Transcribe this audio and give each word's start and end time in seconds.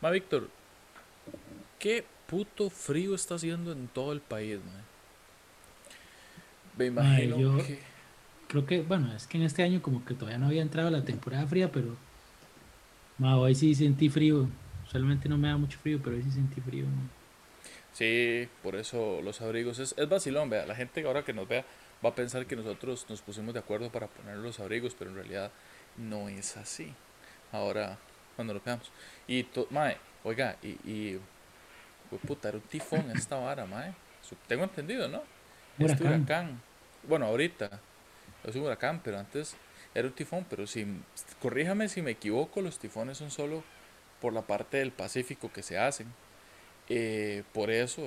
Ma, 0.00 0.10
Víctor, 0.10 0.48
¿qué 1.78 2.04
puto 2.26 2.70
frío 2.70 3.14
está 3.14 3.36
haciendo 3.36 3.72
en 3.72 3.88
todo 3.88 4.12
el 4.12 4.20
país? 4.20 4.58
Me 6.76 6.86
imagino 6.86 7.36
yo- 7.36 7.56
que... 7.56 7.78
Creo 8.48 8.66
que, 8.66 8.82
bueno, 8.82 9.12
es 9.14 9.26
que 9.26 9.38
en 9.38 9.44
este 9.44 9.62
año 9.64 9.82
como 9.82 10.04
que 10.04 10.14
todavía 10.14 10.38
no 10.38 10.46
había 10.46 10.62
entrado 10.62 10.90
la 10.90 11.04
temporada 11.04 11.46
fría, 11.46 11.72
pero 11.72 11.96
ma, 13.18 13.36
hoy 13.38 13.54
sí 13.54 13.74
sentí 13.74 14.08
frío. 14.08 14.48
Usualmente 14.86 15.28
no 15.28 15.36
me 15.38 15.48
da 15.48 15.56
mucho 15.56 15.78
frío, 15.78 16.00
pero 16.02 16.16
hoy 16.16 16.22
sí 16.22 16.30
sentí 16.30 16.60
frío. 16.60 16.86
ma. 16.86 17.10
Sí, 17.92 18.48
por 18.62 18.76
eso 18.76 19.20
los 19.22 19.40
abrigos 19.40 19.78
es, 19.78 19.94
es 19.96 20.08
vacilón, 20.08 20.50
vea. 20.50 20.66
La 20.66 20.74
gente 20.74 21.04
ahora 21.04 21.24
que 21.24 21.32
nos 21.32 21.48
vea 21.48 21.64
va 22.04 22.10
a 22.10 22.14
pensar 22.14 22.46
que 22.46 22.56
nosotros 22.56 23.06
nos 23.08 23.22
pusimos 23.22 23.54
de 23.54 23.60
acuerdo 23.60 23.90
para 23.90 24.08
poner 24.08 24.36
los 24.36 24.60
abrigos, 24.60 24.94
pero 24.98 25.10
en 25.10 25.16
realidad 25.16 25.50
no 25.96 26.28
es 26.28 26.56
así. 26.56 26.92
Ahora, 27.52 27.98
cuando 28.36 28.54
lo 28.54 28.60
veamos. 28.64 28.92
Y, 29.26 29.44
to- 29.44 29.68
mae, 29.70 29.98
oiga, 30.24 30.56
y, 30.62 30.68
y 30.90 31.20
hue 32.10 32.18
puta, 32.20 32.48
era 32.48 32.58
un 32.58 32.64
tifón 32.64 33.10
esta 33.16 33.36
vara, 33.36 33.66
mae. 33.66 33.94
Tengo 34.48 34.64
entendido, 34.64 35.08
¿no? 35.08 35.22
Este 35.78 36.04
Huracán. 36.04 36.06
huracán. 36.06 36.62
Bueno, 37.04 37.26
ahorita 37.26 37.70
es 38.44 38.56
un 38.56 38.62
huracán, 38.62 39.00
pero 39.04 39.18
antes 39.18 39.56
era 39.94 40.08
un 40.08 40.14
tifón. 40.14 40.46
Pero 40.50 40.66
si, 40.66 40.86
corríjame 41.40 41.88
si 41.88 42.02
me 42.02 42.12
equivoco, 42.12 42.60
los 42.62 42.78
tifones 42.78 43.18
son 43.18 43.30
solo 43.30 43.62
por 44.20 44.32
la 44.32 44.42
parte 44.42 44.78
del 44.78 44.92
Pacífico 44.92 45.52
que 45.52 45.62
se 45.62 45.78
hacen. 45.78 46.08
Eh, 46.88 47.44
por 47.52 47.70
eso, 47.70 48.02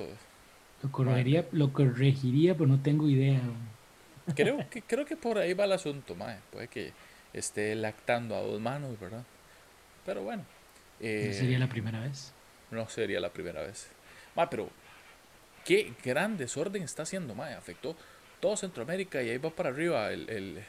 Lo 0.84 0.92
corregiría, 0.92 1.48
lo 1.52 1.72
corregiría, 1.72 2.54
pero 2.56 2.68
no 2.68 2.82
tengo 2.82 3.08
idea. 3.08 3.42
creo 4.36 4.70
que, 4.70 4.82
creo 4.82 5.06
que 5.06 5.16
por 5.18 5.38
ahí 5.38 5.54
va 5.54 5.66
el 5.66 5.72
asunto, 5.74 6.16
mae. 6.16 6.40
Puede 6.52 6.68
que 6.68 6.94
esté 7.34 7.76
lactando 7.76 8.36
a 8.36 8.42
dos 8.42 8.60
manos, 8.62 9.00
¿verdad? 9.00 9.24
Pero 10.10 10.24
bueno, 10.24 10.44
eh, 11.00 11.28
No 11.28 11.34
sería 11.38 11.60
la 11.60 11.70
primera 11.70 12.00
vez. 12.00 12.34
no 12.72 12.90
sería 12.90 13.20
la 13.20 13.30
primera 13.30 13.62
vez. 13.62 13.92
Mae, 14.36 14.48
pero 14.50 14.68
qué 15.64 15.94
gran 16.04 16.36
desorden 16.36 16.82
está 16.82 17.04
haciendo, 17.04 17.36
mae. 17.36 17.54
Afectó 17.54 17.96
todo 18.40 18.58
Centroamérica 18.58 19.22
y 19.22 19.30
ahí 19.30 19.38
va 19.38 19.52
para 19.52 19.70
arriba 19.70 20.12
el, 20.12 20.28
el- 20.32 20.64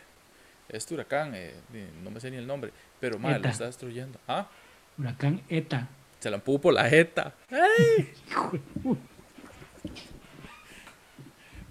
este 0.68 0.92
huracán, 0.92 1.32
eh, 1.34 1.54
no 2.04 2.10
me 2.10 2.20
sé 2.20 2.30
ni 2.30 2.36
el 2.36 2.46
nombre, 2.46 2.70
pero 3.00 3.18
mae, 3.18 3.32
lo 3.32 3.38
Eta. 3.38 3.48
está 3.48 3.64
destruyendo. 3.64 4.18
Ah, 4.28 4.46
Huracán 4.98 5.40
ETA. 5.48 5.88
se 6.18 6.28
la 6.28 6.36
empujo 6.36 6.60
por 6.60 6.74
la 6.74 6.86
jeta. 6.90 7.32
¡Ay! 7.50 8.12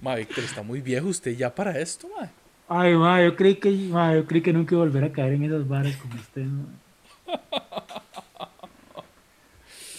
Mae, 0.02 0.18
Víctor, 0.20 0.44
está 0.46 0.64
muy 0.64 0.82
viejo 0.82 1.08
usted 1.08 1.36
ya 1.36 1.54
para 1.54 1.78
esto, 1.78 2.08
mae. 2.18 2.30
Ay, 2.68 2.96
ma, 2.96 3.22
yo 3.24 3.36
creí 3.36 3.56
que, 3.56 3.70
ma, 3.70 4.16
yo 4.16 4.26
creí 4.26 4.42
que 4.42 4.54
nunca 4.54 4.74
iba 4.76 4.82
a 4.84 4.86
volver 4.88 5.04
a 5.04 5.12
caer 5.12 5.34
en 5.34 5.44
esas 5.44 5.68
varas 5.68 5.96
como 5.98 6.16
usted. 6.16 6.44
ma. 6.44 6.66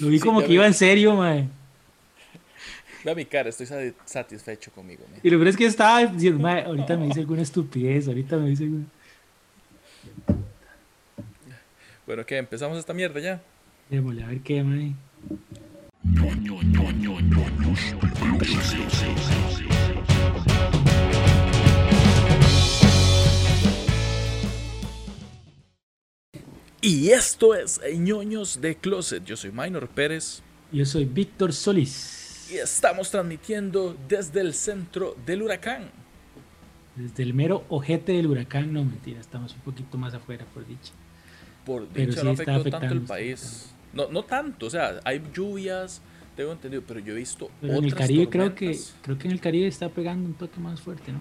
Lo 0.00 0.08
vi 0.08 0.18
Sí, 0.18 0.24
como 0.26 0.40
que 0.40 0.48
vi. 0.48 0.54
iba 0.54 0.66
en 0.66 0.74
serio, 0.74 1.14
mae. 1.14 1.46
Vea 3.04 3.14
mi 3.14 3.24
cara, 3.24 3.48
estoy 3.48 3.66
sa- 3.66 3.78
satisfecho 4.04 4.70
conmigo, 4.72 5.04
mae. 5.10 5.20
Y 5.22 5.30
lo 5.30 5.38
peor 5.38 5.48
es 5.48 5.56
que 5.56 5.66
estaba 5.66 6.04
diciendo, 6.06 6.40
mae, 6.42 6.64
ahorita 6.64 6.96
me 6.96 7.06
dice 7.06 7.20
alguna 7.20 7.42
estupidez, 7.42 8.08
ahorita 8.08 8.36
me 8.36 8.48
dice 8.50 8.64
alguna... 8.64 8.84
Bueno, 12.06 12.26
¿qué? 12.26 12.38
¿Empezamos 12.38 12.78
esta 12.78 12.92
mierda 12.92 13.20
ya? 13.20 13.40
Démosle, 13.88 14.24
a 14.24 14.28
ver 14.28 14.40
qué, 14.40 14.62
mae. 14.64 14.94
Y 26.82 27.10
esto 27.10 27.54
es 27.54 27.78
ñoños 27.98 28.62
de 28.62 28.74
Closet. 28.74 29.22
Yo 29.24 29.36
soy 29.36 29.50
Minor 29.52 29.86
Pérez 29.88 30.40
Yo 30.72 30.86
soy 30.86 31.04
Víctor 31.04 31.52
Solís, 31.52 32.48
y 32.50 32.56
estamos 32.56 33.10
transmitiendo 33.10 33.94
desde 34.08 34.40
el 34.40 34.54
centro 34.54 35.14
del 35.26 35.42
huracán. 35.42 35.90
desde 36.96 37.22
el 37.22 37.34
mero 37.34 37.64
ojete 37.68 38.12
del 38.12 38.28
huracán. 38.28 38.72
No, 38.72 38.82
mentira, 38.82 39.20
estamos 39.20 39.52
un 39.54 39.60
poquito 39.60 39.98
más 39.98 40.14
afuera, 40.14 40.46
por 40.54 40.66
dicha. 40.66 40.92
Por 41.66 41.86
Pero 41.88 42.06
dicha 42.06 42.20
sí 42.20 42.26
no 42.26 42.32
está 42.32 42.54
afectó 42.56 42.70
tanto 42.78 42.94
el 42.94 43.02
está 43.02 43.14
país. 43.14 43.74
No, 43.92 44.08
no 44.08 44.24
tanto, 44.24 44.66
o 44.66 44.70
sea, 44.70 45.00
hay 45.04 45.22
lluvias, 45.34 46.00
tengo 46.34 46.52
entendido, 46.52 46.82
pero 46.86 47.00
yo 47.00 47.12
he 47.12 47.16
visto 47.16 47.50
Pero 47.60 47.74
en 47.74 47.84
el 47.84 47.92
otras 47.92 48.00
Caribe 48.00 48.28
creo 48.30 48.54
que, 48.54 48.78
creo 49.02 49.18
que 49.18 49.26
en 49.26 49.32
el 49.32 49.40
Caribe 49.40 49.66
está 49.66 49.90
pegando 49.90 50.26
un 50.26 50.34
toque 50.34 50.58
más 50.60 50.80
fuerte, 50.80 51.12
¿no? 51.12 51.20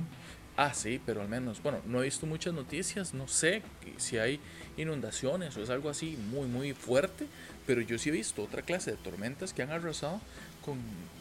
Ah, 0.55 0.73
sí, 0.73 1.01
pero 1.05 1.21
al 1.21 1.29
menos, 1.29 1.61
bueno, 1.63 1.79
no 1.85 2.01
he 2.01 2.05
visto 2.05 2.25
muchas 2.25 2.53
noticias, 2.53 3.13
no 3.13 3.27
sé 3.27 3.61
si 3.97 4.17
hay 4.17 4.39
inundaciones 4.77 5.55
o 5.57 5.63
es 5.63 5.69
algo 5.69 5.89
así 5.89 6.17
muy, 6.31 6.47
muy 6.47 6.73
fuerte, 6.73 7.27
pero 7.67 7.81
yo 7.81 7.97
sí 7.97 8.09
he 8.09 8.11
visto 8.11 8.43
otra 8.43 8.61
clase 8.61 8.91
de 8.91 8.97
tormentas 8.97 9.53
que 9.53 9.61
han 9.61 9.71
arrasado 9.71 10.21
con 10.63 10.77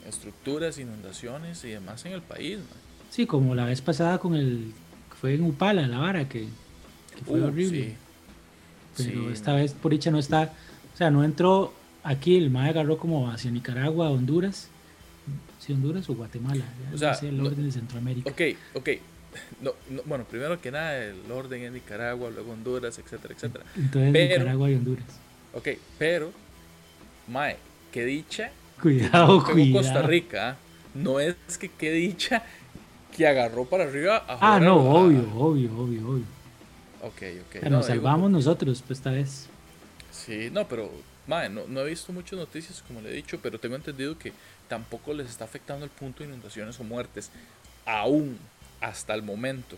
estructuras, 0.06 0.78
inundaciones 0.78 1.64
y 1.64 1.68
demás 1.70 2.04
en 2.06 2.12
el 2.12 2.22
país. 2.22 2.58
man. 2.58 2.66
Sí, 3.10 3.26
como 3.26 3.54
la 3.54 3.64
vez 3.64 3.80
pasada 3.80 4.18
con 4.18 4.34
el... 4.34 4.72
Fue 5.20 5.34
en 5.34 5.42
Upala, 5.42 5.86
la 5.88 5.98
vara, 5.98 6.28
que, 6.28 6.42
que 7.16 7.24
fue 7.24 7.40
Uh, 7.40 7.46
horrible. 7.46 7.84
sí. 7.88 7.94
Pero 9.04 9.26
Sí, 9.26 9.32
esta 9.32 9.52
vez 9.54 9.72
por 9.72 9.92
dicha 9.92 10.10
no 10.10 10.18
está, 10.18 10.52
o 10.94 10.96
sea, 10.96 11.10
no 11.10 11.24
entró 11.24 11.72
aquí, 12.04 12.36
el 12.36 12.50
MAE 12.50 12.70
agarró 12.70 12.98
como 12.98 13.30
hacia 13.30 13.50
Nicaragua, 13.50 14.10
Honduras, 14.10 14.68
sí, 15.60 15.72
Honduras 15.72 16.08
o 16.10 16.14
Guatemala, 16.14 16.64
ya 16.88 16.94
O 16.94 16.98
sea, 16.98 17.10
no 17.12 17.14
sé 17.18 17.28
el 17.28 17.38
no- 17.38 17.44
orden 17.46 17.64
de 17.64 17.72
Centroamérica. 17.72 18.30
Ok, 18.30 18.40
ok. 18.74 18.88
No, 19.60 19.72
no, 19.90 20.02
bueno, 20.04 20.24
primero 20.24 20.60
que 20.60 20.70
nada, 20.70 20.96
el 21.04 21.30
orden 21.30 21.62
en 21.62 21.74
Nicaragua, 21.74 22.30
luego 22.30 22.52
Honduras, 22.52 22.98
etcétera, 22.98 23.34
etcétera. 23.34 23.64
Entonces 23.76 24.10
pero- 24.12 24.38
Nicaragua 24.38 24.70
y 24.70 24.74
Honduras. 24.74 25.04
Ok, 25.54 25.68
pero, 25.98 26.32
Mae, 27.26 27.56
qué 27.92 28.04
dicha 28.04 28.50
Cuidado, 28.80 29.42
pegó 29.44 29.52
cuidado. 29.52 29.82
Costa 29.84 30.02
Rica. 30.02 30.50
¿ah? 30.50 30.56
No 30.94 31.20
es 31.20 31.36
que 31.58 31.68
qué 31.68 31.90
dicha 31.92 32.42
que 33.16 33.26
agarró 33.26 33.64
para 33.64 33.84
arriba 33.84 34.24
a 34.28 34.56
Ah, 34.56 34.60
no, 34.60 34.72
a 34.72 34.94
obvio, 34.94 35.20
obvio, 35.36 35.70
obvio, 35.76 36.08
obvio. 36.08 36.24
Ok, 37.02 37.22
ok. 37.40 37.46
Pero 37.52 37.70
no, 37.70 37.76
nos 37.78 37.86
digo, 37.86 37.96
salvamos 37.98 38.30
nosotros, 38.30 38.82
pues 38.86 38.98
esta 38.98 39.10
vez. 39.10 39.46
Sí, 40.10 40.48
no, 40.52 40.66
pero, 40.68 40.90
mae, 41.26 41.48
no, 41.48 41.62
no 41.68 41.80
he 41.80 41.90
visto 41.90 42.12
muchas 42.12 42.38
noticias, 42.38 42.82
como 42.86 43.00
le 43.00 43.10
he 43.10 43.12
dicho, 43.12 43.38
pero 43.42 43.58
tengo 43.58 43.76
entendido 43.76 44.18
que 44.18 44.32
tampoco 44.68 45.12
les 45.14 45.28
está 45.28 45.44
afectando 45.44 45.84
el 45.84 45.90
punto 45.90 46.22
de 46.22 46.28
inundaciones 46.30 46.78
o 46.80 46.84
muertes. 46.84 47.30
Aún, 47.86 48.38
hasta 48.80 49.14
el 49.14 49.22
momento. 49.22 49.76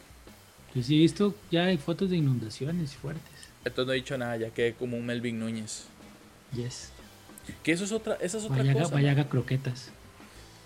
Yo 0.74 0.82
sí 0.82 0.96
he 0.96 0.98
visto 1.00 1.34
ya 1.50 1.64
hay 1.64 1.78
fotos 1.78 2.10
de 2.10 2.16
inundaciones 2.16 2.94
fuertes. 2.94 3.24
Entonces 3.64 3.86
no 3.86 3.92
he 3.92 3.96
dicho 3.96 4.16
nada, 4.18 4.36
ya 4.36 4.50
quedé 4.50 4.74
como 4.74 4.96
un 4.96 5.04
Melvin 5.06 5.38
Núñez. 5.38 5.84
Yes. 6.54 6.90
Que 7.62 7.72
eso 7.72 7.84
es 7.84 7.92
otra, 7.92 8.14
esa 8.20 8.38
es 8.38 8.44
otra 8.44 8.58
Vaya, 8.58 8.72
haga- 8.72 9.22
cosa. 9.24 9.28
croquetas. 9.28 9.90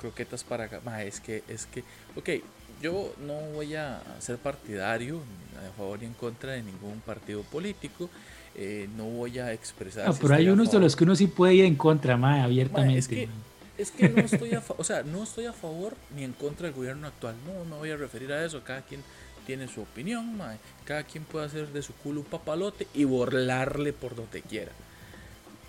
croquetas 0.00 0.44
para 0.44 0.64
acá. 0.64 0.80
Ma, 0.84 1.02
es 1.02 1.20
que, 1.20 1.42
es 1.48 1.66
que, 1.66 1.82
ok, 2.16 2.42
yo 2.82 3.14
no 3.26 3.34
voy 3.54 3.74
a 3.74 4.02
ser 4.20 4.36
partidario 4.36 5.20
a 5.56 5.76
favor 5.76 5.98
ni 6.00 6.06
en 6.06 6.12
contra 6.14 6.52
de 6.52 6.62
ningún 6.62 7.00
partido 7.00 7.42
político. 7.42 8.10
eh, 8.56 8.88
no 8.96 9.04
voy 9.06 9.36
a 9.40 9.52
expresar. 9.52 10.12
Si 10.14 10.20
pero 10.20 10.34
hay 10.34 10.48
unos 10.48 10.70
de 10.70 10.78
los 10.78 10.94
que 10.94 11.02
uno 11.02 11.16
sí 11.16 11.26
puede 11.26 11.54
ir 11.54 11.64
en 11.64 11.74
contra, 11.74 12.16
Ma, 12.16 12.44
abiertamente. 12.44 12.98
es 13.00 13.08
que. 13.08 13.28
Es 13.76 13.90
que 13.90 14.08
no 14.08 14.20
estoy 14.22 14.54
a 14.54 14.62
o 14.76 14.84
sea, 14.84 15.02
no 15.02 15.24
estoy 15.24 15.46
a 15.46 15.52
favor 15.52 15.96
ni 16.14 16.24
en 16.24 16.32
contra 16.32 16.66
del 16.66 16.76
gobierno 16.76 17.06
actual. 17.06 17.34
No 17.46 17.64
me 17.64 17.76
voy 17.76 17.90
a 17.90 17.96
referir 17.96 18.32
a 18.32 18.44
eso. 18.44 18.62
Cada 18.62 18.82
quien 18.82 19.02
tiene 19.46 19.68
su 19.68 19.82
opinión, 19.82 20.36
ma, 20.36 20.56
Cada 20.84 21.02
quien 21.04 21.24
puede 21.24 21.46
hacer 21.46 21.68
de 21.68 21.82
su 21.82 21.92
culo 21.94 22.20
un 22.20 22.26
papalote 22.26 22.86
y 22.94 23.04
burlarle 23.04 23.92
por 23.92 24.14
donde 24.14 24.42
quiera. 24.42 24.72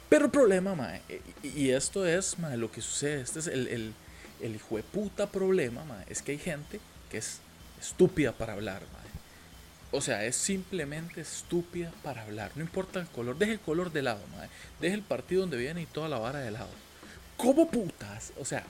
Pero 0.09 0.25
el 0.25 0.31
problema, 0.31 0.75
mae, 0.75 1.01
y, 1.43 1.47
y 1.47 1.69
esto 1.71 2.05
es 2.05 2.37
mae, 2.39 2.57
lo 2.57 2.71
que 2.71 2.81
sucede, 2.81 3.21
este 3.21 3.39
es 3.39 3.47
el, 3.47 3.67
el, 3.67 3.93
el 4.41 4.55
hijo 4.55 4.77
de 4.77 4.83
puta 4.83 5.27
problema, 5.27 5.83
mae, 5.83 6.05
es 6.07 6.21
que 6.21 6.33
hay 6.33 6.37
gente 6.37 6.79
que 7.09 7.17
es 7.17 7.39
estúpida 7.81 8.31
para 8.31 8.53
hablar, 8.53 8.81
mae. 8.93 9.05
O 9.91 10.01
sea, 10.01 10.25
es 10.25 10.35
simplemente 10.35 11.21
estúpida 11.21 11.91
para 12.03 12.21
hablar. 12.23 12.51
No 12.55 12.61
importa 12.61 12.99
el 12.99 13.07
color, 13.07 13.37
deje 13.37 13.53
el 13.53 13.59
color 13.59 13.91
de 13.91 14.03
lado, 14.03 14.21
mae. 14.35 14.49
Deje 14.79 14.93
el 14.93 15.01
partido 15.01 15.41
donde 15.41 15.57
viene 15.57 15.81
y 15.81 15.85
toda 15.85 16.07
la 16.07 16.19
vara 16.19 16.39
de 16.39 16.51
lado. 16.51 16.84
¿Cómo 17.37 17.67
putas? 17.69 18.31
O 18.39 18.45
sea, 18.45 18.63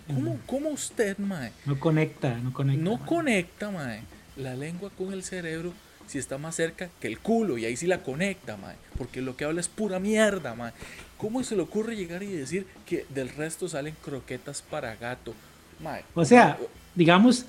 ¿cómo, 0.47 0.69
usted, 0.69 1.17
mae, 1.17 1.51
No 1.65 1.79
conecta, 1.79 2.35
no 2.37 2.51
conecta. 2.51 2.83
no 2.83 2.97
mae. 2.97 3.05
conecta, 3.07 3.71
mae, 3.71 4.01
la 4.37 4.55
lengua 4.55 4.89
con 4.97 5.13
el 5.13 5.23
cerebro 5.23 5.73
si 6.07 6.19
está 6.19 6.37
más 6.37 6.55
cerca 6.55 6.89
que 6.99 7.07
el 7.07 7.17
culo 7.19 7.57
y 7.57 7.65
ahí 7.65 7.75
sí 7.75 7.87
la 7.87 8.03
conecta, 8.03 8.57
mae, 8.57 8.75
porque 8.97 9.21
lo 9.21 9.35
que 9.35 9.45
habla 9.45 9.59
es 9.61 9.67
pura 9.67 9.99
mierda, 9.99 10.55
mae. 10.55 10.71
¿Cómo 11.17 11.43
se 11.43 11.55
le 11.55 11.61
ocurre 11.61 11.95
llegar 11.95 12.23
y 12.23 12.27
decir 12.27 12.67
que 12.85 13.05
del 13.09 13.29
resto 13.29 13.69
salen 13.69 13.95
croquetas 14.03 14.61
para 14.61 14.95
gato? 14.95 15.33
Mae, 15.81 16.03
O 16.13 16.25
sea, 16.25 16.57
digamos, 16.93 17.45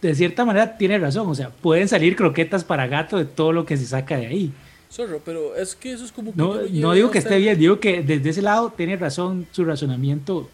de 0.00 0.14
cierta 0.14 0.44
manera 0.44 0.76
tiene 0.78 0.98
razón. 0.98 1.28
O 1.28 1.34
sea, 1.34 1.50
pueden 1.50 1.88
salir 1.88 2.16
croquetas 2.16 2.64
para 2.64 2.86
gato 2.86 3.16
de 3.18 3.24
todo 3.24 3.52
lo 3.52 3.64
que 3.66 3.76
se 3.76 3.86
saca 3.86 4.16
de 4.16 4.26
ahí. 4.26 4.52
Zorro, 4.90 5.20
pero 5.24 5.54
es 5.56 5.74
que 5.76 5.92
eso 5.92 6.04
es 6.04 6.12
como 6.12 6.32
que 6.32 6.38
No, 6.38 6.54
no 6.62 6.92
digo 6.92 7.10
que 7.10 7.18
esté 7.18 7.38
bien, 7.38 7.58
digo 7.58 7.78
que 7.80 8.02
desde 8.02 8.30
ese 8.30 8.42
lado 8.42 8.72
tiene 8.76 8.96
razón 8.96 9.46
su 9.52 9.64
razonamiento, 9.64 10.48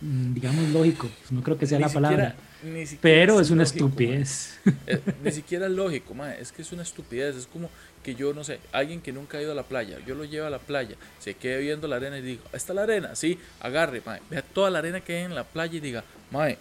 mm, 0.00 0.34
digamos, 0.34 0.68
lógico. 0.70 1.08
No 1.30 1.42
creo 1.42 1.56
que 1.58 1.66
sea 1.66 1.78
Ni 1.78 1.84
la 1.84 1.90
palabra. 1.90 2.34
siquiera- 2.62 2.98
Pero 3.02 3.40
es 3.40 3.50
una 3.50 3.62
lógico, 3.64 3.86
estupidez. 3.86 4.58
Eh, 4.86 5.00
ni 5.22 5.30
siquiera 5.30 5.68
lógico, 5.68 6.14
mae. 6.14 6.40
Es 6.40 6.50
que 6.50 6.62
es 6.62 6.72
una 6.72 6.82
estupidez. 6.82 7.36
Es 7.36 7.46
como 7.46 7.68
que 8.02 8.14
yo, 8.14 8.32
no 8.34 8.42
sé, 8.44 8.58
alguien 8.72 9.00
que 9.00 9.12
nunca 9.12 9.38
ha 9.38 9.42
ido 9.42 9.52
a 9.52 9.54
la 9.54 9.62
playa, 9.64 9.98
yo 10.06 10.14
lo 10.14 10.24
llevo 10.24 10.46
a 10.46 10.50
la 10.50 10.58
playa, 10.58 10.96
se 11.20 11.34
quede 11.34 11.60
viendo 11.60 11.88
la 11.88 11.96
arena 11.96 12.18
y 12.18 12.22
digo, 12.22 12.42
¿está 12.52 12.74
la 12.74 12.82
arena? 12.82 13.14
Sí, 13.16 13.38
agarre, 13.60 14.02
mae. 14.04 14.20
Vea 14.30 14.42
toda 14.42 14.70
la 14.70 14.78
arena 14.80 15.00
que 15.00 15.16
hay 15.16 15.22
en 15.24 15.34
la 15.34 15.44
playa 15.44 15.76
y 15.76 15.80
diga, 15.80 16.04
mae, 16.30 16.58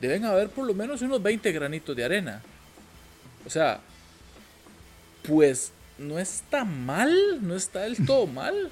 deben 0.00 0.24
haber 0.24 0.48
por 0.48 0.66
lo 0.66 0.74
menos 0.74 1.02
unos 1.02 1.22
20 1.22 1.52
granitos 1.52 1.94
de 1.94 2.04
arena. 2.04 2.40
O 3.46 3.50
sea, 3.50 3.80
pues 5.26 5.72
no 5.98 6.18
está 6.18 6.64
mal, 6.64 7.12
no 7.42 7.54
está 7.54 7.80
del 7.80 8.04
todo 8.06 8.26
mal. 8.28 8.70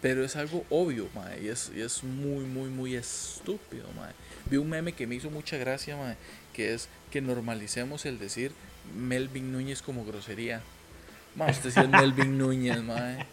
Pero 0.00 0.24
es 0.24 0.34
algo 0.34 0.64
obvio, 0.68 1.08
mae, 1.14 1.44
y 1.44 1.48
es, 1.48 1.70
y 1.74 1.80
es 1.80 2.02
muy, 2.02 2.44
muy, 2.44 2.68
muy 2.70 2.96
estúpido, 2.96 3.86
mae. 3.96 4.12
Vi 4.50 4.56
un 4.56 4.68
meme 4.68 4.92
que 4.92 5.06
me 5.06 5.14
hizo 5.14 5.30
mucha 5.30 5.56
gracia, 5.56 5.96
mae, 5.96 6.16
que 6.52 6.74
es 6.74 6.88
que 7.12 7.20
normalicemos 7.20 8.04
el 8.04 8.18
decir 8.18 8.50
Melvin 8.96 9.52
Núñez 9.52 9.80
como 9.80 10.04
grosería. 10.04 10.60
Mae, 11.36 11.52
usted 11.52 11.70
sí 11.70 11.80
es 11.80 11.88
Melvin 12.00 12.36
Núñez, 12.36 12.82
mae. 12.82 13.26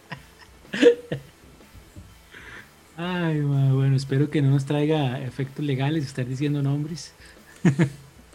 Ay, 2.96 3.40
ma, 3.40 3.72
bueno, 3.72 3.96
espero 3.96 4.30
que 4.30 4.40
no 4.40 4.50
nos 4.50 4.64
traiga 4.64 5.20
efectos 5.20 5.64
legales 5.64 6.06
estar 6.06 6.26
diciendo 6.26 6.62
nombres. 6.62 7.14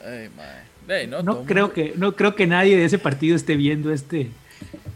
Ay, 0.03 0.29
mae. 0.35 0.75
No, 1.07 1.45
creo 1.45 1.73
que, 1.73 1.93
no 1.95 2.15
creo 2.15 2.35
que 2.35 2.45
nadie 2.45 2.77
de 2.77 2.85
ese 2.85 2.99
partido 2.99 3.35
esté 3.35 3.55
viendo 3.55 3.91
este, 3.91 4.29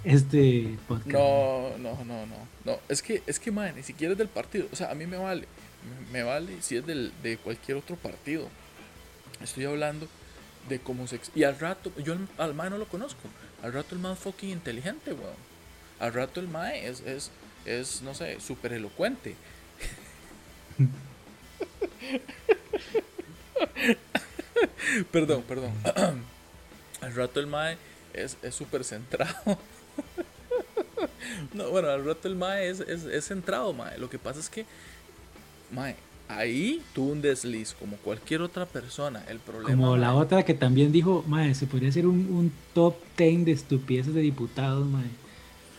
este 0.03 0.77
podcast. 0.87 1.13
No, 1.13 1.77
no, 1.77 2.03
no, 2.05 2.25
no. 2.25 2.35
No, 2.65 2.79
es 2.87 3.01
que, 3.01 3.23
es 3.25 3.39
que, 3.39 3.51
mae, 3.51 3.73
ni 3.73 3.83
siquiera 3.83 4.13
es 4.13 4.17
del 4.17 4.27
partido. 4.27 4.67
O 4.71 4.75
sea, 4.75 4.91
a 4.91 4.95
mí 4.95 5.05
me 5.05 5.17
vale. 5.17 5.47
Me, 6.11 6.23
vale 6.23 6.61
si 6.61 6.77
es 6.77 6.85
del, 6.85 7.11
de 7.23 7.37
cualquier 7.37 7.77
otro 7.77 7.95
partido. 7.95 8.47
Estoy 9.41 9.65
hablando 9.65 10.07
de 10.67 10.79
cómo 10.79 11.07
se... 11.07 11.19
Y 11.35 11.43
al 11.43 11.57
rato, 11.59 11.91
yo 12.03 12.13
al, 12.13 12.27
al 12.37 12.53
mae 12.53 12.69
no 12.69 12.77
lo 12.77 12.87
conozco. 12.87 13.21
Al 13.63 13.73
rato 13.73 13.95
el 13.95 14.01
mae 14.01 14.13
es 14.13 14.19
fucking 14.19 14.49
inteligente, 14.49 15.13
weón. 15.13 15.49
Al 15.99 16.13
rato 16.13 16.39
el 16.39 16.47
mae 16.47 16.87
es, 16.87 17.01
es, 17.01 17.31
es 17.65 18.01
no 18.01 18.13
sé, 18.13 18.39
súper 18.39 18.73
elocuente. 18.73 19.35
perdón, 25.11 25.43
perdón. 25.43 25.71
al 27.01 27.15
rato 27.15 27.39
el 27.39 27.47
mae 27.47 27.77
es 28.23 28.37
es 28.43 28.55
súper 28.55 28.83
centrado. 28.83 29.33
No, 31.53 31.69
bueno, 31.69 31.89
al 31.89 32.05
rato 32.05 32.27
el 32.27 32.35
Mae 32.35 32.69
es, 32.69 32.81
es, 32.81 33.03
es 33.05 33.25
centrado, 33.27 33.71
Mae. 33.73 33.97
Lo 33.97 34.09
que 34.09 34.19
pasa 34.19 34.39
es 34.39 34.49
que, 34.49 34.65
Mae, 35.71 35.95
ahí 36.27 36.81
tuvo 36.93 37.11
un 37.11 37.21
desliz, 37.21 37.73
como 37.79 37.95
cualquier 37.97 38.41
otra 38.41 38.65
persona. 38.65 39.23
El 39.29 39.39
problema. 39.39 39.69
Como 39.69 39.95
la 39.97 40.09
mae, 40.11 40.17
otra 40.21 40.43
que 40.43 40.53
también 40.53 40.91
dijo, 40.91 41.23
madre, 41.27 41.55
se 41.55 41.65
podría 41.65 41.89
hacer 41.89 42.05
un, 42.05 42.17
un 42.31 42.51
top 42.73 42.95
10 43.17 43.45
de 43.45 43.51
estupideces 43.53 44.13
de 44.13 44.21
diputados, 44.21 44.85
madre. 44.87 45.09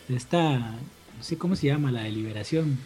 Esta, 0.09 0.57
no 0.57 1.23
sé 1.23 1.37
cómo 1.37 1.55
se 1.55 1.67
llama, 1.67 1.91
la 1.91 2.03
deliberación. 2.03 2.79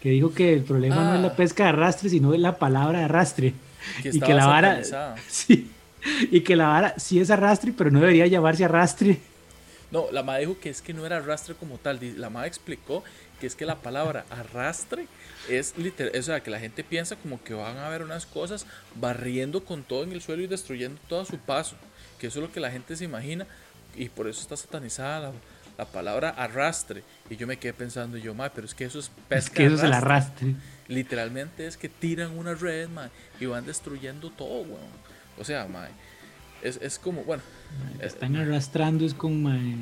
Que 0.00 0.10
dijo 0.10 0.34
que 0.34 0.52
el 0.52 0.62
problema 0.64 0.96
no 0.96 1.12
es 1.14 1.18
Ah. 1.20 1.22
la 1.22 1.36
pesca 1.36 1.62
de 1.64 1.68
arrastre, 1.70 2.08
sino 2.10 2.34
es 2.34 2.40
la 2.40 2.58
palabra 2.58 2.98
de 2.98 3.04
arrastre. 3.04 3.54
que 4.02 4.10
y 4.10 4.20
que 4.20 4.34
la 4.34 4.46
vara, 4.46 4.82
sí, 5.28 5.70
y 6.30 6.40
que 6.40 6.56
la 6.56 6.68
vara 6.68 6.94
sí 6.98 7.20
es 7.20 7.30
arrastre, 7.30 7.72
pero 7.76 7.90
no 7.90 8.00
debería 8.00 8.26
llamarse 8.26 8.64
arrastre. 8.64 9.20
No, 9.90 10.06
la 10.10 10.22
Mae 10.22 10.40
dijo 10.40 10.58
que 10.58 10.70
es 10.70 10.80
que 10.80 10.94
no 10.94 11.04
era 11.04 11.18
arrastre 11.18 11.54
como 11.54 11.76
tal. 11.78 12.00
La 12.16 12.30
Mae 12.30 12.48
explicó 12.48 13.04
que 13.40 13.46
es 13.46 13.54
que 13.54 13.66
la 13.66 13.76
palabra 13.76 14.24
arrastre 14.30 15.06
es 15.50 15.76
literal. 15.76 16.18
O 16.18 16.22
sea, 16.22 16.40
que 16.42 16.50
la 16.50 16.58
gente 16.58 16.82
piensa 16.82 17.16
como 17.16 17.42
que 17.42 17.52
van 17.52 17.76
a 17.76 17.88
ver 17.90 18.02
unas 18.02 18.24
cosas 18.24 18.66
barriendo 18.94 19.64
con 19.64 19.82
todo 19.82 20.04
en 20.04 20.12
el 20.12 20.22
suelo 20.22 20.42
y 20.42 20.46
destruyendo 20.46 20.98
todo 21.08 21.20
a 21.20 21.26
su 21.26 21.36
paso. 21.38 21.76
Que 22.18 22.28
eso 22.28 22.38
es 22.38 22.46
lo 22.46 22.52
que 22.52 22.60
la 22.60 22.70
gente 22.70 22.96
se 22.96 23.04
imagina. 23.04 23.46
Y 23.94 24.08
por 24.08 24.28
eso 24.28 24.40
está 24.40 24.56
satanizada 24.56 25.20
la, 25.20 25.32
la 25.76 25.84
palabra 25.84 26.30
arrastre. 26.30 27.02
Y 27.28 27.36
yo 27.36 27.46
me 27.46 27.58
quedé 27.58 27.74
pensando, 27.74 28.16
yo, 28.16 28.32
Mae, 28.32 28.50
pero 28.54 28.66
es 28.66 28.74
que 28.74 28.86
eso 28.86 28.98
es 28.98 29.10
pesca. 29.28 29.36
Es 29.36 29.50
que 29.50 29.66
eso 29.66 29.74
es 29.74 29.82
el 29.82 29.92
arrastre". 29.92 30.48
arrastre. 30.48 30.72
Literalmente 30.88 31.66
es 31.66 31.76
que 31.76 31.88
tiran 31.88 32.36
una 32.36 32.54
red, 32.54 32.88
mae, 32.88 33.08
y 33.40 33.46
van 33.46 33.64
destruyendo 33.64 34.30
todo, 34.30 34.62
weón. 34.62 35.11
O 35.42 35.44
sea, 35.44 35.66
mae, 35.66 35.90
es, 36.62 36.78
es 36.80 36.98
como, 36.98 37.22
bueno, 37.24 37.42
Mae, 37.98 38.06
Están 38.06 38.36
arrastrando 38.36 39.04
es 39.04 39.12
con, 39.14 39.42
mae, 39.42 39.74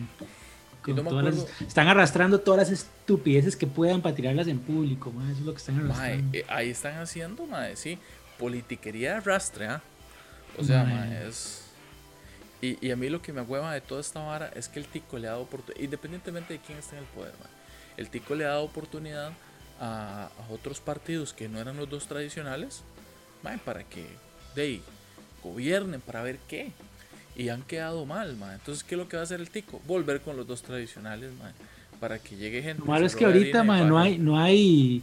con 0.82 0.96
no 0.96 1.02
me 1.04 1.10
todas 1.10 1.24
las- 1.36 1.60
están 1.62 1.86
arrastrando 1.88 2.40
todas 2.40 2.68
las 2.68 2.70
estupideces 2.80 3.54
que 3.56 3.66
puedan 3.66 4.00
para 4.02 4.14
tirarlas 4.14 4.48
en 4.48 4.58
público, 4.58 5.12
mae, 5.12 5.30
eso 5.32 5.40
es 5.40 5.46
lo 5.46 5.52
que 5.52 5.58
están 5.58 5.76
mae, 5.76 5.84
arrastrando. 6.14 6.38
eh, 6.38 6.44
ahí 6.48 6.70
están 6.70 6.98
haciendo, 6.98 7.46
mae, 7.46 7.76
sí, 7.76 7.98
politiquería 8.38 9.18
arrastre, 9.18 9.66
¿ah? 9.66 9.82
O 10.58 10.64
sea, 10.64 10.82
Mae. 10.84 11.28
es... 11.28 11.62
Y, 12.62 12.76
y 12.86 12.90
a 12.90 12.96
mí 12.96 13.08
lo 13.08 13.22
que 13.22 13.32
me 13.32 13.40
hueva 13.42 13.72
de 13.72 13.80
toda 13.80 14.00
esta 14.00 14.20
vara 14.20 14.50
es 14.54 14.68
que 14.68 14.78
el 14.80 14.86
tico 14.86 15.18
le 15.18 15.28
ha 15.28 15.30
dado 15.32 15.42
oportunidad, 15.42 15.82
independientemente 15.82 16.54
de 16.54 16.58
quién 16.60 16.78
esté 16.78 16.96
en 16.96 17.02
el 17.04 17.08
poder, 17.08 17.32
el 17.96 18.10
tico 18.10 18.34
le 18.34 18.44
ha 18.44 18.48
dado 18.48 18.64
oportunidad 18.64 19.32
a, 19.80 20.26
a 20.26 20.52
otros 20.52 20.80
partidos 20.80 21.32
que 21.32 21.48
no 21.48 21.58
eran 21.58 21.76
los 21.76 21.88
dos 21.88 22.06
tradicionales, 22.06 22.82
para 23.64 23.84
que 23.84 24.04
de 24.54 24.62
ahí, 24.62 24.82
gobiernen, 25.42 26.00
para 26.00 26.22
ver 26.22 26.38
qué. 26.48 26.72
Y 27.37 27.48
han 27.48 27.62
quedado 27.62 28.04
mal, 28.06 28.37
mae. 28.37 28.54
Entonces, 28.56 28.84
¿qué 28.84 28.94
es 28.94 28.98
lo 28.98 29.08
que 29.08 29.16
va 29.16 29.22
a 29.22 29.25
hacer 29.25 29.40
el 29.40 29.50
tico? 29.50 29.81
Volver 29.87 30.20
con 30.20 30.37
los 30.37 30.46
dos 30.46 30.62
tradicionales, 30.62 31.31
mae, 31.40 31.52
para 31.98 32.19
que 32.19 32.37
llegue 32.37 32.62
gente. 32.62 32.81
Lo 32.81 32.87
malo 32.87 33.06
es 33.06 33.16
que 33.16 33.25
ahorita, 33.25 33.62
mae, 33.64 33.84
no 33.84 33.98
hay, 33.98 34.19
no 34.19 34.38
hay, 34.38 35.02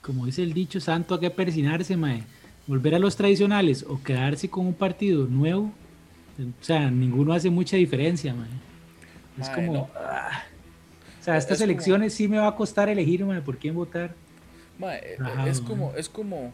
como 0.00 0.26
dice 0.26 0.42
el 0.42 0.52
dicho, 0.54 0.80
santo 0.80 1.14
a 1.14 1.20
qué 1.20 1.30
persinarse, 1.30 1.96
mae. 1.96 2.22
Volver 2.66 2.94
a 2.94 2.98
los 2.98 3.16
tradicionales 3.16 3.84
o 3.88 4.02
quedarse 4.02 4.48
con 4.48 4.66
un 4.66 4.74
partido 4.74 5.26
nuevo, 5.26 5.72
o 6.38 6.64
sea, 6.64 6.90
ninguno 6.90 7.32
hace 7.32 7.50
mucha 7.50 7.76
diferencia, 7.76 8.32
mae. 8.34 8.48
Es 9.40 9.48
como, 9.50 9.72
no. 9.72 9.90
ah. 9.96 10.44
o 11.20 11.24
sea, 11.24 11.36
estas 11.36 11.52
Es 11.52 11.58
como- 11.58 11.70
elecciones 11.72 12.14
sí 12.14 12.28
me 12.28 12.38
va 12.38 12.48
a 12.48 12.54
costar 12.54 12.88
elegir, 12.88 13.24
por 13.44 13.58
quién 13.58 13.74
votar. 13.74 14.14
Es 15.46 15.60
como, 15.60 15.92
es 15.96 16.08
como, 16.08 16.52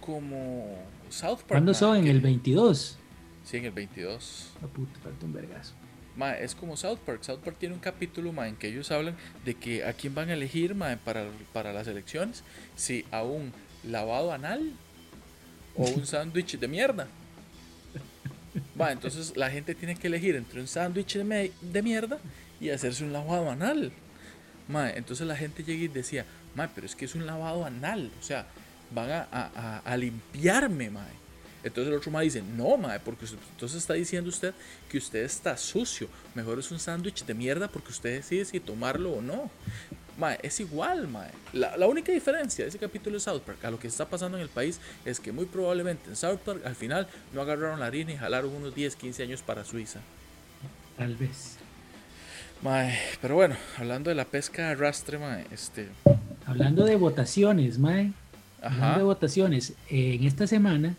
como 0.00 0.76
South 1.12 1.38
Park. 1.38 1.48
¿Cuándo 1.48 1.74
son? 1.74 1.98
En 1.98 2.06
el 2.06 2.20
22. 2.20 2.98
Sí, 3.44 3.56
en 3.56 3.66
el 3.66 3.72
22. 3.72 4.50
La 4.60 4.68
puta, 4.68 4.98
falta 5.00 5.26
un 5.26 5.32
vergazo. 5.32 5.74
Mae, 6.16 6.44
es 6.44 6.54
como 6.54 6.76
South 6.76 6.98
Park. 7.04 7.22
South 7.22 7.40
Park 7.44 7.56
tiene 7.58 7.74
un 7.74 7.80
capítulo 7.80 8.32
mae, 8.32 8.50
en 8.50 8.56
que 8.56 8.68
ellos 8.68 8.90
hablan 8.90 9.16
de 9.44 9.54
que 9.54 9.84
a 9.84 9.92
quién 9.92 10.14
van 10.14 10.28
a 10.30 10.34
elegir 10.34 10.74
mae, 10.74 10.96
para, 10.96 11.26
para 11.52 11.72
las 11.72 11.86
elecciones. 11.86 12.44
Si 12.76 13.04
a 13.10 13.22
un 13.22 13.52
lavado 13.84 14.32
anal 14.32 14.72
o 15.76 15.84
un 15.84 16.06
sándwich 16.06 16.58
de 16.58 16.68
mierda. 16.68 17.08
Va, 18.80 18.92
entonces 18.92 19.36
la 19.36 19.50
gente 19.50 19.74
tiene 19.74 19.96
que 19.96 20.06
elegir 20.06 20.36
entre 20.36 20.60
un 20.60 20.68
sándwich 20.68 21.16
de, 21.16 21.82
mierda 21.82 22.18
y 22.60 22.70
hacerse 22.70 23.04
un 23.04 23.12
lavado 23.12 23.50
anal. 23.50 23.92
Mae, 24.68 24.96
entonces 24.96 25.26
la 25.26 25.36
gente 25.36 25.64
llega 25.64 25.84
y 25.84 25.88
decía, 25.88 26.26
mae, 26.54 26.68
pero 26.74 26.86
es 26.86 26.94
que 26.94 27.06
es 27.06 27.14
un 27.14 27.26
lavado 27.26 27.64
anal. 27.64 28.10
O 28.20 28.22
sea, 28.22 28.46
van 28.94 29.10
a, 29.10 29.28
a- 29.30 29.50
a- 29.54 29.78
a 29.84 29.96
limpiarme, 29.96 30.90
mae. 30.90 31.22
Entonces 31.64 31.92
el 31.92 31.98
otro 31.98 32.10
mae 32.10 32.24
dice, 32.24 32.42
no, 32.42 32.76
mae, 32.76 32.98
porque 32.98 33.24
entonces 33.52 33.78
está 33.78 33.94
diciendo 33.94 34.28
usted 34.30 34.52
que 34.88 34.98
usted 34.98 35.22
está 35.24 35.56
sucio. 35.56 36.08
Mejor 36.34 36.58
es 36.58 36.70
un 36.72 36.80
sándwich 36.80 37.24
de 37.24 37.34
mierda 37.34 37.68
porque 37.68 37.90
usted 37.90 38.14
decide 38.16 38.44
si 38.44 38.58
tomarlo 38.58 39.12
o 39.12 39.22
no. 39.22 39.48
Mae, 40.18 40.38
es 40.42 40.58
igual, 40.60 41.06
mae. 41.08 41.30
La, 41.52 41.76
la 41.76 41.86
única 41.86 42.10
diferencia 42.12 42.64
de 42.64 42.68
ese 42.68 42.78
capítulo 42.78 43.14
de 43.14 43.20
South 43.20 43.42
Park 43.42 43.64
a 43.64 43.70
lo 43.70 43.78
que 43.78 43.86
está 43.88 44.04
pasando 44.06 44.36
en 44.36 44.42
el 44.42 44.48
país 44.48 44.80
es 45.04 45.20
que 45.20 45.30
muy 45.32 45.46
probablemente 45.46 46.10
en 46.10 46.16
South 46.16 46.38
Park 46.44 46.62
al 46.66 46.74
final 46.74 47.06
no 47.32 47.40
agarraron 47.42 47.78
la 47.80 47.86
harina 47.86 48.12
y 48.12 48.16
jalaron 48.16 48.52
unos 48.52 48.74
10, 48.74 48.96
15 48.96 49.22
años 49.22 49.40
para 49.42 49.64
Suiza. 49.64 50.00
Tal 50.98 51.14
vez. 51.16 51.56
Mae, 52.62 52.98
pero 53.20 53.36
bueno, 53.36 53.56
hablando 53.78 54.10
de 54.10 54.14
la 54.16 54.24
pesca 54.24 54.62
de 54.66 54.68
arrastre, 54.72 55.18
mae, 55.18 55.46
este... 55.50 55.88
Hablando 56.46 56.84
de 56.84 56.96
votaciones, 56.96 57.78
mae. 57.78 58.12
Hablando 58.62 58.98
de 58.98 59.04
votaciones, 59.04 59.72
eh, 59.90 60.14
en 60.14 60.24
esta 60.24 60.46
semana 60.46 60.94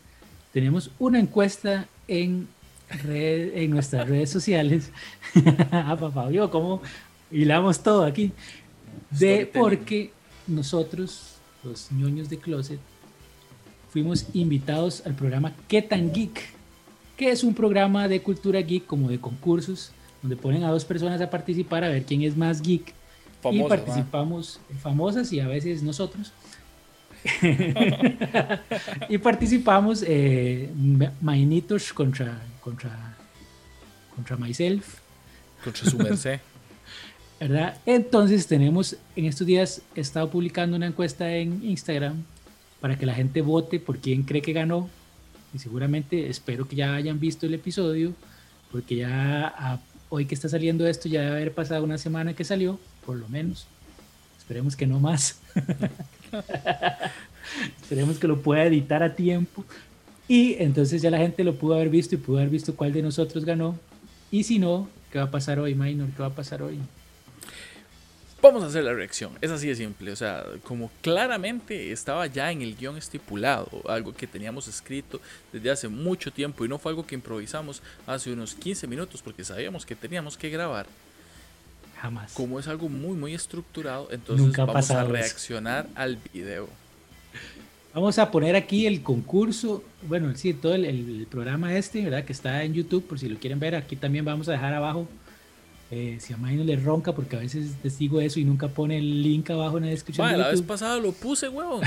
tenemos 0.52 0.92
una 1.00 1.20
encuesta 1.20 1.88
en, 2.08 2.48
red- 3.04 3.56
en 3.58 3.72
nuestras 3.72 4.08
redes 4.08 4.30
sociales. 4.30 4.92
ah, 5.72 5.96
papá, 6.00 6.28
vio 6.28 6.50
cómo 6.52 6.82
hilamos 7.32 7.82
todo 7.82 8.04
aquí. 8.04 8.32
De 9.10 9.50
porque 9.62 10.12
nosotros, 10.48 11.36
los 11.64 11.92
ñoños 11.92 12.30
de 12.30 12.38
Closet, 12.38 12.80
fuimos 13.90 14.26
invitados 14.34 15.04
al 15.06 15.14
programa 15.16 15.54
¿Qué 15.68 15.82
tan 15.82 16.12
geek? 16.14 16.42
Que 17.18 17.30
es 17.32 17.44
un 17.44 17.54
programa 17.54 18.08
de 18.08 18.22
cultura 18.22 18.60
geek 18.62 18.86
como 18.86 19.08
de 19.10 19.20
concursos, 19.20 19.92
donde 20.22 20.36
ponen 20.36 20.64
a 20.64 20.70
dos 20.72 20.84
personas 20.86 21.22
a 21.22 21.30
participar 21.30 21.84
a 21.84 21.90
ver 21.90 22.04
quién 22.04 22.24
es 22.24 22.36
más 22.36 22.62
geek. 22.62 22.94
y 23.52 23.60
participamos 23.70 24.60
famosas 24.82 25.32
y 25.34 25.40
a 25.40 25.48
veces 25.48 25.84
nosotros. 25.84 26.32
Y 29.10 29.18
participamos 29.18 30.04
eh, 30.06 30.70
Ma- 30.76 31.12
Mainitos 31.22 31.94
contra, 31.94 32.42
contra, 32.62 33.16
contra 34.16 34.38
myself, 34.38 35.00
Contra 35.64 35.90
su 35.90 35.98
merced. 35.98 36.40
¿verdad? 37.40 37.78
Entonces 37.86 38.48
tenemos, 38.48 38.96
en 39.16 39.26
estos 39.26 39.46
días 39.48 39.82
he 39.96 40.02
estado 40.02 40.30
publicando 40.30 40.76
una 40.78 40.88
encuesta 40.88 41.34
en 41.36 41.64
Instagram 41.64 42.24
para 42.80 42.98
que 42.98 43.06
la 43.06 43.14
gente 43.14 43.42
vote 43.42 43.80
por 43.80 43.98
quién 44.00 44.24
cree 44.24 44.42
que 44.42 44.54
ganó. 44.54 44.90
y 45.54 45.60
seguramente 45.60 46.30
espero 46.30 46.68
que 46.68 46.76
ya 46.78 46.96
hayan 46.96 47.20
visto 47.20 47.46
el 47.46 47.54
episodio, 47.54 48.14
porque 48.72 48.98
ya 48.98 49.80
hoy 50.10 50.26
que 50.26 50.36
está 50.36 50.48
saliendo 50.50 50.86
esto 50.88 51.10
ya 51.10 51.22
debe 51.22 51.32
haber 51.32 51.54
pasado 51.54 51.84
una 51.84 51.98
semana 51.98 52.34
que 52.34 52.44
salió, 52.44 52.80
por 53.06 53.18
lo 53.18 53.28
menos. 53.30 53.68
Esperemos 54.38 54.76
que 54.76 54.86
no 54.88 55.00
más. 55.00 55.40
Esperemos 57.82 58.18
que 58.18 58.28
lo 58.28 58.42
pueda 58.42 58.66
editar 58.66 59.04
a 59.04 59.16
tiempo. 59.16 59.64
Y 60.28 60.56
entonces 60.60 61.02
ya 61.02 61.12
la 61.12 61.18
gente 61.18 61.44
lo 61.44 61.56
pudo 61.56 61.76
haber 61.76 61.90
visto 61.90 62.16
y 62.16 62.18
pudo 62.18 62.38
haber 62.38 62.50
visto 62.50 62.76
cuál 62.76 62.94
de 62.94 63.02
nosotros 63.02 63.46
ganó. 63.46 63.78
Y 64.32 64.44
si 64.44 64.58
no, 64.58 64.88
¿qué 65.12 65.20
va 65.20 65.26
a 65.26 65.32
pasar 65.32 65.60
hoy, 65.60 65.76
Minor? 65.76 66.10
¿Qué 66.16 66.22
va 66.22 66.30
a 66.30 66.36
pasar 66.36 66.62
hoy? 66.62 66.80
Vamos 68.42 68.62
a 68.64 68.68
hacer 68.68 68.84
la 68.84 68.94
reacción. 68.94 69.32
Es 69.40 69.52
así 69.52 69.68
de 69.68 69.76
simple. 69.76 70.12
O 70.12 70.16
sea, 70.16 70.46
como 70.64 70.92
claramente 71.02 71.94
estaba 71.94 72.28
ya 72.28 72.52
en 72.52 72.62
el 72.62 72.76
guion 72.76 72.98
estipulado, 72.98 73.70
algo 73.88 74.14
que 74.14 74.28
teníamos 74.28 74.68
escrito 74.68 75.22
desde 75.54 75.72
hace 75.72 75.88
mucho 75.88 76.30
tiempo 76.30 76.66
y 76.66 76.68
no 76.68 76.78
fue 76.78 76.92
algo 76.92 77.06
que 77.06 77.16
improvisamos 77.16 77.82
hace 78.06 78.34
unos 78.34 78.54
15 78.56 78.86
minutos 78.88 79.22
porque 79.22 79.46
sabíamos 79.46 79.86
que 79.86 79.96
teníamos 79.96 80.36
que 80.36 80.50
grabar. 80.50 80.88
Jamás. 82.04 82.34
Como 82.34 82.60
es 82.60 82.68
algo 82.68 82.90
muy, 82.90 83.16
muy 83.16 83.34
estructurado, 83.34 84.10
entonces 84.12 84.52
vamos 84.58 84.92
a 84.92 85.06
reaccionar 85.06 85.88
al 85.96 86.18
video. 86.34 86.68
Vamos 87.94 88.20
a 88.20 88.30
poner 88.30 88.58
aquí 88.58 88.86
el 88.86 89.02
concurso, 89.02 89.82
bueno, 90.10 90.36
sí, 90.36 90.54
todo 90.54 90.76
el, 90.76 90.84
el, 90.84 91.26
programa 91.32 91.78
este, 91.78 92.04
¿verdad? 92.04 92.26
Que 92.26 92.34
está 92.34 92.62
en 92.66 92.74
YouTube, 92.74 93.08
por 93.08 93.20
si 93.20 93.30
lo 93.30 93.40
quieren 93.40 93.58
ver. 93.58 93.74
Aquí 93.76 93.96
también 93.96 94.26
vamos 94.26 94.50
a 94.50 94.52
dejar 94.52 94.74
abajo 94.74 95.08
eh, 95.92 96.18
si 96.20 96.34
a 96.34 96.38
no 96.38 96.64
le 96.66 96.76
ronca, 96.76 97.14
porque 97.14 97.38
a 97.38 97.40
veces 97.40 97.72
les 97.82 97.98
digo 97.98 98.20
eso 98.20 98.38
y 98.38 98.44
nunca 98.44 98.68
pone 98.68 98.98
el 98.98 99.24
link 99.24 99.50
abajo 99.52 99.78
en 99.78 99.86
la 99.86 99.92
descripción. 99.92 100.38
la 100.38 100.50
vez 100.50 100.62
pasada 100.62 101.00
lo 101.00 101.14
puse, 101.14 101.48
huevo. 101.48 101.80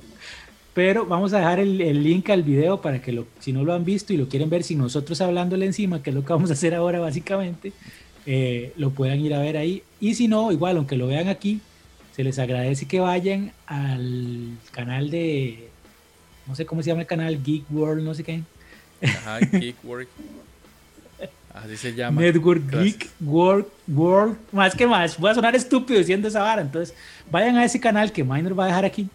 Pero 0.74 1.06
vamos 1.06 1.32
a 1.32 1.38
dejar 1.38 1.60
el, 1.60 1.80
el, 1.80 2.02
link 2.02 2.28
al 2.28 2.42
video 2.42 2.82
para 2.82 3.00
que 3.00 3.10
lo, 3.10 3.26
si 3.40 3.54
no 3.54 3.64
lo 3.64 3.72
han 3.72 3.86
visto 3.86 4.12
y 4.12 4.18
lo 4.18 4.28
quieren 4.28 4.50
ver, 4.50 4.64
si 4.64 4.74
nosotros 4.74 5.18
hablándole 5.22 5.64
encima, 5.64 6.02
que 6.02 6.10
es 6.10 6.14
lo 6.14 6.26
que 6.26 6.34
vamos 6.34 6.50
a 6.50 6.52
hacer 6.52 6.74
ahora 6.74 7.00
básicamente, 7.00 7.72
eh, 8.26 8.72
lo 8.76 8.90
puedan 8.90 9.20
ir 9.20 9.34
a 9.34 9.40
ver 9.40 9.56
ahí. 9.56 9.82
Y 10.00 10.14
si 10.14 10.28
no, 10.28 10.52
igual, 10.52 10.76
aunque 10.76 10.96
lo 10.96 11.06
vean 11.06 11.28
aquí, 11.28 11.60
se 12.14 12.24
les 12.24 12.38
agradece 12.38 12.86
que 12.86 13.00
vayan 13.00 13.52
al 13.66 14.56
canal 14.72 15.10
de, 15.10 15.68
no 16.46 16.54
sé 16.54 16.66
cómo 16.66 16.82
se 16.82 16.88
llama 16.88 17.02
el 17.02 17.06
canal, 17.06 17.42
Geek 17.42 17.64
World, 17.70 18.04
no 18.04 18.14
sé 18.14 18.24
qué. 18.24 18.42
Ajá, 19.02 19.38
Geek 19.40 19.76
World. 19.84 20.08
Así 21.52 21.76
se 21.76 21.94
llama. 21.94 22.20
Network 22.20 22.70
Geek 22.70 23.08
World, 23.20 23.66
World. 23.88 24.36
Más 24.52 24.74
que 24.74 24.86
más. 24.86 25.18
Voy 25.18 25.30
a 25.30 25.34
sonar 25.34 25.56
estúpido 25.56 25.98
diciendo 25.98 26.28
esa 26.28 26.42
vara. 26.42 26.60
Entonces, 26.60 26.94
vayan 27.30 27.56
a 27.56 27.64
ese 27.64 27.80
canal 27.80 28.12
que 28.12 28.22
Minor 28.22 28.58
va 28.58 28.64
a 28.64 28.68
dejar 28.68 28.84
aquí 28.84 29.08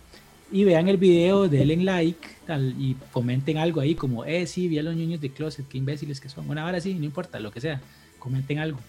y 0.51 0.63
vean 0.63 0.87
el 0.87 0.97
video, 0.97 1.47
denle 1.47 1.77
like 1.77 2.27
tal, 2.45 2.75
y 2.77 2.95
comenten 3.11 3.57
algo 3.57 3.79
ahí 3.79 3.95
como, 3.95 4.25
eh, 4.25 4.45
sí, 4.47 4.67
vi 4.67 4.79
a 4.79 4.83
los 4.83 4.95
niños 4.95 5.21
de 5.21 5.29
closet, 5.29 5.67
qué 5.67 5.77
imbéciles 5.77 6.19
que 6.19 6.29
son. 6.29 6.49
Una 6.49 6.65
hora 6.65 6.81
sí, 6.81 6.93
no 6.95 7.05
importa, 7.05 7.39
lo 7.39 7.51
que 7.51 7.61
sea. 7.61 7.79
Comenten 8.19 8.59
algo. 8.59 8.79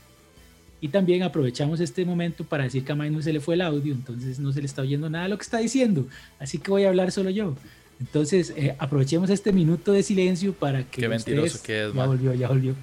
Y 0.82 0.88
también 0.88 1.22
aprovechamos 1.22 1.80
este 1.80 2.04
momento 2.04 2.44
para 2.44 2.64
decir 2.64 2.84
que 2.84 2.92
a 2.92 2.94
Minor 2.94 3.22
se 3.22 3.32
le 3.32 3.40
fue 3.40 3.54
el 3.54 3.60
audio, 3.62 3.94
entonces 3.94 4.38
no 4.40 4.52
se 4.52 4.60
le 4.60 4.66
está 4.66 4.82
oyendo 4.82 5.08
nada 5.08 5.24
de 5.24 5.30
lo 5.30 5.38
que 5.38 5.44
está 5.44 5.58
diciendo. 5.58 6.08
Así 6.38 6.58
que 6.58 6.70
voy 6.70 6.84
a 6.84 6.88
hablar 6.88 7.12
solo 7.12 7.30
yo. 7.30 7.54
Entonces, 8.00 8.52
eh, 8.56 8.74
aprovechemos 8.80 9.30
este 9.30 9.52
minuto 9.52 9.92
de 9.92 10.02
silencio 10.02 10.52
para 10.52 10.82
que. 10.82 11.02
Qué 11.02 11.08
mentiroso 11.08 11.62
que 11.62 11.86
es, 11.86 11.94
Ya 11.94 12.06
volvió, 12.06 12.34
ya 12.34 12.48
volvió 12.48 12.74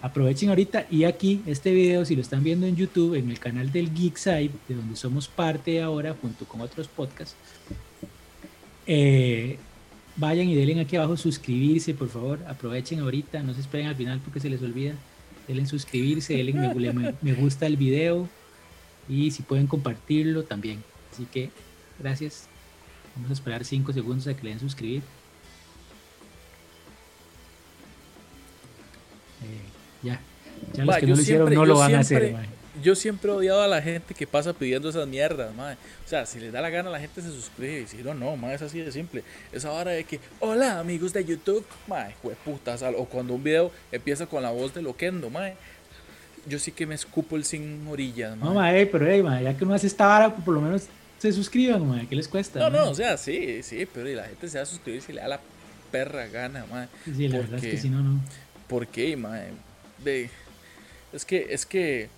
aprovechen 0.00 0.48
ahorita 0.50 0.86
y 0.90 1.04
aquí 1.04 1.42
este 1.46 1.72
video 1.72 2.04
si 2.04 2.14
lo 2.14 2.22
están 2.22 2.44
viendo 2.44 2.66
en 2.66 2.76
YouTube 2.76 3.14
en 3.14 3.30
el 3.30 3.38
canal 3.38 3.72
del 3.72 3.92
Geekside 3.92 4.50
de 4.68 4.74
donde 4.74 4.96
somos 4.96 5.26
parte 5.26 5.82
ahora 5.82 6.14
junto 6.20 6.44
con 6.44 6.60
otros 6.60 6.86
podcasts 6.86 7.34
eh, 8.86 9.58
vayan 10.16 10.48
y 10.48 10.54
denle 10.54 10.80
aquí 10.80 10.96
abajo 10.96 11.16
suscribirse 11.16 11.94
por 11.94 12.08
favor 12.08 12.38
aprovechen 12.46 13.00
ahorita 13.00 13.42
no 13.42 13.54
se 13.54 13.60
esperen 13.60 13.88
al 13.88 13.96
final 13.96 14.20
porque 14.20 14.38
se 14.38 14.48
les 14.48 14.62
olvida 14.62 14.94
denle 15.48 15.66
suscribirse 15.66 16.34
denle 16.36 16.52
me, 16.92 17.14
me 17.20 17.32
gusta 17.32 17.66
el 17.66 17.76
video 17.76 18.28
y 19.08 19.30
si 19.30 19.42
pueden 19.42 19.66
compartirlo 19.66 20.44
también. 20.44 20.84
Así 21.12 21.24
que 21.24 21.50
gracias. 21.98 22.48
Vamos 23.16 23.30
a 23.30 23.32
esperar 23.32 23.64
5 23.64 23.92
segundos 23.92 24.26
a 24.28 24.36
que 24.36 24.44
le 24.44 24.50
den 24.50 24.60
suscribir. 24.60 25.02
Ya. 30.02 30.20
Ya 30.74 30.84
los 30.84 30.96
que 30.96 31.06
no 31.06 31.14
lo 31.16 31.22
hicieron 31.22 31.54
no 31.54 31.66
lo 31.66 31.78
van 31.78 31.94
a 31.94 32.00
hacer, 32.00 32.36
Yo 32.82 32.94
siempre 32.94 33.30
he 33.30 33.34
odiado 33.34 33.62
a 33.62 33.68
la 33.68 33.82
gente 33.82 34.14
que 34.14 34.26
pasa 34.26 34.52
pidiendo 34.52 34.88
esas 34.88 35.06
mierdas, 35.06 35.54
madre. 35.54 35.76
O 36.04 36.08
sea, 36.08 36.26
si 36.26 36.40
les 36.40 36.52
da 36.52 36.60
la 36.60 36.70
gana, 36.70 36.90
la 36.90 37.00
gente 37.00 37.20
se 37.22 37.30
suscribe. 37.30 37.80
Y 37.82 37.86
si 37.86 37.98
no, 37.98 38.14
no, 38.14 38.36
madre, 38.36 38.56
es 38.56 38.62
así 38.62 38.80
de 38.80 38.92
simple. 38.92 39.22
Esa 39.52 39.72
hora 39.72 39.92
de 39.92 40.04
que, 40.04 40.20
hola 40.40 40.78
amigos 40.78 41.12
de 41.12 41.24
YouTube, 41.24 41.64
madre, 41.86 42.14
putas. 42.44 42.82
O 42.82 43.04
cuando 43.06 43.34
un 43.34 43.42
video 43.42 43.70
empieza 43.92 44.26
con 44.26 44.42
la 44.42 44.50
voz 44.50 44.74
de 44.74 44.82
Loquendo, 44.82 45.30
madre. 45.30 45.56
Yo 46.46 46.58
sí 46.58 46.72
que 46.72 46.86
me 46.86 46.94
escupo 46.94 47.36
el 47.36 47.44
sin 47.44 47.86
orillas, 47.88 48.36
madre. 48.36 48.48
No, 48.48 48.60
madre, 48.60 48.86
pero 48.86 49.06
hey, 49.06 49.22
madre, 49.22 49.44
ya 49.44 49.56
que 49.56 49.64
uno 49.64 49.74
hace 49.74 49.86
esta 49.86 50.06
vara, 50.06 50.34
por 50.34 50.54
lo 50.54 50.60
menos 50.60 50.86
se 51.18 51.32
suscriban, 51.32 51.86
madre. 51.86 52.06
¿Qué 52.08 52.16
les 52.16 52.28
cuesta? 52.28 52.58
No, 52.58 52.70
no, 52.70 52.90
o 52.90 52.94
sea, 52.94 53.16
sí, 53.16 53.62
sí, 53.62 53.86
pero 53.92 54.08
la 54.08 54.24
gente 54.24 54.48
se 54.48 54.56
va 54.56 54.62
a 54.62 54.66
suscribir 54.66 55.02
si 55.02 55.12
le 55.12 55.20
da 55.20 55.28
la 55.28 55.40
perra 55.90 56.26
gana, 56.28 56.64
madre. 56.70 56.88
Sí, 57.04 57.28
la 57.28 57.38
verdad 57.38 57.62
es 57.62 57.70
que 57.70 57.76
si 57.76 57.90
no, 57.90 58.02
no. 58.02 58.20
¿Por 58.66 58.86
qué, 58.86 59.16
madre? 59.16 59.52
de, 60.04 60.30
es 61.12 61.24
que, 61.24 61.46
es 61.50 61.66
que, 61.66 62.08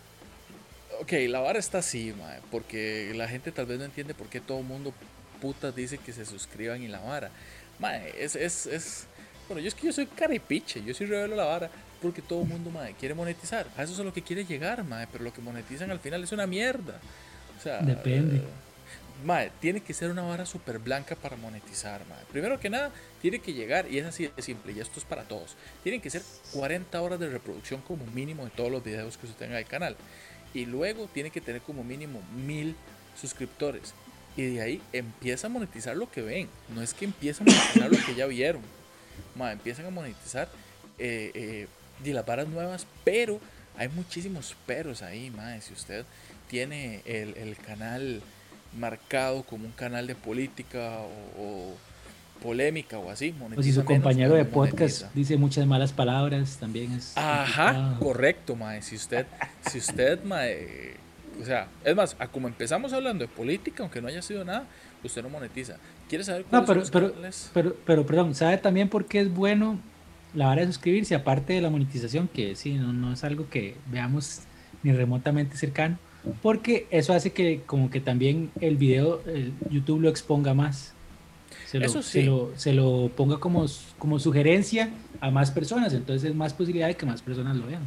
ok, 1.00 1.12
la 1.28 1.40
vara 1.40 1.58
está 1.58 1.78
así, 1.78 2.14
porque 2.50 3.12
la 3.14 3.28
gente 3.28 3.52
tal 3.52 3.66
vez 3.66 3.78
no 3.78 3.84
entiende 3.84 4.14
por 4.14 4.28
qué 4.28 4.40
todo 4.40 4.58
el 4.58 4.64
mundo 4.64 4.92
putas 5.40 5.74
dice 5.74 5.98
que 5.98 6.12
se 6.12 6.26
suscriban 6.26 6.82
y 6.82 6.88
la 6.88 7.00
vara. 7.00 7.30
es, 8.18 8.36
es, 8.36 8.66
es, 8.66 9.06
bueno, 9.48 9.60
yo 9.60 9.68
es 9.68 9.74
que 9.74 9.86
yo 9.86 9.92
soy 9.92 10.06
caripiche, 10.06 10.82
yo 10.84 10.94
soy 10.94 11.06
revelo 11.06 11.36
la 11.36 11.44
vara, 11.44 11.70
porque 12.00 12.22
todo 12.22 12.42
el 12.42 12.48
mundo, 12.48 12.70
quiere 12.98 13.14
monetizar. 13.14 13.66
A 13.76 13.82
eso 13.82 13.94
es 13.94 14.00
a 14.00 14.04
lo 14.04 14.12
que 14.12 14.22
quiere 14.22 14.44
llegar, 14.44 14.84
pero 15.10 15.24
lo 15.24 15.32
que 15.32 15.40
monetizan 15.40 15.90
al 15.90 16.00
final 16.00 16.22
es 16.22 16.32
una 16.32 16.46
mierda. 16.46 17.00
O 17.58 17.62
sea, 17.62 17.80
Depende. 17.80 18.36
Eh, 18.36 18.44
Mae, 19.24 19.50
tiene 19.60 19.80
que 19.82 19.92
ser 19.92 20.10
una 20.10 20.22
vara 20.22 20.46
súper 20.46 20.78
blanca 20.78 21.14
para 21.14 21.36
monetizar, 21.36 22.00
mae. 22.06 22.24
Primero 22.32 22.58
que 22.58 22.70
nada, 22.70 22.90
tiene 23.20 23.40
que 23.40 23.52
llegar, 23.52 23.86
y 23.90 23.98
es 23.98 24.06
así 24.06 24.30
de 24.34 24.42
simple, 24.42 24.72
y 24.72 24.80
esto 24.80 24.98
es 24.98 25.04
para 25.04 25.24
todos. 25.24 25.56
Tienen 25.82 26.00
que 26.00 26.08
ser 26.08 26.22
40 26.52 27.00
horas 27.02 27.20
de 27.20 27.28
reproducción 27.28 27.82
como 27.82 28.06
mínimo 28.06 28.44
de 28.44 28.50
todos 28.50 28.70
los 28.70 28.82
videos 28.82 29.18
que 29.18 29.26
usted 29.26 29.38
tenga 29.38 29.58
en 29.58 29.64
el 29.64 29.66
canal. 29.66 29.96
Y 30.54 30.66
luego 30.66 31.08
tiene 31.12 31.30
que 31.30 31.40
tener 31.40 31.62
como 31.62 31.84
mínimo 31.84 32.20
mil 32.46 32.76
suscriptores. 33.20 33.94
Y 34.36 34.54
de 34.54 34.62
ahí 34.62 34.82
empieza 34.92 35.46
a 35.46 35.50
monetizar 35.50 35.96
lo 35.96 36.10
que 36.10 36.22
ven. 36.22 36.48
No 36.74 36.82
es 36.82 36.94
que 36.94 37.04
empieza 37.04 37.42
a 37.42 37.46
monetizar 37.46 37.90
lo 37.90 38.04
que 38.04 38.14
ya 38.14 38.26
vieron. 38.26 38.62
Mae, 39.36 39.52
empiezan 39.52 39.86
a 39.86 39.90
monetizar 39.90 40.48
eh, 40.98 41.30
eh, 42.04 42.12
las 42.12 42.26
varas 42.26 42.48
nuevas, 42.48 42.86
pero 43.04 43.40
hay 43.76 43.88
muchísimos 43.88 44.56
peros 44.66 45.02
ahí, 45.02 45.30
mae. 45.30 45.60
Si 45.60 45.72
usted 45.72 46.04
tiene 46.48 47.02
el, 47.04 47.36
el 47.36 47.56
canal 47.56 48.22
marcado 48.78 49.42
como 49.42 49.66
un 49.66 49.72
canal 49.72 50.06
de 50.06 50.14
política 50.14 50.98
o, 51.38 51.74
polémica 52.42 52.98
o 52.98 53.10
así. 53.10 53.34
O 53.56 53.62
si 53.62 53.72
su 53.72 53.84
compañero 53.84 54.34
de 54.34 54.44
podcast 54.44 55.04
dice 55.14 55.36
muchas 55.36 55.66
malas 55.66 55.92
palabras, 55.92 56.56
también 56.58 56.92
es. 56.92 57.16
Ajá, 57.16 57.96
correcto, 57.98 58.56
mae. 58.56 58.82
Si 58.82 58.96
usted, 58.96 59.26
si 59.70 59.78
usted, 59.78 60.22
mae, 60.24 60.94
o 61.40 61.44
sea, 61.44 61.68
es 61.84 61.94
más, 61.94 62.16
a 62.18 62.28
como 62.28 62.48
empezamos 62.48 62.92
hablando 62.92 63.24
de 63.24 63.28
política, 63.28 63.82
aunque 63.82 64.00
no 64.00 64.08
haya 64.08 64.22
sido 64.22 64.44
nada, 64.44 64.64
usted 65.04 65.22
no 65.22 65.28
monetiza. 65.28 65.76
¿Quiere 66.08 66.24
saber 66.24 66.44
cuáles 66.44 66.68
no, 66.68 66.74
pero, 66.74 67.12
pero, 67.12 67.32
pero, 67.52 67.76
pero, 67.86 68.06
perdón, 68.06 68.34
¿sabe 68.34 68.58
también 68.58 68.88
por 68.88 69.06
qué 69.06 69.20
es 69.20 69.32
bueno 69.32 69.78
la 70.34 70.48
hora 70.48 70.60
de 70.60 70.66
suscribirse, 70.66 71.14
aparte 71.14 71.52
de 71.52 71.60
la 71.60 71.70
monetización, 71.70 72.28
que 72.28 72.56
sí, 72.56 72.74
no, 72.74 72.92
no 72.92 73.12
es 73.12 73.24
algo 73.24 73.48
que 73.48 73.76
veamos 73.90 74.40
ni 74.82 74.92
remotamente 74.92 75.56
cercano? 75.56 75.98
porque 76.42 76.86
eso 76.90 77.12
hace 77.12 77.32
que 77.32 77.62
como 77.66 77.90
que 77.90 78.00
también 78.00 78.50
el 78.60 78.76
video, 78.76 79.22
el 79.26 79.52
YouTube 79.70 80.00
lo 80.00 80.08
exponga 80.08 80.54
más. 80.54 80.94
Se 81.70 81.78
lo, 81.78 81.86
eso 81.86 82.02
sí. 82.02 82.28
se 82.56 82.72
lo, 82.72 83.10
ponga 83.14 83.38
como, 83.38 83.64
como 83.96 84.18
sugerencia 84.18 84.90
a 85.20 85.30
más 85.30 85.52
personas, 85.52 85.92
entonces 85.92 86.30
es 86.30 86.34
más 86.34 86.52
posibilidad 86.52 86.88
de 86.88 86.96
que 86.96 87.06
más 87.06 87.22
personas 87.22 87.56
lo 87.56 87.66
vean. 87.66 87.82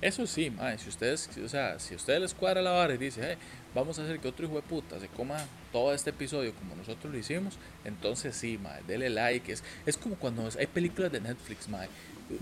Eso 0.00 0.28
sí, 0.28 0.52
si 0.78 0.88
ustedes, 0.88 1.28
o 1.44 1.48
sea, 1.48 1.80
si 1.80 1.96
ustedes 1.96 2.20
les 2.20 2.34
cuadra 2.34 2.62
la 2.62 2.70
vara 2.70 2.94
y 2.94 2.98
dice, 2.98 3.36
vamos 3.74 3.98
a 3.98 4.04
hacer 4.04 4.20
que 4.20 4.28
otro 4.28 4.46
hijo 4.46 4.54
de 4.54 4.62
puta 4.62 5.00
se 5.00 5.08
coma 5.08 5.44
todo 5.72 5.92
este 5.92 6.10
episodio 6.10 6.54
como 6.54 6.76
nosotros 6.76 7.12
lo 7.12 7.18
hicimos, 7.18 7.58
entonces 7.84 8.36
sí, 8.36 8.58
madre, 8.58 8.84
dele 8.86 9.10
like. 9.10 9.50
Es, 9.50 9.64
es 9.86 9.96
como 9.96 10.14
cuando 10.14 10.48
hay 10.56 10.66
películas 10.68 11.10
de 11.10 11.20
Netflix, 11.20 11.68
madre. 11.68 11.88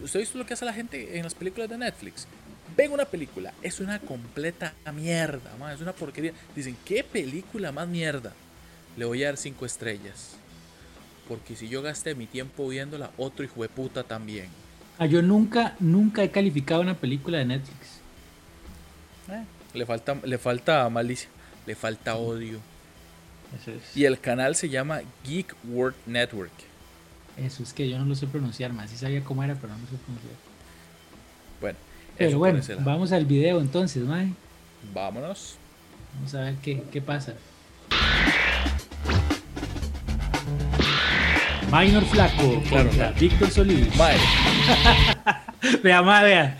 ¿Usted 0.02 0.18
ha 0.18 0.20
visto 0.20 0.36
lo 0.36 0.44
que 0.44 0.52
hace 0.52 0.66
la 0.66 0.74
gente 0.74 1.16
en 1.16 1.24
las 1.24 1.34
películas 1.34 1.70
de 1.70 1.78
Netflix? 1.78 2.28
ven 2.76 2.92
una 2.92 3.04
película, 3.04 3.52
es 3.62 3.80
una 3.80 3.98
completa 4.00 4.74
mierda, 4.92 5.52
es 5.72 5.80
una 5.80 5.92
porquería. 5.92 6.32
Dicen, 6.54 6.76
¿qué 6.84 7.04
película 7.04 7.72
más 7.72 7.88
mierda? 7.88 8.32
Le 8.96 9.04
voy 9.04 9.22
a 9.22 9.26
dar 9.26 9.36
cinco 9.36 9.66
estrellas. 9.66 10.36
Porque 11.28 11.56
si 11.56 11.68
yo 11.68 11.82
gasté 11.82 12.14
mi 12.14 12.26
tiempo 12.26 12.68
viéndola, 12.68 13.10
otro 13.16 13.44
hijo 13.44 13.62
de 13.62 13.68
puta 13.68 14.02
también. 14.02 14.48
Ah, 14.98 15.06
yo 15.06 15.22
nunca, 15.22 15.74
nunca 15.80 16.22
he 16.22 16.30
calificado 16.30 16.80
una 16.80 16.94
película 16.94 17.38
de 17.38 17.46
Netflix. 17.46 18.00
Eh, 19.30 19.44
le, 19.72 19.86
falta, 19.86 20.16
le 20.22 20.38
falta 20.38 20.88
malicia, 20.88 21.28
le 21.66 21.74
falta 21.74 22.16
odio. 22.16 22.60
Y 23.94 24.04
el 24.04 24.18
canal 24.20 24.54
se 24.54 24.68
llama 24.68 25.00
Geek 25.24 25.54
World 25.68 25.96
Network. 26.06 26.52
Eso 27.36 27.62
es 27.62 27.72
que 27.72 27.88
yo 27.88 27.98
no 27.98 28.04
lo 28.04 28.14
sé 28.14 28.26
pronunciar 28.26 28.72
más. 28.72 28.90
Sí 28.90 28.96
sabía 28.96 29.22
cómo 29.22 29.42
era, 29.42 29.54
pero 29.54 29.68
no 29.72 29.78
lo 29.78 29.86
sé 29.86 29.96
pronunciar. 29.96 30.34
Bueno. 31.60 31.78
Pero 32.16 32.28
eso 32.30 32.38
bueno, 32.38 32.60
vamos 32.80 33.12
al 33.12 33.26
video 33.26 33.60
entonces, 33.60 34.04
mae. 34.04 34.32
Vámonos. 34.92 35.56
Vamos 36.14 36.34
a 36.34 36.40
ver 36.42 36.54
qué, 36.56 36.82
qué 36.92 37.00
pasa. 37.00 37.34
Minor 41.74 42.04
Flaco 42.04 42.62
Claro, 42.68 42.84
contra 42.84 42.90
claro. 42.90 43.16
Víctor 43.18 43.50
Solís. 43.50 43.96
Mae, 43.96 44.16
Vea, 45.82 45.98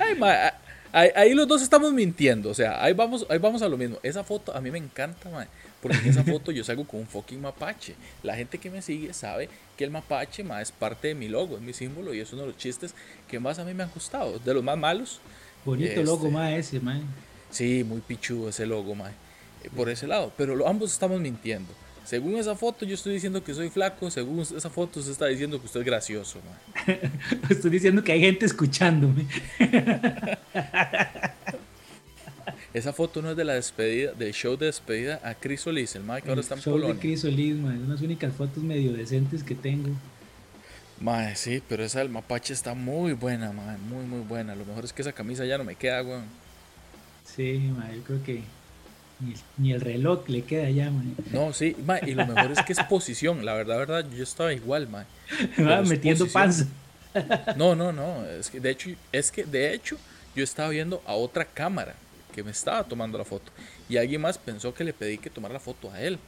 ay, 0.00 0.18
a- 0.21 0.54
ahí, 0.92 1.11
ahí 1.14 1.35
los 1.35 1.47
dos 1.47 1.62
estamos 1.62 1.92
mintiendo. 1.92 2.50
O 2.50 2.54
sea, 2.54 2.83
ahí 2.83 2.92
vamos, 2.94 3.25
ahí 3.30 3.38
vamos 3.38 3.62
a 3.62 3.68
lo 3.68 3.76
mismo. 3.76 3.99
Esa 4.02 4.25
foto 4.25 4.54
a 4.56 4.61
mí 4.61 4.71
me 4.73 4.78
encanta, 4.78 5.28
mae. 5.30 5.47
Porque 5.80 5.99
en 5.99 6.06
esa 6.09 6.25
foto 6.33 6.50
yo 6.50 6.64
salgo 6.64 6.85
con 6.85 7.00
un 7.00 7.06
fucking 7.06 7.40
mapache. 7.40 7.94
La 8.25 8.35
gente 8.35 8.59
que 8.59 8.71
me 8.71 8.83
sigue 8.83 9.12
sabe 9.12 9.49
que 9.76 9.85
el 9.85 9.90
mapache, 9.92 10.42
mae, 10.42 10.62
es 10.62 10.73
parte 10.73 11.09
de 11.09 11.14
mi 11.14 11.28
logo, 11.28 11.56
es 11.56 11.62
mi 11.62 11.73
símbolo 11.73 12.12
y 12.12 12.21
es 12.21 12.33
uno 12.33 12.42
de 12.42 12.49
los 12.49 12.56
chistes 12.56 12.94
que 13.28 13.38
más 13.38 13.59
a 13.61 13.64
mí 13.64 13.73
me 13.73 13.85
han 13.85 13.90
gustado. 13.94 14.38
De 14.40 14.52
los 14.52 14.64
más 14.64 14.76
malos, 14.78 15.21
Bonito 15.64 15.90
Este. 15.90 16.04
logo, 16.04 16.28
mae, 16.30 16.59
ese, 16.59 16.80
mae. 16.80 17.02
Sí, 17.50 17.85
muy 17.85 18.00
pichudo 18.00 18.49
ese 18.49 18.66
logo, 18.66 18.94
mae. 18.97 19.12
Eh, 19.62 19.71
Por 19.76 19.88
ese 19.90 20.06
lado. 20.09 20.33
Pero 20.37 20.66
ambos 20.66 20.92
estamos 20.92 21.21
mintiendo. 21.21 21.73
Según 22.04 22.37
esa 22.37 22.54
foto, 22.54 22.84
yo 22.84 22.94
estoy 22.94 23.14
diciendo 23.14 23.42
que 23.42 23.54
soy 23.54 23.70
flaco. 23.70 24.11
Según 24.11 24.40
esa 24.40 24.68
foto, 24.70 25.00
usted 25.00 25.12
está 25.12 25.26
diciendo 25.26 25.58
que 25.58 25.66
usted 25.66 25.80
es 25.80 25.87
gracioso. 25.87 26.38
Estoy 27.49 27.70
diciendo 27.70 28.04
que 28.04 28.12
hay 28.12 28.20
gente 28.20 28.44
escuchándome. 28.44 29.26
Esa 32.75 32.92
foto 32.92 33.23
no 33.23 33.30
es 33.30 33.37
de 33.37 33.44
la 33.44 33.54
despedida, 33.54 34.12
del 34.12 34.32
show 34.32 34.56
de 34.56 34.66
despedida 34.66 35.20
a 35.23 35.34
Chris 35.34 35.61
Solís, 35.61 35.94
el 35.94 36.02
mae 36.02 36.20
que 36.20 36.28
ahora 36.28 36.40
está 36.40 36.56
en 36.56 36.61
show 36.61 36.76
de. 36.76 36.99
Chris 36.99 37.20
Solís, 37.20 37.54
mae. 37.56 37.76
Son 37.76 37.88
las 37.88 38.02
únicas 38.02 38.34
fotos 38.34 38.64
medio 38.64 38.92
decentes 38.92 39.44
que 39.44 39.54
tengo. 39.54 39.90
Mae, 41.00 41.37
sí, 41.37 41.62
pero 41.68 41.84
esa 41.84 42.00
del 42.00 42.08
mapache 42.08 42.52
está 42.52 42.75
muy 42.75 43.12
buena, 43.12 43.52
mae. 43.52 43.78
Muy, 43.78 44.04
muy 44.04 44.20
buena. 44.20 44.56
Lo 44.56 44.64
mejor 44.64 44.84
es 44.84 44.92
que 44.92 45.02
esa 45.02 45.12
camisa 45.12 45.44
ya 45.44 45.56
no 45.56 45.62
me 45.62 45.76
queda, 45.76 46.02
weón. 46.02 46.25
Sí, 47.25 47.73
mae, 47.78 47.96
yo 47.96 48.02
creo 48.02 48.23
que 48.25 48.42
ni 49.21 49.33
el, 49.33 49.38
ni 49.59 49.73
el 49.73 49.80
reloj 49.80 50.28
le 50.28 50.42
queda 50.42 50.71
ya, 50.71 50.90
mae. 50.90 51.06
No, 51.33 51.52
sí, 51.52 51.76
mae. 51.85 52.00
Y 52.06 52.14
lo 52.14 52.26
mejor 52.26 52.52
es 52.52 52.62
que 52.62 52.73
es 52.73 52.83
posición. 52.85 53.44
La 53.44 53.54
verdad, 53.54 53.78
verdad, 53.78 54.06
yo 54.11 54.23
estaba 54.23 54.52
igual, 54.52 54.88
es 55.38 55.88
metiendo 55.88 56.26
posición. 56.26 56.30
panza. 56.33 56.66
No, 57.56 57.76
no, 57.76 57.92
no. 57.92 58.26
Es 58.26 58.50
que 58.50 58.59
de 58.59 58.71
hecho, 58.71 58.90
es 59.12 59.30
que 59.30 59.44
de 59.44 59.73
hecho, 59.73 59.97
yo 60.35 60.42
estaba 60.42 60.71
viendo 60.71 61.00
a 61.06 61.14
otra 61.14 61.44
cámara 61.44 61.94
que 62.35 62.42
me 62.42 62.50
estaba 62.50 62.83
tomando 62.85 63.16
la 63.16 63.25
foto. 63.25 63.52
Y 63.88 63.97
alguien 63.97 64.21
más 64.21 64.37
pensó 64.37 64.75
que 64.75 64.83
le 64.83 64.92
pedí 64.92 65.18
que 65.18 65.30
tomara 65.30 65.54
la 65.54 65.61
foto 65.61 65.90
a 65.92 66.00
él. 66.00 66.18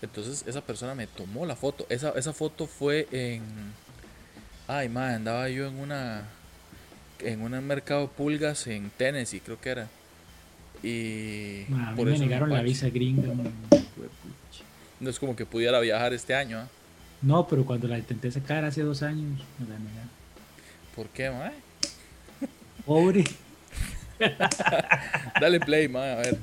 Entonces 0.00 0.44
esa 0.46 0.60
persona 0.60 0.94
me 0.94 1.06
tomó 1.06 1.44
la 1.46 1.56
foto. 1.56 1.86
Esa, 1.88 2.10
esa 2.10 2.32
foto 2.32 2.66
fue 2.66 3.06
en. 3.10 3.42
Ay, 4.66 4.88
madre, 4.88 5.16
andaba 5.16 5.48
yo 5.48 5.66
en 5.66 5.78
una. 5.78 6.24
En 7.20 7.42
un 7.42 7.66
mercado 7.66 8.02
de 8.02 8.08
pulgas 8.08 8.66
en 8.66 8.90
Tennessee, 8.90 9.40
creo 9.40 9.60
que 9.60 9.70
era. 9.70 9.88
Y. 10.84 11.64
Ma, 11.70 11.88
a 11.88 11.90
mí 11.92 11.96
por 11.96 12.06
me 12.06 12.14
eso 12.14 12.24
negaron 12.24 12.50
la 12.50 12.60
visa 12.60 12.90
gringa. 12.90 13.32
No 15.00 15.10
es 15.10 15.18
como 15.18 15.34
que 15.34 15.46
pudiera 15.46 15.80
viajar 15.80 16.12
este 16.12 16.34
año, 16.34 16.58
¿ah? 16.58 16.68
No, 17.22 17.48
pero 17.48 17.64
cuando 17.64 17.88
la 17.88 17.96
intenté 17.96 18.30
sacar 18.30 18.66
hace 18.66 18.82
dos 18.82 19.02
años, 19.02 19.40
me 19.58 19.66
la 19.66 19.78
negaron. 19.78 20.10
¿Por 20.94 21.08
qué, 21.08 21.30
mae? 21.30 21.52
Pobre. 22.84 23.24
Dale 25.40 25.58
play, 25.60 25.88
mae, 25.88 26.12
a 26.12 26.16
ver. 26.16 26.38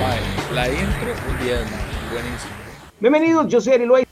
Mae, 0.00 0.20
la 0.54 0.68
intro, 0.68 1.14
un 1.30 1.44
10, 1.44 1.60
mae. 1.70 2.12
Buenísimo. 2.12 2.52
Bienvenidos, 2.98 3.46
yo 3.48 3.60
soy 3.60 3.74
Ari 3.74 3.86
Loaiza 3.86 4.11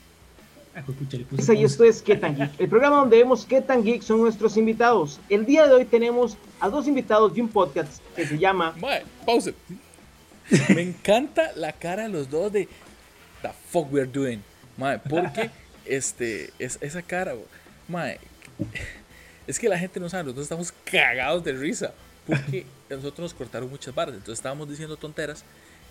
Ah, 0.74 0.82
y 0.86 1.22
pausa. 1.36 1.52
esto 1.54 1.84
es 1.84 2.00
¿Qué 2.02 2.16
tan 2.16 2.36
Geek? 2.36 2.60
El 2.60 2.68
programa 2.68 2.96
donde 2.98 3.16
vemos 3.16 3.44
qué 3.44 3.60
tan 3.60 3.82
geek 3.84 4.02
son 4.02 4.20
nuestros 4.20 4.56
invitados. 4.56 5.18
El 5.28 5.44
día 5.44 5.66
de 5.66 5.72
hoy 5.74 5.84
tenemos 5.84 6.36
a 6.60 6.68
dos 6.68 6.86
invitados 6.86 7.34
de 7.34 7.42
un 7.42 7.48
podcast 7.48 8.00
que 8.14 8.26
se 8.26 8.38
llama 8.38 8.74
Mae, 8.80 9.02
pause. 9.26 9.52
Me 10.74 10.82
encanta 10.82 11.50
la 11.56 11.72
cara 11.72 12.04
de 12.04 12.08
los 12.08 12.30
dos 12.30 12.52
de 12.52 12.68
the 13.42 13.50
fuck 13.70 13.92
we're 13.92 14.10
doing. 14.10 14.40
Mae, 14.76 14.98
porque 14.98 15.50
este, 15.84 16.50
es, 16.58 16.78
esa 16.80 17.02
cara, 17.02 17.34
mae, 17.88 18.18
es 19.46 19.58
que 19.58 19.68
la 19.68 19.78
gente 19.78 19.98
no 20.00 20.08
sabe, 20.08 20.24
nosotros 20.24 20.44
estamos 20.44 20.72
cagados 20.84 21.42
de 21.44 21.52
risa. 21.52 21.92
Porque 22.26 22.64
nosotros 22.90 23.18
nos 23.20 23.34
cortaron 23.34 23.68
muchas 23.70 23.92
barras, 23.94 24.14
entonces 24.14 24.38
estábamos 24.38 24.68
diciendo 24.68 24.96
tonteras. 24.96 25.44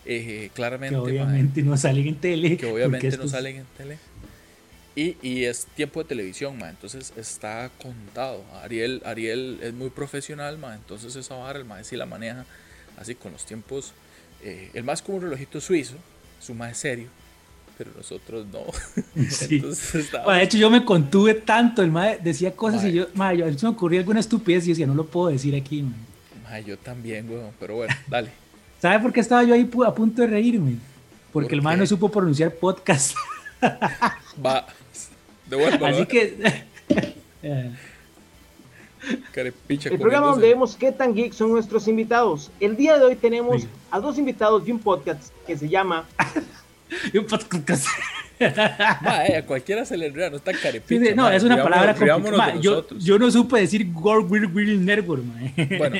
eh, 0.05 0.23
Que 0.23 0.51
claramente, 0.53 0.95
mae, 0.95 1.03
obviamente 1.05 1.61
no 1.63 1.75
salen 1.75 2.07
en 2.07 2.15
tele. 2.15 2.55
que 2.57 2.65
obviamente 2.71 3.07
no 3.07 3.13
estos- 3.15 3.31
salen 3.31 3.57
en 3.57 3.65
tele. 3.77 3.97
Y, 4.99 5.17
y 5.21 5.45
es 5.45 5.65
tiempo 5.75 6.01
de 6.01 6.09
televisión, 6.09 6.57
ma, 6.57 6.69
entonces 6.69 7.13
está 7.15 7.69
contado. 7.81 8.43
Ariel, 8.63 9.01
Ariel 9.05 9.59
es 9.61 9.73
muy 9.73 9.89
profesional, 9.89 10.57
ma, 10.57 10.75
entonces 10.75 11.15
esa 11.15 11.35
vara 11.35 11.57
el 11.59 11.65
ma 11.65 11.81
sí 11.83 11.95
la 11.95 12.05
maneja 12.05 12.45
así 12.97 13.15
con 13.15 13.31
los 13.31 13.45
tiempos. 13.45 13.93
eh, 14.43 14.69
el 14.73 14.83
más 14.83 15.01
como 15.01 15.17
un 15.17 15.23
relojito 15.23 15.61
suizo, 15.61 15.95
su 16.39 16.53
más 16.53 16.77
serio, 16.77 17.07
pero 17.77 17.91
nosotros 17.95 18.45
no. 18.51 18.59
Sí. 19.29 19.55
entonces 19.55 19.95
está- 19.95 20.23
Bueno, 20.23 20.39
de 20.39 20.45
hecho, 20.45 20.57
yo 20.57 20.69
me 20.69 20.83
contuve 20.83 21.33
tanto. 21.35 21.81
El 21.81 21.91
mae 21.91 22.19
decía 22.21 22.53
cosas 22.55 22.81
Mae. 22.83 22.91
y 22.91 22.95
yo, 22.95 23.07
mae, 23.13 23.37
yo, 23.37 23.53
se 23.57 23.65
me 23.65 23.71
ocurría 23.71 23.99
alguna 24.01 24.19
estupidez 24.19 24.65
y 24.65 24.69
decía, 24.71 24.85
no 24.87 24.95
lo 24.95 25.05
puedo 25.05 25.29
decir 25.29 25.55
aquí, 25.55 25.81
mae. 25.83 25.99
ma, 26.43 26.59
yo 26.59 26.77
también, 26.77 27.29
weón, 27.29 27.51
pero 27.59 27.75
bueno, 27.75 27.93
dale. 28.07 28.31
¿Sabe 28.81 28.99
por 28.99 29.13
qué 29.13 29.19
estaba 29.21 29.43
yo 29.43 29.53
ahí 29.53 29.69
a 29.85 29.93
punto 29.95 30.21
de 30.21 30.27
reírme? 30.27 30.75
Porque 31.31 31.47
¿Por 31.49 31.53
el 31.53 31.61
mae 31.61 31.77
no 31.77 31.85
supo 31.85 32.09
pronunciar 32.09 32.53
podcast. 32.55 33.15
Va, 34.43 34.65
devuélvalo. 35.49 35.95
Así 35.95 36.05
que. 36.05 36.37
Carepicha 39.31 39.89
el 39.89 39.97
programa 39.97 40.27
donde 40.27 40.47
vemos 40.49 40.75
qué 40.75 40.91
tan 40.91 41.13
geek 41.15 41.31
son 41.33 41.51
nuestros 41.51 41.87
invitados. 41.87 42.51
El 42.59 42.75
día 42.75 42.97
de 42.97 43.05
hoy 43.05 43.15
tenemos 43.15 43.61
Sí. 43.61 43.67
a 43.91 43.99
dos 43.99 44.17
invitados 44.17 44.65
de 44.65 44.73
un 44.73 44.79
podcast 44.79 45.31
que 45.47 45.57
se 45.57 45.69
llama 45.69 46.05
y 47.13 47.17
un 47.17 47.25
podcast. 47.25 47.85
Ma, 48.39 49.25
eh, 49.25 49.37
a 49.37 49.45
cualquiera 49.45 49.85
se 49.85 49.97
le 49.97 50.07
enreda, 50.07 50.29
no 50.29 50.37
está 50.37 50.53
carepicha. 50.53 51.05
sí, 51.09 51.15
no, 51.15 51.23
ma, 51.23 51.35
es 51.35 51.43
una 51.43 51.61
palabra 51.61 51.93
complicada. 51.93 52.55
Yo, 52.55 52.87
yo 52.97 53.19
no 53.19 53.29
supe 53.31 53.59
decir 53.59 53.87
World 53.93 54.31
Will 54.31 54.45
Will 54.45 54.85
Network. 54.85 55.23
Bueno, 55.77 55.97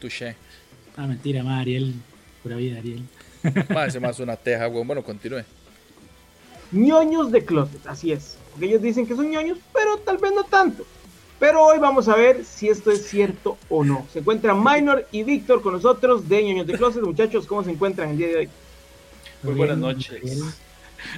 touché. 0.00 0.36
Ah, 0.96 1.06
mentira, 1.06 1.42
mae, 1.42 1.60
Ariel. 1.62 1.94
Pura 2.42 2.56
vida, 2.56 2.78
Ariel. 2.78 3.02
Ma, 3.68 3.86
ese 3.86 3.98
más 4.00 4.18
una 4.20 4.36
teja, 4.36 4.68
weón. 4.68 4.86
Bueno, 4.86 5.02
continúe. 5.02 5.42
Ñoños 6.72 7.32
de 7.32 7.44
closet. 7.44 7.86
Así 7.86 8.12
es. 8.12 8.36
Porque 8.50 8.66
ellos 8.66 8.82
dicen 8.82 9.06
que 9.06 9.14
son 9.14 9.30
ñoños, 9.30 9.58
pero 9.72 9.98
tal 9.98 10.18
vez 10.18 10.32
no 10.32 10.44
tanto. 10.44 10.84
Pero 11.38 11.62
hoy 11.62 11.78
vamos 11.78 12.08
a 12.08 12.16
ver 12.16 12.44
si 12.44 12.68
esto 12.68 12.90
es 12.90 13.06
cierto 13.06 13.58
o 13.68 13.84
no. 13.84 14.06
Se 14.12 14.20
encuentran 14.20 14.62
Minor 14.62 15.06
y 15.12 15.22
Víctor 15.22 15.60
con 15.60 15.74
nosotros 15.74 16.28
de 16.28 16.42
ñoños 16.42 16.66
de 16.66 16.74
closet. 16.74 17.02
Muchachos, 17.02 17.46
¿cómo 17.46 17.62
se 17.62 17.70
encuentran 17.70 18.10
el 18.10 18.16
día 18.16 18.28
de 18.28 18.36
hoy? 18.36 18.48
Muy 19.42 19.54
buenas 19.54 19.76
noches. 19.76 20.20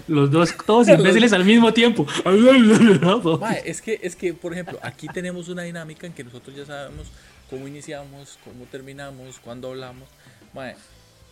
Los 0.07 0.31
dos, 0.31 0.55
todos 0.67 0.89
imbéciles 0.89 1.33
al 1.33 1.45
mismo 1.45 1.73
tiempo. 1.73 2.07
Es 3.65 3.81
que, 3.81 4.01
es 4.03 4.17
que, 4.17 4.35
por 4.35 4.53
ejemplo, 4.53 4.79
aquí 4.83 5.07
tenemos 5.09 5.49
una 5.49 5.63
dinámica 5.63 6.07
en 6.07 6.13
que 6.13 6.25
nosotros 6.25 6.57
ya 6.57 6.67
sabemos 6.67 7.09
cómo 7.49 7.69
iniciamos, 7.69 8.39
cómo 8.45 8.65
terminamos, 8.65 9.39
cuándo 9.39 9.69
hablamos. 9.69 10.09
Ma, 10.53 10.73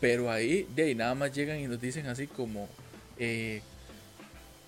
pero 0.01 0.31
ahí, 0.31 0.67
de 0.75 0.85
ahí 0.85 0.95
nada 0.95 1.15
más 1.15 1.33
llegan 1.33 1.59
y 1.59 1.67
nos 1.67 1.81
dicen 1.81 2.07
así 2.07 2.27
como, 2.27 2.69
eh, 3.19 3.63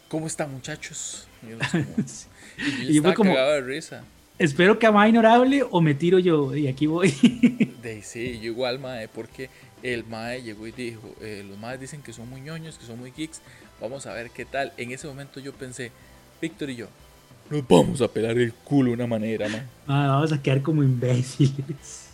¿cómo 0.09 0.27
están 0.27 0.51
muchachos? 0.53 1.27
Y, 1.42 1.51
yo 1.51 1.57
Y 2.83 2.97
estaba 2.97 3.03
fue 3.11 3.14
como- 3.14 3.35
cagado 3.35 3.53
de 3.53 3.61
risa. 3.62 4.05
Espero 4.38 4.79
que 4.79 4.87
a 4.87 4.92
Minor 4.92 5.27
hable 5.27 5.64
o 5.68 5.81
me 5.81 5.94
tiro 5.94 6.18
yo. 6.21 6.55
Y 6.55 6.68
aquí 6.68 6.87
voy. 6.87 7.11
De 7.83 8.03
sí, 8.03 8.38
yo 8.40 8.47
igual, 8.53 8.79
mae, 8.79 9.09
porque 9.09 9.51
el 9.83 10.05
mae 10.05 10.42
llegó 10.42 10.66
y 10.68 10.73
dijo, 10.73 11.12
eh, 11.21 11.44
los 11.49 11.59
maes 11.59 11.81
dicen 11.81 12.03
que 12.03 12.12
son 12.12 12.29
muy 12.31 12.40
ñoños, 12.40 12.79
que 12.79 12.87
son 12.87 12.99
muy 13.01 13.11
geeks, 13.11 13.40
vamos 13.81 14.07
a 14.07 14.12
ver 14.12 14.31
qué 14.31 14.44
tal. 14.44 14.73
En 14.77 14.92
ese 14.92 15.09
momento 15.09 15.40
yo 15.40 15.53
pensé, 15.53 15.90
Víctor 16.40 16.71
y 16.71 16.77
yo, 16.77 16.87
nos 17.51 17.66
vamos 17.66 18.01
a 18.01 18.07
pelar 18.09 18.38
el 18.38 18.53
culo 18.53 18.90
de 18.90 18.94
una 18.94 19.07
manera, 19.09 19.49
mae. 19.49 19.62
Ah, 19.88 20.07
vamos 20.09 20.33
a 20.33 20.40
quedar 20.40 20.62
como 20.62 20.85
imbéciles. 20.85 22.11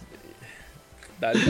Dale. 1.20 1.40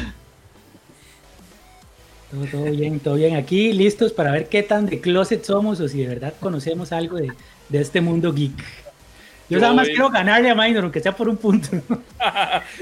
Todo, 2.30 2.44
todo 2.46 2.70
bien, 2.70 3.00
todo 3.00 3.14
bien. 3.14 3.36
Aquí 3.36 3.72
listos 3.72 4.12
para 4.12 4.32
ver 4.32 4.48
qué 4.48 4.62
tan 4.62 4.86
de 4.86 5.00
closet 5.00 5.44
somos 5.44 5.80
o 5.80 5.88
si 5.88 6.02
de 6.02 6.08
verdad 6.08 6.34
conocemos 6.40 6.92
algo 6.92 7.16
de, 7.16 7.32
de 7.68 7.80
este 7.80 8.00
mundo 8.00 8.32
geek. 8.32 8.56
Yo 8.56 8.64
Yo 9.50 9.60
nada 9.60 9.74
más 9.74 9.86
voy- 9.86 9.94
quiero 9.94 10.10
ganarle 10.10 10.50
a 10.50 10.54
Minor, 10.54 10.84
aunque 10.84 11.00
sea 11.00 11.14
por 11.14 11.28
un 11.28 11.36
punto. 11.36 11.68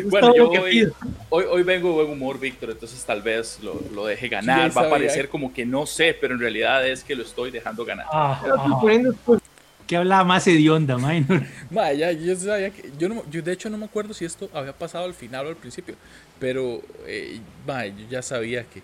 Bueno, 0.08 0.32
yo 0.34 0.48
hoy, 0.50 0.70
pido. 0.70 0.92
hoy, 1.30 1.44
hoy 1.50 1.62
vengo 1.64 1.88
de 1.88 1.94
buen 2.04 2.10
humor, 2.10 2.38
Víctor, 2.38 2.70
entonces 2.70 3.02
tal 3.04 3.20
vez 3.20 3.58
lo, 3.62 3.80
lo 3.92 4.06
deje 4.06 4.28
ganar. 4.28 4.70
Sí, 4.70 4.76
Va 4.76 4.82
a 4.82 4.90
parecer 4.90 5.28
como 5.28 5.52
que 5.52 5.66
no 5.66 5.86
sé, 5.86 6.16
pero 6.18 6.34
en 6.34 6.40
realidad 6.40 6.86
es 6.86 7.02
que 7.02 7.16
lo 7.16 7.22
estoy 7.24 7.50
dejando 7.50 7.84
ganar. 7.84 8.06
Ah, 8.12 8.40
ah, 8.44 8.80
después, 8.80 9.40
¿Qué 9.86 9.96
hablaba 9.96 10.22
más 10.24 10.46
hedionda, 10.46 10.96
Minor? 10.96 11.42
Mae, 11.70 11.98
ya, 11.98 12.12
yo 12.12 12.36
sabía 12.36 12.70
que, 12.70 12.90
yo, 12.98 13.08
no, 13.08 13.24
yo 13.30 13.42
de 13.42 13.52
hecho 13.52 13.68
no 13.68 13.76
me 13.76 13.86
acuerdo 13.86 14.14
si 14.14 14.24
esto 14.24 14.48
había 14.54 14.72
pasado 14.72 15.04
al 15.04 15.14
final 15.14 15.46
o 15.46 15.48
al 15.48 15.56
principio, 15.56 15.96
pero, 16.38 16.80
eh, 17.06 17.40
yo 17.66 18.04
ya 18.08 18.22
sabía 18.22 18.62
que 18.64 18.80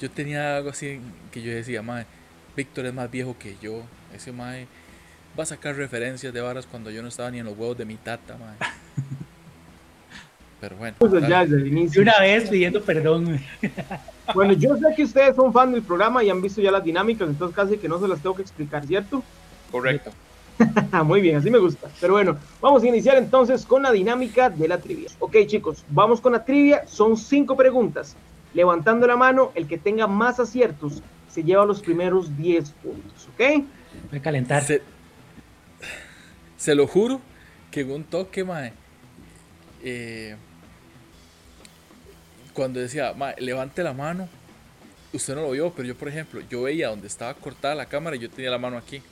yo 0.00 0.10
tenía 0.10 0.56
algo 0.56 0.70
así 0.70 0.98
que 1.30 1.42
yo 1.42 1.52
decía, 1.52 1.82
mae, 1.82 2.06
Víctor 2.56 2.86
es 2.86 2.94
más 2.94 3.10
viejo 3.10 3.36
que 3.38 3.56
yo. 3.60 3.82
Ese 4.14 4.32
mae 4.32 4.66
va 5.38 5.44
a 5.44 5.46
sacar 5.46 5.76
referencias 5.76 6.32
de 6.32 6.40
varas 6.40 6.66
cuando 6.66 6.90
yo 6.90 7.02
no 7.02 7.08
estaba 7.08 7.30
ni 7.30 7.38
en 7.38 7.44
los 7.46 7.56
huevos 7.56 7.76
de 7.76 7.84
mi 7.84 7.96
tata, 7.96 8.36
mae. 8.36 8.70
Pero 10.60 10.76
bueno. 10.76 10.96
Pues 10.98 11.12
dale. 11.12 11.28
ya 11.28 11.42
desde 11.42 11.56
el 11.56 11.62
De 11.64 11.68
inicio. 11.68 12.02
una 12.02 12.18
vez 12.20 12.48
pidiendo 12.48 12.82
perdón. 12.82 13.40
Bueno, 14.32 14.52
yo 14.52 14.76
sé 14.76 14.94
que 14.94 15.02
ustedes 15.02 15.34
son 15.34 15.52
fan 15.52 15.72
del 15.72 15.82
programa 15.82 16.22
y 16.22 16.30
han 16.30 16.40
visto 16.40 16.60
ya 16.60 16.70
las 16.70 16.84
dinámicas, 16.84 17.28
entonces 17.28 17.56
casi 17.56 17.78
que 17.78 17.88
no 17.88 17.98
se 17.98 18.06
las 18.06 18.20
tengo 18.20 18.36
que 18.36 18.42
explicar, 18.42 18.86
¿cierto? 18.86 19.24
Correcto. 19.72 20.12
Muy 21.04 21.20
bien, 21.20 21.34
así 21.34 21.50
me 21.50 21.58
gusta. 21.58 21.88
Pero 22.00 22.12
bueno, 22.12 22.36
vamos 22.60 22.84
a 22.84 22.86
iniciar 22.86 23.16
entonces 23.16 23.66
con 23.66 23.82
la 23.82 23.90
dinámica 23.90 24.48
de 24.48 24.68
la 24.68 24.78
trivia. 24.78 25.08
Ok, 25.18 25.36
chicos, 25.46 25.84
vamos 25.88 26.20
con 26.20 26.30
la 26.32 26.44
trivia. 26.44 26.86
Son 26.86 27.16
cinco 27.16 27.56
preguntas. 27.56 28.14
Levantando 28.54 29.06
la 29.06 29.16
mano, 29.16 29.52
el 29.54 29.66
que 29.68 29.78
tenga 29.78 30.06
más 30.06 30.40
aciertos 30.40 31.02
se 31.28 31.44
lleva 31.44 31.64
los 31.64 31.80
primeros 31.80 32.36
10 32.36 32.70
puntos, 32.72 33.28
¿ok? 33.34 33.64
Voy 34.10 34.18
a 34.18 34.22
calentar. 34.22 34.62
Se, 34.64 34.82
se 36.56 36.74
lo 36.74 36.86
juro 36.86 37.20
que 37.70 37.82
en 37.82 37.90
un 37.92 38.04
toque, 38.04 38.44
mae, 38.44 38.72
eh, 39.82 40.36
cuando 42.52 42.80
decía, 42.80 43.12
mae, 43.14 43.34
levante 43.38 43.82
la 43.82 43.92
mano, 43.92 44.28
usted 45.12 45.34
no 45.34 45.42
lo 45.42 45.50
vio, 45.52 45.72
pero 45.72 45.86
yo, 45.88 45.96
por 45.96 46.08
ejemplo, 46.08 46.40
yo 46.50 46.62
veía 46.62 46.88
donde 46.88 47.06
estaba 47.06 47.34
cortada 47.34 47.74
la 47.74 47.86
cámara 47.86 48.16
y 48.16 48.18
yo 48.18 48.30
tenía 48.30 48.50
la 48.50 48.58
mano 48.58 48.76
aquí. 48.76 49.02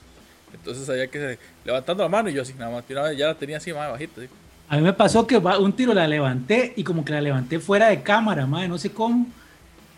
Entonces 0.53 0.85
sabía 0.85 1.07
que 1.07 1.19
se- 1.19 1.39
levantando 1.63 2.03
la 2.03 2.09
mano 2.09 2.29
y 2.29 2.33
yo 2.33 2.41
así, 2.41 2.53
nada 2.53 2.71
más, 2.71 2.85
ya 3.17 3.27
la 3.27 3.35
tenía 3.37 3.57
así, 3.57 3.71
más 3.73 3.89
bajita. 3.91 4.21
así. 4.21 4.29
A 4.69 4.75
mí 4.77 4.83
me 4.83 4.93
pasó 4.93 5.25
que 5.25 5.37
un 5.37 5.73
tiro 5.73 5.93
la 5.93 6.07
levanté 6.07 6.73
y 6.75 6.83
como 6.83 7.03
que 7.03 7.11
la 7.11 7.21
levanté 7.21 7.59
fuera 7.59 7.89
de 7.89 8.01
cámara, 8.03 8.45
madre, 8.45 8.67
no 8.67 8.77
sé 8.77 8.91
cómo. 8.91 9.27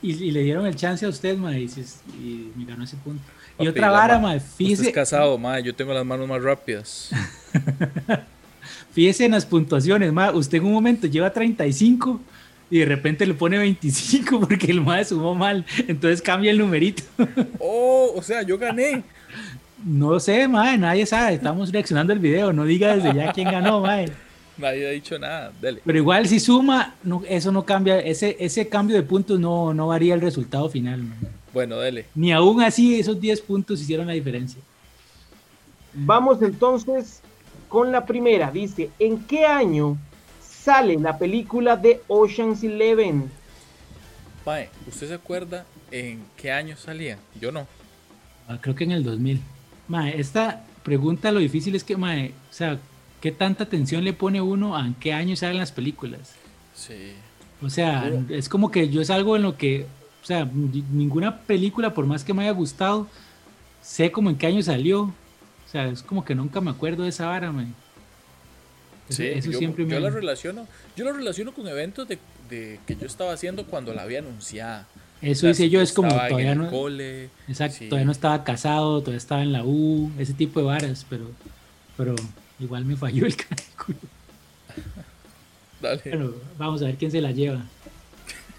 Y, 0.02 0.12
y 0.14 0.32
le 0.32 0.44
dieron 0.44 0.66
el 0.66 0.76
chance 0.76 1.06
a 1.06 1.10
usted, 1.10 1.38
madre, 1.38 1.62
y, 1.62 1.68
y 2.20 2.52
me 2.56 2.66
ganó 2.66 2.84
ese 2.86 2.96
punto. 2.98 3.22
Y 3.60 3.68
otra 3.68 3.92
vara, 3.92 4.16
ma- 4.16 4.22
madre, 4.30 4.38
Usted 4.38 4.56
fíjese, 4.56 4.88
es 4.88 4.94
casado, 4.94 5.38
mae, 5.38 5.62
yo 5.62 5.76
tengo 5.76 5.94
las 5.94 6.06
manos 6.06 6.28
más 6.28 6.42
rápidas. 6.42 7.12
fíjese 8.94 9.26
en 9.26 9.32
las 9.32 9.46
puntuaciones, 9.46 10.12
madre. 10.12 10.38
Usted 10.38 10.58
en 10.60 10.66
un 10.66 10.74
momento 10.74 11.08
lleva 11.08 11.32
35 11.32 12.20
y 12.70 12.80
de 12.80 12.86
repente 12.86 13.26
le 13.26 13.34
pone 13.34 13.58
25 13.58 14.40
porque 14.40 14.72
el 14.72 14.82
madre 14.82 15.06
sumó 15.06 15.36
mal. 15.36 15.66
Entonces 15.88 16.22
cambia 16.22 16.52
el 16.52 16.58
numerito. 16.58 17.04
oh, 17.60 18.14
o 18.16 18.22
sea, 18.22 18.42
yo 18.42 18.58
gané. 18.58 19.04
No 19.86 20.20
sé, 20.20 20.48
madre, 20.48 20.78
nadie 20.78 21.06
sabe. 21.06 21.36
Estamos 21.36 21.72
reaccionando 21.72 22.14
al 22.14 22.20
video. 22.20 22.54
No 22.54 22.66
diga 22.66 22.96
desde 22.96 23.14
ya 23.14 23.34
quién 23.34 23.52
ganó, 23.52 23.82
madre. 23.82 24.12
Nadie 24.62 24.88
ha 24.88 24.92
dicho 24.92 25.18
nada. 25.20 25.52
Dele. 25.60 25.82
Pero 25.84 25.98
igual 25.98 26.28
si 26.28 26.40
suma, 26.40 26.96
no, 27.04 27.24
eso 27.28 27.52
no 27.52 27.66
cambia, 27.66 28.00
ese, 28.00 28.38
ese 28.40 28.70
cambio 28.70 28.96
de 28.96 29.04
puntos 29.04 29.40
no, 29.40 29.74
no 29.74 29.88
varía 29.88 30.14
el 30.14 30.22
resultado 30.22 30.70
final. 30.70 31.04
man. 31.04 31.18
Bueno, 31.54 31.78
dele. 31.78 32.06
Ni 32.16 32.32
aún 32.32 32.62
así 32.62 33.00
esos 33.00 33.20
10 33.20 33.42
puntos 33.42 33.82
hicieron 33.82 34.08
la 34.08 34.14
diferencia. 34.14 34.62
Vamos 35.94 36.42
entonces 36.42 37.22
con 37.68 37.92
la 37.92 38.06
primera. 38.06 38.52
Dice, 38.52 38.90
¿en 39.00 39.20
qué 39.26 39.46
año 39.46 39.98
sale 40.42 40.98
la 40.98 41.18
película 41.18 41.76
de 41.76 42.02
Ocean's 42.08 42.64
Eleven? 42.64 43.30
Mae, 44.46 44.70
¿usted 44.88 45.10
se 45.10 45.14
acuerda 45.14 45.66
en 45.92 46.24
qué 46.38 46.52
año 46.52 46.78
salía? 46.78 47.18
Yo 47.40 47.52
no. 47.52 47.68
Ah, 48.48 48.58
creo 48.62 48.76
que 48.76 48.86
en 48.86 48.92
el 48.92 49.04
2000. 49.04 49.42
Mae, 49.88 50.20
esta 50.20 50.64
pregunta 50.84 51.32
lo 51.32 51.40
difícil 51.40 51.76
es 51.76 51.84
que, 51.84 51.98
mae, 51.98 52.34
o 52.50 52.54
sea, 52.54 52.80
¿qué 53.22 53.32
tanta 53.32 53.64
atención 53.64 54.04
le 54.04 54.14
pone 54.14 54.42
uno 54.42 54.76
a 54.76 54.86
en 54.86 54.94
qué 54.96 55.14
año 55.14 55.36
salen 55.36 55.58
las 55.60 55.72
películas? 55.72 56.34
Sí. 56.76 57.14
O 57.62 57.70
sea, 57.70 58.02
Pero- 58.04 58.24
es 58.30 58.50
como 58.50 58.72
que 58.72 58.90
yo 58.90 59.02
es 59.02 59.10
algo 59.10 59.36
en 59.36 59.44
lo 59.44 59.56
que, 59.58 59.86
o 60.24 60.26
sea, 60.26 60.46
ni- 60.46 60.84
ninguna 60.92 61.40
película, 61.42 61.94
por 61.94 62.06
más 62.06 62.24
que 62.24 62.34
me 62.34 62.42
haya 62.44 62.52
gustado, 62.52 63.08
sé 63.82 64.12
como 64.12 64.30
en 64.30 64.38
qué 64.38 64.48
año 64.48 64.62
salió. 64.64 65.04
O 65.04 65.14
sea, 65.72 65.88
es 65.88 66.02
como 66.04 66.26
que 66.26 66.36
nunca 66.36 66.60
me 66.60 66.72
acuerdo 66.72 67.04
de 67.04 67.10
esa 67.10 67.28
vara. 67.28 67.50
Eso, 67.50 69.18
Sí, 69.18 69.26
eso 69.26 69.52
yo, 69.52 69.58
siempre 69.60 69.84
yo 69.86 69.90
me... 69.96 70.00
la 70.00 70.10
relaciono, 70.10 70.68
yo 70.96 71.06
lo 71.06 71.14
relaciono 71.14 71.54
con 71.54 71.68
eventos 71.68 72.08
de, 72.08 72.18
de 72.50 72.80
que 72.86 72.96
yo 72.96 73.06
estaba 73.08 73.34
haciendo 73.34 73.66
cuando 73.66 73.94
la 73.94 74.04
había 74.04 74.20
anunciada. 74.20 74.88
Eso 75.22 75.48
hice 75.50 75.70
yo, 75.70 75.82
es 75.82 75.94
como 75.94 76.10
todavía 76.10 76.56
no... 76.56 76.70
cole. 76.70 77.30
Exacto, 77.48 77.78
sí. 77.80 77.90
todavía 77.90 78.06
no 78.06 78.12
estaba 78.12 78.44
casado, 78.44 79.00
todavía 79.02 79.18
estaba 79.18 79.44
en 79.44 79.52
la 79.52 79.64
U, 79.64 80.12
ese 80.18 80.34
tipo 80.34 80.60
de 80.62 80.66
varas, 80.66 81.06
pero, 81.10 81.26
pero 81.96 82.16
igual 82.62 82.86
me 82.86 82.96
falló 82.96 83.26
el 83.26 83.36
cálculo. 83.48 83.98
Dale, 85.82 86.02
Bueno, 86.06 86.32
vamos 86.58 86.82
a 86.82 86.86
ver 86.86 86.96
quién 86.96 87.12
se 87.12 87.22
la 87.22 87.32
lleva. 87.32 87.62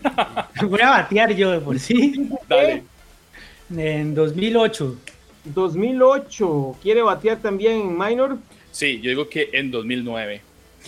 Voy 0.68 0.80
a 0.80 0.90
batear 0.90 1.32
yo 1.34 1.50
de 1.52 1.60
por 1.60 1.78
sí. 1.78 2.28
Dale. 2.48 2.82
En 3.74 4.14
2008. 4.14 4.96
2008. 5.44 6.76
¿Quiere 6.82 7.02
batear 7.02 7.38
también 7.38 7.80
en 7.80 7.98
minor? 7.98 8.38
Sí, 8.72 9.00
yo 9.00 9.10
digo 9.10 9.28
que 9.28 9.50
en 9.52 9.70
2009. 9.70 10.42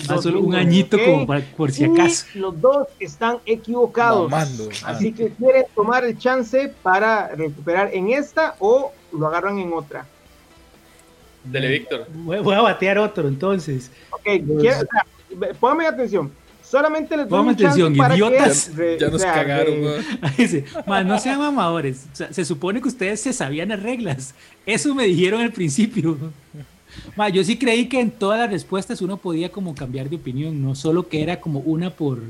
Ah, 0.09 0.19
solo 0.19 0.41
un 0.41 0.51
2009, 0.51 0.61
añito 0.61 0.99
como 1.05 1.27
para- 1.27 1.45
por 1.57 1.71
si 1.71 1.83
Y 1.83 1.87
acaso. 1.87 2.27
los 2.35 2.61
dos 2.61 2.89
están 2.99 3.39
equivocados. 3.47 4.29
Mamando, 4.29 4.69
Así 4.85 5.13
que 5.13 5.29
quieren 5.31 5.67
tomar 5.73 6.05
el 6.05 6.19
chance 6.19 6.73
para 6.83 7.29
recuperar 7.29 7.91
en 7.95 8.11
esta 8.11 8.57
o 8.59 8.93
lo 9.17 9.27
agarran 9.29 9.61
en 9.61 9.73
otra. 9.73 10.05
Dale, 11.45 11.69
Víctor. 11.69 12.07
Voy, 12.15 12.55
a 12.55 12.61
batear 12.61 12.99
otro 12.99 13.29
entonces. 13.29 13.91
Ok, 14.11 14.23
quiero- 14.25 14.57
o 14.59 14.61
sea, 14.61 15.07
póngame 15.61 15.87
atención. 15.87 16.33
Solamente 16.63 17.17
les 17.17 17.29
doy 17.29 17.39
Póngame 17.39 17.53
atención, 17.53 17.95
para 17.97 18.15
idiotas. 18.17 18.71
que 18.75 18.97
ya 18.99 19.07
nos 19.07 19.17
o 19.17 19.19
sea, 19.19 19.35
cagaron. 19.35 19.75
Dice, 20.39 20.65
"Ma, 20.87 21.05
no 21.05 21.19
sean 21.19 21.39
mamadores. 21.39 22.07
O 22.13 22.17
sea, 22.17 22.33
se 22.33 22.45
supone 22.45 22.81
que 22.81 22.89
ustedes 22.89 23.21
se 23.21 23.33
sabían 23.33 23.69
las 23.69 23.83
reglas. 23.83 24.35
Eso 24.67 24.95
me 24.95 25.05
dijeron 25.05 25.41
al 25.43 25.53
principio. 25.53 26.19
Ma, 27.17 27.29
yo 27.29 27.45
sí 27.45 27.59
creí 27.59 27.87
que 27.89 28.01
en 28.01 28.11
todas 28.11 28.39
las 28.41 28.51
respuestas 28.51 29.03
uno 29.03 29.17
podía 29.19 29.51
como 29.53 29.75
cambiar 29.75 30.09
de 30.09 30.17
opinión, 30.17 30.63
no 30.63 30.75
solo 30.75 31.09
que 31.09 31.23
era 31.23 31.41
como 31.41 31.59
una 31.61 31.91
por, 31.91 32.21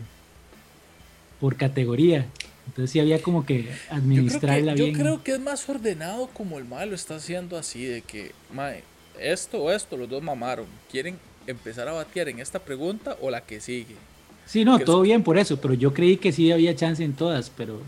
por 1.40 1.56
categoría. 1.56 2.26
Entonces 2.66 2.90
sí 2.90 3.00
había 3.00 3.20
como 3.20 3.44
que 3.44 3.62
Yo 3.62 3.68
creo, 3.68 3.96
administrarla 3.98 4.74
yo 4.74 4.84
bien. 4.86 4.96
creo 4.98 5.22
que 5.22 5.32
es 5.32 5.40
más 5.40 5.68
ordenado 5.68 6.28
como 6.32 6.58
el 6.58 6.64
mal 6.64 6.88
lo 6.88 6.94
está 6.94 7.16
haciendo 7.16 7.58
así, 7.58 7.84
de 7.84 8.00
que, 8.00 8.32
mae, 8.52 8.82
esto 9.18 9.58
o 9.62 9.70
esto, 9.70 9.96
los 9.96 10.08
dos 10.08 10.22
mamaron. 10.22 10.66
¿Quieren 10.90 11.18
empezar 11.46 11.88
a 11.88 11.92
batear 11.92 12.28
en 12.28 12.38
esta 12.40 12.58
pregunta 12.58 13.16
o 13.20 13.30
la 13.30 13.40
que 13.40 13.60
sigue? 13.60 13.96
Sí, 14.46 14.64
no, 14.64 14.78
que- 14.78 14.84
todo 14.84 15.00
bien 15.02 15.22
por 15.22 15.38
eso, 15.38 15.58
pero 15.60 15.74
yo 15.74 15.92
creí 15.94 16.16
que 16.16 16.32
sí 16.32 16.50
había 16.52 16.74
chance 16.76 17.02
en 17.04 17.14
todas, 17.14 17.50
pero 17.50 17.80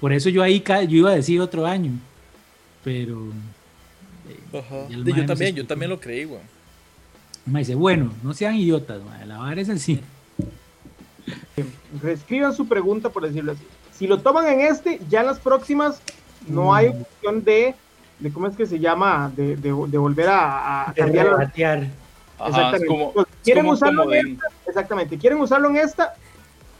por 0.00 0.12
eso 0.12 0.28
yo 0.28 0.42
ahí 0.42 0.62
yo 0.66 0.96
iba 0.96 1.10
a 1.10 1.14
decir 1.14 1.40
otro 1.40 1.66
año. 1.66 1.92
Pero 2.82 3.32
Ajá. 4.52 4.86
De- 4.88 4.96
mae 5.12 5.20
yo 5.20 5.26
también, 5.26 5.54
yo 5.54 5.66
también 5.66 5.90
lo 5.90 6.00
creí, 6.00 6.24
weón. 6.24 6.42
me 7.46 7.60
dice, 7.60 7.74
bueno, 7.74 8.12
no 8.22 8.32
sean 8.34 8.54
idiotas, 8.56 9.02
ma, 9.02 9.24
la 9.24 9.38
vara 9.38 9.60
es 9.60 9.68
así. 9.68 10.00
reescriban 12.02 12.54
su 12.54 12.66
pregunta, 12.66 13.10
por 13.10 13.26
decirlo 13.26 13.52
así. 13.52 13.62
Si 13.96 14.06
lo 14.06 14.18
toman 14.20 14.46
en 14.48 14.60
este, 14.60 15.00
ya 15.08 15.20
en 15.20 15.26
las 15.26 15.38
próximas 15.38 16.00
no 16.48 16.74
hay 16.74 16.88
Mm. 16.90 17.00
opción 17.02 17.44
de, 17.44 17.74
de 18.20 18.32
¿cómo 18.32 18.46
es 18.46 18.56
que 18.56 18.66
se 18.66 18.78
llama? 18.78 19.30
De, 19.34 19.56
de, 19.56 19.68
de 19.86 19.98
volver 19.98 20.28
a, 20.28 20.88
a 20.88 20.92
De 20.92 21.00
cambiar. 21.02 21.88
Ajá, 22.38 22.48
Exactamente. 22.48 22.86
como, 22.86 23.12
Pues, 23.12 23.26
es 23.28 23.34
¿Quieren 23.44 23.64
como 23.64 23.74
usarlo 23.74 24.12
en 24.12 24.28
esta? 24.32 24.46
Exactamente. 24.66 25.18
¿Quieren 25.18 25.40
usarlo 25.40 25.68
en 25.70 25.76
esta 25.76 26.14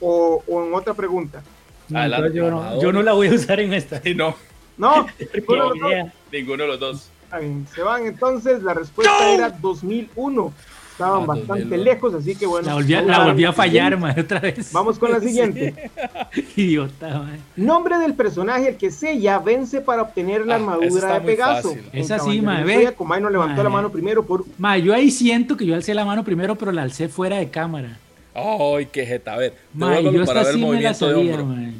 o, 0.00 0.42
o 0.46 0.64
en 0.66 0.74
otra 0.74 0.94
pregunta? 0.94 1.42
No, 1.88 1.98
Adelante, 1.98 2.36
yo, 2.36 2.50
no, 2.50 2.80
yo 2.80 2.92
no 2.92 3.02
la 3.02 3.12
voy 3.12 3.28
a 3.28 3.34
usar 3.34 3.60
en 3.60 3.72
esta. 3.74 4.00
Sí, 4.00 4.14
no, 4.14 4.34
No, 4.78 5.06
ninguno 5.34 5.64
de 5.74 5.78
los 5.80 5.80
dos. 5.80 6.12
ninguno 6.32 6.62
de 6.62 6.68
los 6.68 6.80
dos. 6.80 7.10
Bien, 7.38 7.66
se 7.74 7.82
van 7.82 8.06
entonces. 8.06 8.62
La 8.62 8.74
respuesta 8.74 9.30
era 9.32 9.50
2001. 9.50 10.52
Estaban 11.00 11.22
Ah, 11.22 11.26
bastante 11.26 11.64
2001. 11.64 11.84
lejos, 11.84 12.14
así 12.14 12.34
que 12.36 12.46
bueno. 12.46 12.66
La 12.68 12.74
volví, 12.74 12.92
a- 12.94 12.96
vamos 13.00 13.10
la 13.16 13.22
a- 13.22 13.26
volví 13.26 13.44
a 13.44 13.52
fallar, 13.54 13.98
ma, 13.98 14.14
otra 14.18 14.40
vez. 14.40 14.70
Vamos 14.72 14.98
con 14.98 15.10
la 15.10 15.20
siguiente. 15.20 15.74
Idiota, 16.56 17.08
ma. 17.20 17.30
Nombre 17.56 17.98
del 17.98 18.14
personaje 18.14 18.68
al 18.68 18.76
que 18.76 18.90
Seiya 18.90 19.38
vence 19.38 19.80
para 19.80 20.02
obtener 20.02 20.44
la 20.46 20.54
Ah, 20.54 20.56
armadura 20.56 21.14
de 21.14 21.20
Pegaso. 21.22 21.68
fácil. 21.70 21.84
En 21.92 22.00
Esa 22.00 22.18
sí, 22.18 22.20
Caballero 22.24 22.44
ma, 22.44 22.56
del 22.58 22.66
ve. 22.66 22.74
Zodíaco, 22.74 23.04
Maino 23.06 23.30
levantó 23.30 23.56
Ma, 23.56 23.62
la 23.64 23.70
mano 23.70 23.90
primero 23.90 24.24
por 24.24 24.44
Ma, 24.58 24.76
yo 24.76 24.92
ahí 24.94 25.10
siento 25.10 25.56
que 25.56 25.64
yo 25.64 25.74
alcé 25.74 25.94
la 25.94 26.04
mano 26.04 26.22
primero, 26.22 26.54
pero 26.56 26.70
la 26.70 26.82
alcé 26.82 27.08
fuera 27.08 27.38
de 27.38 27.48
cámara. 27.48 27.96
Ay, 28.34 28.86
qué 28.92 29.06
jeta. 29.06 29.34
A 29.34 29.38
ver, 29.38 29.54
yo 29.74 29.86
para 29.88 30.04
esta 30.22 30.34
ver 30.34 30.46
el 30.46 30.52
sí 30.52 30.58
me 30.58 30.60
la 30.60 30.66
movimiento 30.66 31.06
de 31.08 31.14
sabía, 31.14 31.34
hombro. 31.40 31.72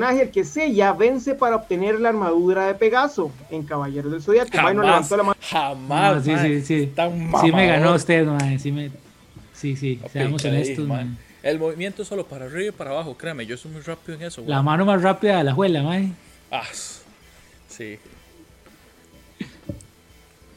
Personaje 0.00 0.22
al 0.22 0.30
que 0.30 0.44
Seiya 0.44 0.92
vence 0.92 1.34
para 1.34 1.56
obtener 1.56 2.00
la 2.00 2.08
armadura 2.08 2.66
de 2.66 2.74
Pegaso. 2.74 3.30
En 3.50 3.62
Caballeros 3.64 4.10
del 4.12 4.22
Zodíaco, 4.22 4.50
Maino 4.62 4.82
Jamás, 4.82 5.10
levantó 5.10 5.16
la 5.18 5.22
mano. 5.22 5.36
jamás, 5.42 6.26
No, 6.26 6.38
sí, 6.42 6.60
sí, 6.60 6.62
sí. 6.64 6.86
Tan 6.94 7.30
Sí 7.40 7.52
me 7.52 7.66
ganó 7.66 7.94
usted, 7.94 8.26
ma. 8.26 8.38
Sí, 8.58 8.72
me... 8.72 8.90
sí, 9.52 9.76
sí. 9.76 10.00
Seamos 10.12 10.42
¿qué 10.42 10.48
honestos, 10.48 10.76
dije, 10.78 10.88
ma. 10.88 10.96
mae? 11.04 11.06
El 11.42 11.58
movimiento 11.58 12.02
es 12.02 12.08
solo 12.08 12.26
para 12.26 12.46
arriba 12.46 12.68
y 12.68 12.70
para 12.72 12.90
abajo, 12.90 13.16
créeme, 13.16 13.46
yo 13.46 13.56
soy 13.56 13.70
muy 13.72 13.80
rápido 13.82 14.16
en 14.18 14.24
eso. 14.24 14.42
La 14.46 14.56
weón. 14.56 14.64
mano 14.64 14.84
más 14.86 15.02
rápida 15.02 15.38
de 15.38 15.44
la 15.44 15.52
juela, 15.54 15.82
ma. 15.82 15.98
Ah, 16.50 16.64
sí. 17.68 17.98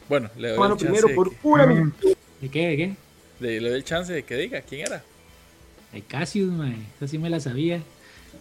Bueno, 0.10 0.30
le 0.38 0.50
doy 0.50 0.60
Mano 0.60 0.74
el 0.74 0.80
chance 0.80 0.86
primero 0.92 1.08
de 1.08 1.16
por 1.16 1.30
que- 1.68 1.68
minuto. 1.74 2.08
¿De 2.42 2.50
qué? 2.50 2.68
¿De 2.68 2.78
qué? 2.78 2.96
le 3.40 3.60
doy 3.60 3.78
el 3.78 3.84
chance 3.84 4.12
de 4.14 4.24
que 4.24 4.36
diga 4.38 4.62
quién 4.62 4.88
era. 4.88 5.04
De 5.92 6.02
Cassius, 6.02 6.52
ma. 6.52 6.72
Esa 6.98 7.08
sí 7.08 7.18
me 7.18 7.30
la 7.30 7.40
sabía. 7.40 7.82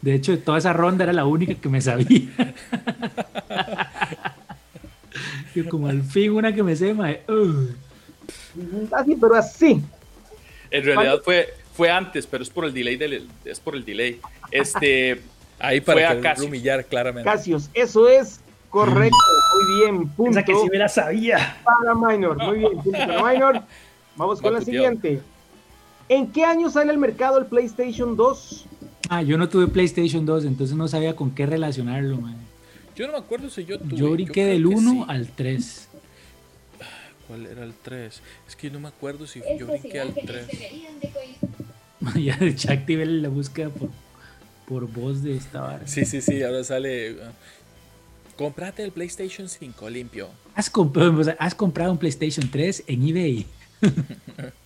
De 0.00 0.14
hecho, 0.14 0.38
toda 0.38 0.58
esa 0.58 0.72
ronda 0.72 1.04
era 1.04 1.12
la 1.12 1.26
única 1.26 1.54
que 1.54 1.68
me 1.68 1.80
sabía. 1.80 2.28
Yo 5.54 5.68
como 5.68 5.88
al 5.88 6.02
fin 6.02 6.32
una 6.32 6.54
que 6.54 6.62
me 6.62 6.74
sé, 6.74 6.94
mae. 6.94 7.22
Ugh. 7.28 7.74
Así, 8.92 9.16
pero 9.20 9.34
así. 9.36 9.82
En 10.70 10.84
realidad 10.84 11.20
fue, 11.22 11.54
fue 11.74 11.90
antes, 11.90 12.26
pero 12.26 12.42
es 12.42 12.50
por 12.50 12.64
el 12.64 12.72
delay 12.72 12.96
del, 12.96 13.28
es 13.44 13.60
por 13.60 13.76
el 13.76 13.84
delay. 13.84 14.18
Este 14.50 15.20
Ahí 15.62 15.80
para 15.80 16.34
que 16.34 16.42
humillar 16.42 16.84
claramente. 16.84 17.30
Casios, 17.30 17.70
eso 17.72 18.08
es 18.08 18.40
correcto. 18.68 19.16
Muy 19.54 19.80
bien, 19.80 20.08
punto 20.08 20.32
Piensa 20.32 20.42
que 20.42 20.54
sí 20.56 20.68
me 20.70 20.78
la 20.78 20.88
sabía. 20.88 21.56
para 21.62 21.94
Minor. 21.94 22.36
Muy 22.38 22.58
bien, 22.58 22.72
punto 22.82 22.98
para 22.98 23.22
Minor. 23.32 23.62
Vamos 24.16 24.42
con 24.42 24.52
Va 24.52 24.58
la 24.58 24.64
siguiente. 24.64 25.20
¿En 26.08 26.32
qué 26.32 26.44
año 26.44 26.68
sale 26.68 26.90
al 26.90 26.98
mercado 26.98 27.38
el 27.38 27.46
PlayStation 27.46 28.16
2? 28.16 28.66
Ah, 29.08 29.22
yo 29.22 29.36
no 29.38 29.48
tuve 29.48 29.66
PlayStation 29.68 30.24
2, 30.24 30.44
entonces 30.44 30.76
no 30.76 30.88
sabía 30.88 31.14
con 31.16 31.32
qué 31.32 31.44
relacionarlo, 31.46 32.18
mae. 32.20 32.34
Yo 32.96 33.06
no 33.06 33.12
me 33.14 33.18
acuerdo 33.18 33.50
si 33.50 33.64
yo 33.64 33.78
tuve. 33.78 33.96
Yo 33.96 34.10
brinqué 34.10 34.44
del 34.44 34.62
que 34.62 34.74
1 34.74 34.90
sí. 34.92 35.04
al 35.08 35.28
3. 35.28 35.88
¿Cuál 37.28 37.46
era 37.46 37.64
el 37.64 37.72
3? 37.74 38.22
Es 38.48 38.56
que 38.56 38.70
no 38.70 38.80
me 38.80 38.88
acuerdo 38.88 39.26
si 39.26 39.40
yo 39.40 39.44
Estas 39.46 39.68
brinqué 39.80 40.00
al 40.00 40.08
imágenes 40.10 40.46
3. 40.48 40.60
deberían 40.60 41.00
de 41.00 42.22
ya 42.22 42.36
de 42.36 42.72
activé 42.72 43.06
la 43.06 43.28
búsqueda 43.28 43.70
por, 43.70 43.90
por 44.66 44.86
voz 44.92 45.22
de 45.22 45.36
esta 45.36 45.60
vara. 45.60 45.86
Sí, 45.86 46.04
sí, 46.04 46.20
sí, 46.20 46.42
ahora 46.42 46.64
sale. 46.64 47.12
uh, 47.12 47.16
Comprate 48.36 48.82
el 48.82 48.92
PlayStation 48.92 49.48
5 49.48 49.88
limpio. 49.90 50.28
¿Has, 50.54 50.72
comp- 50.72 51.36
has 51.38 51.54
comprado 51.54 51.92
un 51.92 51.98
PlayStation 51.98 52.50
3 52.50 52.84
en 52.86 53.08
eBay? 53.08 53.46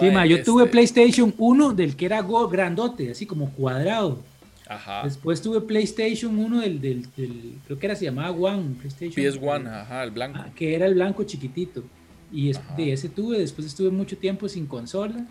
sí, 0.00 0.10
ma, 0.10 0.26
yo 0.26 0.42
tuve 0.42 0.62
este- 0.64 0.72
PlayStation 0.72 1.34
1 1.38 1.72
del 1.74 1.96
que 1.96 2.06
era 2.06 2.20
go- 2.22 2.48
grandote, 2.48 3.10
así 3.10 3.26
como 3.26 3.50
cuadrado. 3.52 4.22
Ajá. 4.68 5.02
Después 5.04 5.40
tuve 5.40 5.60
PlayStation 5.62 6.38
1 6.38 6.60
del, 6.60 6.80
del, 6.80 7.02
del- 7.16 7.54
creo 7.66 7.78
que 7.78 7.86
era, 7.86 7.96
se 7.96 8.04
llamaba 8.04 8.30
One, 8.32 8.74
PlayStation. 8.78 9.12
PS1, 9.24 9.66
ajá, 9.66 10.04
el 10.04 10.10
blanco. 10.10 10.38
Ah, 10.42 10.50
que 10.54 10.74
era 10.74 10.86
el 10.86 10.94
blanco 10.94 11.22
chiquitito. 11.24 11.82
Y 12.30 12.50
es- 12.50 12.60
de 12.76 12.92
ese 12.92 13.08
tuve, 13.08 13.38
después 13.38 13.66
estuve 13.66 13.90
mucho 13.90 14.16
tiempo 14.18 14.48
sin 14.48 14.66
consola, 14.66 15.26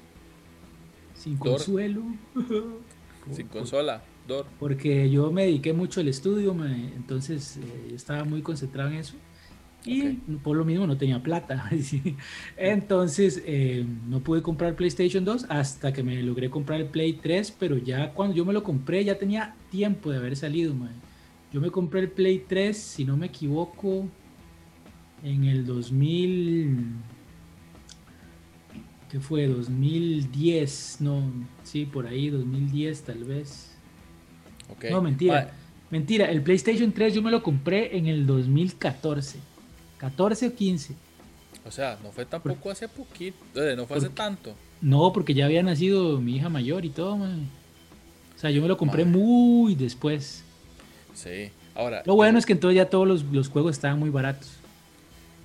sin 1.13 1.37
Dor. 1.37 1.47
consuelo. 1.57 2.01
Sin 3.31 3.47
consola. 3.47 4.01
Dor. 4.25 4.45
Porque 4.59 5.09
yo 5.09 5.31
me 5.31 5.43
dediqué 5.43 5.73
mucho 5.73 5.99
al 5.99 6.07
estudio, 6.07 6.53
mae, 6.53 6.91
entonces 6.95 7.57
eh, 7.57 7.91
estaba 7.93 8.23
muy 8.23 8.41
concentrado 8.41 8.89
en 8.89 8.95
eso. 8.97 9.15
Y 9.85 10.13
por 10.43 10.57
lo 10.57 10.65
mismo 10.65 10.85
no 10.85 10.97
tenía 10.97 11.21
plata. 11.23 11.69
Entonces 12.57 13.41
eh, 13.45 13.85
no 14.07 14.19
pude 14.19 14.41
comprar 14.41 14.75
PlayStation 14.75 15.23
2 15.23 15.45
hasta 15.49 15.93
que 15.93 16.03
me 16.03 16.21
logré 16.23 16.49
comprar 16.49 16.81
el 16.81 16.87
Play 16.87 17.13
3, 17.13 17.55
pero 17.57 17.77
ya 17.77 18.11
cuando 18.13 18.35
yo 18.35 18.43
me 18.43 18.53
lo 18.53 18.63
compré 18.63 19.03
ya 19.05 19.17
tenía 19.17 19.55
tiempo 19.71 20.11
de 20.11 20.17
haber 20.17 20.35
salido. 20.35 20.75
Yo 21.53 21.61
me 21.61 21.71
compré 21.71 22.01
el 22.01 22.09
Play 22.09 22.43
3, 22.47 22.77
si 22.77 23.05
no 23.05 23.15
me 23.15 23.27
equivoco, 23.27 24.07
en 25.23 25.45
el 25.45 25.65
2000... 25.65 26.95
¿Qué 29.09 29.21
fue? 29.21 29.47
2010, 29.47 30.97
no, 30.99 31.31
sí, 31.63 31.85
por 31.85 32.07
ahí, 32.07 32.29
2010 32.29 33.03
tal 33.03 33.23
vez. 33.23 33.77
Ok. 34.69 34.85
No, 34.91 35.01
mentira. 35.01 35.53
Mentira, 35.89 36.29
el 36.29 36.41
PlayStation 36.41 36.91
3 36.91 37.13
yo 37.13 37.21
me 37.21 37.31
lo 37.31 37.41
compré 37.41 37.97
en 37.97 38.07
el 38.07 38.25
2014. 38.25 39.39
14 39.97 40.47
o 40.47 40.55
15. 40.55 40.95
o 41.65 41.71
sea, 41.71 41.97
no 42.03 42.11
fue 42.11 42.25
tampoco 42.25 42.71
hace 42.71 42.87
poquito. 42.87 43.37
eh, 43.55 43.75
no 43.75 43.85
fue 43.85 43.97
hace 43.97 44.09
tanto. 44.09 44.53
No, 44.81 45.11
porque 45.11 45.33
ya 45.33 45.45
había 45.45 45.63
nacido 45.63 46.19
mi 46.19 46.35
hija 46.35 46.49
mayor 46.49 46.85
y 46.85 46.89
todo, 46.89 47.17
man. 47.17 47.47
O 48.35 48.39
sea, 48.39 48.51
yo 48.51 48.61
me 48.61 48.67
lo 48.67 48.77
compré 48.77 49.03
muy 49.05 49.73
después. 49.75 50.43
Sí. 51.15 51.49
Ahora. 51.73 52.03
Lo 52.05 52.15
bueno 52.15 52.37
es 52.37 52.45
que 52.45 52.53
entonces 52.53 52.75
ya 52.75 52.89
todos 52.89 53.07
los, 53.07 53.23
los 53.23 53.49
juegos 53.49 53.75
estaban 53.75 53.99
muy 53.99 54.09
baratos. 54.09 54.51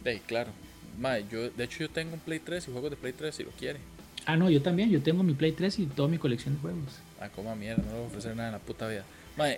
que. 0.05 0.21
claro. 0.27 0.51
Mae, 0.99 1.25
yo, 1.31 1.49
de 1.49 1.65
hecho, 1.65 1.79
yo 1.81 1.89
tengo 1.89 2.13
un 2.13 2.21
Play 2.21 2.39
3 2.39 2.69
y 2.69 2.73
juegos 2.73 2.91
de 2.91 2.97
Play 2.97 3.15
3 3.15 3.35
si 3.35 3.43
lo 3.45 3.51
quiere. 3.53 3.79
Ah, 4.27 4.37
no, 4.37 4.51
yo 4.51 4.61
también. 4.61 4.91
Yo 4.91 5.03
tengo 5.03 5.23
mi 5.23 5.33
Play 5.33 5.53
3 5.53 5.79
y 5.79 5.87
toda 5.87 6.09
mi 6.09 6.19
colección 6.19 6.55
de 6.55 6.61
juegos. 6.61 6.99
Ah, 7.19 7.31
coma 7.35 7.55
mierda, 7.55 7.83
no 7.83 7.89
le 7.89 7.95
voy 7.95 8.05
a 8.05 8.07
ofrecer 8.09 8.37
nada 8.37 8.49
en 8.51 8.53
la 8.53 8.59
puta 8.59 8.87
vida. 8.89 9.05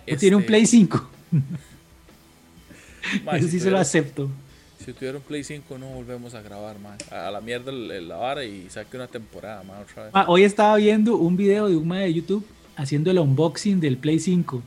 Yo 0.06 0.16
tiene 0.16 0.36
un 0.36 0.42
este, 0.42 0.48
Play 0.48 0.66
5. 0.66 1.10
mae, 3.24 3.38
Eso 3.38 3.46
si 3.46 3.52
sí 3.52 3.60
se 3.60 3.70
lo 3.70 3.78
acepto. 3.78 4.30
Si 4.78 4.92
tuviera 4.92 5.18
un 5.18 5.24
Play 5.24 5.44
5 5.44 5.78
no 5.78 5.86
volvemos 5.86 6.34
a 6.34 6.42
grabar, 6.42 6.78
mae. 6.78 6.98
A 7.10 7.30
la 7.30 7.40
mierda 7.40 7.72
la 7.72 8.16
vara 8.16 8.44
y 8.44 8.68
saque 8.68 8.96
una 8.96 9.06
temporada, 9.06 9.62
mae, 9.62 9.82
otra 9.82 10.04
vez. 10.04 10.10
Ah, 10.14 10.26
hoy 10.28 10.44
estaba 10.44 10.76
viendo 10.76 11.16
un 11.16 11.36
video 11.36 11.68
de 11.68 11.76
un 11.76 11.88
mae 11.88 12.04
de 12.04 12.14
YouTube 12.14 12.44
haciendo 12.76 13.10
el 13.10 13.18
unboxing 13.18 13.80
del 13.80 13.96
Play 13.96 14.18
5. 14.18 14.62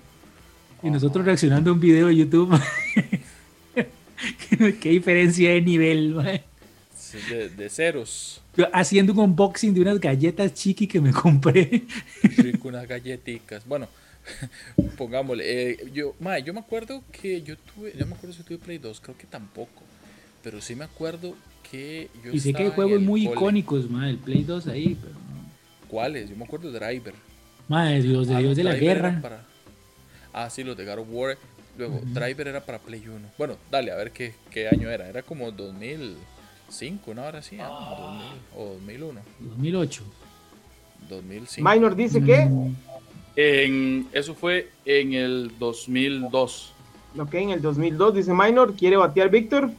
Y 0.84 0.90
nosotros 0.90 1.26
reaccionando 1.26 1.72
a 1.72 1.74
un 1.74 1.80
video 1.80 2.08
de 2.08 2.16
YouTube. 2.16 2.56
Qué 4.80 4.90
diferencia 4.90 5.52
de 5.52 5.62
nivel. 5.62 6.16
Sí, 6.96 7.18
De, 7.30 7.50
de 7.50 7.70
ceros. 7.70 8.42
Yo 8.56 8.68
haciendo 8.74 9.14
un 9.14 9.20
unboxing 9.20 9.74
de 9.74 9.82
unas 9.82 10.00
galletas 10.00 10.54
chiqui 10.54 10.88
que 10.88 11.00
me 11.00 11.12
compré. 11.12 11.84
Rico, 12.24 12.68
unas 12.70 12.88
galletitas. 12.88 13.68
Bueno, 13.68 13.88
pongámosle. 14.98 15.72
eh, 15.72 15.78
yo, 15.94 16.16
mae, 16.20 16.42
yo 16.42 16.54
me 16.54 16.60
acuerdo 16.60 17.04
que 17.12 17.42
yo 17.44 17.56
tuve. 17.58 17.94
Yo 17.98 18.06
me 18.08 18.16
acuerdo 18.16 18.36
si 18.36 18.44
tuve 18.44 18.58
Play 18.58 18.78
2, 18.80 19.00
creo 19.00 19.18
que 19.18 19.28
tampoco. 19.28 19.84
Pero 20.44 20.62
sí 20.62 20.76
me 20.76 20.86
acuerdo 20.86 21.36
que 21.70 22.10
yo 22.24 22.32
Y 22.32 22.40
sé 22.40 22.54
que 22.54 22.64
hay 22.64 22.70
juegos 22.72 23.02
muy 23.02 23.26
cole. 23.26 23.36
icónicos, 23.36 23.90
mae, 23.90 24.12
el 24.12 24.18
Play 24.18 24.44
2 24.44 24.68
ahí, 24.68 24.98
pero 25.00 25.14
no. 25.14 25.88
¿Cuáles? 25.90 26.30
Yo 26.30 26.36
me 26.36 26.46
acuerdo 26.46 26.72
de 26.72 26.80
Driver. 26.80 27.14
Mae, 27.68 28.02
Dios 28.02 28.28
de 28.28 28.36
Ah, 28.36 28.40
Dios 28.40 28.50
no, 28.52 28.56
de 28.56 28.64
la 28.64 28.72
Driver 28.76 28.98
era 28.98 29.10
guerra. 29.10 29.22
para- 29.22 29.46
Ah, 30.34 30.50
sí, 30.50 30.64
los 30.64 30.78
de 30.78 30.86
God 30.86 31.00
of 31.00 31.08
War. 31.12 31.38
Luego, 31.78 32.00
Driver 32.06 32.48
era 32.48 32.62
para 32.66 32.80
Play 32.80 33.08
1. 33.08 33.28
Bueno, 33.38 33.56
dale, 33.70 33.92
a 33.92 33.96
ver 33.96 34.12
qué, 34.12 34.34
qué 34.50 34.68
año 34.68 34.90
era. 34.90 35.08
Era 35.10 35.22
como 35.24 35.52
2005, 35.52 37.14
¿no? 37.14 37.24
Ahora 37.24 37.42
sí, 37.42 37.58
ah, 37.60 37.96
2000, 38.00 38.32
o 38.58 38.74
2001. 38.76 39.22
2008. 39.40 40.04
2005. 41.10 41.70
Minor 41.70 41.96
dice 41.96 42.22
que, 42.24 42.46
Mm, 42.46 42.76
en, 43.36 44.08
eso 44.14 44.34
fue 44.34 44.70
en 44.86 45.14
el 45.14 45.52
2002. 45.60 46.74
ok, 47.18 47.34
en 47.36 47.50
el 47.52 47.62
2002 47.62 48.16
dice 48.16 48.34
Minor, 48.34 48.76
quiere 48.76 48.98
batear 48.98 49.30
Víctor. 49.30 49.70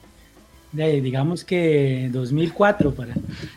De 0.72 0.84
ahí, 0.84 1.00
digamos 1.00 1.44
que 1.44 2.10
2004 2.12 2.94
para. 2.94 3.14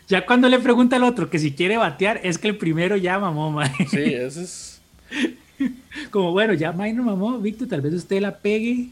Ya 0.07 0.25
cuando 0.25 0.47
le 0.47 0.59
pregunta 0.59 0.95
al 0.95 1.03
otro 1.03 1.29
que 1.29 1.39
si 1.39 1.53
quiere 1.53 1.77
batear, 1.77 2.21
es 2.23 2.37
que 2.37 2.47
el 2.47 2.57
primero 2.57 2.95
ya 2.95 3.19
mamó, 3.19 3.51
mae. 3.51 3.71
Sí, 3.89 4.13
ese 4.13 4.43
es. 4.43 4.81
Como 6.11 6.31
bueno, 6.31 6.53
ya 6.53 6.71
Minor 6.71 7.05
mamó, 7.05 7.37
Víctor, 7.37 7.67
tal 7.67 7.81
vez 7.81 7.93
usted 7.93 8.21
la 8.21 8.37
pegue. 8.37 8.89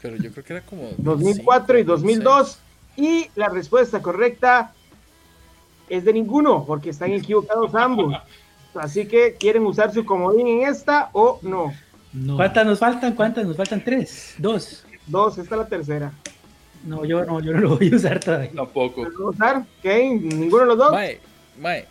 Pero 0.00 0.16
yo 0.16 0.30
creo 0.32 0.44
que 0.44 0.52
era 0.52 0.62
como. 0.62 0.90
2004 0.98 1.78
y 1.78 1.82
2006. 1.84 2.24
2002. 2.24 2.58
Y 2.96 3.30
la 3.36 3.48
respuesta 3.48 4.02
correcta 4.02 4.72
es 5.88 6.04
de 6.04 6.12
ninguno, 6.12 6.64
porque 6.66 6.90
están 6.90 7.12
equivocados 7.12 7.74
ambos. 7.74 8.14
Así 8.74 9.06
que, 9.06 9.36
¿quieren 9.38 9.64
usar 9.64 9.92
su 9.92 10.04
comodín 10.04 10.46
en 10.46 10.68
esta 10.68 11.10
o 11.12 11.38
no? 11.42 11.72
No. 12.12 12.36
¿Cuántas 12.36 12.66
nos 12.66 12.78
faltan? 12.78 13.14
¿Cuántas 13.14 13.46
nos 13.46 13.56
faltan? 13.56 13.82
Tres. 13.82 14.34
Dos. 14.38 14.84
Dos, 15.06 15.38
esta 15.38 15.54
es 15.54 15.60
la 15.60 15.68
tercera. 15.68 16.12
No, 16.84 17.04
yo 17.04 17.24
no, 17.24 17.40
yo 17.40 17.52
no 17.52 17.60
lo 17.60 17.76
voy 17.76 17.90
a 17.92 17.96
usar 17.96 18.18
todavía. 18.20 18.50
Tampoco. 18.54 19.04
¿Lo 19.04 19.10
van 19.10 19.22
a 19.26 19.30
usar? 19.30 19.56
¿Ok? 19.78 19.84
¿Ninguno 20.34 20.62
de 20.62 20.66
los 20.66 20.78
dos? 20.78 20.92
Mae, 20.92 21.20
mae, 21.60 21.86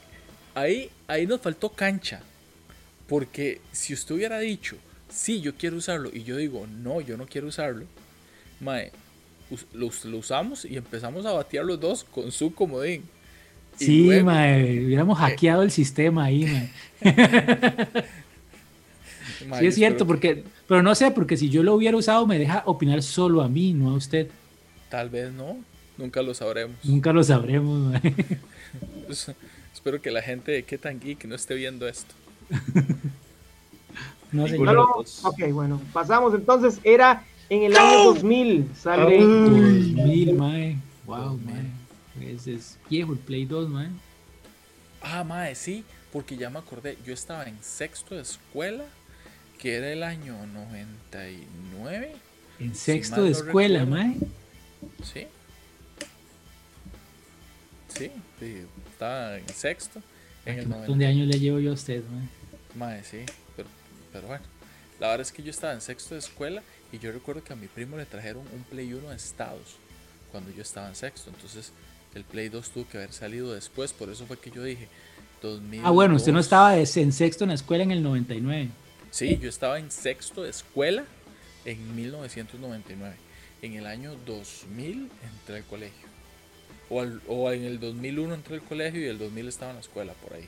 ahí, 0.53 0.89
ahí 1.07 1.25
nos 1.27 1.39
faltó 1.41 1.69
cancha. 1.69 2.21
Porque 3.07 3.61
si 3.71 3.93
usted 3.93 4.15
hubiera 4.15 4.39
dicho, 4.39 4.75
sí, 5.09 5.41
yo 5.41 5.55
quiero 5.55 5.77
usarlo, 5.77 6.09
y 6.13 6.23
yo 6.23 6.37
digo, 6.37 6.65
no, 6.81 7.01
yo 7.01 7.17
no 7.17 7.25
quiero 7.25 7.47
usarlo, 7.47 7.85
mae, 8.59 8.91
us- 9.49 9.65
lo, 9.73 9.87
us- 9.87 10.05
lo 10.05 10.17
usamos 10.17 10.63
y 10.65 10.77
empezamos 10.77 11.25
a 11.25 11.31
batear 11.33 11.65
los 11.65 11.79
dos 11.79 12.03
con 12.05 12.31
su 12.31 12.53
comodín. 12.53 13.03
Y 13.79 13.83
Sí, 13.85 14.05
luego- 14.05 14.25
mae, 14.27 14.85
hubiéramos 14.85 15.17
hackeado 15.19 15.63
el 15.63 15.71
sistema 15.71 16.25
ahí, 16.25 16.45
mae. 16.45 16.71
mae, 19.47 19.59
Sí 19.59 19.65
es 19.67 19.75
cierto, 19.75 20.05
porque, 20.07 20.43
pero 20.67 20.81
no 20.83 20.95
sé, 20.95 21.11
porque 21.11 21.37
si 21.37 21.49
yo 21.49 21.63
lo 21.63 21.73
hubiera 21.75 21.97
usado 21.97 22.25
me 22.27 22.37
deja 22.39 22.63
opinar 22.65 23.01
solo 23.03 23.41
a 23.41 23.49
mí, 23.49 23.73
no 23.73 23.91
a 23.91 23.93
usted. 23.95 24.27
Tal 24.91 25.09
vez 25.09 25.31
no, 25.33 25.57
nunca 25.97 26.21
lo 26.21 26.35
sabremos. 26.35 26.75
Nunca 26.83 27.11
lo 27.11 27.23
sabremos, 27.23 27.79
mae. 27.79 28.13
Pues, 29.07 29.31
espero 29.73 30.01
que 30.01 30.11
la 30.11 30.21
gente 30.21 30.51
de 30.51 30.63
qué 30.63 30.77
tan 30.77 30.99
geek 30.99 31.25
no 31.25 31.33
esté 31.35 31.55
viendo 31.55 31.87
esto. 31.87 32.13
No, 34.31 34.47
señor. 34.47 34.77
Ok, 35.23 35.51
bueno, 35.51 35.81
pasamos 35.91 36.33
entonces. 36.33 36.79
Era 36.85 37.25
en 37.49 37.63
el 37.63 37.75
año 37.75 38.05
2000. 38.05 38.69
Sale. 38.81 39.19
2000, 39.19 40.33
mae. 40.35 40.77
Wow, 41.05 41.37
mae. 41.37 42.31
Ese 42.33 42.53
es 42.53 42.77
viejo 42.89 43.11
el 43.11 43.19
Play 43.19 43.43
2, 43.45 43.69
mae. 43.69 43.89
Ah, 45.01 45.25
mae, 45.25 45.53
sí, 45.55 45.83
porque 46.13 46.37
ya 46.37 46.49
me 46.49 46.59
acordé, 46.59 46.97
yo 47.05 47.13
estaba 47.13 47.43
en 47.43 47.57
sexto 47.61 48.15
de 48.15 48.21
escuela, 48.21 48.85
que 49.59 49.75
era 49.75 49.91
el 49.91 50.03
año 50.03 50.37
99, 50.53 52.15
En 52.59 52.73
sexto 52.73 53.23
de 53.23 53.31
no 53.31 53.35
escuela, 53.35 53.79
recuerdo. 53.79 54.03
mae. 54.05 54.17
¿Sí? 55.03 55.27
Sí, 57.87 58.09
sí, 58.39 58.65
estaba 58.91 59.37
en 59.37 59.47
sexto, 59.49 60.01
en 60.45 60.53
el 60.59 60.61
¿Qué 60.61 60.67
montón 60.69 60.97
90. 60.97 60.97
de 60.97 61.05
años 61.07 61.27
le 61.27 61.39
llevo 61.39 61.59
yo 61.59 61.71
a 61.71 61.73
usted, 61.73 62.03
mae? 62.05 62.29
Mae, 62.75 63.03
sí, 63.03 63.19
pero, 63.55 63.67
pero 64.13 64.27
bueno, 64.27 64.43
la 64.99 65.07
verdad 65.09 65.27
es 65.27 65.31
que 65.33 65.43
yo 65.43 65.49
estaba 65.51 65.73
en 65.73 65.81
sexto 65.81 66.15
de 66.15 66.19
escuela 66.19 66.63
y 66.91 66.99
yo 66.99 67.11
recuerdo 67.11 67.43
que 67.43 67.53
a 67.53 67.55
mi 67.55 67.67
primo 67.67 67.97
le 67.97 68.05
trajeron 68.05 68.43
un 68.53 68.63
Play 68.63 68.93
1 68.93 69.09
de 69.09 69.15
Estados. 69.15 69.75
cuando 70.31 70.49
yo 70.51 70.61
estaba 70.61 70.87
en 70.87 70.95
sexto. 70.95 71.29
Entonces 71.29 71.73
el 72.15 72.23
Play 72.23 72.47
2 72.47 72.69
tuvo 72.69 72.87
que 72.87 72.97
haber 72.97 73.11
salido 73.11 73.53
después. 73.53 73.91
Por 73.91 74.09
eso 74.09 74.25
fue 74.25 74.37
que 74.39 74.49
yo 74.51 74.63
dije 74.63 74.87
2000. 75.41 75.81
Ah, 75.83 75.89
bueno, 75.91 76.15
usted 76.15 76.31
no 76.31 76.39
estaba 76.39 76.77
en 76.77 77.11
sexto 77.11 77.43
en 77.43 77.49
la 77.49 77.55
escuela 77.55 77.83
en 77.83 77.91
el 77.91 78.01
99. 78.01 78.69
Sí, 79.09 79.37
yo 79.41 79.49
estaba 79.49 79.77
en 79.79 79.91
sexto 79.91 80.43
de 80.43 80.49
escuela 80.51 81.03
en 81.65 81.95
1999. 81.95 83.15
En 83.61 83.73
el 83.73 83.85
año 83.85 84.13
2000 84.25 85.09
entré 85.23 85.57
al 85.57 85.63
colegio. 85.65 86.07
O, 86.89 87.01
al- 87.01 87.21
o 87.27 87.51
en 87.51 87.63
el 87.63 87.79
2001 87.79 88.33
entré 88.33 88.55
al 88.55 88.61
colegio 88.63 89.01
y 89.01 89.05
el 89.05 89.17
2000 89.17 89.47
estaba 89.47 89.71
en 89.71 89.77
la 89.77 89.81
escuela, 89.81 90.13
por 90.13 90.33
ahí. 90.33 90.47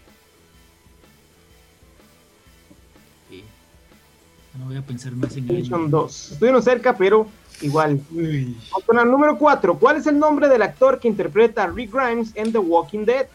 No 4.59 4.65
voy 4.65 4.77
a 4.77 4.81
pensar 4.83 5.13
más 5.13 5.35
en 5.35 5.45
PlayStation 5.47 5.79
años. 5.81 5.91
2. 5.91 6.31
Estuvieron 6.33 6.61
cerca, 6.61 6.95
pero 6.95 7.27
igual. 7.61 7.99
Vamos 8.11 8.83
Con 8.85 8.99
el 8.99 9.09
número 9.09 9.37
4. 9.37 9.79
¿Cuál 9.79 9.97
es 9.97 10.05
el 10.05 10.19
nombre 10.19 10.47
del 10.47 10.61
actor 10.61 10.99
que 10.99 11.07
interpreta 11.07 11.63
a 11.63 11.67
Rick 11.67 11.91
Grimes 11.91 12.31
en 12.35 12.51
The 12.51 12.59
Walking 12.59 13.03
Dead? 13.05 13.25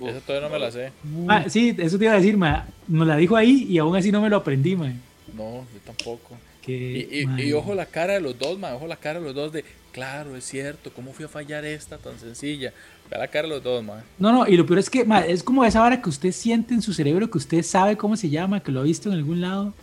Esa 0.00 0.20
todavía 0.20 0.48
no 0.48 0.52
me 0.54 0.58
la 0.58 0.70
sé. 0.72 0.90
Ah, 1.28 1.44
sí, 1.48 1.74
eso 1.78 1.98
te 1.98 2.04
iba 2.04 2.14
a 2.14 2.16
decir, 2.16 2.36
ma. 2.36 2.66
Nos 2.88 3.06
la 3.06 3.16
dijo 3.16 3.36
ahí 3.36 3.66
y 3.68 3.76
aún 3.78 3.94
así 3.94 4.10
no 4.10 4.22
me 4.22 4.30
lo 4.30 4.36
aprendí, 4.36 4.74
ma. 4.74 4.88
No, 5.34 5.66
yo 5.72 5.80
tampoco. 5.84 6.36
Y, 6.66 7.26
y- 7.38 7.52
ojo 7.52 7.74
la 7.74 7.86
cara 7.86 8.14
de 8.14 8.20
los 8.20 8.38
dos, 8.38 8.58
ma, 8.58 8.74
ojo 8.74 8.86
la 8.86 8.96
cara 8.96 9.18
de 9.20 9.26
los 9.26 9.34
dos 9.34 9.52
de, 9.52 9.64
claro, 9.92 10.36
es 10.36 10.44
cierto, 10.44 10.92
¿cómo 10.92 11.12
fui 11.12 11.24
a 11.24 11.28
fallar 11.28 11.64
esta 11.64 11.98
tan 11.98 12.18
sencilla? 12.18 12.72
Ve 13.10 13.18
la 13.18 13.28
cara 13.28 13.48
de 13.48 13.54
los 13.54 13.62
dos, 13.62 13.84
ma. 13.84 14.02
No, 14.18 14.32
no, 14.32 14.46
y 14.46 14.56
lo 14.56 14.64
peor 14.64 14.78
es 14.78 14.88
que 14.88 15.06
es 15.28 15.42
como 15.42 15.64
esa 15.64 15.80
vara 15.80 16.00
que 16.00 16.08
usted 16.08 16.32
siente 16.32 16.74
en 16.74 16.82
su 16.82 16.92
cerebro, 16.94 17.30
que 17.30 17.38
usted 17.38 17.62
sabe 17.62 17.96
cómo 17.96 18.16
se 18.16 18.30
llama, 18.30 18.60
que 18.60 18.72
lo 18.72 18.80
ha 18.80 18.84
visto 18.84 19.10
en 19.10 19.16
algún 19.16 19.40
lado, 19.40 19.74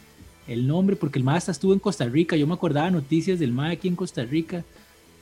el 0.48 0.68
nombre, 0.68 0.96
porque 0.96 1.20
el 1.20 1.24
ma 1.26 1.36
hasta 1.36 1.52
estuvo 1.52 1.74
en 1.74 1.80
Costa 1.80 2.06
Rica. 2.06 2.36
Yo 2.36 2.48
me 2.48 2.54
acordaba 2.56 2.90
noticias 2.90 3.40
del 3.40 3.52
ma 3.52 3.70
aquí 3.70 3.88
en 3.88 3.96
Costa 3.96 4.24
Rica. 4.24 4.64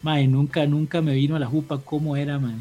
Ma, 0.02 0.22
y 0.22 0.28
nunca, 0.28 0.66
nunca 0.66 1.02
me 1.02 1.14
vino 1.14 1.36
a 1.36 1.40
la 1.40 1.46
jupa 1.46 1.82
cómo 1.84 2.16
era, 2.16 2.40
ma. 2.40 2.58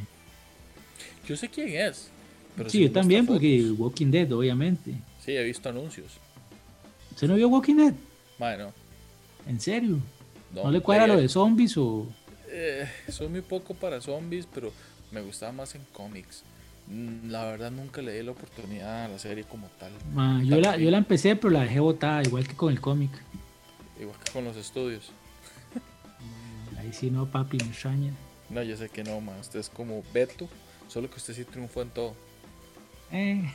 Yo 1.27 1.37
sé 1.37 1.49
quién 1.49 1.69
es. 1.69 2.11
Pero 2.57 2.69
Sí, 2.69 2.81
yo 2.81 2.91
también, 2.91 3.25
porque 3.27 3.63
fotos. 3.63 3.79
Walking 3.79 4.11
Dead, 4.11 4.33
obviamente. 4.33 4.95
Sí, 5.25 5.37
he 5.37 5.45
visto 5.45 5.69
anuncios. 5.69 6.15
¿Usted 7.13 7.29
no 7.29 7.37
vio 7.37 7.49
Walking 7.49 7.77
Dead? 7.77 7.95
Ma, 8.39 8.57
no. 8.57 8.73
¿En 9.49 9.61
serio? 9.61 9.99
No, 10.55 10.65
¿No, 10.65 10.71
le 10.71 10.81
cuadra 10.81 11.07
lo 11.07 11.17
de 11.17 11.29
zombies 11.29 11.77
o...? 11.79 12.07
Eh, 12.51 12.89
soy 13.09 13.29
muy 13.29 13.41
poco 13.41 13.75
para 13.75 14.01
zombies, 14.01 14.47
pero 14.53 14.73
me 15.11 15.21
gustaba 15.23 15.53
más 15.53 15.75
en 15.75 15.83
cómics. 15.93 16.43
Mm, 16.87 17.31
La 17.31 17.45
verdad 17.45 17.71
nunca 17.71 18.01
le 18.03 18.13
di 18.13 18.23
la 18.23 18.33
oportunidad 18.33 19.07
a 19.07 19.09
la 19.09 19.19
serie 19.19 19.45
como 19.45 19.67
tal. 19.79 19.91
Ma, 20.15 20.43
yo, 20.45 20.61
la, 20.61 20.77
yo 20.77 20.91
la 20.91 20.99
empecé, 20.99 21.35
pero 21.35 21.51
la 21.51 21.63
dejé 21.63 21.81
botada, 21.81 22.23
igual 22.23 22.47
que 22.47 22.55
con 22.55 22.73
el 22.73 22.81
cómic. 22.81 23.11
Igual 24.01 24.17
que 24.25 24.33
con 24.33 24.45
los 24.45 24.57
estudios. 24.57 25.11
Ahí 26.79 26.93
sí 26.93 27.11
no, 27.11 27.27
papi, 27.27 27.59
me 27.59 27.69
extraña. 27.71 28.13
No, 28.51 28.63
yo 28.63 28.77
sé 28.77 28.89
que 28.89 29.03
no, 29.03 29.21
ma. 29.21 29.37
Usted 29.41 29.61
es 29.61 29.69
como 29.69 30.03
Beto, 30.15 30.49
solo 30.89 31.11
que 31.11 31.17
usted 31.17 31.35
sí 31.35 31.45
triunfó 31.45 31.83
en 31.83 31.91
todo. 31.91 32.15
Eh, 33.13 33.51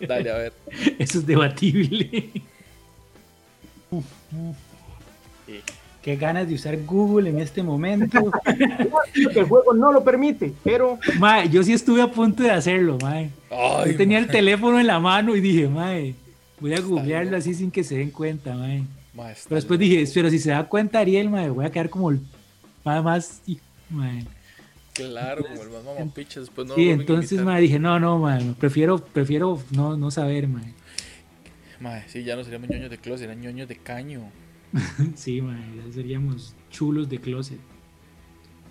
Dale, 0.00 0.30
a 0.30 0.36
ver. 0.36 0.52
eso 0.98 1.18
es 1.20 1.26
debatible. 1.26 2.30
Sí. 5.46 5.60
Qué 6.02 6.16
ganas 6.16 6.48
de 6.48 6.54
usar 6.54 6.76
Google 6.84 7.30
en 7.30 7.38
este 7.38 7.62
momento. 7.62 8.32
El 9.14 9.44
juego 9.44 9.72
no 9.72 9.92
lo 9.92 10.02
permite, 10.02 10.52
pero 10.64 10.98
Mae, 11.18 11.48
yo 11.48 11.62
sí 11.62 11.72
estuve 11.72 12.02
a 12.02 12.10
punto 12.10 12.42
de 12.42 12.50
hacerlo, 12.50 12.98
mae. 13.00 13.30
Ay, 13.50 13.92
Yo 13.92 13.96
tenía 13.96 14.18
el 14.18 14.26
teléfono 14.26 14.80
en 14.80 14.88
la 14.88 14.98
mano 14.98 15.36
y 15.36 15.40
dije, 15.40 15.68
mae, 15.68 16.14
voy 16.58 16.74
a 16.74 16.80
googlearlo 16.80 17.36
así 17.36 17.54
sin 17.54 17.70
que 17.70 17.84
se 17.84 17.96
den 17.98 18.10
cuenta, 18.10 18.54
mae. 18.54 18.82
ma, 19.14 19.30
está 19.30 19.48
Pero 19.50 19.56
después 19.56 19.78
dije, 19.78 20.04
pero 20.12 20.28
si 20.28 20.40
se 20.40 20.50
da 20.50 20.64
cuenta 20.64 20.98
Ariel, 20.98 21.30
mae, 21.30 21.50
voy 21.50 21.66
a 21.66 21.70
quedar 21.70 21.88
como 21.88 22.10
el 22.10 22.20
más, 22.84 23.04
más, 23.04 23.42
y- 23.46 23.60
mae. 23.88 24.24
Claro, 24.94 25.44
como 25.44 25.62
el 25.62 25.70
más 25.70 25.84
mamapicha, 25.84 26.40
después 26.40 26.66
no 26.66 26.74
Sí, 26.74 26.90
entonces, 26.90 27.40
mae, 27.42 27.60
dije, 27.62 27.78
no, 27.78 28.00
no, 28.00 28.18
mae, 28.18 28.42
prefiero, 28.58 28.98
prefiero 28.98 29.60
no, 29.70 29.96
no 29.96 30.10
saber, 30.10 30.48
mae. 30.48 30.74
Mae, 31.82 32.08
sí, 32.08 32.22
ya 32.22 32.36
no 32.36 32.44
seríamos 32.44 32.68
ñoños 32.70 32.90
de 32.90 32.98
closet, 32.98 33.24
eran 33.24 33.40
ñoños 33.40 33.68
de 33.68 33.76
caño. 33.76 34.30
Sí, 35.16 35.42
mae, 35.42 35.60
ya 35.76 35.92
seríamos 35.92 36.54
chulos 36.70 37.08
de 37.08 37.18
closet. 37.20 37.58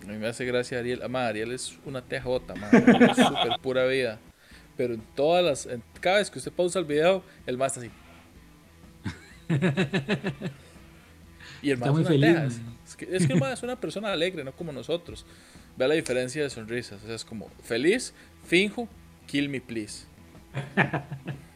A 0.03 0.07
mí 0.11 0.17
me 0.17 0.27
hace 0.27 0.45
gracia 0.45 0.79
Ariel. 0.79 1.01
Ah, 1.03 1.27
Ariel 1.27 1.51
es 1.51 1.77
una 1.85 2.01
tejota, 2.01 2.55
ma, 2.55 2.69
es 2.69 3.17
súper 3.17 3.59
pura 3.61 3.85
vida. 3.85 4.19
Pero 4.77 4.93
en 4.95 5.01
todas 5.15 5.43
las. 5.43 5.65
en- 5.67 5.83
cada 5.99 6.17
vez 6.17 6.31
que 6.31 6.39
usted 6.39 6.51
pausa 6.51 6.79
el 6.79 6.85
video, 6.85 7.23
el 7.45 7.57
más 7.57 7.77
está 7.77 7.81
así. 7.85 7.91
Y 11.63 11.69
el 11.69 11.73
Está 11.75 11.85
más 11.91 11.95
muy 11.95 12.03
feliz, 12.05 12.33
teja, 12.33 12.45
es, 12.45 12.61
es 12.87 12.95
que, 12.95 13.15
es 13.15 13.27
que 13.27 13.33
el 13.33 13.39
ma 13.39 13.53
es 13.53 13.61
una 13.61 13.79
persona 13.79 14.11
alegre, 14.11 14.43
no 14.43 14.51
como 14.53 14.71
nosotros. 14.71 15.27
Vea 15.77 15.87
la 15.87 15.93
diferencia 15.93 16.41
de 16.41 16.49
sonrisas. 16.49 17.03
O 17.03 17.05
sea, 17.05 17.13
es 17.15 17.23
como 17.23 17.49
feliz, 17.61 18.15
finjo, 18.47 18.87
kill 19.27 19.47
me 19.49 19.61
please. 19.61 20.05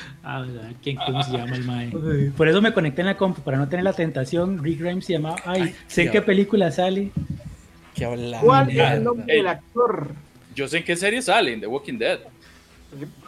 Ah, 0.24 0.40
¿verdad? 0.42 0.70
¿Quién, 0.82 0.96
¿Cómo 1.04 1.22
se 1.22 1.32
llama 1.32 1.56
el 1.56 1.64
mae? 1.64 1.90
Por 2.36 2.46
eso 2.48 2.62
me 2.62 2.72
conecté 2.72 3.00
en 3.02 3.08
la 3.08 3.16
compu, 3.16 3.42
para 3.42 3.56
no 3.58 3.68
tener 3.68 3.84
la 3.84 3.92
tentación. 3.92 4.62
Rick 4.62 4.80
Grimes 4.80 5.04
se 5.04 5.14
llamaba, 5.14 5.36
ay, 5.44 5.62
Ay, 5.62 5.74
sé 5.88 6.02
en 6.02 6.08
qué 6.08 6.12
qué 6.12 6.22
película 6.22 6.70
sale. 6.70 7.10
Habla. 8.04 8.40
¿cuál 8.40 8.70
es 8.70 8.90
el 8.92 9.04
nombre 9.04 9.26
Ey. 9.28 9.38
del 9.38 9.48
actor? 9.48 10.08
Yo 10.54 10.68
sé 10.68 10.78
en 10.78 10.84
qué 10.84 10.96
serie 10.96 11.22
sale, 11.22 11.52
en 11.54 11.60
The 11.60 11.66
Walking 11.66 11.98
Dead. 11.98 12.20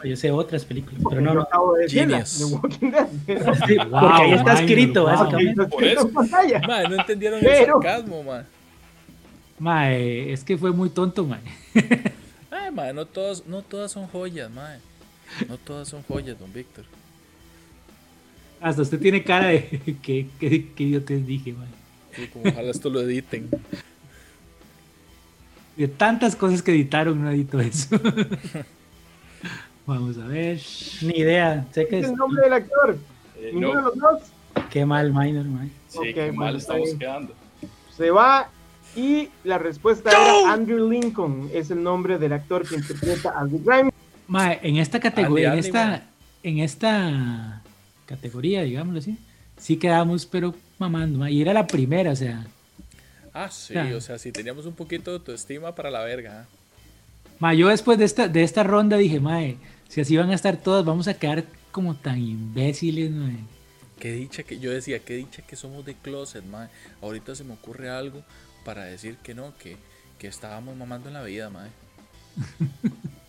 Yo 0.05 0.17
sé 0.17 0.31
otras 0.31 0.65
películas, 0.65 1.01
Porque 1.03 1.17
pero 1.17 1.27
no, 1.27 1.31
yo 1.33 1.35
no. 1.37 1.43
acabo 1.43 1.75
de 1.75 1.89
Genius. 1.89 2.39
The 2.39 2.45
Walking 2.45 2.91
Dead. 2.91 3.07
pero- 3.27 3.55
Sí, 3.67 3.77
Porque 3.91 4.23
ahí 4.23 4.33
está 4.33 4.53
escrito, 4.55 5.01
wow. 5.03 5.11
básicamente. 5.11 5.65
Por 5.67 5.85
eso. 5.85 6.11
no 6.13 6.95
entendieron 6.97 7.41
Pero- 7.41 7.77
el 7.79 7.83
sarcasmo, 7.83 8.23
ma. 8.23 8.45
Mae, 9.59 10.33
es 10.33 10.45
que 10.45 10.59
fue 10.59 10.73
muy 10.73 10.91
tonto, 10.91 11.25
mae. 11.25 11.41
Ay, 12.51 12.71
ma, 12.73 12.93
no 12.93 13.07
todas, 13.07 13.47
no 13.47 13.63
todas 13.63 13.93
son 13.93 14.07
joyas, 14.09 14.51
ma. 14.51 14.77
No 15.49 15.57
todas 15.59 15.89
son 15.89 16.03
joyas, 16.05 16.39
don 16.39 16.53
Víctor. 16.53 16.85
Hasta 18.61 18.83
usted 18.83 18.99
tiene 19.01 19.23
cara 19.25 19.49
de 19.49 19.81
que, 20.03 20.29
que, 20.39 20.73
que 20.73 20.83
idiotez 20.83 21.27
dije, 21.27 21.53
mae. 21.53 21.69
Sí, 22.15 22.29
como 22.29 22.49
ojalá 22.49 22.71
esto 22.71 22.89
lo 22.91 23.01
editen. 23.03 23.49
De 25.77 25.89
tantas 25.89 26.37
cosas 26.37 26.63
que 26.63 26.71
editaron, 26.71 27.21
no 27.23 27.31
edito 27.31 27.59
eso. 27.61 27.89
Vamos 29.87 30.17
a 30.19 30.27
ver. 30.27 30.61
Ni 31.03 31.19
idea. 31.19 31.67
Sé 31.73 31.83
que 31.85 31.91
¿Qué 31.91 31.99
es 32.01 32.07
el 32.07 32.15
nombre 32.15 32.43
del 32.45 32.53
actor? 32.53 32.97
Eh, 33.37 33.51
Ninguno 33.53 33.69
de 33.69 33.75
no, 33.75 33.83
los 33.83 33.99
dos 33.99 34.23
Qué 34.71 34.87
mal, 34.87 35.13
minor, 35.13 35.45
mae. 35.47 35.69
sí, 35.89 36.15
qué 36.15 36.31
mal 36.33 36.57
está 36.57 36.75
estamos 36.75 36.85
bien. 36.87 36.99
quedando. 36.99 37.35
se 37.97 38.11
va 38.11 38.49
y 38.97 39.29
la 39.43 39.59
respuesta 39.59 40.11
era 40.11 40.53
Andrew 40.53 40.89
Lincoln. 40.89 41.51
Es 41.53 41.71
el 41.73 41.83
nombre 41.83 42.19
del 42.19 42.33
actor 42.33 42.67
que 42.67 42.77
interpreta 42.77 43.31
a 43.31 43.45
Rick 43.45 43.65
Grimes. 43.65 43.93
Mae, 44.27 44.61
en 44.63 44.77
esta 44.77 45.01
categoría, 45.01 45.49
en 45.49 45.53
Andy, 45.53 45.67
esta, 45.67 46.03
en 46.43 46.59
esta 46.59 47.63
categoría, 48.07 48.63
digámoslo 48.63 49.01
así, 49.01 49.19
sí 49.59 49.77
quedamos, 49.77 50.27
pero 50.27 50.55
mamando, 50.79 51.19
mae. 51.19 51.33
Y 51.33 51.43
era 51.43 51.53
la 51.53 51.67
primera, 51.67 52.13
o 52.13 52.17
sea. 52.17 52.47
Ah, 53.33 53.51
sí, 53.51 53.77
o 53.77 54.01
sea, 54.01 54.19
si 54.19 54.33
teníamos 54.33 54.67
un 54.67 54.75
poquito 54.75 55.11
de 55.11 55.19
autoestima 55.19 55.75
para 55.75 55.91
la 55.91 56.03
verga. 56.05 56.43
¿ah? 56.43 56.47
Mae, 57.39 57.57
yo 57.57 57.69
después 57.69 57.99
de 57.99 58.05
esta, 58.05 58.29
de 58.29 58.43
esta 58.43 58.63
ronda 58.63 58.97
dije, 58.97 59.21
mae, 59.21 59.57
si 59.89 60.01
así 60.01 60.17
van 60.17 60.31
a 60.31 60.35
estar 60.35 60.57
todas, 60.57 60.85
vamos 60.85 61.09
a 61.09 61.15
quedar 61.15 61.45
como 61.73 61.95
tan 61.95 62.19
imbéciles, 62.19 63.11
mae. 63.11 63.37
Qué 63.99 64.13
dicha 64.13 64.43
que 64.43 64.59
yo 64.59 64.71
decía, 64.71 64.99
qué 65.01 65.15
dicha 65.17 65.43
que 65.43 65.57
somos 65.57 65.85
de 65.85 65.95
closet, 65.95 66.45
mae. 66.45 66.69
Ahorita 67.03 67.35
se 67.35 67.45
me 67.45 67.55
ocurre 67.55 67.91
algo 67.91 68.23
para 68.65 68.85
decir 68.85 69.17
que 69.17 69.35
no, 69.35 69.57
que, 69.59 69.77
que 70.19 70.29
estábamos 70.29 70.77
mamando 70.77 71.09
en 71.09 71.15
la 71.15 71.23
vida, 71.23 71.51
mae. 71.51 71.71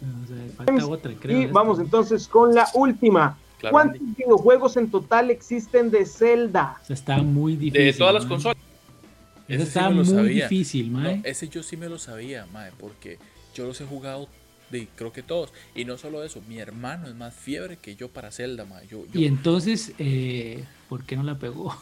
O 0.00 0.26
sea, 0.26 0.36
falta 0.56 0.86
otra, 0.86 1.12
creo. 1.20 1.38
Y 1.40 1.46
de 1.46 1.52
vamos 1.52 1.78
esta. 1.78 1.84
entonces 1.84 2.26
con 2.28 2.54
la 2.54 2.66
última. 2.74 3.38
Claro, 3.58 3.72
¿Cuántos 3.74 4.00
Andy. 4.00 4.14
videojuegos 4.16 4.76
en 4.78 4.90
total 4.90 5.30
existen 5.30 5.90
de 5.90 6.06
Zelda? 6.06 6.78
O 6.82 6.86
sea, 6.86 6.94
está 6.94 7.18
muy 7.18 7.56
difícil. 7.56 7.84
De 7.86 7.92
todas 7.92 8.14
las 8.14 8.24
consolas. 8.26 8.56
Ese 9.48 9.62
sí 9.62 9.68
está 9.68 9.90
me 9.90 9.96
lo 9.96 10.04
muy 10.04 10.14
sabía. 10.14 10.44
difícil, 10.48 10.90
mae. 10.90 11.16
No, 11.18 11.22
ese 11.24 11.48
yo 11.48 11.62
sí 11.62 11.76
me 11.76 11.88
lo 11.88 11.98
sabía, 11.98 12.46
mae, 12.52 12.70
porque 12.78 13.18
yo 13.54 13.66
los 13.66 13.80
he 13.80 13.84
jugado 13.84 14.28
de 14.70 14.88
creo 14.96 15.12
que 15.12 15.22
todos. 15.22 15.52
Y 15.74 15.84
no 15.84 15.98
solo 15.98 16.22
eso, 16.24 16.40
mi 16.48 16.58
hermano 16.58 17.08
es 17.08 17.14
más 17.16 17.34
fiebre 17.34 17.76
que 17.76 17.96
yo 17.96 18.08
para 18.08 18.30
Zelda, 18.30 18.64
mae. 18.64 18.86
Yo, 18.86 19.04
yo, 19.12 19.20
Y 19.20 19.26
entonces, 19.26 19.92
eh, 19.98 20.64
¿por 20.88 21.04
qué 21.04 21.16
no 21.16 21.24
la 21.24 21.38
pegó? 21.38 21.76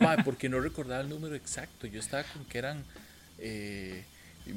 mae, 0.00 0.22
porque 0.24 0.48
no 0.48 0.60
recordaba 0.60 1.02
el 1.02 1.08
número 1.10 1.34
exacto. 1.34 1.86
Yo 1.86 1.98
estaba 2.00 2.22
con 2.32 2.44
que 2.44 2.58
eran, 2.58 2.84
eh, 3.38 4.04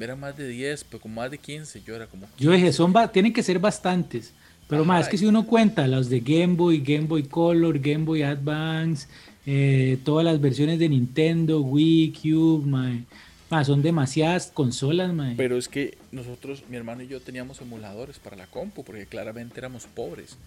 eran 0.01 0.19
más 0.19 0.37
de 0.37 0.47
10, 0.47 0.85
pero 0.85 1.01
con 1.01 1.13
más 1.13 1.31
de 1.31 1.37
15. 1.37 1.81
Yo 1.85 1.95
era 1.95 2.07
como. 2.07 2.27
Yo 2.37 2.51
dije, 2.51 2.71
son 2.73 2.93
tienen 3.11 3.33
que 3.33 3.43
ser 3.43 3.59
bastantes. 3.59 4.33
Pero 4.67 4.83
Ajá. 4.83 4.87
más, 4.93 5.05
es 5.05 5.09
que 5.09 5.17
si 5.17 5.25
uno 5.25 5.45
cuenta 5.45 5.87
los 5.87 6.09
de 6.09 6.21
Game 6.21 6.55
Boy, 6.55 6.79
Game 6.79 7.07
Boy 7.07 7.23
Color, 7.23 7.79
Game 7.79 8.05
Boy 8.05 8.23
Advance, 8.23 9.07
eh, 9.45 9.97
todas 10.03 10.23
las 10.23 10.39
versiones 10.39 10.79
de 10.79 10.89
Nintendo, 10.89 11.61
Wii, 11.61 12.13
Cube, 12.13 12.65
mae. 12.65 13.03
Mae, 13.49 13.65
son 13.65 13.81
demasiadas 13.81 14.47
consolas, 14.53 15.13
mae. 15.13 15.35
Pero 15.35 15.57
es 15.57 15.67
que 15.67 15.97
nosotros, 16.11 16.63
mi 16.69 16.77
hermano 16.77 17.03
y 17.03 17.07
yo 17.07 17.19
teníamos 17.19 17.61
emuladores 17.61 18.19
para 18.19 18.37
la 18.37 18.47
compu, 18.47 18.83
porque 18.83 19.05
claramente 19.05 19.59
éramos 19.59 19.85
pobres. 19.85 20.37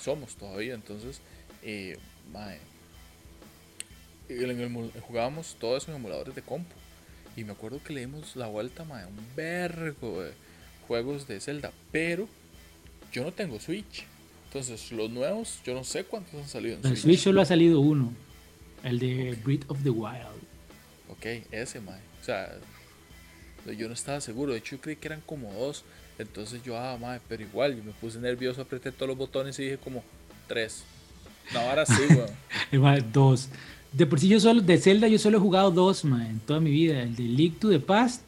Somos 0.00 0.36
todavía, 0.36 0.74
entonces, 0.74 1.20
eh, 1.62 1.98
Y 4.28 5.00
jugábamos 5.00 5.56
todo 5.60 5.76
eso 5.76 5.90
en 5.90 5.96
emuladores 5.96 6.34
de 6.34 6.42
compu. 6.42 6.74
Y 7.36 7.44
me 7.44 7.52
acuerdo 7.52 7.80
que 7.82 7.92
le 7.92 8.00
dimos 8.00 8.36
la 8.36 8.46
vuelta, 8.46 8.84
mae, 8.84 9.06
un 9.06 9.16
vergo 9.34 10.22
de 10.22 10.32
juegos 10.86 11.26
de 11.26 11.40
Zelda. 11.40 11.72
Pero 11.90 12.28
yo 13.12 13.24
no 13.24 13.32
tengo 13.32 13.58
Switch. 13.58 14.04
Entonces, 14.46 14.92
los 14.92 15.10
nuevos, 15.10 15.60
yo 15.64 15.74
no 15.74 15.82
sé 15.82 16.04
cuántos 16.04 16.34
han 16.34 16.48
salido 16.48 16.76
en 16.76 16.86
En 16.86 16.90
Switch. 16.90 17.02
Switch 17.02 17.20
solo 17.20 17.40
ha 17.40 17.44
salido 17.44 17.80
uno. 17.80 18.12
El 18.84 18.98
de 18.98 19.36
Breath 19.42 19.68
of 19.68 19.82
the 19.82 19.90
Wild. 19.90 20.42
Ok, 21.08 21.26
ese, 21.50 21.80
mae. 21.80 22.00
O 22.20 22.24
sea, 22.24 22.52
yo 23.76 23.88
no 23.88 23.94
estaba 23.94 24.20
seguro. 24.20 24.52
De 24.52 24.58
hecho, 24.58 24.76
yo 24.76 24.82
creí 24.82 24.96
que 24.96 25.08
eran 25.08 25.22
como 25.22 25.52
dos. 25.52 25.84
Entonces 26.18 26.62
yo, 26.62 26.78
ah, 26.78 26.96
mae, 27.00 27.20
pero 27.28 27.42
igual, 27.42 27.76
yo 27.76 27.82
me 27.82 27.92
puse 27.92 28.18
nervioso, 28.20 28.62
apreté 28.62 28.92
todos 28.92 29.08
los 29.08 29.18
botones 29.18 29.58
y 29.58 29.64
dije 29.64 29.78
como 29.78 30.04
tres. 30.46 30.84
No, 31.52 31.60
ahora 31.60 31.84
sí, 31.84 32.02
weón. 32.72 33.12
Dos. 33.12 33.48
De 33.94 34.06
por 34.06 34.18
sí 34.18 34.26
yo 34.26 34.40
solo, 34.40 34.60
de 34.60 34.76
Zelda 34.78 35.06
yo 35.06 35.20
solo 35.20 35.38
he 35.38 35.40
jugado 35.40 35.70
dos, 35.70 36.04
mae, 36.04 36.28
en 36.28 36.40
toda 36.40 36.58
mi 36.58 36.72
vida. 36.72 37.00
El 37.00 37.14
de 37.14 37.22
Link 37.22 37.60
to 37.60 37.70
the 37.70 37.78
Past 37.78 38.22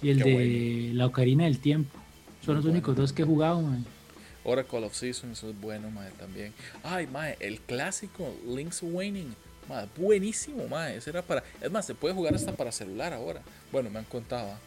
y 0.00 0.10
el 0.10 0.22
Qué 0.22 0.24
de 0.24 0.34
bueno. 0.34 0.94
La 0.98 1.06
Ocarina 1.06 1.44
del 1.44 1.58
Tiempo. 1.58 1.98
Son 2.44 2.54
los 2.54 2.64
Muy 2.64 2.72
únicos 2.72 2.94
bueno. 2.94 3.02
dos 3.02 3.12
que 3.12 3.22
he 3.22 3.24
jugado, 3.24 3.60
mae. 3.60 3.80
Oracle 4.44 4.84
of 4.84 4.94
Seasons, 4.94 5.38
eso 5.38 5.50
es 5.50 5.60
bueno, 5.60 5.90
mae, 5.90 6.10
también. 6.12 6.52
Ay, 6.84 7.08
mae, 7.08 7.36
el 7.40 7.60
clásico 7.60 8.32
Link's 8.46 8.80
Awakening. 8.84 9.34
Mae, 9.68 9.86
buenísimo, 9.96 10.68
mae. 10.68 10.96
Ese 10.96 11.10
era 11.10 11.22
para. 11.22 11.42
Es 11.60 11.70
más, 11.70 11.84
se 11.84 11.96
puede 11.96 12.14
jugar 12.14 12.36
hasta 12.36 12.52
para 12.52 12.70
celular 12.70 13.12
ahora. 13.12 13.42
Bueno, 13.72 13.90
me 13.90 13.98
han 13.98 14.04
contado. 14.04 14.52
¿ah? 14.52 14.58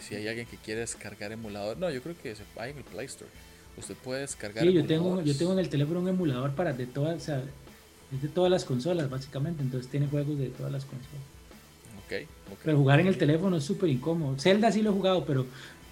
Si 0.00 0.16
hay 0.16 0.26
alguien 0.26 0.46
que 0.46 0.56
quiere 0.56 0.80
descargar 0.80 1.30
emulador. 1.30 1.76
No, 1.78 1.88
yo 1.88 2.02
creo 2.02 2.16
que 2.20 2.34
hay 2.56 2.72
en 2.72 2.78
el 2.78 2.84
Play 2.84 3.06
Store. 3.06 3.30
Usted 3.76 3.94
puede 3.94 4.22
descargar 4.22 4.64
Sí, 4.64 4.72
yo 4.72 4.84
tengo, 4.84 5.22
yo 5.22 5.36
tengo 5.36 5.52
en 5.52 5.60
el 5.60 5.68
teléfono 5.68 6.00
un 6.00 6.08
emulador 6.08 6.52
para 6.54 6.72
de 6.72 6.86
todas, 6.86 7.22
o 7.22 7.24
sea, 7.24 7.42
es 8.14 8.22
de 8.22 8.28
todas 8.28 8.50
las 8.50 8.64
consolas, 8.64 9.08
básicamente. 9.08 9.62
Entonces 9.62 9.90
tiene 9.90 10.06
juegos 10.08 10.38
de 10.38 10.48
todas 10.48 10.72
las 10.72 10.84
consolas. 10.84 11.22
Ok, 12.04 12.28
ok. 12.52 12.58
Pero 12.64 12.78
jugar 12.78 13.00
en 13.00 13.06
el 13.06 13.16
teléfono 13.16 13.56
es 13.56 13.64
súper 13.64 13.88
incómodo. 13.88 14.38
Zelda 14.38 14.70
sí 14.70 14.82
lo 14.82 14.90
he 14.90 14.92
jugado, 14.92 15.24
pero 15.24 15.46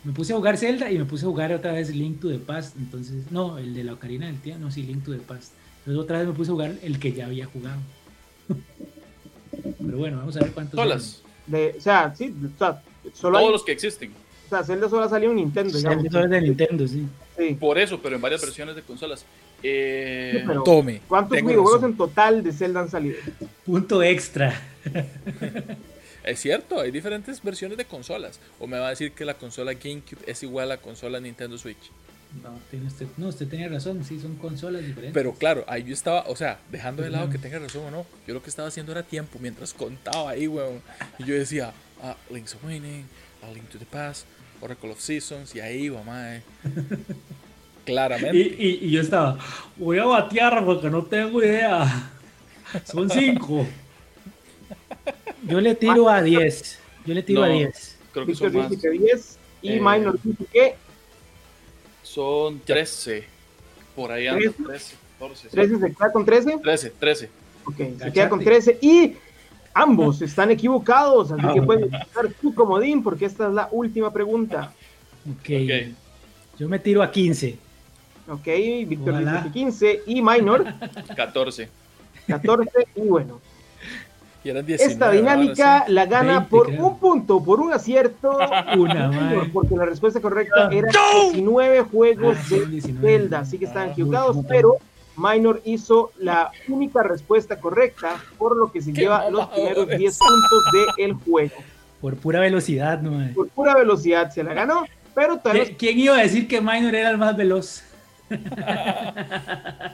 me 0.05 0.13
puse 0.13 0.33
a 0.33 0.37
jugar 0.37 0.57
Zelda 0.57 0.91
y 0.91 0.99
me 0.99 1.05
puse 1.05 1.25
a 1.25 1.29
jugar 1.29 1.53
otra 1.53 1.73
vez 1.73 1.95
Link 1.95 2.21
to 2.21 2.31
the 2.31 2.39
Past. 2.39 2.77
Entonces, 2.77 3.31
no, 3.31 3.59
el 3.59 3.75
de 3.75 3.85
la 3.85 3.95
Ocarina 3.95 4.27
del 4.27 4.41
Tiempo, 4.41 4.65
no, 4.65 4.71
sí, 4.71 4.83
Link 4.83 5.05
to 5.05 5.13
the 5.13 5.19
Past. 5.19 5.53
Entonces 5.81 6.03
otra 6.03 6.19
vez 6.19 6.29
me 6.29 6.35
puse 6.35 6.51
a 6.51 6.55
jugar 6.55 6.75
el 6.83 6.99
que 6.99 7.13
ya 7.13 7.27
había 7.27 7.47
jugado. 7.47 7.81
pero 9.85 9.99
bueno, 9.99 10.19
vamos 10.19 10.37
a 10.37 10.41
ver 10.41 10.53
cuántos. 10.53 10.81
Todas. 10.81 11.23
De, 11.47 11.75
o 11.77 11.81
sea, 11.81 12.15
sí, 12.15 12.35
o 12.55 12.59
sea, 12.59 12.83
solo 13.15 13.39
hay, 13.39 13.45
Todos 13.45 13.53
los 13.53 13.65
que 13.65 13.73
existen. 13.73 14.13
o 14.47 14.49
sea, 14.49 14.63
Zelda 14.63 14.89
solo 14.89 15.05
ha 15.05 15.09
salido 15.09 15.33
en 15.33 15.39
Nintendo. 15.39 15.79
Zelda 15.79 16.11
solo 16.11 16.25
es 16.25 16.31
de 16.31 16.41
Nintendo, 16.41 16.87
sí. 16.87 17.07
Sí. 17.37 17.57
Por 17.59 17.79
eso, 17.79 18.01
pero 18.03 18.17
en 18.17 18.23
varias 18.23 18.41
versiones 18.43 18.77
de 18.77 18.83
consolas. 18.83 19.25
Eh, 19.63 20.45
Sí, 20.47 20.53
Tome. 20.65 21.01
¿Cuántos 21.09 21.37
videojuegos 21.43 21.83
en 21.85 21.97
total 21.97 22.43
de 22.43 22.53
Zelda 22.53 22.81
han 22.81 22.91
salido? 22.91 23.17
Punto 23.65 24.03
extra. 24.03 24.61
Es 26.25 26.41
cierto, 26.41 26.81
hay 26.81 26.91
diferentes 26.91 27.43
versiones 27.43 27.79
de 27.79 27.85
consolas. 27.85 28.41
O 28.59 28.67
me 28.67 28.79
va 28.79 28.89
a 28.89 28.91
decir 28.91 29.13
que 29.13 29.25
la 29.25 29.35
consola 29.35 29.73
GameCube 29.73 30.21
es 30.27 30.43
igual 30.43 30.65
a 30.67 30.77
la 30.77 30.81
consola 30.81 31.19
Nintendo 31.21 31.57
Switch. 31.57 31.91
No, 32.43 32.61
tiene 32.71 32.87
usted, 32.87 33.07
no, 33.17 33.29
usted 33.29 33.49
tenía 33.49 33.69
razón, 33.69 34.05
sí, 34.05 34.21
son 34.21 34.37
consolas 34.37 34.83
diferentes. 34.83 35.13
Pero 35.13 35.33
claro, 35.35 35.65
ahí 35.67 35.83
yo 35.83 35.93
estaba, 35.93 36.25
o 36.29 36.37
sea, 36.37 36.61
dejando 36.71 37.03
de 37.03 37.11
lado 37.11 37.29
que 37.29 37.39
tenga 37.39 37.59
razón 37.59 37.87
o 37.87 37.91
no, 37.91 38.07
yo 38.25 38.35
lo 38.35 38.43
que 38.43 38.51
estaba 38.51 38.69
haciendo 38.69 38.93
era 38.93 39.03
tiempo 39.03 39.39
mientras 39.41 39.75
contaba 39.75 40.31
ahí, 40.31 40.47
weón. 40.47 40.81
Y 41.19 41.25
yo 41.25 41.35
decía, 41.35 41.73
ah, 42.03 42.17
Link's 42.31 42.55
Awakening, 42.63 43.05
A 43.43 43.51
Link 43.53 43.69
to 43.71 43.79
the 43.79 43.87
Past, 43.87 44.27
Oracle 44.61 44.93
of 44.93 45.01
Seasons, 45.01 45.55
y 45.57 45.61
ahí 45.61 45.85
iba, 45.87 46.03
mae. 46.05 46.43
Claramente. 47.85 48.37
Y, 48.37 48.41
y- 48.59 48.79
y 48.87 48.91
yo 48.91 49.01
estaba, 49.01 49.39
voy 49.77 49.99
a 49.99 50.05
batear 50.05 50.65
porque 50.65 50.89
no 50.91 51.03
tengo 51.05 51.43
idea. 51.43 52.11
Son 52.85 53.09
cinco. 53.11 53.67
Yo 55.47 55.61
le 55.61 55.75
tiro 55.75 56.09
a 56.09 56.23
10. 56.23 56.79
Yo 57.07 57.15
le 57.15 57.23
tiro 57.23 57.41
No. 57.41 57.47
a 57.47 57.51
10. 57.51 57.99
creo 58.13 58.27
que 58.27 58.35
son 58.35 58.53
más. 58.55 58.71
dice 58.71 58.83
que 58.83 58.99
10 58.99 59.39
y 59.63 59.73
Eh, 59.73 59.81
Minor 59.81 60.19
dice 60.23 60.45
que 60.53 60.75
Son 62.03 62.61
13. 62.61 63.25
Por 63.97 64.11
ahí 64.13 64.27
anda, 64.27 64.51
13, 64.67 64.97
14. 65.19 65.43
sí. 65.43 65.49
13 65.51 65.79
se 65.79 65.95
queda 65.95 66.13
con 66.13 66.25
13. 66.25 66.59
13, 66.63 66.91
13. 66.99 67.31
Ok, 67.65 67.77
se 67.99 68.13
queda 68.13 68.29
con 68.29 68.43
13 68.43 68.79
y 68.81 69.15
ambos 69.75 70.21
están 70.23 70.51
equivocados, 70.51 71.31
así 71.33 71.47
que 71.55 71.63
puedes 71.63 71.87
usar 71.87 72.29
tu 72.41 72.55
comodín 72.55 73.03
porque 73.03 73.27
esta 73.27 73.49
es 73.49 73.55
la 73.55 73.69
última 73.71 74.13
pregunta. 74.13 74.73
Ok. 75.31 75.51
Ok. 75.65 75.95
Yo 76.59 76.69
me 76.69 76.79
tiro 76.79 77.03
a 77.03 77.11
15. 77.11 77.57
Ok, 78.31 78.45
Víctor 78.87 79.15
Ojalá. 79.15 79.33
dice 79.33 79.45
que 79.45 79.51
15 79.53 80.01
y 80.07 80.23
Minor 80.23 80.65
14. 81.17 81.69
14 82.29 82.71
y 82.97 83.01
bueno. 83.03 83.41
Y 84.43 84.49
eran 84.49 84.65
19. 84.65 84.93
Esta 84.93 85.11
dinámica 85.11 85.85
la 85.89 86.07
gana 86.07 86.39
20, 86.39 86.49
por 86.51 86.67
creo. 86.69 86.87
un 86.87 86.99
punto, 86.99 87.45
por 87.45 87.61
un 87.61 87.73
acierto. 87.73 88.39
Una, 88.79 89.09
Minor, 89.09 89.51
porque 89.53 89.77
la 89.77 89.85
respuesta 89.85 90.21
correcta 90.21 90.71
era 90.73 90.89
19 91.33 91.81
juegos 91.83 92.37
Ah, 92.39 92.47
de 92.49 92.61
son 92.61 92.71
19. 92.71 93.07
Zelda, 93.19 93.39
así 93.41 93.59
que 93.59 93.65
están 93.67 93.89
Ah, 93.89 93.93
equivocados, 93.93 94.37
pero 94.49 94.77
Minor 95.17 95.61
hizo 95.67 96.13
la 96.19 96.51
única 96.69 97.03
respuesta 97.03 97.61
correcta, 97.61 98.17
por 98.39 98.57
lo 98.57 98.73
que 98.73 98.81
se 98.81 98.93
¡Qué 98.95 99.03
lleva 99.03 99.29
los 99.29 99.47
primeros 99.49 99.89
10 99.89 100.19
puntos 100.19 100.97
del 100.97 101.13
juego. 101.15 101.57
Por 102.01 102.17
pura 102.17 102.41
velocidad, 102.41 103.01
no 103.03 103.11
madre. 103.11 103.33
Por 103.35 103.49
pura 103.49 103.75
velocidad 103.75 104.31
se 104.31 104.43
la 104.43 104.55
ganó, 104.55 104.87
pero 105.15 105.37
todavía 105.39 105.65
¿Qui- 105.65 105.77
¿Quién 105.77 105.99
iba 105.99 106.17
a 106.17 106.23
decir 106.23 106.49
que 106.49 106.63
Minor 106.63 106.95
era 106.95 107.11
el 107.11 107.19
más 107.19 107.37
veloz? 107.37 107.83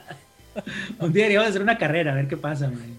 Un 0.99 1.13
día 1.13 1.23
deberíamos 1.23 1.49
hacer 1.49 1.61
una 1.61 1.77
carrera, 1.77 2.11
a 2.13 2.15
ver 2.15 2.27
qué 2.27 2.37
pasa, 2.37 2.67
madre. 2.69 2.85
sí. 2.85 2.93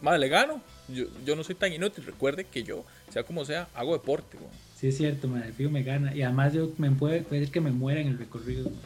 Mae, 0.00 0.18
le 0.18 0.28
gano. 0.28 0.60
Yo, 0.88 1.04
yo 1.24 1.36
no 1.36 1.44
soy 1.44 1.54
tan 1.54 1.72
inútil. 1.72 2.04
Recuerde 2.04 2.44
que 2.44 2.62
yo, 2.64 2.84
sea 3.10 3.22
como 3.22 3.44
sea, 3.44 3.68
hago 3.74 3.92
deporte, 3.92 4.36
weón. 4.36 4.50
Sí, 4.76 4.88
es 4.88 4.96
cierto, 4.96 5.28
madre. 5.28 5.48
El 5.48 5.52
fijo 5.54 5.70
me 5.70 5.82
gana. 5.84 6.14
Y 6.14 6.22
además 6.22 6.52
yo 6.52 6.70
me 6.78 6.90
puede, 6.90 7.20
puede 7.22 7.48
que 7.50 7.60
me 7.60 7.70
muera 7.70 8.00
en 8.00 8.08
el 8.08 8.18
recorrido. 8.18 8.64
madre. 8.64 8.78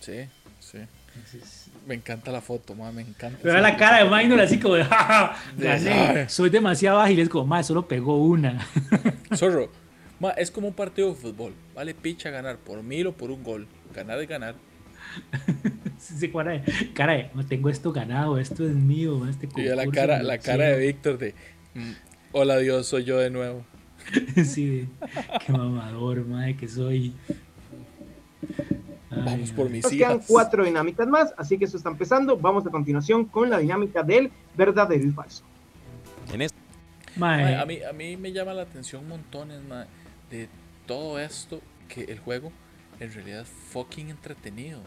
Sí, 0.00 0.28
sí. 0.60 0.78
Entonces, 1.14 1.70
Me 1.86 1.94
encanta 1.94 2.30
la 2.30 2.40
foto, 2.42 2.74
mae, 2.74 2.92
me 2.92 3.00
encanta. 3.02 3.38
Pero 3.42 3.58
la 3.60 3.76
cara 3.76 4.04
de 4.04 4.10
Minor 4.10 4.40
así 4.40 4.60
como 4.60 4.74
de, 4.74 4.84
"Ja, 4.86 4.96
ja, 5.04 5.36
gané. 5.56 6.28
Soy 6.28 6.50
demasiado 6.50 7.00
ágil. 7.00 7.18
Es 7.20 7.28
como, 7.30 7.46
más 7.46 7.66
solo 7.66 7.88
pegó 7.88 8.22
una. 8.22 8.66
Zorro, 9.34 9.70
ma, 10.20 10.30
es 10.32 10.50
como 10.50 10.68
un 10.68 10.74
partido 10.74 11.08
de 11.08 11.14
fútbol. 11.14 11.54
Vale 11.74 11.94
picha 11.94 12.28
ganar 12.30 12.56
por 12.58 12.82
mil 12.82 13.06
o 13.08 13.12
por 13.12 13.30
un 13.30 13.42
gol. 13.42 13.66
Ganar 13.94 14.20
es 14.20 14.28
ganar. 14.28 14.54
Sí, 15.98 16.14
sí, 16.16 16.28
cara 16.28 16.52
de, 16.52 16.62
cara 16.94 17.12
de, 17.14 17.30
no 17.34 17.44
tengo 17.44 17.68
esto 17.68 17.92
ganado, 17.92 18.38
esto 18.38 18.64
es 18.64 18.72
mío. 18.72 19.26
Este 19.26 19.48
Y 19.56 19.64
ya 19.64 19.74
la 19.74 19.84
concurso 19.84 20.00
cara, 20.00 20.22
la 20.22 20.38
cara 20.38 20.64
de 20.66 20.70
hicieron". 20.70 20.86
Víctor 20.86 21.18
de 21.18 21.34
mm, 21.74 21.92
Hola 22.32 22.58
Dios, 22.58 22.86
soy 22.86 23.04
yo 23.04 23.18
de 23.18 23.30
nuevo. 23.30 23.64
sí, 24.44 24.66
de, 24.66 24.88
qué 25.44 25.52
mamador, 25.52 26.24
madre, 26.24 26.56
que 26.56 26.68
soy. 26.68 27.14
Ay, 29.10 29.22
Vamos 29.24 29.50
por 29.52 29.68
mis 29.68 29.82
nos 29.82 29.92
quedan 29.92 30.20
cuatro 30.20 30.64
dinámicas 30.64 31.08
más, 31.08 31.34
así 31.36 31.58
que 31.58 31.64
eso 31.64 31.76
está 31.76 31.88
empezando. 31.88 32.36
Vamos 32.36 32.64
a 32.66 32.70
continuación 32.70 33.24
con 33.24 33.50
la 33.50 33.58
dinámica 33.58 34.02
del 34.02 34.30
verdadero 34.56 35.04
y 35.04 35.10
falso. 35.10 35.42
Mae, 37.16 37.54
Ma, 37.54 37.60
a, 37.60 37.66
mí, 37.66 37.82
a 37.82 37.92
mí 37.92 38.16
me 38.16 38.32
llama 38.32 38.54
la 38.54 38.62
atención 38.62 39.06
montones 39.08 39.60
ma, 39.64 39.86
de 40.30 40.48
todo 40.86 41.18
esto 41.18 41.60
que 41.88 42.04
el 42.04 42.20
juego 42.20 42.52
en 43.00 43.12
realidad 43.12 43.42
es 43.42 43.48
fucking 43.48 44.10
entretenido. 44.10 44.80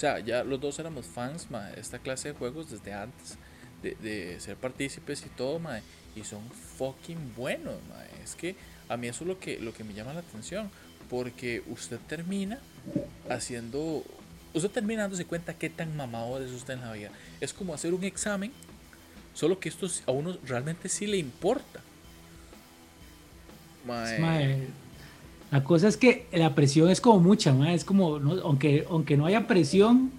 O 0.00 0.04
sea, 0.06 0.18
ya 0.18 0.44
los 0.44 0.58
dos 0.58 0.78
éramos 0.78 1.04
fans 1.04 1.50
ma, 1.50 1.66
de 1.66 1.80
esta 1.80 1.98
clase 1.98 2.28
de 2.28 2.34
juegos 2.34 2.70
desde 2.70 2.94
antes 2.94 3.36
de, 3.82 3.96
de 3.96 4.40
ser 4.40 4.56
partícipes 4.56 5.26
y 5.26 5.28
todo, 5.28 5.58
ma, 5.58 5.80
y 6.16 6.24
son 6.24 6.40
fucking 6.78 7.34
buenos. 7.36 7.74
ma. 7.90 8.02
Es 8.24 8.34
que 8.34 8.56
a 8.88 8.96
mí 8.96 9.08
eso 9.08 9.24
es 9.24 9.28
lo 9.28 9.38
que, 9.38 9.60
lo 9.60 9.74
que 9.74 9.84
me 9.84 9.92
llama 9.92 10.14
la 10.14 10.20
atención, 10.20 10.70
porque 11.10 11.62
usted 11.68 11.98
termina 12.08 12.60
haciendo, 13.28 14.02
usted 14.54 14.70
termina 14.70 15.02
dándose 15.02 15.26
cuenta 15.26 15.52
qué 15.52 15.68
tan 15.68 15.94
mamado 15.94 16.42
es 16.42 16.50
usted 16.50 16.74
en 16.74 16.80
la 16.80 16.92
vida. 16.94 17.10
Es 17.42 17.52
como 17.52 17.74
hacer 17.74 17.92
un 17.92 18.02
examen 18.04 18.52
Solo 19.34 19.60
que 19.60 19.68
esto 19.68 19.86
a 20.06 20.10
uno 20.10 20.36
realmente 20.44 20.88
sí 20.88 21.06
le 21.06 21.16
importa. 21.16 21.80
Mae, 23.86 24.68
la 25.50 25.64
cosa 25.64 25.88
es 25.88 25.96
que 25.96 26.26
la 26.32 26.54
presión 26.54 26.88
es 26.90 27.00
como 27.00 27.20
mucha, 27.20 27.52
mae, 27.52 27.74
es 27.74 27.84
como, 27.84 28.18
no, 28.18 28.40
aunque, 28.42 28.86
aunque 28.88 29.16
no 29.16 29.26
haya 29.26 29.46
presión, 29.46 30.10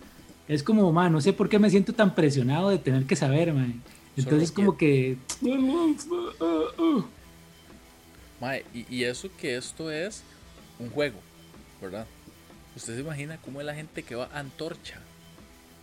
es 0.47 0.63
como, 0.63 0.91
mae, 0.91 1.09
no 1.09 1.21
sé 1.21 1.33
por 1.33 1.47
qué 1.49 1.59
me 1.59 1.69
siento 1.69 1.93
tan 1.93 2.13
presionado 2.15 2.69
de 2.69 2.77
tener 2.77 3.05
que 3.05 3.15
saber, 3.15 3.53
mae. 3.53 3.75
Entonces 4.17 4.51
como 4.51 4.75
que... 4.77 5.17
mae, 8.39 8.65
y, 8.73 8.95
y 8.95 9.03
eso 9.03 9.29
que 9.39 9.55
esto 9.55 9.89
es 9.91 10.23
un 10.79 10.89
juego, 10.89 11.19
¿verdad? 11.81 12.05
Usted 12.75 12.95
se 12.95 13.01
imagina 13.01 13.37
cómo 13.37 13.59
es 13.61 13.65
la 13.65 13.75
gente 13.75 14.03
que 14.03 14.15
va 14.15 14.29
a 14.33 14.39
Antorcha. 14.39 14.99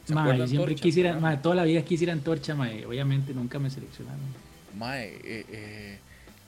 ¿Se 0.05 0.15
Mae, 0.15 0.37
siempre 0.47 0.73
Antorcha? 0.73 0.83
quisiera, 0.83 1.19
mae, 1.19 1.37
toda 1.39 1.55
la 1.55 1.65
vida 1.65 1.83
quisiera 1.83 2.13
antorcha, 2.13 2.55
mae, 2.55 2.85
obviamente 2.87 3.35
nunca 3.35 3.59
me 3.59 3.71
seleccionaron. 3.71 4.21
Mae, 4.77 5.17
eh, 5.23 5.47
eh, 5.51 5.99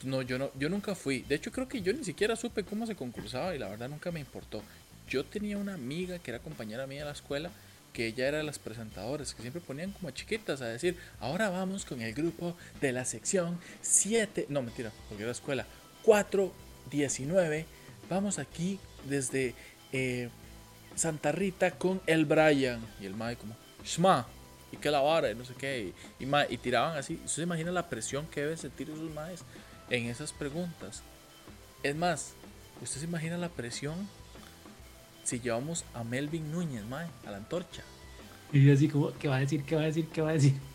no, 0.05 0.23
yo 0.23 0.39
no, 0.39 0.51
yo 0.59 0.69
nunca 0.69 0.95
fui. 0.95 1.21
De 1.23 1.35
hecho, 1.35 1.53
creo 1.53 1.69
que 1.69 1.83
yo 1.83 1.93
ni 1.93 2.05
siquiera 2.05 2.37
supe 2.37 2.65
cómo 2.65 2.87
se 2.87 2.95
concursaba 2.95 3.55
y 3.55 3.59
la 3.59 3.69
verdad 3.69 3.89
nunca 3.89 4.11
me 4.11 4.21
importó. 4.21 4.63
Yo 5.09 5.25
tenía 5.25 5.59
una 5.59 5.75
amiga 5.75 6.19
que 6.19 6.31
era 6.31 6.41
compañera 6.41 6.87
mía 6.87 7.01
de 7.01 7.07
la 7.07 7.13
escuela 7.13 7.51
que 7.93 8.07
ella 8.07 8.29
era 8.29 8.39
de 8.39 8.45
las 8.45 8.59
presentadoras, 8.59 9.35
que 9.35 9.43
siempre 9.43 9.61
ponían 9.61 9.93
como 9.93 10.11
chiquitas 10.11 10.63
a 10.63 10.67
decir, 10.67 10.97
ahora 11.19 11.51
vamos 11.51 11.85
con 11.85 12.01
el 12.01 12.15
grupo 12.15 12.57
de 12.81 12.93
la 12.93 13.05
sección 13.05 13.59
7, 13.83 14.47
no 14.49 14.63
mentira, 14.63 14.93
porque 15.09 15.25
era 15.25 15.33
escuela, 15.33 15.67
419, 16.05 17.67
vamos 18.09 18.39
aquí 18.39 18.79
desde 19.09 19.55
eh, 19.93 20.29
Santa 20.95 21.33
Rita 21.33 21.73
con 21.73 22.01
el 22.07 22.25
Brian. 22.25 22.81
Y 23.01 23.07
el 23.07 23.15
Mae 23.15 23.37
como, 23.37 23.57
Shma, 23.85 24.27
y 24.73 24.77
que 24.77 24.91
la 24.91 25.01
vara, 25.01 25.31
y 25.31 25.35
no 25.35 25.45
sé 25.45 25.55
qué, 25.55 25.93
y, 26.21 26.25
y, 26.55 26.59
tiraban 26.59 26.97
así. 26.97 27.15
¿Usted 27.15 27.29
se 27.29 27.43
imagina 27.43 27.73
la 27.73 27.89
presión 27.89 28.27
que 28.29 28.43
deben 28.43 28.59
sentir 28.59 28.89
esos 28.89 29.11
maes 29.11 29.43
en 29.91 30.07
esas 30.07 30.33
preguntas? 30.33 31.03
Es 31.83 31.95
más, 31.97 32.35
¿usted 32.83 33.01
se 33.01 33.07
imagina 33.07 33.37
la 33.37 33.49
presión 33.49 34.09
si 35.25 35.41
llevamos 35.41 35.85
a 35.95 36.05
Melvin 36.05 36.51
Núñez, 36.51 36.85
mae, 36.85 37.09
a 37.27 37.31
la 37.31 37.37
antorcha? 37.39 37.83
Y 38.53 38.65
yo 38.65 38.73
así 38.73 38.89
como, 38.89 39.13
¿qué 39.13 39.29
va 39.29 39.37
a 39.37 39.41
decir? 39.41 39.63
¿Qué 39.65 39.77
va 39.77 39.83
a 39.83 39.87
decir? 39.87 40.07
¿Qué 40.09 40.23
va 40.23 40.31
a 40.31 40.33
decir? 40.33 40.55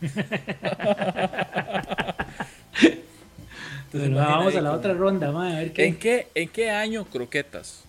Entonces, 3.86 4.14
vamos 4.14 4.54
a 4.54 4.60
la 4.60 4.72
otra 4.72 4.94
ronda, 4.94 5.30
ma, 5.32 5.56
a 5.56 5.58
ver 5.58 5.72
qué. 5.72 5.86
¿En 5.86 5.96
qué, 5.98 6.28
¿En 6.34 6.48
qué 6.48 6.70
año 6.70 7.04
croquetas? 7.04 7.84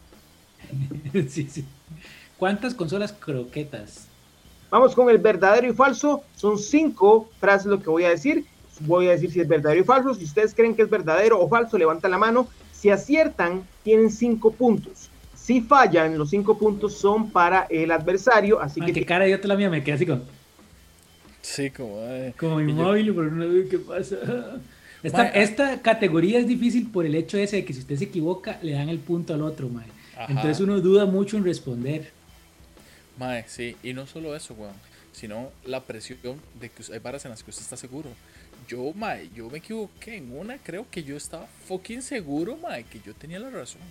sí, 1.30 1.48
sí. 1.50 1.66
¿Cuántas 2.38 2.74
consolas 2.74 3.14
croquetas? 3.14 4.08
Vamos 4.70 4.94
con 4.94 5.10
el 5.10 5.18
verdadero 5.18 5.68
y 5.68 5.74
falso. 5.74 6.24
Son 6.36 6.60
cinco 6.60 7.30
frases 7.40 7.68
lo 7.68 7.82
que 7.82 7.90
voy 7.90 8.04
a 8.04 8.10
decir. 8.10 8.46
Voy 8.82 9.08
a 9.08 9.12
decir 9.12 9.32
si 9.32 9.40
es 9.40 9.48
verdadero 9.48 9.82
y 9.82 9.84
falso. 9.84 10.14
Si 10.14 10.24
ustedes 10.24 10.54
creen 10.54 10.76
que 10.76 10.84
es 10.84 10.90
verdadero 10.90 11.40
o 11.40 11.48
falso, 11.48 11.78
levantan 11.78 12.12
la 12.12 12.18
mano. 12.18 12.48
Si 12.72 12.90
aciertan, 12.90 13.64
tienen 13.84 14.12
cinco 14.12 14.52
puntos. 14.52 15.10
Si 15.36 15.62
fallan, 15.62 16.18
los 16.18 16.30
cinco 16.30 16.58
puntos 16.58 16.98
son 16.98 17.32
para 17.32 17.68
el 17.70 17.92
adversario. 17.92 18.60
Así 18.60 18.82
que 18.82 18.94
qué 18.94 19.06
cara 19.06 19.26
de 19.26 19.38
la 19.48 19.56
mía, 19.56 19.70
me 19.70 19.84
quedé 19.84 19.96
así 19.96 20.06
como, 20.06 20.24
Sí, 21.42 21.70
como... 21.72 22.02
eh, 22.02 22.34
como 22.38 22.60
y 22.60 22.66
yo- 22.66 22.70
inmóvil, 22.72 23.16
pero 23.16 23.32
no 23.32 23.52
sé 23.52 23.70
qué 23.70 23.80
pasa. 23.80 24.18
Esta, 25.04 25.22
ah. 25.22 25.28
esta 25.28 25.82
categoría 25.82 26.40
es 26.40 26.48
difícil 26.48 26.90
por 26.90 27.06
el 27.06 27.16
hecho 27.16 27.38
ese 27.38 27.58
de 27.58 27.66
que 27.66 27.74
si 27.74 27.80
usted 27.80 27.96
se 27.96 28.06
equivoca, 28.06 28.60
le 28.62 28.74
dan 28.74 28.90
el 28.90 29.00
punto 29.00 29.34
al 29.34 29.42
otro, 29.42 29.70
mae. 29.70 29.88
Entonces 30.28 30.60
uno 30.60 30.82
duda 30.82 31.06
mucho 31.06 31.38
en 31.38 31.46
responder. 31.46 32.12
Mae, 33.18 33.46
sí, 33.48 33.76
y 33.84 33.94
no 33.94 34.08
solo 34.08 34.36
eso, 34.36 34.54
weón, 34.56 34.74
sino 35.12 35.50
la 35.66 35.82
presión 35.82 36.18
de 36.60 36.70
que 36.70 36.84
hay 36.92 37.00
varas 37.00 37.24
en 37.26 37.32
las 37.32 37.44
que 37.44 37.52
usted 37.52 37.64
está 37.64 37.78
seguro. 37.78 38.10
Yo, 38.68 38.94
mae, 38.94 39.30
yo 39.34 39.50
me 39.50 39.60
equivoqué 39.60 40.18
en 40.18 40.38
una, 40.38 40.58
creo 40.58 40.86
que 40.90 41.04
yo 41.04 41.16
estaba 41.16 41.48
fucking 41.68 42.02
seguro, 42.02 42.58
mae, 42.58 42.84
que 42.84 43.00
yo 43.00 43.14
tenía 43.14 43.40
la 43.40 43.50
razón. 43.50 43.82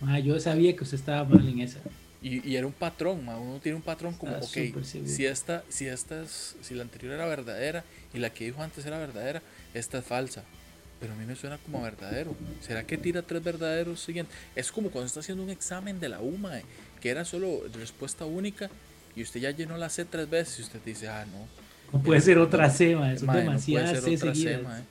Ma, 0.00 0.18
yo 0.18 0.38
sabía 0.38 0.76
que 0.76 0.84
usted 0.84 0.98
estaba 0.98 1.24
mal 1.24 1.48
en 1.48 1.60
esa. 1.60 1.80
Y, 2.20 2.46
y 2.46 2.56
era 2.56 2.66
un 2.66 2.72
patrón, 2.72 3.24
mae, 3.24 3.38
uno 3.38 3.60
tiene 3.60 3.76
un 3.76 3.82
patrón 3.82 4.14
como, 4.14 4.36
Está 4.36 4.46
ok, 4.46 4.84
si 4.84 5.24
esta, 5.24 5.64
si 5.68 5.86
esta 5.86 6.22
es, 6.22 6.56
si 6.60 6.74
la 6.74 6.82
anterior 6.82 7.14
era 7.14 7.26
verdadera 7.26 7.84
y 8.12 8.18
la 8.18 8.30
que 8.30 8.44
dijo 8.44 8.62
antes 8.62 8.84
era 8.84 8.98
verdadera, 8.98 9.42
esta 9.72 9.98
es 9.98 10.04
falsa. 10.04 10.44
Pero 11.00 11.12
a 11.12 11.16
mí 11.16 11.24
me 11.24 11.36
suena 11.36 11.58
como 11.58 11.80
verdadero. 11.80 12.34
¿Será 12.60 12.84
que 12.84 12.98
tira 12.98 13.22
tres 13.22 13.42
verdaderos 13.42 14.00
siguientes? 14.00 14.34
Es 14.56 14.72
como 14.72 14.90
cuando 14.90 15.06
está 15.06 15.20
haciendo 15.20 15.44
un 15.44 15.50
examen 15.50 16.00
de 16.00 16.08
la 16.08 16.20
U, 16.20 16.36
mae, 16.36 16.64
que 17.00 17.10
era 17.10 17.24
solo 17.24 17.62
respuesta 17.72 18.24
única 18.24 18.68
y 19.14 19.22
usted 19.22 19.40
ya 19.40 19.50
llenó 19.52 19.76
la 19.78 19.88
C 19.88 20.04
tres 20.04 20.28
veces 20.28 20.58
y 20.58 20.62
usted 20.62 20.80
dice, 20.84 21.08
ah, 21.08 21.24
no, 21.24 21.46
No 21.92 22.02
puede 22.02 22.20
ser 22.20 22.38
otra 22.38 22.68
C, 22.70 22.96
ma. 22.96 23.16
Son 23.16 23.26
Mae, 23.26 23.44
no 23.44 23.50
puede 23.52 23.60
ser 23.60 23.86
C 23.86 23.98
otra 23.98 24.10
C, 24.16 24.18
seguidas. 24.18 24.62
mae. 24.62 24.82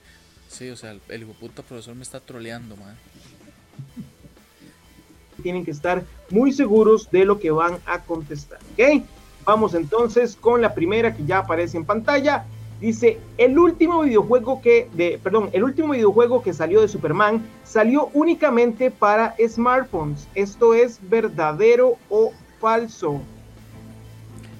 Sí, 0.48 0.70
o 0.70 0.76
sea, 0.76 0.92
el, 0.92 1.00
el 1.08 1.26
puta 1.26 1.62
profesor 1.62 1.94
me 1.94 2.02
está 2.02 2.20
troleando, 2.20 2.76
mae. 2.76 2.94
tienen 5.42 5.64
que 5.64 5.70
estar 5.70 6.04
muy 6.30 6.52
seguros 6.52 7.10
de 7.10 7.24
lo 7.24 7.38
que 7.38 7.50
van 7.50 7.78
a 7.86 8.00
contestar. 8.00 8.58
¿Ok? 8.72 9.02
Vamos 9.44 9.74
entonces 9.74 10.36
con 10.36 10.60
la 10.60 10.74
primera 10.74 11.14
que 11.14 11.24
ya 11.24 11.38
aparece 11.38 11.76
en 11.76 11.84
pantalla. 11.84 12.44
Dice, 12.80 13.18
el 13.38 13.58
último 13.58 14.02
videojuego 14.02 14.60
que, 14.60 14.88
de, 14.92 15.18
perdón, 15.22 15.50
el 15.52 15.64
último 15.64 15.94
videojuego 15.94 16.42
que 16.42 16.52
salió 16.52 16.80
de 16.80 16.88
Superman 16.88 17.44
salió 17.64 18.10
únicamente 18.14 18.90
para 18.90 19.34
smartphones. 19.48 20.28
¿Esto 20.34 20.74
es 20.74 20.98
verdadero 21.02 21.96
o 22.08 22.32
falso? 22.60 23.20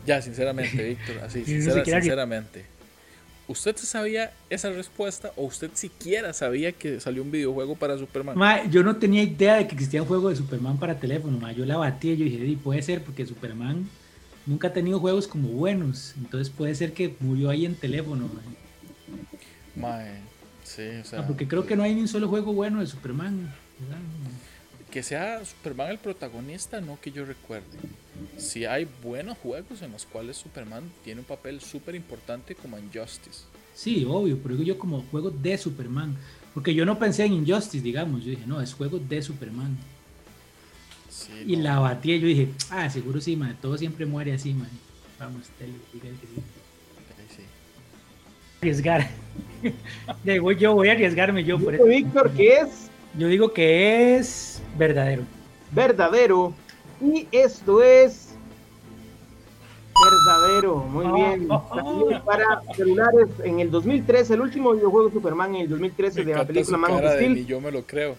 Ya, 0.08 0.22
sinceramente, 0.22 0.82
Víctor, 0.82 1.18
así, 1.18 1.44
sincera- 1.44 1.84
sinceramente. 1.84 2.64
¿Usted 3.46 3.76
sabía 3.76 4.32
esa 4.50 4.68
respuesta 4.70 5.32
o 5.36 5.44
usted 5.44 5.70
siquiera 5.74 6.32
sabía 6.34 6.72
que 6.72 7.00
salió 7.00 7.22
un 7.22 7.30
videojuego 7.30 7.76
para 7.76 7.96
Superman? 7.96 8.36
Ma, 8.36 8.64
yo 8.66 8.82
no 8.82 8.96
tenía 8.96 9.22
idea 9.22 9.56
de 9.56 9.66
que 9.66 9.74
existía 9.74 10.02
un 10.02 10.08
juego 10.08 10.28
de 10.28 10.36
Superman 10.36 10.78
para 10.78 10.98
teléfono, 10.98 11.38
ma. 11.38 11.52
Yo 11.52 11.64
la 11.64 11.76
batí 11.78 12.10
y 12.10 12.16
yo 12.18 12.24
dije, 12.26 12.38
"Di, 12.44 12.56
puede 12.56 12.82
ser 12.82 13.02
porque 13.02 13.24
Superman 13.24 13.88
nunca 14.46 14.68
ha 14.68 14.72
tenido 14.74 15.00
juegos 15.00 15.26
como 15.26 15.48
buenos. 15.48 16.14
Entonces 16.18 16.50
puede 16.50 16.74
ser 16.74 16.92
que 16.92 17.14
murió 17.20 17.48
ahí 17.50 17.64
en 17.64 17.74
teléfono, 17.74 18.28
ma. 18.34 18.42
Mae, 19.76 20.12
sí, 20.64 20.82
o 21.00 21.04
sea, 21.04 21.20
Ah, 21.20 21.26
porque 21.26 21.46
creo 21.48 21.64
que 21.66 21.74
no 21.76 21.82
hay 21.84 21.94
ni 21.94 22.02
un 22.02 22.08
solo 22.08 22.28
juego 22.28 22.52
bueno 22.52 22.80
de 22.80 22.86
Superman. 22.86 23.54
¿verdad? 23.80 23.98
Que 24.90 25.02
sea 25.02 25.44
Superman 25.44 25.90
el 25.90 25.98
protagonista, 25.98 26.80
no 26.80 26.98
que 27.00 27.10
yo 27.12 27.24
recuerde. 27.24 27.78
Si 28.36 28.64
hay 28.64 28.88
buenos 29.02 29.38
juegos 29.38 29.82
en 29.82 29.92
los 29.92 30.06
cuales 30.06 30.36
Superman 30.36 30.90
tiene 31.04 31.20
un 31.20 31.26
papel 31.26 31.60
súper 31.60 31.94
importante 31.94 32.54
como 32.54 32.76
en 32.78 32.90
Justice. 32.92 33.44
Sí, 33.74 34.04
obvio, 34.08 34.38
pero 34.42 34.56
digo 34.56 34.66
yo 34.66 34.78
como 34.78 35.02
juego 35.02 35.30
de 35.30 35.56
Superman. 35.56 36.16
Porque 36.54 36.74
yo 36.74 36.84
no 36.84 36.98
pensé 36.98 37.24
en 37.24 37.34
Injustice, 37.34 37.84
digamos. 37.84 38.24
Yo 38.24 38.30
dije, 38.30 38.46
no, 38.46 38.60
es 38.60 38.74
juego 38.74 38.98
de 38.98 39.22
Superman. 39.22 39.76
Sí, 41.08 41.32
Y 41.46 41.56
no. 41.56 41.62
la 41.62 41.78
batí 41.78 42.12
y 42.12 42.20
yo 42.20 42.26
dije, 42.26 42.48
ah, 42.70 42.90
seguro 42.90 43.20
sí, 43.20 43.36
man. 43.36 43.56
Todo 43.60 43.78
siempre 43.78 44.06
muere 44.06 44.32
así, 44.32 44.52
man. 44.54 44.70
Vamos, 45.18 45.48
tele, 45.58 45.74
dígale 45.92 46.16
que 46.18 46.26
sí. 46.26 46.42
Arriesgar. 48.60 49.08
Yo 50.58 50.74
voy 50.74 50.88
a 50.88 50.92
arriesgarme 50.92 51.44
yo 51.44 51.58
por 51.60 51.74
eso. 51.74 51.84
Víctor 51.84 52.32
que 52.32 52.54
es 52.56 52.87
Yo 53.18 53.26
digo 53.26 53.52
que 53.52 54.16
es 54.16 54.62
verdadero. 54.78 55.24
verdadero 55.72 56.54
y 57.00 57.26
esto 57.32 57.82
es 57.82 58.34
verdadero. 60.04 60.76
Muy 60.76 61.06
bien. 61.20 61.48
Salió 61.48 62.24
para 62.24 62.62
celulares 62.76 63.28
en 63.42 63.58
el 63.58 63.70
2013, 63.72 64.34
el 64.34 64.40
último 64.40 64.72
videojuego 64.72 65.08
de 65.08 65.14
Superman 65.14 65.54
en 65.56 65.62
el 65.62 65.68
2013 65.68 66.20
Me 66.20 66.26
de 66.26 66.34
la 66.38 66.46
película 66.46 66.78
Man 66.78 66.92
of 66.92 67.12
Steel. 67.12 67.44
yo 67.46 67.60
me 67.60 67.72
lo 67.72 67.82
creo. 67.82 68.16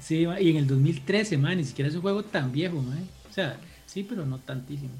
Sí, 0.00 0.26
y 0.40 0.50
en 0.50 0.56
el 0.56 0.66
2013, 0.66 1.38
man, 1.38 1.56
ni 1.58 1.64
siquiera 1.64 1.88
es 1.88 1.94
un 1.94 2.02
juego 2.02 2.24
tan 2.24 2.50
viejo, 2.50 2.76
man. 2.82 3.06
O 3.30 3.32
sea, 3.32 3.60
sí, 3.86 4.02
pero 4.02 4.26
no 4.26 4.38
tantísimo. 4.38 4.90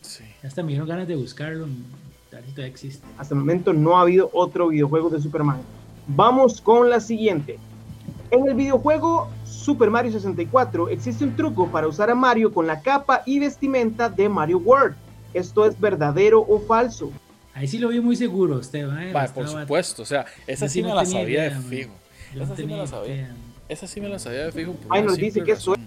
Sí. 0.00 0.24
Hasta 0.42 0.62
me 0.62 0.68
dieron 0.68 0.88
ganas 0.88 1.08
de 1.08 1.16
buscarlo. 1.16 1.66
Si 1.66 2.50
todavía 2.52 2.66
existe. 2.66 3.06
Hasta 3.18 3.34
el 3.34 3.40
momento 3.40 3.72
no 3.72 3.98
ha 3.98 4.02
habido 4.02 4.30
otro 4.32 4.68
videojuego 4.68 5.10
de 5.10 5.20
Superman. 5.20 5.60
Vamos 6.06 6.60
con 6.60 6.88
la 6.88 7.00
siguiente. 7.00 7.58
En 8.34 8.48
el 8.48 8.54
videojuego 8.54 9.30
Super 9.44 9.90
Mario 9.90 10.10
64 10.10 10.88
existe 10.88 11.22
un 11.24 11.36
truco 11.36 11.70
para 11.70 11.86
usar 11.86 12.10
a 12.10 12.14
Mario 12.16 12.52
con 12.52 12.66
la 12.66 12.80
capa 12.80 13.22
y 13.24 13.38
vestimenta 13.38 14.08
de 14.08 14.28
Mario 14.28 14.58
World. 14.58 14.96
¿Esto 15.32 15.64
es 15.66 15.78
verdadero 15.78 16.40
o 16.40 16.60
falso? 16.60 17.12
Ahí 17.54 17.68
sí 17.68 17.78
lo 17.78 17.88
vi 17.90 18.00
muy 18.00 18.16
seguro, 18.16 18.56
usted, 18.56 18.86
man. 18.88 19.12
Mae, 19.12 19.26
Estaba- 19.26 19.32
por 19.34 19.48
supuesto, 19.48 20.02
o 20.02 20.04
sea, 20.04 20.26
esa 20.48 20.68
sí 20.68 20.82
me 20.82 20.92
la 20.92 21.04
sabía 21.06 21.44
de 21.44 21.50
fijo. 21.52 21.92
esa 22.34 22.56
sí 22.56 22.66
me 22.66 22.76
la 22.76 22.86
sabía. 22.88 23.34
Esa 23.68 23.86
sí 23.86 24.00
me 24.00 24.08
la 24.08 24.18
sabía 24.18 24.46
de 24.46 24.52
fijo. 24.52 24.74
Ay, 24.90 25.02
nos 25.02 25.16
dice 25.16 25.44
que. 25.44 25.54
¿Por 25.54 25.78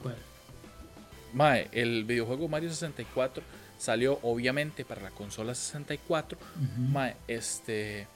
cuál? 0.00 0.16
Mae, 1.34 1.66
el 1.72 2.04
videojuego 2.04 2.46
Mario 2.46 2.70
64 2.70 3.42
salió 3.78 4.20
obviamente 4.22 4.84
para 4.84 5.02
la 5.02 5.10
consola 5.10 5.56
64. 5.56 6.38
Ujú. 6.38 6.82
Mae, 6.92 7.16
este. 7.26 8.06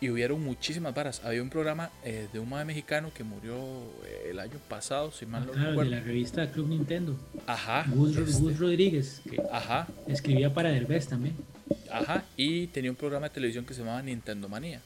Y 0.00 0.08
hubieron 0.08 0.42
muchísimas 0.42 0.94
varas. 0.94 1.20
Había 1.24 1.42
un 1.42 1.50
programa 1.50 1.90
eh, 2.04 2.26
de 2.32 2.38
un 2.38 2.48
mae 2.48 2.64
mexicano 2.64 3.10
que 3.14 3.22
murió 3.22 3.54
eh, 4.06 4.28
el 4.30 4.38
año 4.38 4.58
pasado, 4.68 5.12
si 5.12 5.26
mal 5.26 5.42
Ah, 5.42 5.46
no 5.46 5.52
claro, 5.52 5.64
de 5.64 5.70
recuerdo. 5.72 5.90
la 5.90 6.00
revista 6.00 6.50
Club 6.50 6.68
Nintendo. 6.68 7.16
Ajá. 7.46 7.84
Gus, 7.88 8.16
este, 8.16 8.40
Gus 8.40 8.58
Rodríguez, 8.58 9.20
que 9.28 9.42
Ajá. 9.52 9.86
escribía 10.06 10.52
para 10.54 10.70
Derbez 10.70 11.06
también. 11.08 11.34
Ajá, 11.92 12.24
y 12.36 12.68
tenía 12.68 12.90
un 12.90 12.96
programa 12.96 13.28
de 13.28 13.34
televisión 13.34 13.64
que 13.66 13.74
se 13.74 13.80
llamaba 13.80 14.00
Nintendo 14.02 14.48
Manía. 14.48 14.80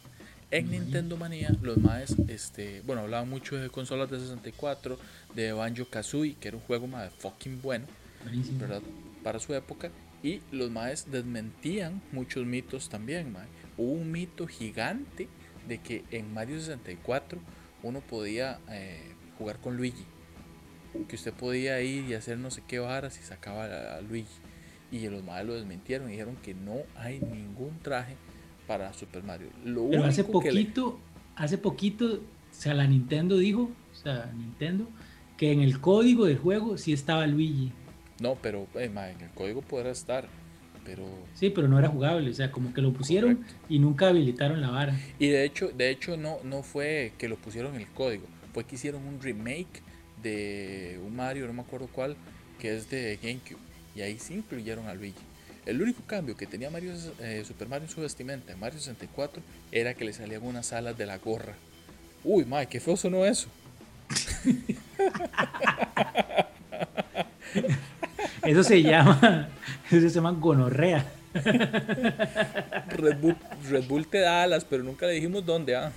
En 0.51 0.67
Ujú. 0.67 0.75
Nintendo 0.75 1.17
Manía, 1.17 1.51
los 1.63 1.77
maes, 1.79 2.15
este, 2.29 2.83
bueno, 2.85 3.03
hablaban 3.03 3.29
mucho 3.29 3.57
de 3.57 3.69
consolas 3.71 4.11
de 4.11 4.19
64, 4.21 4.99
de 5.35 5.53
Banjo 5.53 5.85
Kazooie, 5.87 6.35
que 6.41 6.49
era 6.49 6.57
un 6.57 6.63
juego 6.65 6.87
más 6.87 7.13
fucking 7.19 7.61
bueno, 7.63 7.87
Buenísimo. 8.25 8.59
¿verdad? 8.61 8.83
Para 9.23 9.39
su 9.39 9.55
época. 9.55 9.91
Y 10.23 10.41
los 10.53 10.71
maes 10.71 11.07
desmentían 11.11 12.01
muchos 12.13 12.45
mitos 12.47 12.89
también, 12.89 13.31
mae. 13.33 13.45
Hubo 13.77 13.93
un 13.93 14.11
mito 14.13 14.47
gigante 14.47 15.29
de 15.69 15.79
que 15.79 16.05
en 16.11 16.33
Mario 16.33 16.59
64 16.61 17.39
uno 17.83 18.01
podía 18.01 18.59
eh, 18.71 19.13
jugar 19.39 19.59
con 19.61 19.77
Luigi. 19.77 20.05
Que 21.09 21.17
usted 21.17 21.33
podía 21.33 21.81
ir 21.83 22.05
y 22.09 22.15
hacer 22.15 22.39
no 22.39 22.51
sé 22.51 22.63
qué 22.67 22.79
varas 22.79 23.19
y 23.19 23.23
sacaba 23.25 23.65
a, 23.65 23.97
a 23.97 24.01
Luigi. 24.01 24.29
Y 24.93 25.09
los 25.09 25.25
maes 25.25 25.47
lo 25.47 25.55
desmintieron 25.55 26.09
y 26.09 26.13
dijeron 26.13 26.37
que 26.37 26.55
no 26.55 26.77
hay 26.97 27.19
ningún 27.21 27.79
traje 27.83 28.15
para 28.69 28.93
Super 28.93 29.23
Mario. 29.25 29.49
Lo 29.65 29.89
Pero 29.91 30.05
hace 30.05 30.23
le- 30.23 30.29
poquito, 30.29 31.01
hace 31.35 31.59
poquito, 31.59 32.07
o 32.15 32.21
sea, 32.53 32.75
la 32.75 32.87
Nintendo 32.87 33.37
dijo, 33.37 33.71
o 33.93 33.95
sea, 33.97 34.31
Nintendo, 34.37 34.89
que 35.37 35.51
en 35.51 35.61
el 35.63 35.81
código 35.81 36.27
del 36.27 36.39
juego 36.39 36.79
sí 36.79 36.93
estaba 36.93 37.27
Luigi. 37.27 37.73
No, 38.21 38.37
pero 38.41 38.69
eh, 38.77 38.85
en 38.85 39.21
el 39.21 39.31
código 39.35 39.63
podrá 39.63 39.91
estar. 39.91 40.29
Pero. 40.85 41.05
Sí, 41.35 41.51
pero 41.51 41.69
no 41.69 41.79
era 41.79 41.89
jugable, 41.89 42.31
o 42.31 42.35
sea, 42.35 42.51
como 42.51 42.73
que 42.75 42.83
lo 42.83 42.93
pusieron 42.93 43.37
Correcto. 43.37 43.55
y 43.69 43.79
nunca 43.79 44.09
habilitaron 44.09 44.61
la 44.61 44.71
vara. 44.71 44.95
Y 45.19 45.29
de 45.29 45.45
hecho, 45.45 45.69
de 45.69 45.91
hecho 45.91 46.17
no, 46.17 46.39
no 46.45 46.63
fue 46.63 47.13
que 47.19 47.29
lo 47.29 47.37
pusieron 47.37 47.75
en 47.75 47.83
el 47.83 47.89
código. 47.89 48.27
Fue 48.53 48.65
que 48.65 48.77
hicieron 48.77 49.07
un 49.07 49.21
remake 49.21 49.83
de 50.23 51.01
un 51.05 51.17
Mario, 51.17 51.47
no 51.47 51.53
me 51.53 51.63
acuerdo 51.63 51.89
cuál, 51.93 52.17
que 52.59 52.77
es 52.77 52.91
de 52.91 53.19
GameCube. 53.23 53.59
Y 53.97 54.03
ahí 54.03 54.19
sí 54.19 54.35
incluyeron 54.35 54.87
a 54.89 54.95
Luigi. 54.95 55.15
El 55.67 55.81
único 55.81 56.03
cambio 56.07 56.37
que 56.37 56.47
tenía 56.47 56.71
Mario, 56.71 56.93
eh, 57.21 57.43
Super 57.47 57.69
Mario 57.69 57.87
en 57.87 57.95
su 57.95 58.01
vestimenta 58.01 58.53
en 58.53 58.61
Mario 58.61 58.79
64 58.79 59.43
era 59.73 59.95
que 59.95 60.05
le 60.05 60.13
salían 60.13 60.43
unas 60.43 60.73
alas 60.73 60.99
de 60.99 61.07
la 61.07 61.17
gorra. 61.19 61.55
Uy, 62.23 62.45
mae, 62.45 62.67
qué 62.67 62.81
feo 62.81 62.97
sonó 62.97 63.25
eso. 63.25 63.49
Eso 68.43 68.63
se 68.63 68.83
llama, 68.83 69.49
eso 69.91 70.09
se 70.09 70.15
llama 70.15 70.33
gonorrea. 70.33 71.05
Red 71.35 73.19
Bull, 73.21 73.37
Red 73.69 73.85
Bull 73.89 74.07
te 74.07 74.19
da 74.21 74.43
alas, 74.45 74.65
pero 74.65 74.83
nunca 74.83 75.07
le 75.07 75.15
dijimos 75.15 75.45
dónde. 75.45 75.77
Ah. 75.77 75.93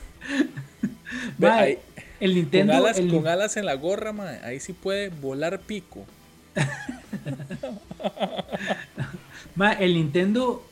Ve, 1.38 1.48
Mae, 1.48 1.64
ahí- 1.64 1.78
el 2.20 2.32
con, 2.32 2.36
Nintendo, 2.40 2.74
alas, 2.74 2.98
el- 2.98 3.12
con 3.12 3.28
alas 3.28 3.58
en 3.58 3.66
la 3.66 3.76
gorra, 3.76 4.12
mae, 4.14 4.40
ahí 4.44 4.60
sí 4.60 4.74
puede 4.74 5.10
volar 5.10 5.60
pico. 5.60 6.06
mae, 9.56 9.84
el 9.86 9.94
Nintendo, 9.94 10.68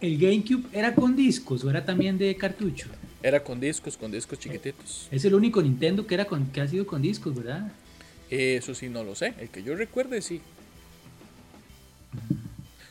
el 0.00 0.18
GameCube 0.18 0.64
era 0.72 0.94
con 0.94 1.16
discos 1.16 1.64
o 1.64 1.70
era 1.70 1.84
también 1.84 2.18
de 2.18 2.36
cartucho. 2.36 2.88
Era 3.22 3.42
con 3.42 3.60
discos, 3.60 3.96
con 3.96 4.10
discos 4.12 4.38
chiquititos. 4.38 5.08
Es 5.10 5.24
el 5.24 5.34
único 5.34 5.60
Nintendo 5.62 6.06
que 6.06 6.14
era 6.14 6.24
con, 6.24 6.46
que 6.46 6.60
ha 6.60 6.68
sido 6.68 6.86
con 6.86 7.02
discos, 7.02 7.34
¿verdad? 7.34 7.68
Eso 8.30 8.74
sí, 8.74 8.88
no 8.88 9.02
lo 9.04 9.14
sé. 9.14 9.34
El 9.40 9.48
que 9.48 9.62
yo 9.62 9.74
recuerde, 9.74 10.22
sí. 10.22 10.38
sé 10.38 10.42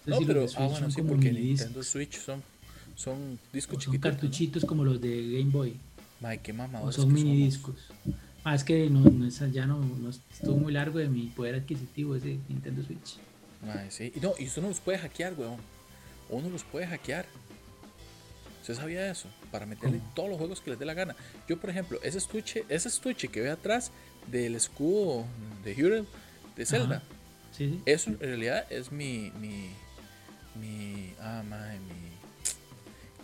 No, 0.08 0.20
pero, 0.26 0.46
ah, 0.58 0.68
bueno, 0.68 0.90
sí, 0.92 1.02
porque 1.02 1.32
Nintendo 1.32 1.84
Switch 1.84 2.18
son, 2.20 2.42
son 2.96 3.40
discos 3.54 3.84
son 3.84 3.94
chiquitos. 3.94 4.12
cartuchitos 4.12 4.66
como 4.66 4.84
los 4.86 5.00
de 5.02 5.32
Game 5.40 5.52
Boy, 5.52 5.76
Mae, 6.20 6.40
qué 6.40 6.52
o 6.82 6.92
son 6.92 7.14
mini 7.14 7.36
discos. 7.36 7.76
Ah, 8.44 8.56
es 8.56 8.64
que 8.64 8.90
no, 8.90 9.02
no 9.02 9.28
es- 9.28 9.40
ya 9.52 9.66
no, 9.68 9.80
no 9.80 10.10
estuvo 10.10 10.56
muy 10.58 10.72
largo 10.74 10.98
de 11.00 11.10
mi 11.10 11.28
poder 11.28 11.56
adquisitivo 11.56 12.16
ese 12.16 12.40
Nintendo 12.48 12.82
Switch. 12.84 13.18
Mae, 13.66 13.92
sí. 13.92 14.12
Y 14.16 14.20
no, 14.20 14.34
y 14.40 14.46
usted 14.46 14.62
no 14.62 14.70
los 14.70 14.80
puede 14.80 14.98
hackear, 15.00 15.34
weón. 15.38 15.58
Uno 16.30 16.50
los 16.50 16.64
puede 16.64 16.88
hackear. 16.88 17.26
¿Usted 18.62 18.76
sabía 18.76 19.10
eso? 19.12 19.30
Para 19.52 19.66
meterle 19.66 20.00
¿Cómo? 20.00 20.12
todos 20.14 20.30
los 20.30 20.38
juegos 20.38 20.62
que 20.62 20.72
les 20.72 20.80
dé 20.80 20.86
la 20.86 20.94
gana. 20.94 21.16
Yo, 21.48 21.60
por 21.60 21.70
ejemplo, 21.70 22.00
ese 22.04 22.18
estuche, 22.18 22.66
ese 22.70 22.88
estuche 22.90 23.28
que 23.30 23.42
ve 23.42 23.50
atrás 23.50 23.92
del 24.32 24.56
escudo 24.56 25.26
de 25.64 25.74
Hyrule 25.74 26.04
de 26.56 26.66
Zelda. 26.66 27.02
Sí, 27.52 27.70
sí. 27.70 27.82
Eso 27.86 28.10
en 28.12 28.20
realidad 28.20 28.66
es 28.72 28.92
mi. 28.92 29.32
mi. 29.40 29.70
Mi. 30.60 31.14
Ah, 31.22 31.44
mae, 31.48 31.80
mi. 31.80 32.12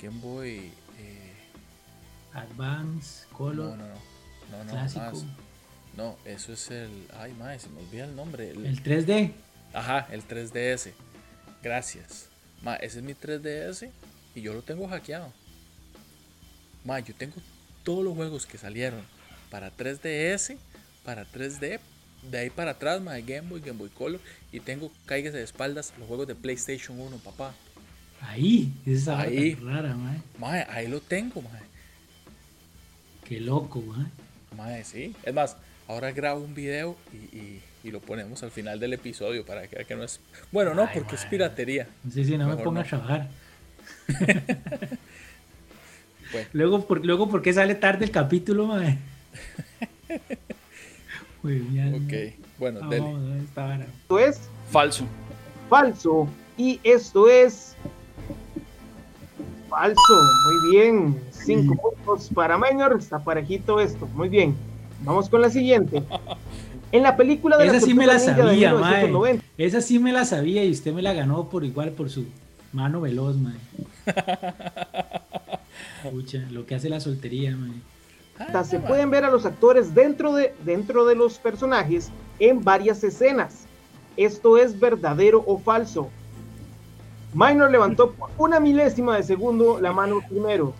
Game 0.01 0.19
Boy. 0.19 0.71
eh, 0.99 1.33
Advance, 2.33 3.25
no, 3.31 3.37
Color, 3.37 3.77
no, 3.77 3.87
no. 3.87 3.95
No, 4.51 4.63
no, 4.65 4.71
Clásico. 4.71 5.01
ah, 5.03 5.11
es- 5.13 5.23
no, 5.97 6.17
eso 6.25 6.53
es 6.53 6.69
el. 6.71 7.07
Ay, 7.17 7.33
mae, 7.33 7.59
se 7.59 7.69
me 7.69 7.79
olvida 7.81 8.05
el 8.05 8.15
nombre. 8.15 8.49
el- 8.51 8.65
el 8.65 8.81
3D. 8.83 9.33
Ajá, 9.73 10.07
el 10.11 10.23
3DS. 10.27 10.93
Gracias. 11.61 12.27
Ma, 12.61 12.75
ese 12.75 12.99
es 12.99 13.03
mi 13.03 13.13
3DS 13.13 13.89
y 14.35 14.41
yo 14.41 14.53
lo 14.53 14.61
tengo 14.61 14.87
hackeado. 14.87 15.31
Ma, 16.83 16.99
yo 16.99 17.13
tengo 17.15 17.35
todos 17.83 18.03
los 18.03 18.15
juegos 18.15 18.45
que 18.45 18.57
salieron 18.57 19.01
para 19.49 19.71
3DS, 19.71 20.57
para 21.03 21.25
3D, 21.25 21.79
de 22.31 22.37
ahí 22.39 22.49
para 22.49 22.71
atrás, 22.71 23.01
ma, 23.01 23.13
de 23.13 23.21
Game 23.23 23.47
Boy, 23.49 23.59
Game 23.61 23.77
Boy 23.77 23.89
Color 23.89 24.19
y 24.51 24.59
tengo 24.59 24.91
caigas 25.05 25.33
de 25.33 25.43
espaldas 25.43 25.93
los 25.99 26.07
juegos 26.07 26.27
de 26.27 26.35
PlayStation 26.35 26.99
1, 26.99 27.17
papá. 27.17 27.53
Ahí, 28.21 28.71
esa 28.85 29.19
Ahí. 29.19 29.55
rara, 29.55 29.95
mae. 29.95 30.17
Ma, 30.39 30.53
ahí 30.73 30.87
lo 30.87 31.01
tengo, 31.01 31.41
ma. 31.41 31.49
Qué 33.25 33.39
loco, 33.39 33.81
mae. 33.81 34.05
Ma, 34.77 34.83
sí. 34.83 35.15
Es 35.23 35.33
más, 35.33 35.57
ahora 35.87 36.11
grabo 36.11 36.41
un 36.41 36.53
video 36.55 36.95
y, 37.11 37.37
y- 37.37 37.61
y 37.85 37.91
lo 37.91 37.99
ponemos 37.99 38.41
al 38.43 38.51
final 38.51 38.79
del 38.79 38.93
episodio 38.93 39.45
para 39.45 39.67
que, 39.67 39.83
que 39.83 39.95
no 39.97 40.05
es... 40.05 40.21
Bueno, 40.53 40.73
no, 40.73 40.83
Ay, 40.83 40.89
porque 40.93 41.15
es 41.15 41.25
piratería. 41.25 41.85
Sé 42.09 42.23
si 42.23 42.37
no 42.37 42.47
me 42.47 42.55
ponga 42.55 42.79
no. 42.79 42.85
a 42.85 42.89
trabajar. 42.89 43.27
Bueno. 46.31 46.47
Luego, 46.53 46.87
por, 46.87 47.05
luego, 47.05 47.29
¿por 47.29 47.41
qué 47.43 47.53
sale 47.53 47.75
tarde 47.75 48.05
el 48.05 48.11
capítulo, 48.11 48.65
mae? 48.65 48.97
Muy 51.43 51.59
bien. 51.59 51.95
Ok, 52.05 52.43
bueno, 52.57 52.89
dele. 52.89 53.05
Esta 53.43 53.65
vara. 53.65 53.85
Esto 53.85 54.19
es 54.19 54.41
Falso. 54.71 55.05
falso. 55.69 56.27
Y 56.57 56.79
esto 56.83 57.29
es 57.29 57.75
falso. 59.69 60.01
Muy 60.45 60.71
bien. 60.71 61.21
Cinco 61.31 61.75
puntos 61.75 62.29
para 62.33 62.57
Minor. 62.57 62.95
Está 62.97 63.19
parejito 63.19 63.79
esto. 63.79 64.07
Muy 64.13 64.29
bien. 64.29 64.55
Vamos 65.01 65.29
con 65.29 65.41
la 65.41 65.49
siguiente. 65.49 66.01
En 66.93 67.03
la 67.03 67.17
película 67.17 67.57
de 67.57 67.65
Esa 67.65 67.73
la 67.73 67.79
sí 67.81 67.93
me 67.93 68.05
la 68.05 68.19
sabía, 68.19 68.73
mae. 68.75 69.03
1990, 69.07 69.45
Esa 69.57 69.81
sí 69.81 69.99
me 69.99 70.13
la 70.13 70.25
sabía 70.25 70.63
y 70.63 70.71
usted 70.71 70.93
me 70.93 71.01
la 71.01 71.11
ganó 71.13 71.49
por 71.49 71.65
igual 71.65 71.89
por 71.91 72.09
su 72.09 72.25
mano 72.71 73.01
veloz, 73.01 73.35
mae. 73.37 73.55
Escucha, 76.05 76.39
lo 76.51 76.65
que 76.65 76.75
hace 76.75 76.89
la 76.89 76.99
soltería, 76.99 77.55
mae. 77.55 77.71
Ah, 78.39 78.63
se 78.63 78.79
ma. 78.79 78.87
pueden 78.87 79.09
ver 79.11 79.25
a 79.25 79.31
los 79.31 79.45
actores 79.45 79.93
dentro 79.93 80.33
de, 80.33 80.53
dentro 80.65 81.05
de 81.05 81.15
los 81.15 81.37
personajes 81.37 82.09
en 82.39 82.63
varias 82.63 83.03
escenas. 83.03 83.65
¿Esto 84.17 84.57
es 84.57 84.79
verdadero 84.79 85.43
o 85.45 85.57
falso? 85.59 86.09
Minor 87.33 87.71
levantó 87.71 88.11
por 88.11 88.29
una 88.37 88.59
milésima 88.59 89.15
de 89.17 89.23
segundo 89.23 89.79
la 89.81 89.91
mano 89.91 90.21
primero. 90.27 90.73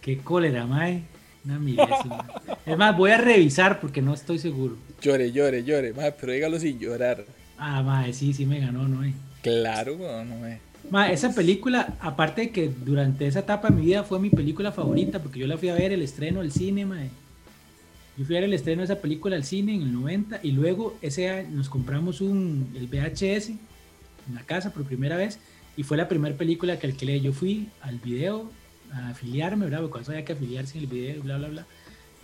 Qué 0.00 0.18
cólera, 0.18 0.66
mae. 0.66 1.02
Una 1.44 1.58
milésima. 1.58 2.26
Es 2.64 2.76
más, 2.76 2.96
voy 2.96 3.10
a 3.10 3.18
revisar 3.18 3.80
porque 3.80 4.00
no 4.02 4.14
estoy 4.14 4.38
seguro. 4.38 4.76
Llore, 5.00 5.32
llore, 5.32 5.64
llore, 5.64 5.92
ma, 5.92 6.10
pero 6.12 6.32
dígalo 6.32 6.58
sin 6.60 6.78
llorar. 6.78 7.24
Ah, 7.58 7.82
mae, 7.82 8.12
sí, 8.12 8.32
sí 8.32 8.46
me 8.46 8.60
ganó, 8.60 8.86
¿no? 8.86 9.04
eh? 9.04 9.12
Claro, 9.42 9.94
weón, 9.94 10.28
no 10.28 10.36
me. 10.36 10.60
Ma, 10.90 11.10
esa 11.10 11.34
película, 11.34 11.96
aparte 12.00 12.42
de 12.42 12.50
que 12.50 12.68
durante 12.68 13.26
esa 13.26 13.40
etapa 13.40 13.68
de 13.68 13.74
mi 13.74 13.86
vida 13.86 14.04
fue 14.04 14.20
mi 14.20 14.30
película 14.30 14.70
favorita, 14.70 15.20
porque 15.20 15.40
yo 15.40 15.46
la 15.46 15.58
fui 15.58 15.68
a 15.68 15.74
ver 15.74 15.92
el 15.92 16.02
estreno 16.02 16.40
al 16.40 16.52
cine, 16.52 16.86
mae. 16.86 17.10
Yo 18.16 18.24
fui 18.24 18.36
a 18.36 18.40
ver 18.40 18.44
el 18.48 18.54
estreno 18.54 18.80
de 18.80 18.84
esa 18.84 19.00
película 19.00 19.36
al 19.36 19.44
cine 19.44 19.74
en 19.74 19.82
el 19.82 19.92
90 19.92 20.40
y 20.42 20.52
luego 20.52 20.96
ese 21.02 21.28
año 21.28 21.50
nos 21.50 21.68
compramos 21.68 22.20
un, 22.20 22.72
el 22.74 22.86
VHS 22.86 23.50
en 23.50 24.34
la 24.34 24.42
casa 24.42 24.72
por 24.72 24.84
primera 24.84 25.16
vez 25.16 25.38
y 25.76 25.82
fue 25.82 25.96
la 25.96 26.08
primera 26.08 26.34
película 26.36 26.78
que 26.78 26.86
alquilé. 26.86 27.20
Yo 27.20 27.32
fui 27.32 27.68
al 27.82 27.98
video 27.98 28.50
a 28.92 29.10
afiliarme, 29.10 29.66
¿verdad? 29.66 29.82
Porque 29.86 30.10
había 30.10 30.24
que 30.24 30.32
afiliarse 30.32 30.78
en 30.78 30.84
el 30.84 30.90
video, 30.90 31.22
bla, 31.22 31.36
bla, 31.36 31.48
bla. 31.48 31.66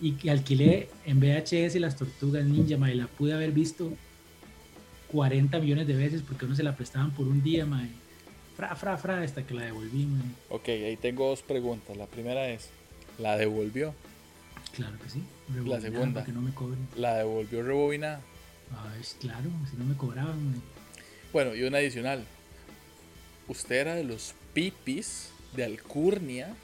Y 0.00 0.28
alquilé 0.30 0.88
en 1.04 1.20
VHS 1.20 1.76
las 1.76 1.96
tortugas 1.96 2.44
ninja, 2.44 2.78
mae. 2.78 2.94
La 2.94 3.06
pude 3.06 3.34
haber 3.34 3.52
visto 3.52 3.92
40 5.08 5.58
millones 5.58 5.86
de 5.86 5.94
veces 5.94 6.22
porque 6.22 6.46
no 6.46 6.56
se 6.56 6.62
la 6.62 6.74
prestaban 6.74 7.10
por 7.10 7.28
un 7.28 7.42
día, 7.42 7.66
mae. 7.66 7.90
Fra, 8.56 8.74
fra, 8.76 8.96
fra, 8.98 9.22
hasta 9.22 9.46
que 9.46 9.54
la 9.54 9.64
devolví, 9.64 10.06
mae. 10.06 10.22
Ok, 10.50 10.68
ahí 10.68 10.96
tengo 10.96 11.28
dos 11.28 11.42
preguntas. 11.42 11.96
La 11.96 12.06
primera 12.06 12.48
es, 12.48 12.68
¿la 13.18 13.36
devolvió? 13.36 13.94
Claro 14.74 14.98
que 15.02 15.08
sí. 15.08 15.22
La 15.48 15.54
Rebobinada 15.54 15.80
segunda. 15.82 16.14
para 16.20 16.26
que 16.26 16.32
no 16.32 16.42
me 16.42 16.52
cobren. 16.54 16.86
¿La 16.96 17.16
devolvió 17.18 17.62
rebobinada? 17.62 18.20
Ah, 18.72 18.92
es 19.00 19.16
claro, 19.20 19.50
si 19.70 19.76
no 19.76 19.84
me 19.84 19.96
cobraban, 19.96 20.50
mae. 20.50 20.60
Bueno, 21.32 21.54
y 21.54 21.62
una 21.62 21.78
adicional. 21.78 22.24
Usted 23.48 23.76
era 23.76 23.94
de 23.94 24.04
los 24.04 24.34
pipis 24.54 25.30
de 25.56 25.64
Alcurnia 25.64 26.54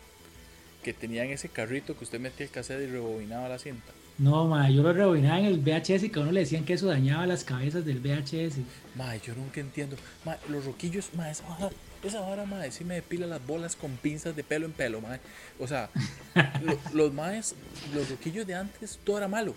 que 0.82 0.93
tenían 0.93 1.28
ese 1.28 1.49
carrito 1.49 1.97
que 1.97 2.05
usted 2.05 2.20
metía 2.20 2.47
el 2.47 2.53
cassette 2.53 2.82
y 2.82 2.86
rebobinaba 2.86 3.49
la 3.49 3.59
cinta. 3.59 3.93
No, 4.19 4.49
mae, 4.49 4.75
yo 4.75 4.83
lo 4.83 4.93
rebobinaba 4.93 5.39
en 5.39 5.45
el 5.47 5.59
VHS 5.61 6.03
y 6.05 6.09
que 6.11 6.19
a 6.19 6.23
uno 6.23 6.33
le 6.33 6.41
decían 6.41 6.64
que 6.64 6.73
eso 6.73 6.87
dañaba 6.87 7.27
las 7.27 7.45
cabezas 7.45 7.85
del 7.85 8.01
VHS. 8.01 8.57
Mae, 8.97 9.21
yo 9.25 9.35
nunca 9.35 9.61
entiendo. 9.61 9.97
Mae, 10.25 10.37
los 10.49 10.64
roquillos, 10.64 11.11
mae, 11.14 11.31
esa 11.31 11.47
vara, 11.49 11.71
esa 12.03 12.21
vara, 12.21 12.45
mae, 12.45 12.73
sí 12.73 12.85
me 12.85 12.95
depila 12.97 13.27
las 13.29 13.47
bolas 13.47 13.77
con 13.77 13.93
pinzas 13.97 14.35
de 14.35 14.43
pelo 14.43 14.66
en 14.66 14.73
pelo, 14.73 15.01
mae. 15.01 15.21
O 15.61 15.69
sea, 15.69 15.89
lo- 16.64 16.79
los 16.93 17.14
maes, 17.14 17.55
los 17.95 18.11
roquillos 18.11 18.45
de 18.47 18.55
antes, 18.57 18.99
todo 19.05 19.19
era 19.19 19.29
malo. 19.29 19.55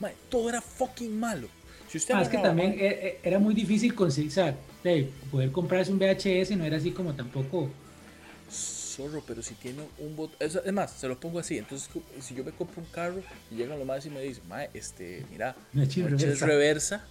Mae, 0.00 0.14
todo 0.28 0.48
era 0.48 0.60
fucking 0.60 1.18
malo. 1.20 1.46
Si 1.88 1.98
usted 1.98 2.14
Ah, 2.14 2.22
es 2.22 2.28
que 2.28 2.38
también 2.38 2.72
eh, 2.72 2.78
eh, 2.80 3.20
era 3.22 3.38
muy 3.38 3.54
difícil 3.54 3.94
conseguir, 3.94 4.30
o 4.30 4.34
sea, 4.34 4.56
poder 5.30 5.52
comprarse 5.52 5.92
un 5.92 5.98
VHS 6.00 6.56
no 6.56 6.64
era 6.64 6.76
así 6.78 6.90
como 6.90 7.12
tampoco. 7.14 7.70
Zorro, 8.96 9.22
pero 9.26 9.42
si 9.42 9.54
tiene 9.54 9.82
un 9.98 10.14
botón. 10.16 10.36
Es, 10.40 10.56
es 10.56 10.72
más, 10.72 10.92
se 10.92 11.08
lo 11.08 11.18
pongo 11.18 11.38
así. 11.38 11.58
Entonces, 11.58 11.88
si 12.20 12.34
yo 12.34 12.44
me 12.44 12.52
compro 12.52 12.80
un 12.82 12.88
carro 12.88 13.22
y 13.50 13.56
llegan 13.56 13.78
los 13.78 13.86
maes 13.86 14.06
y 14.06 14.10
me 14.10 14.20
dicen, 14.20 14.46
mae, 14.48 14.70
este, 14.74 15.24
mira, 15.30 15.56
No 15.72 15.82
eches 15.82 16.04
reversa". 16.10 16.46
reversa 16.46 17.04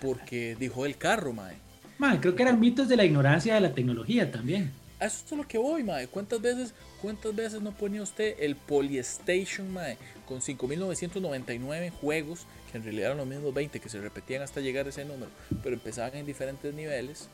porque 0.00 0.56
dijo 0.58 0.86
el 0.86 0.96
carro, 0.96 1.32
mae. 1.32 1.56
Mae, 1.98 2.20
creo 2.20 2.34
que 2.34 2.42
eran 2.42 2.60
mitos 2.60 2.88
de 2.88 2.96
la 2.96 3.04
ignorancia 3.04 3.54
de 3.54 3.60
la 3.60 3.72
tecnología 3.72 4.30
también. 4.30 4.70
eso 5.00 5.24
es 5.30 5.32
lo 5.32 5.46
que 5.48 5.58
voy, 5.58 5.82
mae. 5.82 6.08
¿Cuántas 6.08 6.40
veces, 6.40 6.74
cuántas 7.00 7.34
veces 7.34 7.60
no 7.62 7.72
ponía 7.72 8.02
usted 8.02 8.36
el 8.38 8.56
Polystation, 8.56 9.72
mae, 9.72 9.96
con 10.26 10.40
5.999 10.40 11.90
juegos, 11.90 12.46
que 12.70 12.78
en 12.78 12.84
realidad 12.84 13.06
eran 13.06 13.18
los 13.18 13.26
mismos 13.26 13.54
20 13.54 13.80
que 13.80 13.88
se 13.88 14.00
repetían 14.00 14.42
hasta 14.42 14.60
llegar 14.60 14.86
a 14.86 14.88
ese 14.90 15.04
número, 15.04 15.30
pero 15.62 15.74
empezaban 15.74 16.16
en 16.16 16.26
diferentes 16.26 16.72
niveles? 16.74 17.28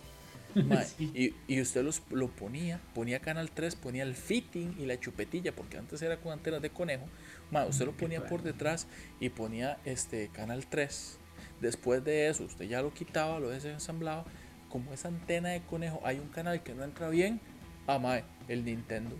Sí. 0.86 1.34
y, 1.48 1.54
y 1.54 1.60
usted 1.60 1.82
los, 1.84 2.02
lo 2.10 2.28
ponía, 2.28 2.80
ponía 2.94 3.20
Canal 3.20 3.50
3, 3.50 3.76
ponía 3.76 4.02
el 4.02 4.14
fitting 4.14 4.76
y 4.78 4.86
la 4.86 4.98
chupetilla, 4.98 5.54
porque 5.54 5.78
antes 5.78 6.00
era 6.02 6.18
con 6.18 6.32
antenas 6.32 6.62
de 6.62 6.70
conejo. 6.70 7.04
mae, 7.50 7.68
usted 7.68 7.86
lo 7.86 7.92
ponía 7.92 8.26
por 8.26 8.42
detrás 8.42 8.86
y 9.20 9.28
ponía 9.30 9.78
este 9.84 10.28
Canal 10.28 10.66
3. 10.66 11.18
Después 11.60 12.04
de 12.04 12.28
eso, 12.28 12.44
usted 12.44 12.66
ya 12.66 12.82
lo 12.82 12.92
quitaba, 12.92 13.38
lo 13.38 13.48
desensamblaba. 13.50 14.24
Como 14.68 14.92
esa 14.92 15.08
antena 15.08 15.50
de 15.50 15.60
conejo, 15.62 16.00
hay 16.04 16.18
un 16.18 16.28
canal 16.28 16.62
que 16.62 16.74
no 16.74 16.82
entra 16.82 17.08
bien. 17.08 17.40
Ah, 17.86 17.98
mae, 17.98 18.24
el 18.48 18.64
Nintendo. 18.64 19.16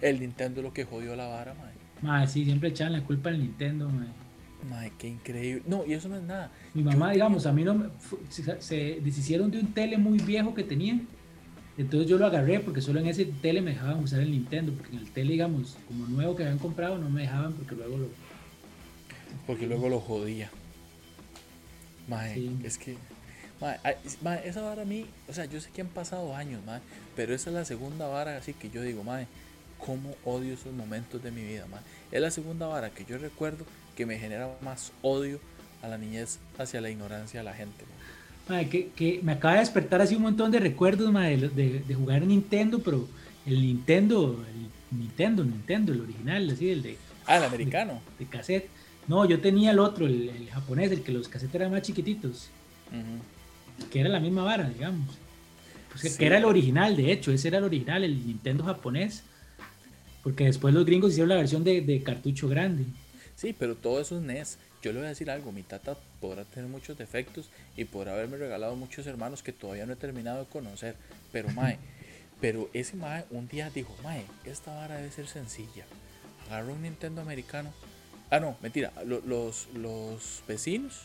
El 0.00 0.20
Nintendo 0.20 0.60
es 0.60 0.64
lo 0.64 0.72
que 0.72 0.84
jodió 0.84 1.16
la 1.16 1.26
vara, 1.26 1.54
mae. 1.54 1.72
Mae, 2.02 2.26
sí, 2.26 2.44
siempre 2.44 2.68
echaban 2.68 2.92
la 2.92 3.02
culpa 3.04 3.30
al 3.30 3.38
Nintendo, 3.38 3.88
mae. 3.88 4.08
Mae, 4.70 4.92
qué 4.98 5.08
increíble. 5.08 5.62
No, 5.66 5.84
y 5.86 5.92
eso 5.92 6.08
no 6.08 6.16
es 6.16 6.22
nada. 6.22 6.50
Mi 6.74 6.82
mamá, 6.82 7.12
digamos, 7.12 7.46
a 7.46 7.52
mí 7.52 7.62
no 7.62 7.90
se, 8.30 8.60
se 8.60 9.00
deshicieron 9.02 9.50
de 9.50 9.60
un 9.60 9.72
tele 9.72 9.96
muy 9.98 10.18
viejo 10.18 10.54
que 10.54 10.64
tenían. 10.64 11.06
Entonces 11.78 12.08
yo 12.08 12.16
lo 12.18 12.26
agarré 12.26 12.58
porque 12.60 12.80
solo 12.80 12.98
en 13.00 13.06
ese 13.06 13.26
tele 13.26 13.60
me 13.60 13.72
dejaban 13.72 14.02
usar 14.02 14.20
el 14.20 14.30
Nintendo. 14.30 14.72
Porque 14.72 14.92
en 14.96 14.98
el 15.02 15.10
tele, 15.10 15.32
digamos, 15.32 15.76
como 15.86 16.06
nuevo 16.06 16.34
que 16.34 16.42
habían 16.42 16.58
comprado, 16.58 16.98
no 16.98 17.08
me 17.10 17.22
dejaban 17.22 17.52
porque 17.52 17.74
luego 17.74 17.98
lo. 17.98 18.08
Porque 19.46 19.66
luego 19.66 19.88
lo 19.88 20.00
jodía. 20.00 20.50
Mae, 22.08 22.34
Sí. 22.34 22.56
es 22.64 22.78
que. 22.78 22.96
Es- 24.04 24.22
mae, 24.22 24.46
esa 24.48 24.62
vara 24.62 24.82
a 24.82 24.84
mí. 24.86 25.06
O 25.28 25.32
sea, 25.32 25.44
yo 25.44 25.60
sé 25.60 25.70
que 25.70 25.80
han 25.82 25.88
pasado 25.88 26.34
años, 26.34 26.64
mae. 26.64 26.80
Pero 27.14 27.34
esa 27.34 27.50
es 27.50 27.54
la 27.56 27.64
segunda 27.64 28.06
vara 28.08 28.36
así 28.36 28.52
que 28.52 28.70
yo 28.70 28.82
digo, 28.82 29.04
mae. 29.04 29.26
Cómo 29.78 30.14
odio 30.24 30.54
esos 30.54 30.72
momentos 30.72 31.22
de 31.22 31.30
mi 31.30 31.42
vida, 31.42 31.66
mae. 31.70 31.80
Es 32.10 32.20
la 32.22 32.30
segunda 32.30 32.66
vara 32.66 32.90
que 32.90 33.04
yo 33.04 33.18
recuerdo 33.18 33.64
que 33.96 34.06
me 34.06 34.18
genera 34.18 34.48
más 34.62 34.92
odio 35.02 35.40
a 35.82 35.88
la 35.88 35.98
niñez 35.98 36.38
hacia 36.58 36.80
la 36.80 36.90
ignorancia 36.90 37.40
de 37.40 37.44
la 37.44 37.54
gente, 37.54 37.84
que, 38.70 38.90
que 38.94 39.20
me 39.22 39.32
acaba 39.32 39.54
de 39.54 39.60
despertar 39.60 40.00
así 40.00 40.14
un 40.14 40.22
montón 40.22 40.50
de 40.52 40.60
recuerdos 40.60 41.12
de, 41.12 41.48
de, 41.48 41.80
de 41.80 41.94
jugar 41.94 42.22
Nintendo, 42.22 42.78
pero 42.78 43.08
el 43.44 43.60
Nintendo, 43.60 44.44
el 44.92 44.98
Nintendo, 44.98 45.44
Nintendo, 45.44 45.92
el 45.92 46.00
original, 46.02 46.50
así, 46.50 46.70
el 46.70 46.82
de, 46.82 46.96
Ah, 47.26 47.38
el 47.38 47.44
americano. 47.44 48.00
de 48.20 48.26
cassette. 48.26 48.68
No, 49.08 49.24
yo 49.24 49.40
tenía 49.40 49.72
el 49.72 49.78
otro, 49.80 50.06
el, 50.06 50.28
el 50.28 50.48
japonés, 50.50 50.92
el 50.92 51.02
que 51.02 51.10
los 51.12 51.28
cassettes 51.28 51.54
eran 51.56 51.72
más 51.72 51.82
chiquititos, 51.82 52.48
que 53.90 54.00
era 54.00 54.08
la 54.08 54.20
misma 54.20 54.44
vara, 54.44 54.68
digamos. 54.68 55.16
Pues 55.90 56.02
que, 56.02 56.08
Sí. 56.10 56.18
que 56.18 56.26
era 56.26 56.38
el 56.38 56.44
original, 56.44 56.96
de 56.96 57.10
hecho, 57.12 57.32
ese 57.32 57.48
era 57.48 57.58
el 57.58 57.64
original, 57.64 58.04
el 58.04 58.26
Nintendo 58.26 58.64
japonés. 58.64 59.22
Porque 60.22 60.44
después 60.44 60.74
los 60.74 60.84
gringos 60.84 61.10
hicieron 61.12 61.28
la 61.28 61.36
versión 61.36 61.62
de, 61.64 61.80
de 61.82 62.02
cartucho 62.02 62.48
grande. 62.48 62.84
Sí, 63.36 63.52
pero 63.56 63.76
todo 63.76 64.00
eso 64.00 64.16
es 64.16 64.22
NES. 64.22 64.58
Yo 64.82 64.92
le 64.92 64.98
voy 64.98 65.06
a 65.06 65.10
decir 65.10 65.30
algo, 65.30 65.52
mi 65.52 65.62
tata 65.62 65.96
podrá 66.20 66.44
tener 66.44 66.68
muchos 66.70 66.96
defectos 66.96 67.48
y 67.76 67.84
podrá 67.84 68.12
haberme 68.14 68.36
regalado 68.36 68.76
muchos 68.76 69.06
hermanos 69.06 69.42
que 69.42 69.52
todavía 69.52 69.84
no 69.86 69.92
he 69.92 69.96
terminado 69.96 70.40
de 70.40 70.46
conocer. 70.50 70.96
Pero 71.32 71.48
mae, 71.50 71.78
pero 72.40 72.70
ese 72.72 72.96
mae 72.96 73.24
un 73.30 73.46
día 73.48 73.70
dijo, 73.70 73.94
mae, 74.02 74.24
esta 74.44 74.74
vara 74.74 74.96
debe 74.96 75.10
ser 75.12 75.26
sencilla. 75.28 75.84
Agarró 76.48 76.72
un 76.72 76.82
Nintendo 76.82 77.20
americano. 77.20 77.72
Ah, 78.30 78.40
no, 78.40 78.56
mentira. 78.62 78.92
lo- 79.04 79.20
los, 79.20 79.68
los 79.74 80.42
vecinos, 80.48 81.02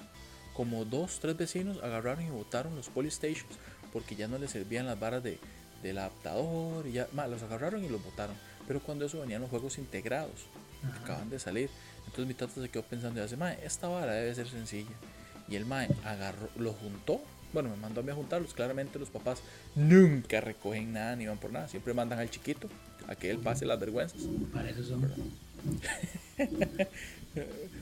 como 0.53 0.85
dos, 0.85 1.19
tres 1.19 1.35
vecinos, 1.37 1.81
agarraron 1.83 2.25
y 2.25 2.29
botaron 2.29 2.75
los 2.75 2.89
Polystations 2.89 3.57
porque 3.91 4.15
ya 4.15 4.27
no 4.27 4.37
les 4.37 4.51
servían 4.51 4.85
las 4.85 4.99
varas 4.99 5.21
de, 5.23 5.37
del 5.83 5.97
adaptador 5.97 6.87
y 6.87 6.93
ya, 6.93 7.07
mae, 7.13 7.29
los 7.29 7.43
agarraron 7.43 7.83
y 7.83 7.89
los 7.89 8.01
botaron. 8.03 8.35
Pero 8.67 8.79
cuando 8.79 9.05
eso 9.05 9.19
venían 9.19 9.41
los 9.41 9.49
juegos 9.49 9.77
integrados 9.79 10.45
que 10.81 11.03
acaban 11.03 11.29
de 11.29 11.39
salir. 11.39 11.69
Entonces 12.05 12.27
mi 12.27 12.33
tata 12.33 12.61
se 12.61 12.69
quedó 12.69 12.83
pensando 12.83 13.19
y 13.19 13.23
hace, 13.23 13.37
mae, 13.37 13.57
esta 13.63 13.87
vara 13.87 14.13
debe 14.13 14.35
ser 14.35 14.47
sencilla. 14.47 14.91
Y 15.47 15.55
el 15.55 15.65
mae 15.65 15.89
agarró, 16.03 16.49
los 16.57 16.75
juntó. 16.77 17.21
Bueno, 17.53 17.69
me 17.69 17.75
mandó 17.75 18.01
a 18.01 18.03
mí 18.03 18.11
a 18.11 18.15
juntarlos. 18.15 18.53
Claramente 18.53 18.99
los 18.99 19.09
papás 19.09 19.41
nunca 19.75 20.41
recogen 20.41 20.93
nada 20.93 21.15
ni 21.15 21.27
van 21.27 21.37
por 21.37 21.51
nada. 21.51 21.67
Siempre 21.67 21.93
mandan 21.93 22.19
al 22.19 22.29
chiquito 22.29 22.69
a 23.07 23.15
que 23.15 23.29
él 23.29 23.39
pase 23.39 23.65
las 23.65 23.79
vergüenzas. 23.79 24.21
Para 24.53 24.69
eso 24.69 24.83
son. 24.83 25.01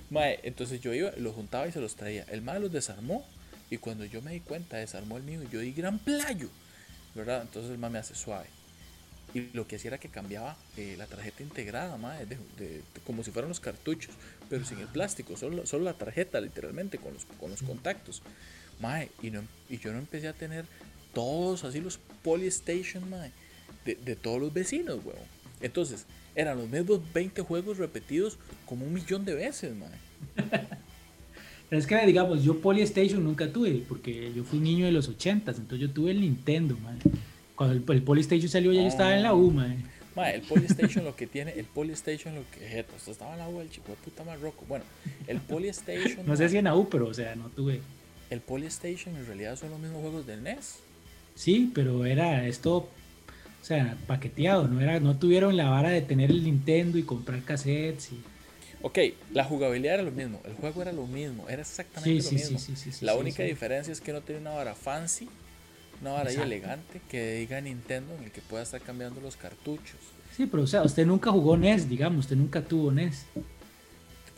Mae, 0.10 0.40
entonces 0.44 0.82
yo 0.82 0.94
iba, 0.94 1.12
los 1.18 1.36
juntaba 1.36 1.68
y 1.68 1.72
se 1.72 1.80
los 1.80 1.96
traía. 1.96 2.24
El 2.30 2.42
mae 2.42 2.60
los 2.60 2.72
desarmó. 2.72 3.26
Y 3.70 3.78
cuando 3.78 4.06
yo 4.06 4.22
me 4.22 4.32
di 4.32 4.40
cuenta, 4.40 4.78
desarmó 4.78 5.18
el 5.18 5.24
mío 5.24 5.44
y 5.44 5.50
yo 5.50 5.60
di 5.60 5.72
gran 5.72 6.00
playo. 6.00 6.50
¿Verdad? 7.14 7.44
Entonces 7.44 7.72
el 7.72 7.78
mae 7.78 7.92
me 7.92 8.00
hace 8.00 8.16
suave. 8.16 8.48
Y 9.34 9.50
lo 9.54 9.68
que 9.68 9.76
hacía 9.76 9.90
era 9.90 9.98
que 10.00 10.10
cambiaba 10.10 10.58
eh, 10.76 10.96
la 10.98 11.06
tarjeta 11.06 11.44
integrada, 11.44 11.98
mae, 11.98 12.26
de- 12.26 12.38
de- 12.58 12.68
de- 12.78 12.84
como 13.06 13.24
si 13.24 13.30
fueran 13.32 13.50
los 13.50 13.60
cartuchos, 13.60 14.16
pero 14.50 14.66
sin 14.66 14.80
el 14.80 14.88
plástico, 14.88 15.38
solo, 15.38 15.66
solo 15.68 15.84
la 15.86 15.94
tarjeta, 15.94 16.42
literalmente, 16.42 16.98
con 16.98 17.14
los, 17.14 17.26
con 17.40 17.52
los 17.52 17.62
contactos. 17.62 18.22
Mae, 18.80 19.12
y, 19.22 19.30
no, 19.30 19.44
y 19.70 19.78
yo 19.78 19.92
no 19.92 20.00
empecé 20.00 20.28
a 20.28 20.34
tener 20.34 20.66
todos 21.14 21.64
así 21.64 21.80
los 21.80 22.00
Polystation, 22.24 23.08
mae, 23.10 23.32
de, 23.86 23.96
de 23.96 24.16
todos 24.16 24.40
los 24.42 24.52
vecinos, 24.54 25.00
weón. 25.06 25.20
Entonces, 25.62 26.06
eran 26.36 26.58
los 26.58 26.70
mismos 26.70 27.02
20 27.14 27.42
juegos 27.44 27.78
repetidos 27.78 28.38
como 28.66 28.86
un 28.86 28.94
millón 28.94 29.26
de 29.26 29.36
veces, 29.36 29.76
mae. 29.76 29.90
Pero 31.70 31.80
es 31.80 31.86
que, 31.86 32.04
digamos, 32.06 32.44
yo 32.44 32.60
Polystation 32.60 33.24
nunca 33.24 33.52
tuve, 33.52 33.84
porque 33.88 34.32
yo 34.34 34.44
fui 34.44 34.60
niño 34.60 34.86
de 34.86 34.92
los 34.92 35.08
80 35.08 35.52
entonces 35.52 35.80
yo 35.80 35.92
tuve 35.94 36.12
el 36.12 36.22
Nintendo, 36.22 36.76
man. 36.78 36.98
Cuando 37.60 37.76
el, 37.76 37.98
el 37.98 38.04
Polystation 38.04 38.48
salió 38.48 38.72
ya 38.72 38.84
yo 38.84 38.88
estaba 38.88 39.14
en 39.18 39.22
la 39.22 39.34
U, 39.34 39.52
man. 39.52 39.84
Mae, 40.16 40.36
el 40.36 40.42
Polystation 40.44 41.04
lo 41.04 41.14
que 41.14 41.28
tiene, 41.28 41.52
el 41.52 41.66
Polystation 41.66 42.34
lo 42.34 42.44
que 42.52 42.86
usted 42.96 43.12
estaba 43.12 43.34
en 43.34 43.40
la 43.40 43.50
U, 43.50 43.60
el 43.60 43.70
chico 43.70 43.90
de 43.90 43.96
puta 43.98 44.24
más 44.24 44.40
roco. 44.40 44.64
Bueno, 44.66 44.86
el 45.28 45.42
Polystation. 45.42 46.20
No 46.26 46.38
sé 46.38 46.48
si 46.48 46.56
en 46.56 46.64
la 46.64 46.76
U, 46.78 46.88
pero, 46.88 47.08
o 47.08 47.14
sea, 47.14 47.36
no 47.36 47.50
tuve. 47.50 47.82
El 48.30 48.40
Polystation 48.40 49.14
en 49.18 49.26
realidad 49.26 49.58
son 49.58 49.72
los 49.72 49.80
mismos 49.82 50.00
juegos 50.00 50.26
del 50.26 50.42
NES. 50.42 50.78
Sí, 51.36 51.70
pero 51.76 52.06
era 52.06 52.48
esto, 52.48 52.78
o 52.78 52.88
sea, 53.62 53.98
paqueteado, 54.08 54.70
no 54.70 54.80
era, 54.80 55.02
no 55.02 55.18
tuvieron 55.18 55.58
la 55.58 55.70
vara 55.70 55.90
de 55.90 56.02
tener 56.02 56.32
el 56.32 56.46
Nintendo 56.46 56.98
y 56.98 57.04
comprar 57.04 57.42
cassettes 57.44 58.14
y... 58.14 58.22
Ok, 58.82 59.00
la 59.34 59.44
jugabilidad 59.44 59.96
era 59.96 60.04
lo 60.04 60.12
mismo, 60.12 60.42
el 60.46 60.54
juego 60.54 60.82
era 60.82 60.94
lo 60.94 61.08
mismo, 61.08 61.50
era 61.50 61.64
exactamente 61.64 62.22
Sí, 62.22 62.24
lo 62.24 62.24
sí, 62.24 62.36
mismo. 62.36 62.60
sí, 62.60 62.76
sí, 62.78 62.92
sí, 62.94 63.06
la 63.06 63.16
única 63.16 63.44
diferencia 63.44 63.92
es 63.92 64.00
que 64.00 64.14
no 64.14 64.22
tiene 64.22 64.40
una 64.40 64.52
vara 64.52 64.76
fancy, 64.76 65.28
una 66.02 66.22
Exacto. 66.22 66.44
elegante 66.44 67.02
que 67.10 67.36
diga 67.36 67.60
Nintendo 67.62 68.16
en 68.16 68.26
el 68.26 68.32
que 68.32 68.42
pueda 68.42 68.64
estar 68.64 68.82
cambiando 68.82 69.20
los 69.22 69.36
cartuchos. 69.36 69.98
Sí, 70.36 70.46
pero, 70.46 70.64
o 70.64 70.68
sea, 70.68 70.84
usted 70.84 71.06
nunca 71.06 71.32
jugó 71.32 71.58
NES, 71.58 71.90
digamos, 71.90 72.20
usted 72.26 72.36
nunca 72.38 72.62
tuvo 72.62 72.92
NES, 72.92 73.26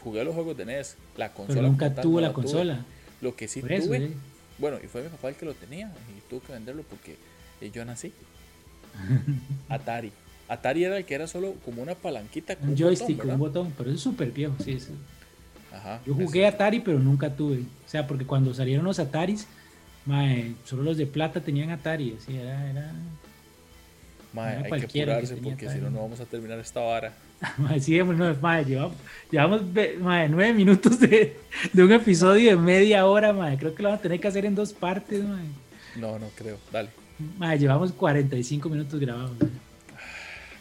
Jugué 0.03 0.23
los 0.23 0.33
juegos 0.33 0.57
de 0.57 0.65
NES, 0.65 0.97
la 1.15 1.31
consola. 1.31 1.55
pero 1.59 1.67
nunca 1.67 1.93
tuvo 1.93 2.19
no 2.19 2.27
la 2.27 2.33
consola. 2.33 2.85
Lo 3.21 3.35
que 3.35 3.47
sí 3.47 3.61
eso, 3.67 3.85
tuve, 3.85 4.11
bueno, 4.57 4.77
y 4.83 4.87
fue 4.87 5.03
mi 5.03 5.09
papá 5.09 5.29
el 5.29 5.35
que 5.35 5.45
lo 5.45 5.53
tenía 5.53 5.91
y 6.17 6.27
tuvo 6.27 6.41
que 6.41 6.53
venderlo 6.53 6.81
porque 6.89 7.17
eh, 7.61 7.69
yo 7.71 7.85
nací. 7.85 8.11
Atari. 9.69 10.11
Atari 10.47 10.83
era 10.83 10.97
el 10.97 11.05
que 11.05 11.13
era 11.13 11.27
solo 11.27 11.53
como 11.63 11.81
una 11.83 11.93
palanquita 11.95 12.55
con 12.55 12.65
Un 12.65 12.71
un 12.71 12.77
joystick 12.77 13.17
botón, 13.17 13.31
un 13.31 13.39
botón, 13.39 13.73
pero 13.77 13.89
eso 13.89 13.97
es 13.97 14.01
súper 14.03 14.31
viejo, 14.31 14.55
sí. 14.63 14.79
sí. 14.79 14.91
Ajá, 15.71 16.01
Yo 16.05 16.13
jugué 16.15 16.45
Atari, 16.47 16.79
pero 16.81 16.99
nunca 16.99 17.33
tuve. 17.33 17.59
O 17.59 17.89
sea, 17.89 18.07
porque 18.07 18.25
cuando 18.25 18.53
salieron 18.53 18.83
los 18.83 18.99
Ataris, 18.99 19.47
mae, 20.05 20.53
solo 20.65 20.83
los 20.83 20.97
de 20.97 21.05
plata 21.05 21.41
tenían 21.41 21.69
Atari. 21.69 22.15
Así 22.17 22.37
era, 22.37 22.69
era... 22.69 22.91
Mae, 24.33 24.59
era 24.59 24.75
hay 24.75 24.81
que 24.81 25.01
apurarse 25.01 25.35
porque 25.37 25.69
si 25.69 25.77
no, 25.79 25.89
no 25.89 26.01
vamos 26.01 26.19
a 26.19 26.25
terminar 26.25 26.59
esta 26.59 26.79
vara. 26.79 27.13
Mae, 27.57 27.79
sí, 27.79 27.97
no, 27.97 28.35
mae, 28.39 28.63
llevamos, 28.63 28.95
llevamos 29.31 29.61
mae, 29.99 30.29
nueve 30.29 30.53
minutos 30.53 30.99
de, 30.99 31.35
de 31.73 31.83
un 31.83 31.91
episodio 31.91 32.51
de 32.51 32.55
media 32.55 33.07
hora, 33.07 33.33
mae. 33.33 33.57
Creo 33.57 33.73
que 33.73 33.81
lo 33.81 33.89
vamos 33.89 33.99
a 33.99 34.03
tener 34.03 34.19
que 34.19 34.27
hacer 34.27 34.45
en 34.45 34.53
dos 34.53 34.73
partes, 34.73 35.23
mae. 35.23 35.47
No, 35.95 36.19
no 36.19 36.27
creo. 36.35 36.57
Dale. 36.71 36.89
Mae, 37.39 37.57
llevamos 37.57 37.91
45 37.93 38.69
minutos 38.69 38.99
grabados. 38.99 39.31
mae. 39.39 39.49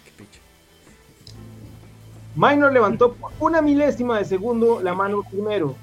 Qué 0.05 0.11
picha. 0.17 0.41
Minor 2.35 2.73
levantó 2.73 3.13
por 3.13 3.31
una 3.41 3.61
milésima 3.61 4.19
de 4.19 4.25
segundo 4.25 4.81
la 4.83 4.95
mano 4.95 5.23
primero. 5.31 5.77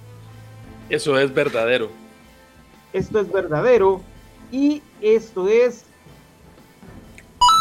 Eso 0.90 1.20
es 1.20 1.32
verdadero. 1.34 1.92
Esto 2.94 3.20
es 3.20 3.32
verdadero 3.32 4.02
y 4.52 4.82
esto 5.02 5.48
es 5.48 5.86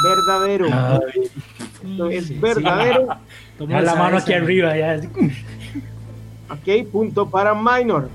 verdadero. 0.04 0.66
Esto 0.66 2.10
es 2.10 2.26
Sí, 2.26 2.34
verdadero. 2.38 3.08
Toma 3.58 3.72
Ya 3.72 3.80
la 3.82 3.94
mano 3.94 4.18
aquí 4.18 4.32
arriba, 4.32 4.76
ya. 4.76 5.00
Ok, 6.50 6.86
punto 6.92 7.28
para 7.28 7.54
Minor. 7.54 8.08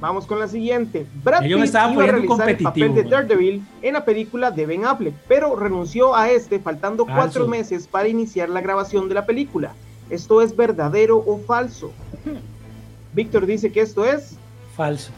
Vamos 0.00 0.26
con 0.26 0.38
la 0.38 0.46
siguiente. 0.46 1.06
Brad 1.24 1.40
Ya 1.42 1.48
yo 1.48 1.56
me 1.56 1.62
Pitt 1.62 1.66
estaba 1.74 1.92
iba 1.92 2.04
a 2.04 2.06
realizar 2.06 2.48
el 2.50 2.56
papel 2.58 2.94
de 2.94 3.02
man. 3.02 3.10
Daredevil 3.10 3.62
en 3.80 3.94
la 3.94 4.04
película 4.04 4.50
de 4.50 4.66
Ben 4.66 4.84
Affleck, 4.84 5.14
pero 5.26 5.56
renunció 5.56 6.14
a 6.14 6.28
este 6.30 6.58
faltando 6.60 7.06
Falso. 7.06 7.20
cuatro 7.20 7.48
meses 7.48 7.86
para 7.88 8.06
iniciar 8.06 8.50
la 8.50 8.60
grabación 8.60 9.08
de 9.08 9.14
la 9.14 9.24
película. 9.24 9.72
¿Esto 10.10 10.42
es 10.42 10.54
verdadero 10.54 11.16
o 11.16 11.38
falso? 11.38 11.92
Víctor 13.14 13.46
dice 13.46 13.72
que 13.72 13.80
esto 13.80 14.04
es 14.04 14.36
Falso. 14.76 15.10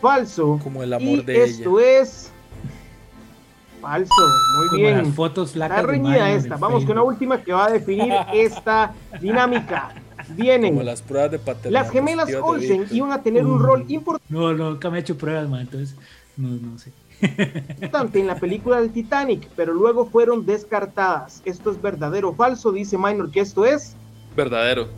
Falso. 0.00 0.58
Como 0.62 0.82
el 0.82 0.92
amor 0.92 1.18
y 1.18 1.22
de 1.22 1.44
esto 1.44 1.80
es 1.80 2.32
Falso, 3.80 4.12
muy 4.58 4.68
Como 4.68 4.78
bien. 4.78 4.98
las 4.98 5.14
fotos 5.14 5.56
Está 5.56 5.82
reñida 5.82 6.30
esta. 6.30 6.56
Vamos 6.56 6.84
con 6.84 6.96
la 6.96 7.02
última 7.02 7.42
que 7.42 7.52
va 7.52 7.66
a 7.66 7.70
definir 7.70 8.12
esta 8.34 8.92
dinámica. 9.20 9.94
Vienen 10.30 10.74
Como 10.74 10.82
las 10.84 11.00
pruebas 11.00 11.30
de 11.30 11.38
paternidad. 11.38 11.82
las 11.82 11.90
gemelas 11.90 12.28
Olsen 12.42 12.86
iban 12.90 13.12
a 13.12 13.22
tener 13.22 13.46
un 13.46 13.58
rol 13.62 13.84
importante 13.88 14.32
No, 14.32 14.52
no, 14.52 14.70
nunca 14.70 14.90
me 14.90 14.98
he 14.98 15.00
hecho 15.00 15.16
pruebas, 15.16 15.48
man, 15.48 15.62
entonces 15.62 15.96
no, 16.36 16.48
no 16.48 16.78
sé. 16.78 16.92
en 18.18 18.26
la 18.26 18.36
película 18.36 18.80
del 18.80 18.92
Titanic, 18.92 19.48
pero 19.56 19.74
luego 19.74 20.06
fueron 20.06 20.46
descartadas. 20.46 21.42
¿Esto 21.44 21.70
es 21.70 21.80
verdadero 21.80 22.30
o 22.30 22.34
falso? 22.34 22.72
Dice 22.72 22.96
Minor 22.96 23.30
que 23.30 23.40
esto 23.40 23.64
es. 23.64 23.94
Verdadero. 24.36 24.88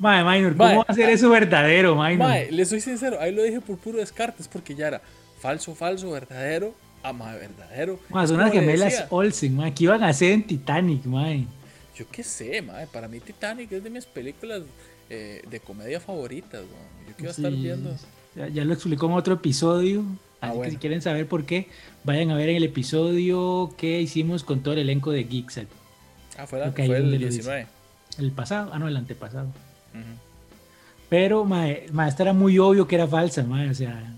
Mae, 0.00 0.24
Minor, 0.24 0.56
¿cómo 0.56 0.78
va 0.78 0.84
a 0.88 0.94
ser 0.94 1.10
eso 1.10 1.28
verdadero, 1.30 1.94
Minor? 1.94 2.16
Mae, 2.28 2.50
le 2.50 2.64
soy 2.64 2.80
sincero, 2.80 3.18
ahí 3.20 3.32
lo 3.34 3.42
dije 3.42 3.60
por 3.60 3.76
puro 3.78 3.98
descarte, 3.98 4.40
es 4.42 4.48
porque 4.48 4.74
ya 4.74 4.88
era 4.88 5.02
falso, 5.38 5.74
falso, 5.74 6.10
verdadero, 6.10 6.74
ah, 7.02 7.12
mae, 7.12 7.38
verdadero. 7.38 8.00
Mae, 8.08 8.26
son 8.26 8.38
las 8.38 8.50
gemelas 8.50 9.04
Olsen, 9.10 9.54
mae, 9.56 9.72
¿qué 9.74 9.84
iban 9.84 10.02
a 10.02 10.08
hacer 10.08 10.32
en 10.32 10.46
Titanic, 10.46 11.04
mae? 11.04 11.44
Yo 11.94 12.06
qué 12.10 12.22
sé, 12.24 12.62
mae, 12.62 12.86
para 12.86 13.08
mí 13.08 13.20
Titanic 13.20 13.70
es 13.72 13.84
de 13.84 13.90
mis 13.90 14.06
películas 14.06 14.62
eh, 15.10 15.42
de 15.50 15.60
comedia 15.60 16.00
favoritas, 16.00 16.62
mae. 16.62 17.08
Yo 17.08 17.14
quiero 17.16 17.30
estar 17.32 17.52
Sí, 17.52 17.60
viendo. 17.60 17.94
Ya, 18.34 18.48
ya 18.48 18.64
lo 18.64 18.72
explicó 18.72 19.06
en 19.06 19.12
otro 19.12 19.34
episodio. 19.34 20.02
Ah, 20.40 20.50
Así 20.52 20.60
que 20.62 20.70
si 20.70 20.76
quieren 20.78 21.02
saber 21.02 21.26
por 21.26 21.44
qué, 21.44 21.68
vayan 22.04 22.30
a 22.30 22.36
ver 22.36 22.48
en 22.48 22.56
el 22.56 22.64
episodio 22.64 23.74
que 23.76 24.00
hicimos 24.00 24.44
con 24.44 24.60
todo 24.62 24.72
el 24.72 24.80
elenco 24.80 25.10
de 25.10 25.24
Geeks, 25.24 25.58
el, 25.58 25.68
Ah, 26.38 26.46
fue, 26.46 26.58
la- 26.60 26.72
fue 26.72 26.84
el 26.86 27.02
donde 27.02 27.18
lo 27.18 27.26
dice. 27.26 27.42
19. 27.42 27.66
el 28.18 28.32
pasado, 28.32 28.70
ah 28.72 28.78
no, 28.78 28.88
el 28.88 28.96
antepasado. 28.96 29.48
Pero, 31.08 31.44
mae, 31.44 31.86
mae, 31.92 32.08
esta 32.08 32.22
era 32.22 32.32
muy 32.32 32.58
obvio 32.58 32.86
que 32.86 32.94
era 32.94 33.06
falsa, 33.08 33.42
mae, 33.42 33.68
o 33.70 33.74
sea, 33.74 34.14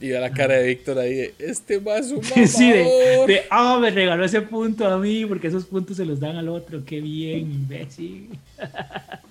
Y 0.00 0.08
ve 0.08 0.18
la 0.18 0.30
cara 0.30 0.54
de 0.54 0.66
Víctor 0.66 0.98
ahí 0.98 1.14
de, 1.14 1.34
este 1.38 1.80
más 1.80 2.10
un 2.10 2.22
sí, 2.48 2.70
de, 2.72 2.84
mamador". 2.84 3.26
de, 3.28 3.42
ah, 3.50 3.78
me 3.80 3.90
regaló 3.90 4.24
ese 4.24 4.40
punto 4.40 4.86
a 4.86 4.98
mí, 4.98 5.24
porque 5.26 5.46
esos 5.46 5.64
puntos 5.64 5.96
se 5.96 6.04
los 6.04 6.18
dan 6.18 6.36
al 6.36 6.48
otro, 6.48 6.82
qué 6.84 7.00
bien, 7.00 7.50
imbécil. 7.50 8.30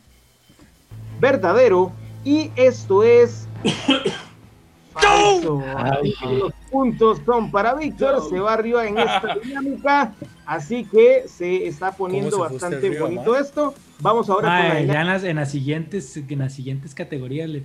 verdadero 1.20 1.91
y 2.24 2.51
esto 2.55 3.03
es 3.03 3.47
falso. 4.93 5.62
Los 6.39 6.53
puntos 6.72 7.22
son 7.26 7.51
para 7.51 7.74
Víctor, 7.76 8.28
se 8.30 8.39
va 8.39 8.53
arriba 8.53 8.88
en 8.88 8.97
esta 8.97 9.36
dinámica, 9.43 10.14
así 10.45 10.86
que 10.86 11.26
se 11.28 11.68
está 11.68 11.91
poniendo 11.91 12.38
¿Cómo 12.38 12.49
se 12.49 12.60
fue 12.60 12.70
bastante 12.70 12.99
bonito 12.99 13.32
man? 13.32 13.74
Vamos 14.02 14.30
ahora 14.30 14.47
con 14.47 14.50
la 14.58 14.60
Mae, 14.60 14.70
dinámica. 14.82 14.93
ya 14.93 15.02
en 15.02 15.08
las, 15.08 15.24
en 15.24 15.36
las 15.36 15.52
siguientes, 15.52 16.18
en 16.18 16.39
las 16.39 16.54
siguientes 16.54 16.95
categorías 16.95 17.50
le 17.50 17.64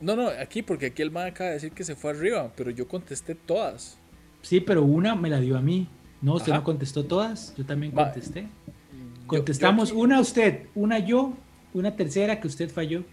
No, 0.00 0.16
no, 0.16 0.28
aquí, 0.28 0.62
porque 0.62 0.86
aquí 0.86 1.02
el 1.02 1.10
man 1.10 1.26
acaba 1.28 1.48
de 1.48 1.54
decir 1.54 1.72
que 1.72 1.84
se 1.84 1.94
fue 1.94 2.12
arriba, 2.12 2.50
pero 2.56 2.70
yo 2.70 2.88
contesté 2.88 3.34
todas. 3.34 3.98
Sí, 4.42 4.60
pero 4.60 4.82
una 4.82 5.14
me 5.14 5.28
la 5.28 5.40
dio 5.40 5.58
a 5.58 5.60
mí. 5.60 5.88
No, 6.22 6.34
usted 6.34 6.52
Ajá. 6.52 6.60
no 6.60 6.64
contestó 6.64 7.04
todas. 7.04 7.54
Yo 7.56 7.64
también 7.66 7.92
contesté. 7.92 8.42
Yo- 8.42 9.26
Contestamos 9.26 9.90
yo 9.90 9.94
aquí- 9.96 10.02
una 10.02 10.20
usted, 10.20 10.66
una 10.74 10.98
yo, 11.00 11.34
una 11.74 11.94
tercera 11.96 12.40
que 12.40 12.46
usted 12.48 12.70
falló. 12.70 13.04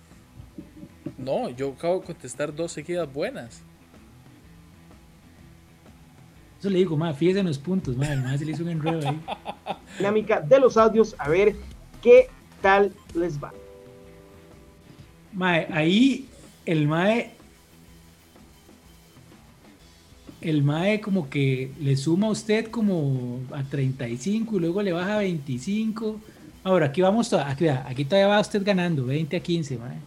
No, 1.17 1.49
yo 1.49 1.73
acabo 1.73 1.99
de 1.99 2.05
contestar 2.05 2.55
dos 2.55 2.71
seguidas 2.71 3.11
buenas. 3.11 3.61
Eso 6.59 6.69
le 6.69 6.79
digo, 6.79 6.95
más 6.97 7.17
fíjese 7.17 7.39
en 7.39 7.47
los 7.47 7.59
puntos, 7.59 7.97
madre. 7.97 8.15
Más 8.17 8.39
se 8.39 8.45
le 8.45 8.51
hizo 8.53 8.63
un 8.63 8.69
enredo 8.69 9.07
ahí. 9.09 9.21
dinámica 9.97 10.39
de 10.39 10.59
los 10.59 10.77
audios, 10.77 11.15
a 11.19 11.27
ver 11.29 11.55
qué 12.01 12.29
tal 12.61 12.91
les 13.13 13.41
va. 13.41 13.53
Mae, 15.33 15.67
ahí 15.71 16.27
el 16.65 16.87
mae. 16.87 17.31
El 20.41 20.63
mae 20.63 21.01
como 21.01 21.29
que 21.29 21.71
le 21.79 21.97
suma 21.97 22.27
a 22.27 22.29
usted 22.29 22.67
como 22.67 23.41
a 23.51 23.63
35 23.63 24.57
y 24.57 24.59
luego 24.59 24.81
le 24.81 24.91
baja 24.91 25.15
a 25.15 25.19
25. 25.19 26.19
Ahora, 26.63 26.87
aquí 26.87 27.01
vamos, 27.01 27.31
aquí, 27.33 27.67
aquí 27.67 28.05
todavía 28.05 28.27
va 28.27 28.39
usted 28.39 28.63
ganando, 28.63 29.05
20 29.05 29.37
a 29.37 29.39
15, 29.39 29.77
mae. 29.77 29.97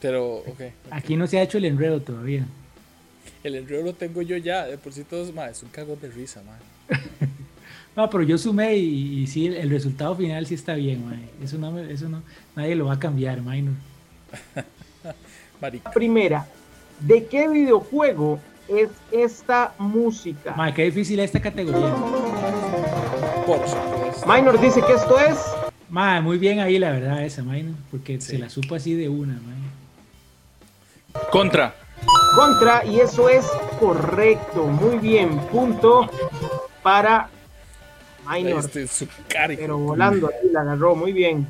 Pero, 0.00 0.36
ok. 0.36 0.48
ok. 0.48 0.62
Aquí 0.90 1.16
no 1.16 1.26
se 1.26 1.38
ha 1.38 1.42
hecho 1.42 1.58
el 1.58 1.64
enredo 1.64 2.00
todavía. 2.00 2.46
El 3.42 3.56
enredo 3.56 3.82
lo 3.82 3.94
tengo 3.94 4.22
yo 4.22 4.36
ya, 4.36 4.66
de 4.66 4.78
por 4.78 4.92
sí 4.92 5.04
todos, 5.04 5.32
ma, 5.34 5.48
es 5.48 5.62
un 5.62 5.70
cagón 5.70 5.98
de 6.00 6.08
risa, 6.10 6.42
ma. 6.42 6.58
No, 7.96 8.10
pero 8.10 8.24
yo 8.24 8.36
sumé 8.38 8.76
y, 8.76 9.20
y 9.22 9.26
sí, 9.26 9.46
el, 9.46 9.54
el 9.54 9.70
resultado 9.70 10.16
final 10.16 10.46
sí 10.46 10.54
está 10.54 10.74
bien, 10.74 11.06
mae. 11.08 11.28
Eso 11.42 11.58
no, 11.58 11.70
me- 11.70 11.92
eso 11.92 12.08
no, 12.08 12.22
nadie 12.56 12.74
lo 12.74 12.86
va 12.86 12.94
a 12.94 12.98
cambiar, 12.98 13.40
mae. 13.42 13.62
no. 13.62 13.72
Marica. 15.60 15.90
Primera, 15.92 16.46
¿de 17.00 17.24
qué 17.26 17.48
videojuego 17.48 18.40
es 18.68 18.88
esta 19.12 19.74
música? 19.78 20.54
Mae, 20.56 20.74
qué 20.74 20.84
difícil 20.84 21.20
esta 21.20 21.40
categoría. 21.40 21.94
Por 23.46 23.58
supuesto. 23.68 24.26
Minor 24.26 24.60
dice 24.60 24.80
que 24.82 24.92
esto 24.94 25.18
es 25.20 25.38
Mae, 25.90 26.20
muy 26.20 26.38
bien 26.38 26.58
ahí 26.60 26.78
la 26.78 26.90
verdad 26.90 27.22
esa, 27.24 27.42
¿no? 27.42 27.52
porque 27.90 28.20
Sí. 28.20 28.32
se 28.32 28.38
la 28.38 28.48
supo 28.50 28.74
así 28.74 28.94
de 28.94 29.08
una, 29.08 29.34
mae. 29.34 29.54
Contra. 31.30 31.74
contra 32.34 32.84
y 32.84 32.98
eso 32.98 33.28
es 33.28 33.46
correcto. 33.78 34.66
Muy 34.66 34.98
bien, 34.98 35.38
punto 35.52 36.10
para 36.82 37.28
Minor. 38.30 38.60
Este 38.64 38.86
su. 38.86 39.06
Pero 39.28 39.78
volando 39.78 40.28
ahí 40.28 40.50
la 40.52 40.60
agarró, 40.62 40.94
muy 40.94 41.12
bien. 41.12 41.46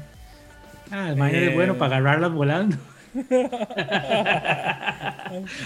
Ah, 0.91 1.09
el 1.11 1.15
minor 1.17 1.35
es 1.35 1.55
bueno 1.55 1.75
para 1.79 1.97
agarrarlas 1.97 2.33
volando. 2.33 2.77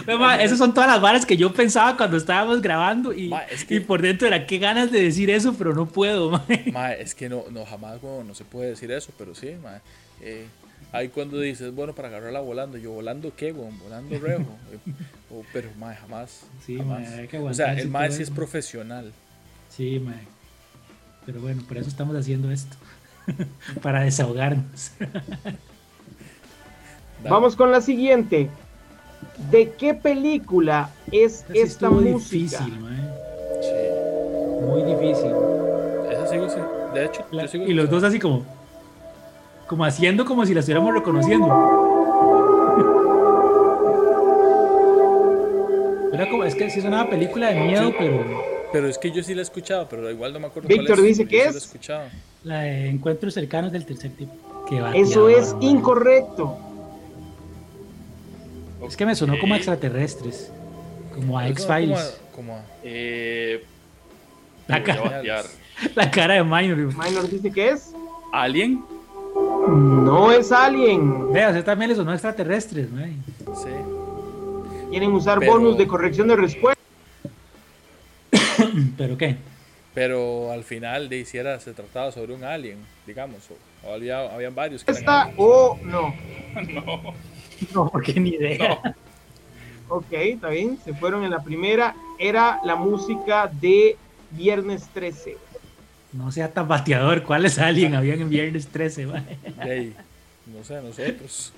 Mae, 0.06 0.44
esas 0.44 0.58
son 0.58 0.74
todas 0.74 0.88
las 0.90 1.00
varas 1.00 1.24
que 1.26 1.36
yo 1.36 1.52
pensaba 1.52 1.96
cuando 1.96 2.16
estábamos 2.16 2.60
grabando 2.62 3.12
y, 3.12 3.28
Mae, 3.28 3.46
es 3.50 3.64
que- 3.64 3.76
y 3.76 3.80
por 3.80 4.02
dentro 4.02 4.26
era 4.26 4.46
qué 4.46 4.58
ganas 4.58 4.90
de 4.90 5.02
decir 5.02 5.30
eso, 5.30 5.54
pero 5.56 5.74
no 5.74 5.86
puedo, 5.86 6.30
mae. 6.30 6.70
Ma, 6.72 6.92
es 6.92 7.14
que 7.14 7.28
no, 7.28 7.44
no 7.50 7.64
jamás, 7.64 8.02
no 8.02 8.34
se 8.34 8.44
puede 8.44 8.70
decir 8.70 8.90
eso, 8.92 9.12
pero 9.18 9.34
sí, 9.34 9.52
ma. 9.62 9.80
Eh, 10.20 10.46
ahí 10.92 11.08
cuando 11.08 11.38
dices, 11.40 11.74
bueno, 11.74 11.94
para 11.94 12.08
agarrarla 12.08 12.40
volando, 12.40 12.76
yo 12.78 12.92
volando 12.92 13.32
qué, 13.36 13.52
weón, 13.52 13.78
volando 13.78 14.18
rejo. 14.18 14.56
Eh, 14.72 14.78
o- 15.30 15.44
pero, 15.52 15.68
ma, 15.78 15.94
jamás. 15.94 16.44
Sí, 16.64 16.76
jamás. 16.76 17.08
ma, 17.08 17.16
hay 17.16 17.28
que 17.28 17.38
o 17.38 17.54
sea, 17.54 17.72
el 17.74 17.88
ma 17.88 18.06
todo 18.06 18.16
sí 18.16 18.22
es 18.22 18.30
profesional. 18.30 19.12
Sí, 19.68 20.00
mae. 20.00 20.26
Pero 21.28 21.42
bueno, 21.42 21.60
por 21.68 21.76
eso 21.76 21.90
estamos 21.90 22.16
haciendo 22.16 22.50
esto. 22.50 22.74
para 23.82 24.00
desahogarnos. 24.00 24.92
Vamos 27.28 27.54
con 27.54 27.70
la 27.70 27.82
siguiente. 27.82 28.48
¿De 29.50 29.72
qué 29.72 29.92
película 29.92 30.88
es 31.12 31.42
Esa 31.42 31.52
sí 31.52 31.58
esta 31.58 31.90
música? 31.90 32.64
difícil, 32.64 32.80
mae. 32.80 33.10
Sí. 33.60 34.64
Muy 34.64 34.82
difícil. 34.84 35.32
Esa 36.10 36.26
sigo 36.28 36.48
sin- 36.48 36.64
De 36.94 37.04
hecho, 37.04 37.22
La- 37.30 37.42
yo 37.42 37.48
sigo 37.48 37.66
y 37.66 37.74
los 37.74 37.90
dos 37.90 38.04
así 38.04 38.18
como 38.18 38.46
como 39.66 39.84
haciendo 39.84 40.24
como 40.24 40.46
si 40.46 40.54
la 40.54 40.60
estuviéramos 40.60 40.94
reconociendo. 40.94 41.46
Era 46.14 46.30
como, 46.30 46.44
es 46.44 46.54
que 46.54 46.70
sí 46.70 46.78
es 46.78 46.86
una 46.86 47.06
película 47.10 47.48
de 47.50 47.60
miedo, 47.60 47.92
pero 47.98 48.24
Pero 48.72 48.86
es 48.88 48.98
que 48.98 49.10
yo 49.10 49.22
sí 49.22 49.34
la 49.34 49.40
he 49.40 49.44
escuchado, 49.44 49.86
pero 49.88 50.10
igual 50.10 50.32
no 50.32 50.40
me 50.40 50.46
acuerdo 50.48 50.68
Víctor 50.68 50.96
cuál 50.96 50.98
es. 51.00 51.18
dice 51.18 51.26
que 51.28 51.52
sí 51.52 51.56
es- 51.78 51.90
la 52.44 52.60
de 52.60 52.88
encuentros 52.88 53.34
cercanos 53.34 53.72
del 53.72 53.84
tercer 53.86 54.10
tipo. 54.12 54.32
Qué 54.68 54.82
Eso 54.94 55.28
es 55.28 55.54
incorrecto. 55.60 56.56
Es 58.86 58.96
que 58.96 59.06
me 59.06 59.14
sonó 59.14 59.38
como 59.40 59.54
a 59.54 59.56
extraterrestres, 59.56 60.50
como 61.14 61.38
a 61.38 61.42
como- 61.42 61.52
X-Files. 61.52 62.20
Como, 62.34 62.54
a- 62.54 62.62
Eh, 62.84 63.64
La, 64.68 64.76
a 64.76 64.82
cara, 64.84 65.22
la 65.94 66.10
cara 66.10 66.34
de 66.34 66.44
Minor. 66.44 66.76
Minor 66.78 67.28
dice 67.28 67.50
que 67.50 67.70
es. 67.70 67.92
Alien. 68.32 68.84
No 69.66 70.30
es 70.30 70.52
Alien. 70.52 71.32
Vea, 71.32 71.48
usted 71.48 71.64
también 71.64 71.90
le 71.90 71.96
sonó 71.96 72.10
a 72.10 72.14
extraterrestres, 72.14 72.90
mae. 72.90 73.12
sí. 73.54 73.70
Quieren 74.90 75.12
usar 75.12 75.38
Pero- 75.40 75.52
bonus 75.52 75.76
de 75.78 75.86
corrección 75.86 76.28
de 76.28 76.36
respuesta. 76.36 76.77
¿Pero 78.96 79.16
qué? 79.16 79.36
Pero 79.94 80.52
al 80.52 80.64
final 80.64 81.08
de 81.08 81.18
hiciera 81.18 81.58
se 81.60 81.72
trataba 81.72 82.12
sobre 82.12 82.34
un 82.34 82.44
alien, 82.44 82.78
digamos, 83.06 83.48
o, 83.50 83.88
o 83.88 83.94
había, 83.94 84.32
habían 84.32 84.54
varios 84.54 84.84
que 84.84 84.92
¿Esta 84.92 85.32
o 85.36 85.78
no? 85.84 86.14
No, 87.74 87.90
porque 87.90 88.20
ni 88.20 88.30
idea. 88.30 88.80
Ok, 89.88 90.12
está 90.12 90.50
bien. 90.50 90.78
Se 90.84 90.94
fueron 90.94 91.24
en 91.24 91.30
la 91.30 91.42
primera. 91.42 91.96
Era 92.18 92.60
la 92.64 92.76
música 92.76 93.50
de 93.60 93.96
Viernes 94.30 94.88
13. 94.92 95.36
No 96.12 96.30
sea 96.30 96.50
tan 96.50 96.68
bateador. 96.68 97.22
¿Cuáles 97.22 97.58
alguien 97.58 97.94
habían 97.94 98.20
en 98.20 98.28
viernes 98.28 98.68
13, 98.68 99.06
mae? 99.06 99.38
De 99.64 99.70
ahí, 99.70 99.94
no 100.46 100.64
sé, 100.64 100.80
nosotros. 100.80 101.52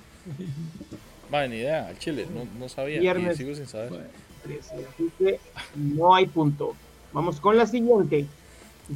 Madre, 1.29 1.49
ni 1.49 1.55
idea, 1.57 1.87
al 1.87 1.97
chile, 1.97 2.27
no, 2.33 2.45
no 2.59 2.67
sabía. 2.67 2.99
Viernes. 2.99 3.35
Y 3.35 3.43
sigo 3.43 3.55
sin 3.55 3.67
saber. 3.67 4.09
13. 4.43 4.75
Así 4.75 5.11
que 5.17 5.39
no 5.75 6.15
hay 6.15 6.25
punto. 6.25 6.75
Vamos 7.13 7.39
con 7.39 7.57
la 7.57 7.65
siguiente. 7.65 8.25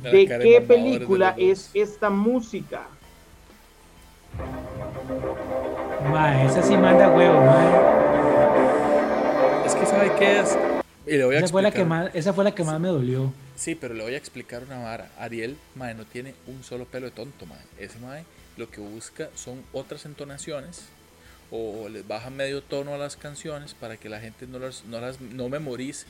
La 0.04 0.12
¿De 0.12 0.18
de 0.18 0.26
qué 0.28 0.60
de 0.60 0.62
película 0.62 1.32
dos. 1.32 1.42
es 1.42 1.72
esta 1.74 2.10
música? 2.10 2.88
Mae, 6.12 6.46
esa 6.46 6.62
sí 6.64 6.78
manda 6.78 7.10
huevo, 7.10 7.42
mae. 7.42 7.68
Es 9.66 9.76
que, 9.76 9.86
¿sabe 9.86 10.12
qué 10.18 10.40
es? 10.40 10.58
Y 11.08 11.18
le 11.18 11.26
voy 11.26 11.36
a 11.36 11.40
Esa 11.40 11.48
fue, 11.50 11.62
la 11.62 11.72
que 11.72 11.86
más, 11.86 12.10
esa 12.14 12.34
fue 12.34 12.44
la 12.44 12.54
que 12.54 12.64
más 12.64 12.80
me 12.80 12.88
dolió. 12.88 13.32
Sí, 13.56 13.76
pero 13.76 13.94
le 13.94 14.04
voy 14.04 14.14
a 14.14 14.18
explicar 14.18 14.64
una 14.64 14.80
vara. 14.80 15.10
Ariel, 15.20 15.58
mae, 15.76 15.94
no 15.94 16.06
tiene 16.06 16.36
un 16.48 16.64
solo 16.64 16.86
pelo 16.86 17.06
de 17.06 17.12
tonto, 17.12 17.46
mae. 17.46 17.60
Ese 17.78 18.00
mae 18.00 18.26
lo 18.58 18.70
que 18.70 18.82
busca 18.82 19.30
son 19.36 19.64
otras 19.74 20.06
entonaciones 20.06 20.86
o 21.52 21.90
les 21.90 22.08
baja 22.08 22.30
medio 22.30 22.62
tono 22.64 22.94
a 22.96 22.98
las 22.98 23.18
canciones 23.18 23.74
para 23.74 23.98
que 23.98 24.10
la 24.10 24.20
gente 24.20 24.48
no 24.48 24.60
las 24.60 24.84
no, 24.86 25.00
las, 25.00 25.22
no 25.22 25.50
memorice 25.50 26.06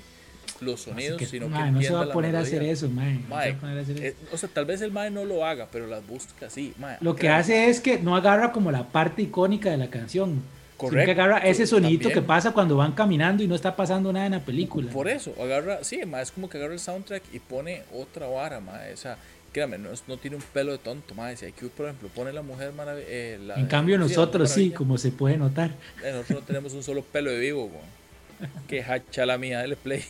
los 0.61 0.81
sonidos, 0.81 1.17
que, 1.17 1.25
sino 1.25 1.47
mae, 1.49 1.65
que 1.65 1.71
no 1.71 1.81
se 1.81 1.93
va 1.93 2.03
a 2.03 2.11
poner 2.11 2.35
a 2.35 2.39
hacer 2.39 2.63
eso, 2.63 2.89
mae. 2.89 3.13
No 3.15 3.21
se 3.21 3.29
va 3.29 3.35
Mae, 3.37 3.51
a 3.51 3.57
poner 3.59 3.77
a 3.77 3.81
hacer 3.81 3.97
eso. 3.97 4.05
eh, 4.05 4.15
o 4.31 4.37
sea, 4.37 4.49
tal 4.53 4.65
vez 4.65 4.81
el 4.81 4.91
mae 4.91 5.11
no 5.11 5.25
lo 5.25 5.45
haga, 5.45 5.67
pero 5.71 5.87
las 5.87 6.05
busca 6.07 6.45
así, 6.47 6.73
mae. 6.79 6.97
Lo 7.01 7.15
que 7.15 7.29
hace 7.29 7.69
es 7.69 7.79
que 7.81 7.99
no 7.99 8.15
agarra 8.15 8.51
como 8.51 8.71
la 8.71 8.87
parte 8.87 9.21
icónica 9.21 9.69
de 9.69 9.77
la 9.77 9.89
canción. 9.89 10.29
Sino 10.77 10.89
Correcto, 10.89 11.05
que 11.05 11.11
agarra 11.21 11.37
ese 11.39 11.65
también. 11.67 11.99
que 12.01 12.21
pasa 12.21 12.51
cuando 12.51 12.75
van 12.75 12.91
caminando 12.91 13.41
y 13.41 13.47
no 13.47 13.55
está 13.55 13.75
pasando 13.77 14.11
nada 14.11 14.25
en 14.25 14.33
la 14.33 14.41
película. 14.41 14.91
Por 14.91 15.07
eso, 15.07 15.33
agarra, 15.41 15.83
sí, 15.85 16.05
mae, 16.05 16.21
es 16.23 16.31
como 16.31 16.49
que 16.49 16.57
agarra 16.57 16.73
el 16.73 16.79
soundtrack 16.81 17.23
y 17.33 17.39
pone 17.39 17.83
otra 17.93 18.27
vara, 18.27 18.59
mae. 18.59 18.91
O 18.93 18.97
sea, 18.97 19.17
créame, 19.53 19.77
no, 19.77 19.87
no 20.07 20.17
tiene 20.17 20.35
un 20.35 20.41
pelo 20.53 20.73
de 20.73 20.77
tonto, 20.79 21.15
mae. 21.15 21.37
Si 21.37 21.45
aquí, 21.45 21.67
por 21.67 21.85
ejemplo, 21.85 22.09
pone 22.13 22.33
la 22.33 22.41
mujer 22.41 22.73
maravillosa. 22.73 23.09
Eh, 23.09 23.39
la- 23.45 23.55
en 23.55 23.67
cambio 23.67 23.95
sí, 23.95 24.01
nosotros 24.01 24.49
sí, 24.49 24.55
Maravilla. 24.59 24.77
como 24.77 24.97
se 24.97 25.11
puede 25.11 25.37
notar. 25.37 25.71
Eh, 26.03 26.11
Nosotros 26.11 26.41
no 26.41 26.45
tenemos 26.45 26.73
un 26.73 26.83
solo 26.83 27.03
pelo 27.03 27.31
de 27.31 27.39
vivo, 27.39 27.65
weón. 27.65 28.51
Que 28.67 28.83
hacha 28.83 29.25
la 29.25 29.37
mía, 29.37 29.59
dale 29.59 29.77
play. 29.77 30.03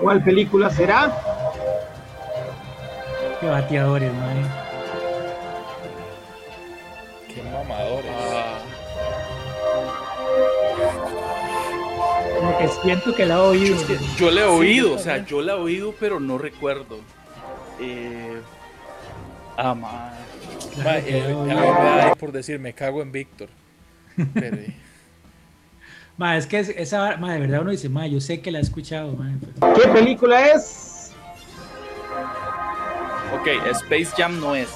¿Cuál 0.00 0.22
película 0.22 0.70
será? 0.70 1.12
Qué 3.40 3.46
bateadores, 3.46 4.12
mae. 4.14 4.42
Qué 7.34 7.42
mamadores. 7.42 8.10
Ah, 8.16 8.58
Como 12.38 12.58
que 12.58 12.68
siento 12.68 13.14
que 13.14 13.26
la 13.26 13.34
he 13.34 13.38
oído. 13.38 13.86
que 13.86 13.98
yo 14.16 14.30
le 14.30 14.40
he 14.42 14.44
oído, 14.44 14.94
o 14.94 14.98
sea, 14.98 15.24
yo 15.24 15.42
la 15.42 15.52
he 15.52 15.56
oído, 15.56 15.94
pero 15.98 16.20
no 16.20 16.38
recuerdo. 16.38 17.00
Eh, 17.80 18.40
ah, 19.56 19.74
man. 19.74 20.12
Claro 20.74 20.90
Mae, 20.90 21.04
que 21.04 21.18
eh, 21.18 21.34
la 21.46 22.04
ahí 22.04 22.12
por 22.18 22.30
decir, 22.32 22.58
me 22.60 22.72
cago 22.72 23.02
en 23.02 23.10
Víctor. 23.10 23.48
Pero, 24.34 24.56
eh, 24.56 24.74
Ma, 26.16 26.36
es 26.36 26.46
que 26.46 26.58
es- 26.58 26.70
esa, 26.70 27.16
ma, 27.16 27.32
de 27.34 27.40
verdad 27.40 27.60
uno 27.62 27.70
dice, 27.70 27.88
ma, 27.88 28.06
yo 28.06 28.20
sé 28.20 28.40
que 28.40 28.50
la 28.50 28.58
he 28.58 28.62
escuchado, 28.62 29.12
ma, 29.12 29.32
pero- 29.60 29.72
¿Qué 29.74 29.88
película 29.88 30.48
es? 30.48 31.12
Ok, 33.34 33.46
Space 33.72 34.12
Jam 34.16 34.40
no 34.40 34.54
es. 34.56 34.68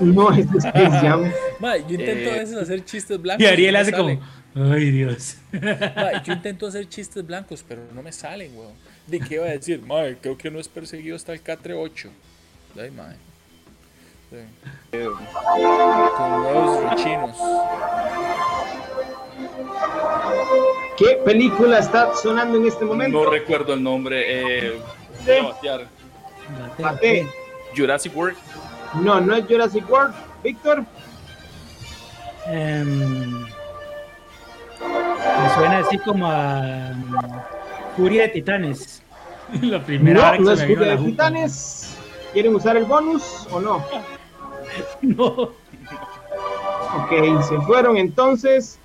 No 0.00 0.32
es 0.32 0.46
Space 0.64 0.90
Jam. 1.00 1.30
mae, 1.60 1.80
yo 1.88 1.94
intento 1.94 2.30
Eh, 2.30 2.34
a 2.34 2.38
veces 2.38 2.56
hacer 2.56 2.84
chistes 2.84 3.20
blancos. 3.20 3.42
Y 3.42 3.46
Ariel 3.46 3.76
hace 3.76 3.92
como, 3.92 4.20
ay 4.54 4.90
Dios. 4.90 5.36
Mae, 5.52 6.22
yo 6.26 6.32
intento 6.32 6.66
hacer 6.66 6.88
chistes 6.88 7.24
blancos, 7.24 7.64
pero 7.66 7.82
no 7.94 8.02
me 8.02 8.12
salen, 8.12 8.54
weón. 8.56 8.72
¿De 9.06 9.18
qué 9.20 9.36
iba 9.36 9.46
a 9.46 9.50
decir? 9.50 9.80
Mae, 9.82 10.16
creo 10.20 10.36
que 10.36 10.50
no 10.50 10.58
es 10.60 10.68
perseguido 10.68 11.16
hasta 11.16 11.32
el 11.32 11.40
Catre 11.42 11.74
8. 11.74 12.10
Ay, 12.78 12.90
mae. 12.90 13.16
Sí. 14.30 14.98
Con 16.16 16.42
nuevos 16.42 16.90
rechinos. 16.90 17.36
¿Qué 20.96 21.20
película 21.24 21.78
está 21.78 22.14
sonando 22.14 22.58
en 22.58 22.66
este 22.66 22.84
momento? 22.84 23.24
No 23.24 23.30
recuerdo 23.30 23.74
el 23.74 23.82
nombre. 23.82 24.68
Eh, 24.68 24.80
batear. 25.42 25.88
Bate. 26.78 27.28
Jurassic 27.76 28.16
World. 28.16 28.36
No, 28.94 29.20
no 29.20 29.34
es 29.34 29.46
Jurassic 29.46 29.88
World. 29.90 30.14
Víctor, 30.42 30.84
Em, 32.46 33.42
me 33.42 33.48
suena 35.54 35.78
así 35.78 35.98
como 35.98 36.26
a 36.26 36.92
mm, 36.94 37.96
Furia 37.96 38.22
de 38.22 38.28
Titanes. 38.28 39.02
La 39.62 39.84
primera 39.84 40.36
no, 40.36 40.44
no 40.44 40.52
es 40.52 40.64
Furia 40.64 40.96
de. 40.96 40.98
Titanes. 41.04 41.96
¿Quieren 42.32 42.54
usar 42.54 42.76
el 42.76 42.84
bonus 42.84 43.46
o 43.50 43.60
no? 43.60 43.84
No. 45.02 45.26
Ok, 47.02 47.42
se 47.48 47.58
fueron 47.66 47.96
entonces. 47.96 48.78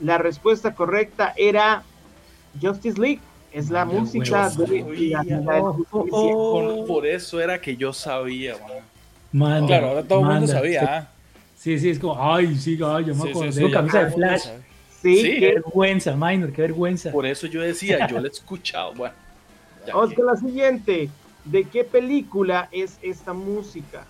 La 0.00 0.18
respuesta 0.18 0.74
correcta 0.74 1.32
era 1.36 1.82
Justice 2.60 3.00
League. 3.00 3.20
Es 3.52 3.70
la 3.70 3.84
música 3.84 4.50
de 4.50 4.66
de 4.82 5.40
la 5.44 5.60
Oh, 5.62 5.76
oh, 5.92 6.06
oh. 6.10 6.50
Por, 6.50 6.86
por 6.86 7.06
eso 7.06 7.40
era 7.40 7.60
que 7.60 7.76
yo 7.76 7.92
sabía, 7.92 8.54
man. 8.54 8.72
Manda, 9.30 9.66
Claro, 9.68 9.88
ahora 9.88 10.02
todo 10.02 10.20
el 10.20 10.26
mundo 10.26 10.46
sabía. 10.48 10.82
ah. 10.84 11.08
Sí, 11.56 11.78
sí, 11.78 11.90
es 11.90 11.98
como, 12.00 12.16
ay, 12.20 12.56
sí, 12.56 12.72
ay, 12.84 13.04
yo 13.04 13.14
me 13.14 13.22
Sí, 13.22 13.28
acuerdo. 13.30 13.52
sí, 13.52 13.64
sí, 13.64 13.70
camisa 13.70 14.04
de 14.04 14.10
Flash. 14.12 14.42
Sí, 15.00 15.16
Sí. 15.22 15.36
Qué 15.38 15.52
vergüenza, 15.54 16.16
Minor, 16.16 16.52
qué 16.52 16.62
vergüenza. 16.62 17.12
Por 17.12 17.26
eso 17.26 17.46
yo 17.46 17.60
decía, 17.60 18.06
yo 18.08 18.18
la 18.20 18.26
he 18.26 18.30
escuchado. 18.30 18.92
Bueno, 18.94 19.14
Vamos 19.86 20.10
que- 20.10 20.16
con 20.16 20.26
la 20.26 20.36
siguiente. 20.36 21.08
¿De 21.44 21.64
qué 21.64 21.84
película 21.84 22.68
es 22.72 22.98
esta 23.02 23.32
música? 23.34 24.06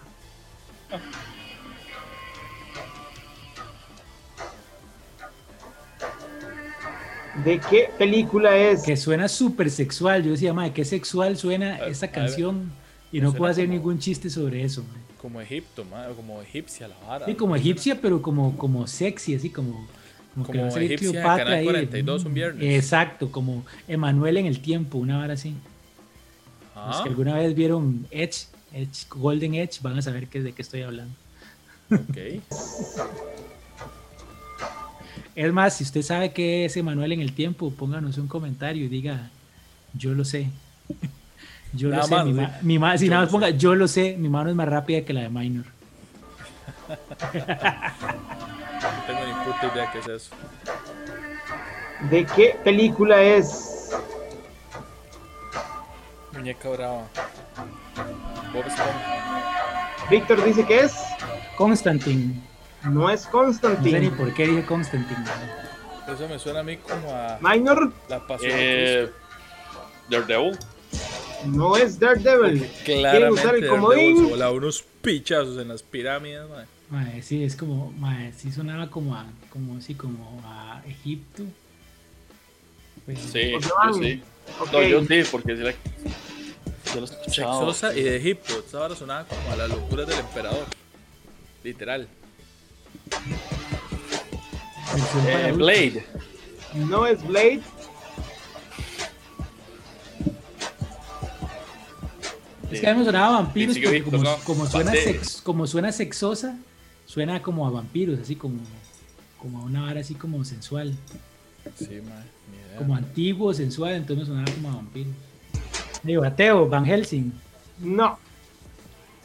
¿De 7.45 7.59
qué 7.69 7.91
película 7.99 8.57
es? 8.57 8.83
Que 8.83 8.97
suena 8.97 9.29
súper 9.29 9.71
sexual. 9.71 10.23
Yo 10.23 10.33
decía, 10.33 10.53
madre, 10.55 10.73
qué 10.73 10.85
sexual 10.85 11.37
suena 11.37 11.75
A- 11.77 11.87
esa 11.89 12.07
ver, 12.07 12.15
canción. 12.15 12.73
Y 13.11 13.21
no 13.21 13.33
puedo 13.33 13.51
hacer 13.51 13.67
como- 13.67 13.77
ningún 13.77 13.99
chiste 13.99 14.31
sobre 14.31 14.63
eso. 14.63 14.85
Como 15.21 15.41
Egipto, 15.41 15.85
o 16.11 16.15
como 16.15 16.43
egipcia 16.43 16.87
la 16.89 16.97
vara. 17.07 17.27
Sí, 17.27 17.35
como 17.35 17.57
egipcia, 17.57 17.99
pero 18.01 18.21
como, 18.21 18.57
como 18.57 18.87
sexy, 18.87 19.35
así 19.35 19.51
como. 19.51 19.87
Como, 20.35 20.47
que 20.47 20.53
Como 20.53 20.63
va 20.65 20.69
a 20.69 20.71
salir 20.73 20.93
egipcia, 20.93 21.11
Cleopatra 21.13 21.45
Canal 21.45 21.59
ahí. 21.61 21.65
42 21.65 22.25
un 22.25 22.35
viernes. 22.35 22.63
Exacto, 22.75 23.31
como 23.31 23.65
Emanuel 23.89 24.37
en 24.37 24.47
el 24.47 24.61
tiempo, 24.61 24.99
una 24.99 25.19
vara 25.19 25.35
así. 25.35 25.55
Los 26.75 26.97
Ah, 26.97 27.01
que 27.05 27.09
alguna 27.11 27.35
vez 27.37 27.55
vieron 27.55 28.07
Edge, 28.11 28.47
Edge, 28.75 29.07
Golden 29.11 29.55
Edge, 29.55 29.79
van 29.81 29.99
a 29.99 30.03
saber 30.03 30.29
de 30.29 30.53
qué 30.53 30.63
estoy 30.63 30.83
hablando. 30.83 31.15
ok. 31.91 32.19
Es 35.35 35.53
más, 35.53 35.77
si 35.77 35.85
usted 35.85 36.03
sabe 36.03 36.33
qué 36.33 36.65
es 36.65 36.77
Emanuel 36.77 37.13
en 37.13 37.21
el 37.21 37.33
tiempo, 37.33 37.71
pónganos 37.73 38.19
un 38.19 38.29
comentario 38.29 38.85
y 38.85 38.89
diga, 38.89 39.31
yo 39.93 40.15
lo 40.15 40.25
sé. 40.25 40.49
Yo 41.73 41.89
Nada 41.89 42.03
lo 42.03 42.09
sé. 42.09 42.15
más, 42.15 42.25
mi 42.27 42.33
¿sí? 42.33 42.37
ma- 42.41 42.59
mi 42.63 42.79
ma- 42.79 42.97
si 42.99 43.07
Yo 43.07 43.11
nada 43.11 43.23
más 43.25 43.33
ponga, 43.33 43.51
yo 43.51 43.75
lo 43.75 43.89
sé, 43.89 44.17
mi 44.17 44.29
mano 44.29 44.49
es 44.49 44.55
más 44.55 44.69
rápida 44.69 45.01
que 45.05 45.13
la 45.13 45.23
de 45.23 45.29
Minor. 45.29 45.65
No 48.85 49.07
tengo 49.07 49.27
ni 49.27 49.33
puta 49.45 49.73
idea 49.75 49.91
qué 49.93 49.99
es 49.99 50.07
eso. 50.07 50.31
¿De 52.11 52.25
qué 52.27 52.57
película 52.63 53.21
es? 53.23 53.91
Muñeca 56.33 56.69
brava. 56.69 57.09
Bob 58.55 58.67
Esponja. 58.67 60.07
Víctor 60.11 60.45
dice 60.45 60.65
que 60.65 60.81
es. 60.81 60.93
Constantine. 61.57 62.35
No 62.85 63.09
es 63.11 63.25
No 63.25 63.25
sé 63.25 63.27
ni 63.27 63.31
Constantine. 63.33 64.11
por 64.11 64.35
qué 64.35 64.47
dije 64.47 64.65
Constantine. 64.67 65.25
Eso 66.13 66.29
me 66.29 66.39
suena 66.39 66.61
a 66.61 66.63
mí 66.63 66.77
como 66.77 67.11
a 67.15 67.39
Minor, 67.41 67.93
la 68.09 68.27
pasión 68.27 68.53
Eh, 68.55 69.09
Daredevil. 70.11 70.59
no 71.47 71.77
es 71.77 71.99
Daredevil. 71.99 72.69
¿Quieren 72.85 73.31
usar 73.33 73.55
el 73.57 73.67
comodín? 73.69 74.29
volaba 74.29 74.53
unos 74.53 74.85
pichazos 75.01 75.59
en 75.61 75.69
las 75.69 75.83
pirámides. 75.83 76.43
Mae, 76.91 77.23
sí, 77.23 77.43
es 77.43 77.57
como, 77.57 77.91
mae, 77.93 78.33
sí 78.37 78.53
sonaba 78.53 78.91
como 78.91 79.15
a, 79.17 79.25
como 79.51 79.79
así, 79.79 79.95
como 79.95 80.43
a 80.45 80.83
Egipto. 80.87 81.43
Pues, 83.07 83.19
Sí, 83.21 83.53
Pues 83.53 83.67
yo 83.67 83.75
van. 83.77 83.95
sí. 83.95 84.23
No, 84.73 84.83
yo 84.83 85.01
sí, 85.07 85.23
porque 85.33 85.57
sí 85.57 85.63
la, 85.63 85.73
Sexosa 87.27 87.95
y 87.97 88.03
de 88.03 88.17
Egipto. 88.17 88.59
Esta 88.59 88.79
vara 88.79 88.95
sonaba 88.97 89.25
como 89.27 89.53
a 89.53 89.57
las 89.57 89.69
locuras 89.69 90.07
del 90.07 90.19
emperador. 90.19 90.67
Literal. 91.63 92.09
Eh. 95.27 95.53
Blade. 95.57 96.05
No 96.75 97.07
es 97.07 97.23
Blade. 97.27 97.63
Es 102.71 102.81
que 102.81 102.89
a 102.89 102.93
mí 102.95 103.01
me 103.01 103.05
sonaba 103.05 103.39
a 103.39 103.43
vampiros 103.43 103.77
porque 103.79 104.03
como, 104.45 104.67
suena 104.67 104.93
sex- 104.93 105.41
como 105.43 105.67
suena 105.67 105.93
sexosa, 105.93 106.59
suena 107.07 107.41
como 107.43 107.67
a 107.67 107.71
vampiros, 107.71 108.19
así 108.21 108.35
como, 108.37 108.57
como 109.39 109.59
a 109.61 109.63
una 109.63 109.83
vara 109.83 110.01
así 110.01 110.15
como 110.15 110.45
sensual, 110.45 110.95
Sí, 111.79 111.85
mae. 112.05 112.25
Ni 112.51 112.59
idea. 112.59 112.77
como 112.79 112.95
antiguo, 112.97 113.55
sensual, 113.55 113.95
entonces 113.95 114.29
me 114.29 114.35
sonaba 114.35 114.53
como 114.55 114.71
a 114.71 114.77
vampiros. 114.77 115.13
Digo, 116.05 116.23
ateo, 116.25 116.69
Van 116.69 116.85
Helsing. 116.85 117.33
No. 117.81 118.19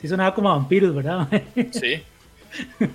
Sí 0.01 0.07
sonaba 0.07 0.33
como 0.33 0.49
a 0.49 0.55
vampiros, 0.55 0.95
¿verdad? 0.95 1.27
Sí. 1.71 2.01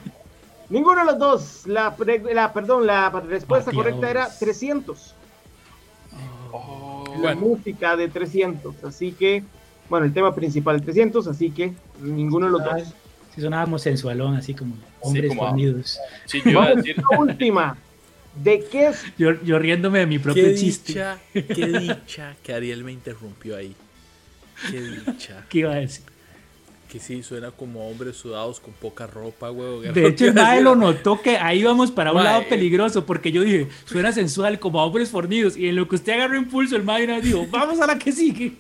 Ninguno 0.71 1.01
de 1.01 1.07
los 1.07 1.19
dos. 1.19 1.67
La, 1.67 1.95
pre- 1.95 2.35
la- 2.35 2.53
perdón, 2.53 2.87
la 2.87 3.11
respuesta 3.11 3.67
Bateadores. 3.71 3.95
correcta 3.95 4.11
era 4.11 4.29
300. 4.39 5.15
Oh, 6.53 7.05
La 7.17 7.35
Bueno. 7.35 7.41
música 7.43 7.97
de 7.97 8.09
300. 8.09 8.83
Así 8.85 9.13
que, 9.13 9.43
bueno, 9.89 10.07
el 10.07 10.13
tema 10.15 10.35
principal 10.35 10.81
300, 10.83 11.27
así 11.27 11.51
que 11.51 11.75
ninguno 12.01 12.47
de 12.47 12.53
los 12.53 12.65
dos. 12.65 12.83
Sí, 13.35 13.41
sonábamos 13.43 13.83
sensualón, 13.83 14.37
así 14.37 14.55
como 14.55 14.75
hombres 15.01 15.29
como- 15.29 15.43
fornidos. 15.49 15.99
Sí, 16.25 16.41
yo 16.45 16.51
iba 16.53 16.65
a 16.65 16.75
decir. 16.75 16.97
la 17.11 17.19
última. 17.19 17.77
¿De 18.37 18.65
qué 18.71 18.89
es? 18.89 19.03
Yo, 19.17 19.41
yo 19.43 19.59
riéndome 19.59 20.01
de 20.01 20.07
mi 20.07 20.19
propio 20.19 20.45
Qué 20.45 20.55
chiste. 20.55 20.93
dicha, 20.93 21.19
qué 21.33 21.67
dicha 21.79 22.37
que 22.43 22.53
Ariel 22.53 22.83
me 22.85 22.93
interrumpió 22.93 23.57
ahí. 23.57 23.75
Qué 24.71 24.81
dicha. 24.81 25.45
¿Qué 25.49 25.59
iba 25.61 25.73
a 25.73 25.77
decir? 25.77 26.05
Que 26.91 27.01
sí, 27.01 27.23
suena 27.25 27.51
como 27.51 27.89
hombres 27.89 28.17
sudados 28.17 28.61
con 28.61 28.73
poca 28.73 29.07
ropa, 29.07 29.51
huevón. 29.51 29.93
De 29.93 30.07
hecho, 30.07 30.27
el 30.27 30.35
mae 30.35 30.61
lo 30.61 30.77
notó 30.77 31.21
que 31.21 31.37
ahí 31.37 31.63
vamos 31.65 31.91
para 31.91 32.11
un 32.13 32.17
Mae. 32.19 32.25
lado 32.25 32.45
peligroso, 32.49 33.05
porque 33.05 33.33
yo 33.33 33.43
dije, 33.43 33.69
suena 33.85 34.13
sensual 34.13 34.61
como 34.61 34.81
a 34.81 34.85
hombres 34.85 35.11
fornidos. 35.11 35.57
Y 35.57 35.69
en 35.69 35.77
lo 35.77 35.89
que 35.89 35.97
usted 35.97 36.13
agarró 36.13 36.37
impulso, 36.37 36.77
el 36.77 36.85
mae 36.85 37.21
dijo, 37.21 37.47
vamos 37.51 37.81
a 37.81 37.87
la 37.87 37.99
que 37.99 38.13
sigue. 38.13 38.53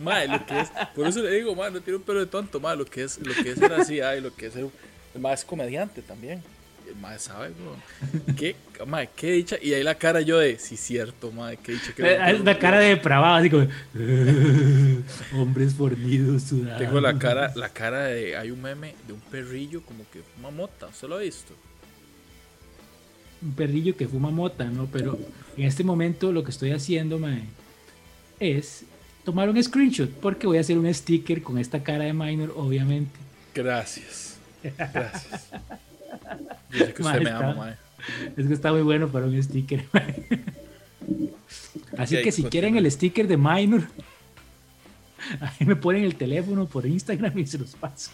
Mae, 0.00 0.28
lo 0.28 0.44
que 0.46 0.60
es, 0.60 0.68
por 0.94 1.06
eso 1.06 1.22
le 1.22 1.30
digo, 1.32 1.54
mae, 1.54 1.70
no 1.70 1.80
tiene 1.80 1.96
un 1.98 2.02
pelo 2.04 2.20
de 2.20 2.26
tonto, 2.26 2.58
mae, 2.60 2.76
lo 2.76 2.84
que 2.86 3.02
es, 3.04 3.18
lo 3.18 3.34
que 3.34 3.50
es 3.50 3.58
ser 3.58 3.72
así, 3.72 4.00
ay, 4.00 4.20
lo 4.20 4.34
que 4.34 4.46
es 4.46 4.52
ser, 4.54 4.66
el 5.14 5.20
mae 5.20 5.34
es 5.34 5.44
comediante 5.44 6.00
también. 6.02 6.42
El 6.88 6.96
mae 6.96 7.18
sabe, 7.18 7.52
weón. 7.64 8.36
Qué, 8.36 8.56
mae, 8.86 9.08
qué 9.16 9.32
dicha. 9.32 9.56
Y 9.60 9.72
ahí 9.72 9.82
la 9.82 9.94
cara 9.94 10.20
yo 10.20 10.38
de, 10.38 10.58
sí, 10.58 10.76
cierto, 10.76 11.32
mae, 11.32 11.56
qué 11.56 11.72
dicha. 11.72 11.92
que 11.94 12.02
me 12.02 12.12
Eh, 12.12 12.38
La 12.44 12.58
cara 12.58 12.78
de 12.78 12.88
depravado, 12.90 13.36
así 13.36 13.50
como, 13.50 13.66
hombres 15.40 15.74
fornidos, 15.74 16.42
sudados. 16.42 16.78
Tengo 16.78 17.00
la 17.00 17.18
cara, 17.18 17.52
la 17.54 17.68
cara 17.70 18.04
de, 18.04 18.36
hay 18.36 18.50
un 18.50 18.60
meme 18.60 18.94
de 19.06 19.12
un 19.14 19.20
perrillo 19.20 19.82
como 19.82 20.04
que 20.12 20.20
fuma 20.34 20.50
mota, 20.50 20.92
¿se 20.92 21.08
lo 21.08 21.16
ha 21.16 21.20
visto? 21.20 21.54
un 23.42 23.52
perrillo 23.52 23.94
que 23.94 24.08
fuma 24.08 24.30
mota, 24.30 24.64
¿no? 24.64 24.86
Pero 24.86 25.18
en 25.56 25.64
este 25.64 25.84
momento 25.84 26.32
lo 26.32 26.42
que 26.42 26.50
estoy 26.50 26.70
haciendo, 26.70 27.18
mae, 27.18 27.42
es 28.40 28.84
tomar 29.22 29.48
un 29.50 29.62
screenshot, 29.62 30.08
porque 30.10 30.46
voy 30.46 30.56
a 30.56 30.60
hacer 30.60 30.78
un 30.78 30.92
sticker 30.92 31.42
con 31.42 31.58
esta 31.58 31.82
cara 31.82 32.04
de 32.04 32.14
minor, 32.14 32.54
obviamente. 32.56 33.12
Gracias. 33.54 34.38
Gracias. 34.62 35.50
Yo 36.70 36.78
sé 36.86 36.92
que 36.94 37.02
usted 37.02 37.04
Mae, 37.04 37.20
me 37.20 37.30
ama, 37.30 37.48
está- 37.50 37.54
mae. 37.54 37.76
Es 38.36 38.46
que 38.46 38.52
está 38.54 38.72
muy 38.72 38.82
bueno 38.82 39.08
para 39.08 39.26
un 39.26 39.42
sticker. 39.42 39.84
mae. 39.92 40.26
Así 41.98 42.16
que 42.22 42.32
si 42.32 42.42
continúa. 42.42 42.50
quieren 42.50 42.76
el 42.76 42.90
sticker 42.90 43.28
de 43.28 43.36
minor, 43.36 43.82
ahí 45.40 45.66
me 45.66 45.76
ponen 45.76 46.04
el 46.04 46.16
teléfono 46.16 46.66
por 46.66 46.86
Instagram 46.86 47.38
y 47.38 47.46
se 47.46 47.58
los 47.58 47.74
paso. 47.74 48.10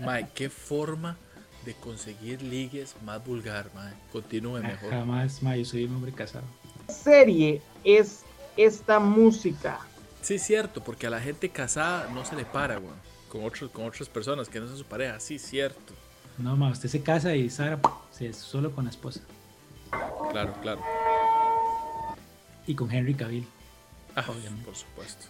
Mae, 0.00 0.26
qué 0.34 0.48
forma 0.48 1.16
de 1.64 1.74
conseguir 1.74 2.42
ligues 2.42 2.94
más 3.04 3.24
vulgar, 3.24 3.70
mae. 3.74 3.92
Continúe 4.12 4.60
mejor. 4.62 4.90
Jamás, 4.90 5.42
mae, 5.42 5.60
yo 5.60 5.64
soy 5.64 5.84
un 5.84 5.94
hombre 5.96 6.12
casado. 6.12 6.44
serie 6.88 7.62
es 7.84 8.22
esta 8.56 8.98
música? 8.98 9.80
Sí, 10.20 10.34
es 10.34 10.42
cierto, 10.42 10.82
porque 10.84 11.06
a 11.06 11.10
la 11.10 11.20
gente 11.20 11.48
casada 11.48 12.08
no 12.12 12.24
se 12.24 12.36
le 12.36 12.44
para, 12.44 12.78
weón. 12.78 12.94
Con, 13.28 13.44
otros, 13.44 13.70
con 13.70 13.86
otras 13.86 14.08
personas 14.08 14.48
que 14.48 14.60
no 14.60 14.68
son 14.68 14.76
su 14.76 14.84
pareja. 14.84 15.18
Sí, 15.18 15.38
cierto. 15.38 15.94
No, 16.38 16.56
ma, 16.56 16.70
usted 16.70 16.88
se 16.88 17.02
casa 17.02 17.34
y 17.36 17.50
Sara 17.50 17.78
se 18.10 18.32
solo 18.32 18.74
con 18.74 18.84
la 18.84 18.90
esposa 18.90 19.20
Claro, 20.30 20.54
claro. 20.62 20.80
y 22.66 22.74
con 22.74 22.90
Henry 22.90 23.14
Cavill. 23.14 23.46
Ah, 24.16 24.24
Obviamente. 24.28 24.64
por 24.64 24.74
supuesto. 24.76 25.26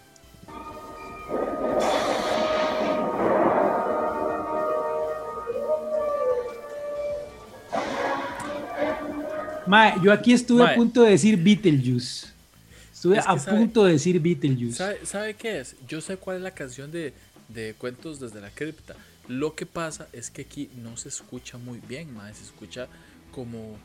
Ma, 9.67 10.01
yo 10.03 10.11
aquí 10.11 10.33
estuve 10.33 10.63
a 10.65 10.75
punto 10.75 11.03
de 11.03 11.11
decir 11.11 11.37
Beetlejuice. 11.37 12.27
Estuve 12.93 13.17
Es 13.17 13.25
que 13.25 13.31
a 13.31 13.39
sabe- 13.39 13.57
punto 13.57 13.85
de 13.85 13.93
decir 13.93 14.19
Beetlejuice. 14.19 14.77
¿Sabe, 14.77 15.05
sabe 15.05 15.33
qué 15.35 15.59
es? 15.59 15.75
Yo 15.87 16.01
sé 16.01 16.17
cuál 16.17 16.37
es 16.37 16.43
la 16.43 16.51
canción 16.51 16.91
de, 16.91 17.13
de 17.49 17.73
Cuentos 17.77 18.19
desde 18.19 18.41
la 18.41 18.49
Cripta. 18.49 18.95
Lo 19.27 19.55
que 19.55 19.65
pasa 19.65 20.07
es 20.13 20.29
que 20.29 20.41
aquí 20.43 20.69
no 20.75 20.97
se 20.97 21.09
escucha 21.09 21.57
muy 21.57 21.79
bien, 21.87 22.13
mae. 22.13 22.33
Se 22.33 22.43
escucha 22.43 22.87
como 23.31 23.77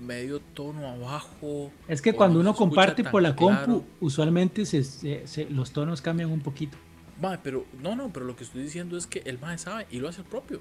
medio 0.00 0.40
tono 0.40 0.88
abajo. 0.88 1.70
Es 1.88 2.00
que 2.00 2.12
cuando 2.12 2.36
no 2.42 2.50
uno 2.50 2.54
comparte 2.54 3.04
por 3.04 3.20
la 3.20 3.34
claro. 3.34 3.66
compu, 3.66 3.84
usualmente 4.00 4.64
se- 4.64 4.84
se- 4.84 5.26
se- 5.26 5.50
los 5.50 5.72
tonos 5.72 6.00
cambian 6.00 6.30
un 6.30 6.40
poquito. 6.40 6.76
Mae, 7.20 7.38
pero 7.42 7.66
no, 7.82 7.96
no, 7.96 8.12
pero 8.12 8.24
lo 8.26 8.36
que 8.36 8.44
estoy 8.44 8.62
diciendo 8.62 8.96
es 8.96 9.06
que 9.06 9.20
el 9.24 9.38
mae 9.38 9.58
sabe 9.58 9.86
y 9.90 9.98
lo 9.98 10.08
hace 10.08 10.20
el 10.20 10.26
propio. 10.26 10.60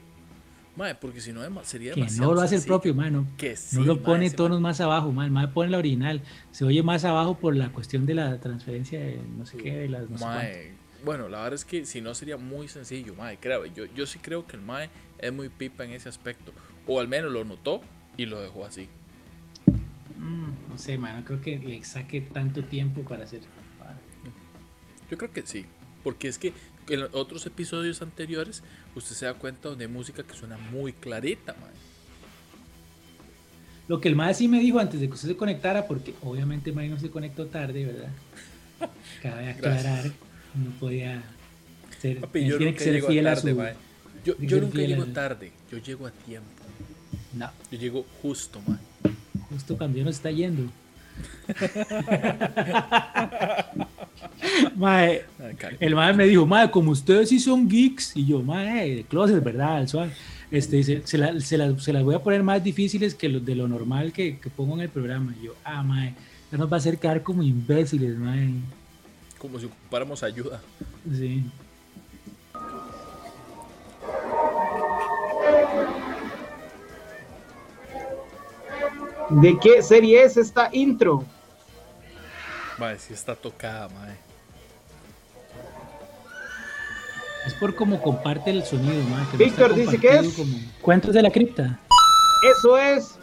Mae, 0.75 0.93
porque 0.95 1.21
si 1.21 1.31
no 1.33 1.41
sería 1.63 1.93
Que 1.93 2.01
demasiado 2.01 2.29
no 2.29 2.35
lo 2.35 2.41
hace 2.41 2.55
el 2.55 2.63
propio, 2.63 2.93
mano. 2.93 3.25
Que 3.37 3.55
sí, 3.55 3.77
no 3.77 3.83
lo 3.85 4.01
pone 4.03 4.29
tonos 4.29 4.59
más 4.61 4.79
abajo, 4.81 5.11
man. 5.11 5.25
El 5.25 5.31
mae 5.31 5.47
pone 5.47 5.71
la 5.71 5.77
original. 5.77 6.21
Se 6.51 6.65
oye 6.65 6.83
más 6.83 7.03
abajo 7.05 7.35
por 7.37 7.55
la 7.55 7.69
cuestión 7.71 8.05
de 8.05 8.13
la 8.15 8.39
transferencia 8.39 8.99
de 8.99 9.19
no 9.37 9.45
sé 9.45 9.57
qué, 9.57 9.75
de 9.75 9.89
las 9.89 10.09
no 10.09 10.17
sé 10.17 10.73
bueno, 11.03 11.29
la 11.29 11.39
verdad 11.39 11.53
es 11.53 11.65
que 11.65 11.85
si 11.85 12.01
no 12.01 12.13
sería 12.13 12.37
muy 12.37 12.67
sencillo, 12.67 13.13
mae, 13.15 13.37
creo. 13.37 13.65
Yo, 13.65 13.85
yo 13.85 14.05
sí 14.05 14.19
creo 14.19 14.45
que 14.45 14.55
el 14.55 14.61
mae 14.61 14.89
es 15.19 15.33
muy 15.33 15.49
pipa 15.49 15.83
en 15.83 15.91
ese 15.91 16.09
aspecto. 16.09 16.51
O 16.85 16.99
al 16.99 17.07
menos 17.07 17.31
lo 17.31 17.43
notó 17.43 17.81
y 18.15 18.25
lo 18.25 18.41
dejó 18.41 18.65
así. 18.65 18.87
Mm, 20.17 20.69
no 20.69 20.77
sé, 20.77 20.97
mano. 20.97 21.23
Creo 21.25 21.41
que 21.41 21.57
le 21.59 21.83
saque 21.83 22.21
tanto 22.21 22.63
tiempo 22.63 23.01
para 23.01 23.23
hacer. 23.23 23.41
Yo 25.09 25.17
creo 25.17 25.31
que 25.31 25.45
sí. 25.45 25.65
Porque 26.03 26.27
es 26.27 26.37
que 26.37 26.53
en 26.89 27.03
otros 27.11 27.45
episodios 27.45 28.01
anteriores 28.01 28.63
usted 28.95 29.15
se 29.15 29.25
da 29.25 29.33
cuenta 29.33 29.75
de 29.75 29.87
música 29.87 30.23
que 30.23 30.33
suena 30.33 30.57
muy 30.57 30.93
clarita, 30.93 31.53
mae. 31.53 31.71
Lo 33.87 34.01
que 34.01 34.09
el 34.09 34.15
mae 34.15 34.33
sí 34.33 34.47
me 34.47 34.59
dijo 34.59 34.79
antes 34.79 34.99
de 34.99 35.07
que 35.07 35.13
usted 35.13 35.29
se 35.29 35.37
conectara, 35.37 35.87
porque 35.87 36.13
obviamente 36.21 36.71
mae 36.71 36.89
no 36.89 36.99
se 36.99 37.09
conectó 37.09 37.47
tarde, 37.47 37.85
¿verdad? 37.85 38.09
Cabe 39.21 39.49
aclarar, 39.49 39.83
Gracias. 39.83 40.26
No 40.55 40.71
podía 40.79 41.21
ser, 41.99 42.19
Papi, 42.19 42.45
yo 42.45 42.57
tiene 42.57 42.71
nunca 42.71 42.77
que 42.79 42.83
ser 42.83 42.93
llego 42.95 43.07
fiel 43.07 43.27
a 43.27 43.35
tarde, 43.35 43.51
su... 43.51 43.57
Yo, 44.25 44.33
yo 44.39 44.61
nunca 44.61 44.77
llego 44.79 45.03
al- 45.03 45.13
tarde, 45.13 45.51
yo 45.71 45.77
llego 45.79 46.07
a 46.07 46.11
tiempo. 46.11 46.47
No, 47.33 47.49
Yo 47.71 47.77
llego 47.77 48.05
justo, 48.21 48.61
mae. 48.67 48.77
justo 49.49 49.77
cuando 49.77 49.97
ya 49.97 50.03
nos 50.05 50.15
está 50.15 50.31
yendo. 50.31 50.63
mae, 54.75 55.23
el 55.79 55.95
mae 55.95 56.13
me 56.13 56.25
dijo, 56.25 56.45
mae, 56.45 56.69
como 56.71 56.91
ustedes 56.91 57.29
sí 57.29 57.39
son 57.39 57.67
geeks, 57.67 58.15
y 58.15 58.25
yo, 58.25 58.41
mae, 58.41 58.95
de 58.97 59.03
closet, 59.03 59.43
¿verdad? 59.43 59.87
Suave. 59.87 60.11
Este, 60.49 60.77
dice, 60.77 61.01
se, 61.05 61.17
la- 61.17 61.39
se 61.39 61.57
las, 61.57 61.83
se 61.83 61.91
las 61.93 62.03
voy 62.03 62.15
a 62.15 62.19
poner 62.19 62.43
más 62.43 62.63
difíciles 62.63 63.15
que 63.15 63.29
lo, 63.29 63.39
de 63.39 63.55
lo 63.55 63.67
normal 63.67 64.13
que, 64.13 64.37
que 64.39 64.49
pongo 64.49 64.75
en 64.75 64.81
el 64.81 64.89
programa. 64.89 65.33
Y 65.41 65.45
yo, 65.47 65.55
ah, 65.63 65.83
mae, 65.83 66.13
ya 66.51 66.57
nos 66.57 66.71
va 66.71 66.77
a 66.77 66.79
hacer 66.79 66.97
quedar 66.97 67.23
como 67.23 67.43
imbéciles, 67.43 68.17
mae. 68.17 68.49
Como 69.39 69.59
si 69.59 69.65
ocupáramos 69.67 70.23
ayuda. 70.23 70.61
Sí. 71.11 71.43
¿De 79.29 79.57
qué 79.59 79.81
serie 79.83 80.23
es 80.23 80.37
esta 80.37 80.69
intro? 80.71 81.23
Mae, 82.77 82.97
sí 82.97 83.13
está 83.13 83.35
tocada, 83.35 83.89
mae. 83.89 84.15
Es 87.45 87.53
por 87.55 87.75
cómo 87.75 88.01
comparte 88.01 88.51
el 88.51 88.63
sonido, 88.63 89.03
mae. 89.09 89.25
Víctor 89.37 89.73
dice 89.75 89.97
que 89.97 90.09
es- 90.19 90.33
como- 90.33 90.55
Cuentos 90.81 91.13
de 91.13 91.21
la 91.21 91.31
cripta. 91.31 91.79
Eso 92.57 92.77
es 92.77 93.15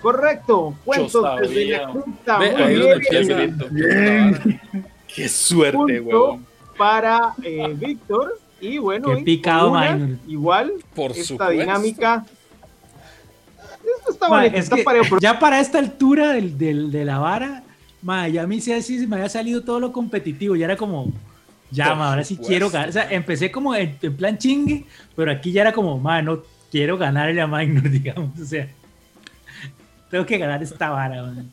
correcto. 0.00 0.74
Cuentos 0.84 1.22
desde 1.40 1.66
la 1.66 1.90
cripta. 1.92 2.38
Ve, 2.38 2.52
Muy 2.52 2.62
ahí 2.62 2.90
es 3.10 3.26
bien. 3.28 3.58
donde 3.58 4.18
empieza. 4.18 4.60
Qué 5.14 5.28
suerte, 5.28 6.00
weón. 6.00 6.46
para 6.76 7.34
eh, 7.42 7.74
Víctor. 7.76 8.38
Y 8.60 8.78
bueno, 8.78 9.08
Qué 9.16 9.22
picado, 9.22 9.72
una, 9.72 10.16
igual 10.28 10.72
Por 10.94 11.10
esta 11.10 11.24
supuesto. 11.24 11.52
dinámica. 11.52 12.24
Esto 13.98 14.12
está 14.12 14.28
Mae, 14.28 14.48
bonito, 14.48 14.58
es 14.58 14.64
está 14.64 14.76
parejo, 14.84 15.04
pero 15.10 15.20
ya 15.20 15.38
para 15.38 15.58
esta 15.60 15.78
altura 15.80 16.32
del, 16.32 16.56
del- 16.56 16.90
de 16.92 17.04
la 17.04 17.18
vara, 17.18 17.64
ya 18.30 18.42
a 18.42 18.46
mí 18.46 18.60
sí 18.60 18.72
así 18.72 19.00
se 19.00 19.06
me 19.08 19.16
había 19.16 19.28
salido 19.28 19.62
todo 19.64 19.80
lo 19.80 19.92
competitivo. 19.92 20.54
Ya 20.54 20.66
era 20.66 20.76
como, 20.76 21.12
ya, 21.72 21.86
ahora 21.86 22.22
sí 22.22 22.36
quiero 22.36 22.70
ganar. 22.70 22.88
O 22.90 22.92
sea, 22.92 23.10
empecé 23.10 23.50
como 23.50 23.74
en, 23.74 23.98
en 24.00 24.16
plan 24.16 24.38
chingue, 24.38 24.86
pero 25.16 25.32
aquí 25.32 25.50
ya 25.50 25.62
era 25.62 25.72
como, 25.72 25.98
no 26.22 26.42
quiero 26.70 26.96
ganarle 26.96 27.40
a 27.40 27.46
Minor, 27.48 27.82
digamos. 27.90 28.38
O 28.40 28.44
sea, 28.44 28.68
tengo 30.08 30.24
que 30.24 30.38
ganar 30.38 30.62
esta 30.62 30.90
vara, 30.90 31.22
mae. 31.24 31.44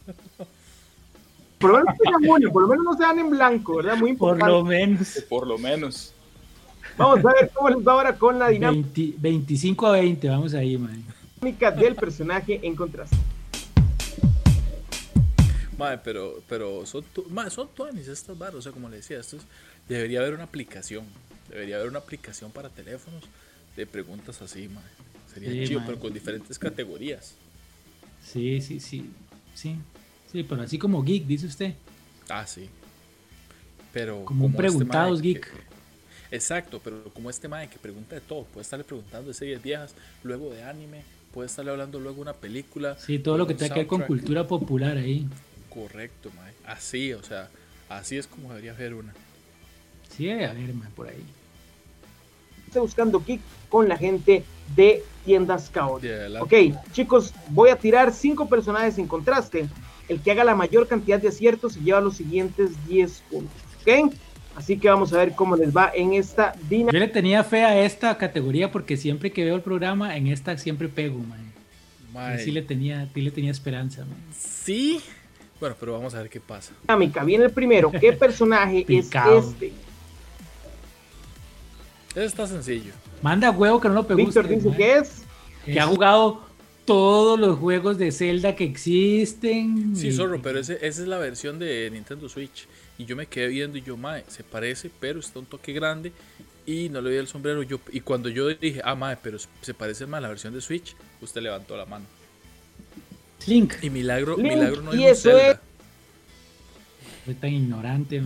Por 1.60 1.72
lo 1.72 1.78
menos 1.80 1.96
una, 2.30 2.52
por 2.52 2.62
lo 2.64 2.68
menos 2.70 2.86
no 2.86 2.94
se 2.96 3.04
dan 3.04 3.20
en 3.20 3.30
blanco, 3.30 3.76
¿verdad? 3.78 3.98
Muy 3.98 4.14
Por 4.16 4.36
importante. 4.38 4.52
lo 4.54 4.64
menos. 4.64 5.24
Por 5.30 5.48
lo 5.48 5.58
menos. 5.58 6.14
Vamos 6.98 7.20
a 7.26 7.34
ver 7.34 7.52
cómo 7.54 7.70
les 7.70 7.88
va 7.88 7.94
ahora 7.94 8.16
con 8.18 8.40
la 8.40 8.48
20 8.50 9.14
25 9.18 9.88
a 9.88 9.92
20, 9.92 10.28
vamos 10.30 10.54
ahí, 10.54 10.78
mae. 10.78 10.98
dinámica 11.40 11.72
del 11.72 11.96
personaje 11.96 12.60
en 12.64 12.76
contraste. 12.76 13.16
Mae, 15.78 15.98
pero, 16.00 16.42
pero 16.50 16.86
son, 16.86 17.04
tu- 17.14 17.26
mae, 17.30 17.50
son 17.50 17.70
tuanis 17.74 18.08
estas 18.10 18.38
barras, 18.38 18.56
o 18.56 18.62
sea, 18.62 18.72
como 18.74 18.90
le 18.90 18.98
decía, 18.98 19.20
esto 19.20 19.38
es- 19.38 19.44
debería 19.88 20.20
haber 20.20 20.34
una 20.34 20.44
aplicación, 20.44 21.06
debería 21.50 21.78
haber 21.78 21.88
una 21.90 22.00
aplicación 22.00 22.52
para 22.52 22.68
teléfonos 22.70 23.24
de 23.78 23.86
preguntas 23.86 24.42
así, 24.42 24.68
mae. 24.68 24.84
Sería 25.34 25.52
Sí, 25.52 25.68
chido, 25.70 25.82
pero 25.86 26.00
con 26.00 26.12
diferentes 26.14 26.60
categorías. 26.60 27.36
Sí, 28.26 28.62
sí, 28.62 28.80
sí. 28.82 29.10
Sí, 29.56 29.76
sí, 30.32 30.44
pero 30.44 30.62
así 30.64 30.78
como 30.78 31.04
geek, 31.04 31.26
dice 31.26 31.48
usted. 31.48 31.74
Ah, 32.30 32.46
sí. 32.46 32.70
Pero 33.94 34.24
Como 34.26 34.46
un 34.46 34.52
este 34.52 34.58
preguntados 34.58 35.20
mae 35.20 35.28
geek. 35.28 35.52
que- 35.52 35.70
Exacto, 36.36 36.80
pero 36.84 37.04
como 37.14 37.30
este 37.30 37.48
mae 37.48 37.68
que 37.70 37.80
pregunta 37.80 38.14
de 38.16 38.22
todo, 38.22 38.44
puede 38.44 38.62
estarle 38.62 38.86
preguntando 38.86 39.30
de 39.30 39.34
series 39.34 39.62
viejas, 39.64 39.96
luego 40.24 40.52
de 40.52 40.64
anime, 40.64 41.02
puede 41.34 41.48
estarle 41.48 41.72
hablando 41.72 42.00
luego 42.00 42.18
de 42.18 42.22
una 42.22 42.34
película. 42.34 42.98
Sí, 43.00 43.18
todo 43.18 43.38
lo 43.38 43.48
que 43.48 43.56
tenga 43.56 43.74
que 43.74 43.80
ver 43.82 43.88
con 43.88 44.02
cultura 44.04 44.48
popular 44.48 44.98
ahí. 44.98 45.28
Correcto, 45.70 46.30
mae. 46.36 46.54
Así, 46.68 47.14
o 47.14 47.24
sea, 47.24 47.50
así 47.90 48.18
es 48.18 48.28
como 48.28 48.50
debería 48.50 48.76
ser 48.76 48.94
una. 48.94 49.14
Sí, 50.16 50.26
debe 50.26 50.46
haber, 50.46 50.74
man, 50.76 50.92
por 50.96 51.08
ahí. 51.08 51.24
Está 52.68 52.82
buscando 52.82 53.24
Geek 53.26 53.42
con 53.70 53.90
la 53.90 53.98
gente 53.98 54.44
de 54.76 55.04
tiendas. 55.26 55.72
De 56.02 56.14
adelante. 56.14 56.72
Ok, 56.76 56.92
chicos, 56.92 57.34
voy 57.50 57.72
a 57.72 57.76
tirar 57.76 58.14
cinco 58.14 58.48
personajes 58.48 59.00
en 59.00 59.08
contraste. 59.08 59.68
El 60.10 60.20
que 60.20 60.32
haga 60.32 60.44
la 60.44 60.56
mayor 60.56 60.88
cantidad 60.88 61.22
de 61.22 61.30
aciertos 61.30 61.74
se 61.74 61.80
lleva 61.82 62.02
los 62.02 62.18
siguientes 62.18 62.72
10 62.88 63.24
puntos. 63.30 63.62
¿Ok? 63.82 64.14
Así 64.56 64.78
que 64.78 64.90
vamos 64.90 65.14
a 65.14 65.18
ver 65.18 65.36
cómo 65.36 65.56
les 65.56 65.76
va 65.76 65.92
en 65.96 66.14
esta 66.14 66.54
dinámica. 66.68 66.92
Yo 66.94 67.00
le 67.00 67.08
tenía 67.08 67.44
fe 67.46 67.64
a 67.64 67.80
esta 67.86 68.18
categoría 68.18 68.72
porque 68.72 68.98
siempre 68.98 69.32
que 69.32 69.46
veo 69.46 69.56
el 69.56 69.62
programa, 69.62 70.18
en 70.18 70.28
esta 70.28 70.58
siempre 70.58 70.90
pego, 70.90 71.20
man. 71.20 71.54
Mae, 72.14 72.44
Sí 72.44 72.52
le 72.52 72.62
tenía, 72.64 73.08
sí 73.14 73.22
le 73.22 73.32
tenía 73.32 73.52
esperanza, 73.52 74.02
man. 74.02 74.18
sí. 74.38 75.02
Bueno, 75.60 75.76
pero 75.78 75.92
vamos 75.94 76.16
a 76.16 76.20
ver 76.20 76.30
qué 76.30 76.40
pasa. 76.40 76.72
Viene 77.26 77.46
el 77.46 77.52
primero. 77.52 77.92
¿Qué 77.92 78.14
personaje 78.20 78.86
es 78.88 79.10
este? 79.14 79.74
Eso 82.12 82.22
está 82.22 82.48
sencillo. 82.48 82.94
Manda 83.22 83.52
huevo 83.52 83.80
que 83.80 83.90
no 83.90 83.94
lo 83.96 84.08
pegó 84.08 84.18
Víctor 84.18 84.48
dice 84.48 84.70
man. 84.70 84.78
que 84.78 84.98
es. 84.98 85.24
Que 85.66 85.80
ha 85.80 85.86
jugado 85.86 86.49
todos 86.90 87.40
los 87.40 87.60
juegos 87.60 88.00
de 88.00 88.12
Zelda 88.12 88.56
que 88.56 88.64
existen. 88.64 89.96
Sí, 89.96 90.08
y- 90.08 90.12
zorro, 90.12 90.42
pero 90.42 90.60
ese, 90.60 90.74
esa 90.82 91.02
es 91.04 91.08
la 91.08 91.20
versión 91.20 91.60
de 91.60 91.88
Nintendo 91.92 92.28
Switch. 92.28 92.68
Y 92.98 93.06
yo 93.06 93.16
me 93.16 93.28
quedé 93.28 93.48
viendo 93.48 93.78
y 93.78 93.84
yo, 93.84 93.96
mae, 93.96 94.24
se 94.28 94.44
parece, 94.44 94.90
pero 95.00 95.20
está 95.20 95.38
un 95.38 95.46
toque 95.46 95.72
grande. 95.72 96.12
Y 96.66 96.90
no 96.90 97.00
le 97.02 97.12
vi 97.12 97.18
el 97.18 97.28
sombrero. 97.28 97.62
Yo, 97.62 97.80
y 97.92 98.00
cuando 98.00 98.28
yo 98.30 98.48
dije, 98.48 98.82
ah, 98.84 98.96
mae, 98.96 99.18
pero 99.22 99.38
se 99.62 99.74
parece 99.76 100.08
más 100.08 100.18
a 100.18 100.22
la 100.22 100.30
versión 100.30 100.52
de 100.52 100.62
Switch, 100.62 100.96
usted 101.22 101.42
levantó 101.42 101.78
la 101.78 101.86
mano. 101.86 102.06
Link. 103.46 103.74
Y 103.84 103.92
milagro, 103.92 104.36
Link, 104.36 104.48
milagro 104.54 104.82
no 104.82 104.94
y 104.94 104.98
dijo 104.98 105.10
eso 105.12 105.30
Zelda. 105.30 105.52
es- 105.52 105.60
Soy 107.26 107.34
tan 107.36 107.54
ignorante, 107.54 108.24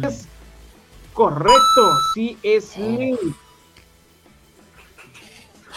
correcto. 1.12 1.98
Sí, 2.16 2.38
es 2.42 2.78
Link. 2.78 3.20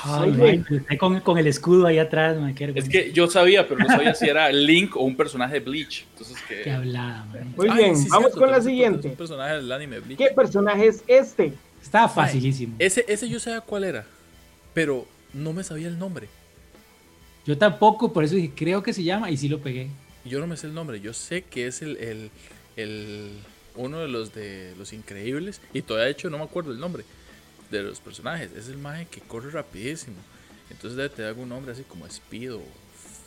Ay, 0.02 0.30
man, 0.32 0.64
con, 0.98 1.20
con 1.20 1.38
el 1.38 1.46
escudo 1.46 1.86
ahí 1.86 1.98
atrás, 1.98 2.36
man. 2.38 2.54
Qué, 2.54 2.72
Es 2.74 2.88
que 2.88 3.12
yo 3.12 3.28
sabía, 3.28 3.66
pero 3.66 3.80
no 3.80 3.86
sabía 3.88 4.14
si 4.14 4.28
era 4.28 4.50
Link 4.52 4.94
o 4.96 5.00
un 5.00 5.16
personaje 5.16 5.54
de 5.54 5.60
Bleach. 5.60 6.04
Entonces 6.12 6.36
Qué 6.48 6.62
que. 6.62 6.70
hablada, 6.70 7.24
man. 7.26 7.54
Muy 7.56 7.68
Ay, 7.70 7.76
bien, 7.78 7.96
sí, 7.96 8.08
vamos 8.10 8.26
cierto, 8.26 8.40
con 8.40 8.50
la 8.50 8.60
siguiente. 8.60 9.08
Un 9.08 9.16
personaje 9.16 9.54
del 9.54 9.72
anime 9.72 10.00
Bleach. 10.00 10.18
¿Qué 10.18 10.28
personaje 10.34 10.86
es 10.86 11.02
este? 11.06 11.52
Estaba 11.82 12.08
facilísimo. 12.08 12.74
Ese, 12.78 13.04
ese 13.08 13.28
yo 13.28 13.40
sabía 13.40 13.60
cuál 13.60 13.84
era, 13.84 14.04
pero 14.74 15.06
no 15.32 15.52
me 15.52 15.62
sabía 15.64 15.88
el 15.88 15.98
nombre. 15.98 16.28
Yo 17.46 17.56
tampoco, 17.56 18.12
por 18.12 18.24
eso 18.24 18.34
dije, 18.34 18.52
creo 18.54 18.82
que 18.82 18.92
se 18.92 19.04
llama 19.04 19.30
y 19.30 19.36
sí 19.36 19.48
lo 19.48 19.60
pegué. 19.60 19.88
Yo 20.24 20.40
no 20.40 20.46
me 20.46 20.56
sé 20.56 20.66
el 20.66 20.74
nombre, 20.74 21.00
yo 21.00 21.12
sé 21.14 21.42
que 21.42 21.68
es 21.68 21.80
el, 21.82 21.96
el, 21.98 22.30
el- 22.76 23.30
uno 23.76 23.98
de 24.00 24.08
los 24.08 24.34
de 24.34 24.74
los 24.78 24.92
increíbles. 24.92 25.60
Y 25.72 25.82
todavía 25.82 26.06
de 26.06 26.12
hecho 26.12 26.28
no 26.30 26.38
me 26.38 26.44
acuerdo 26.44 26.72
el 26.72 26.80
nombre 26.80 27.04
de 27.70 27.82
los 27.82 28.00
personajes. 28.00 28.50
Es 28.56 28.68
el 28.68 28.78
maje 28.78 29.06
que 29.10 29.20
corre 29.20 29.50
rapidísimo. 29.50 30.16
Entonces 30.70 30.96
debe 30.96 31.08
tener 31.08 31.28
algún 31.30 31.48
nombre 31.48 31.72
así 31.72 31.82
como 31.82 32.06
Speed 32.06 32.54
o 32.54 32.60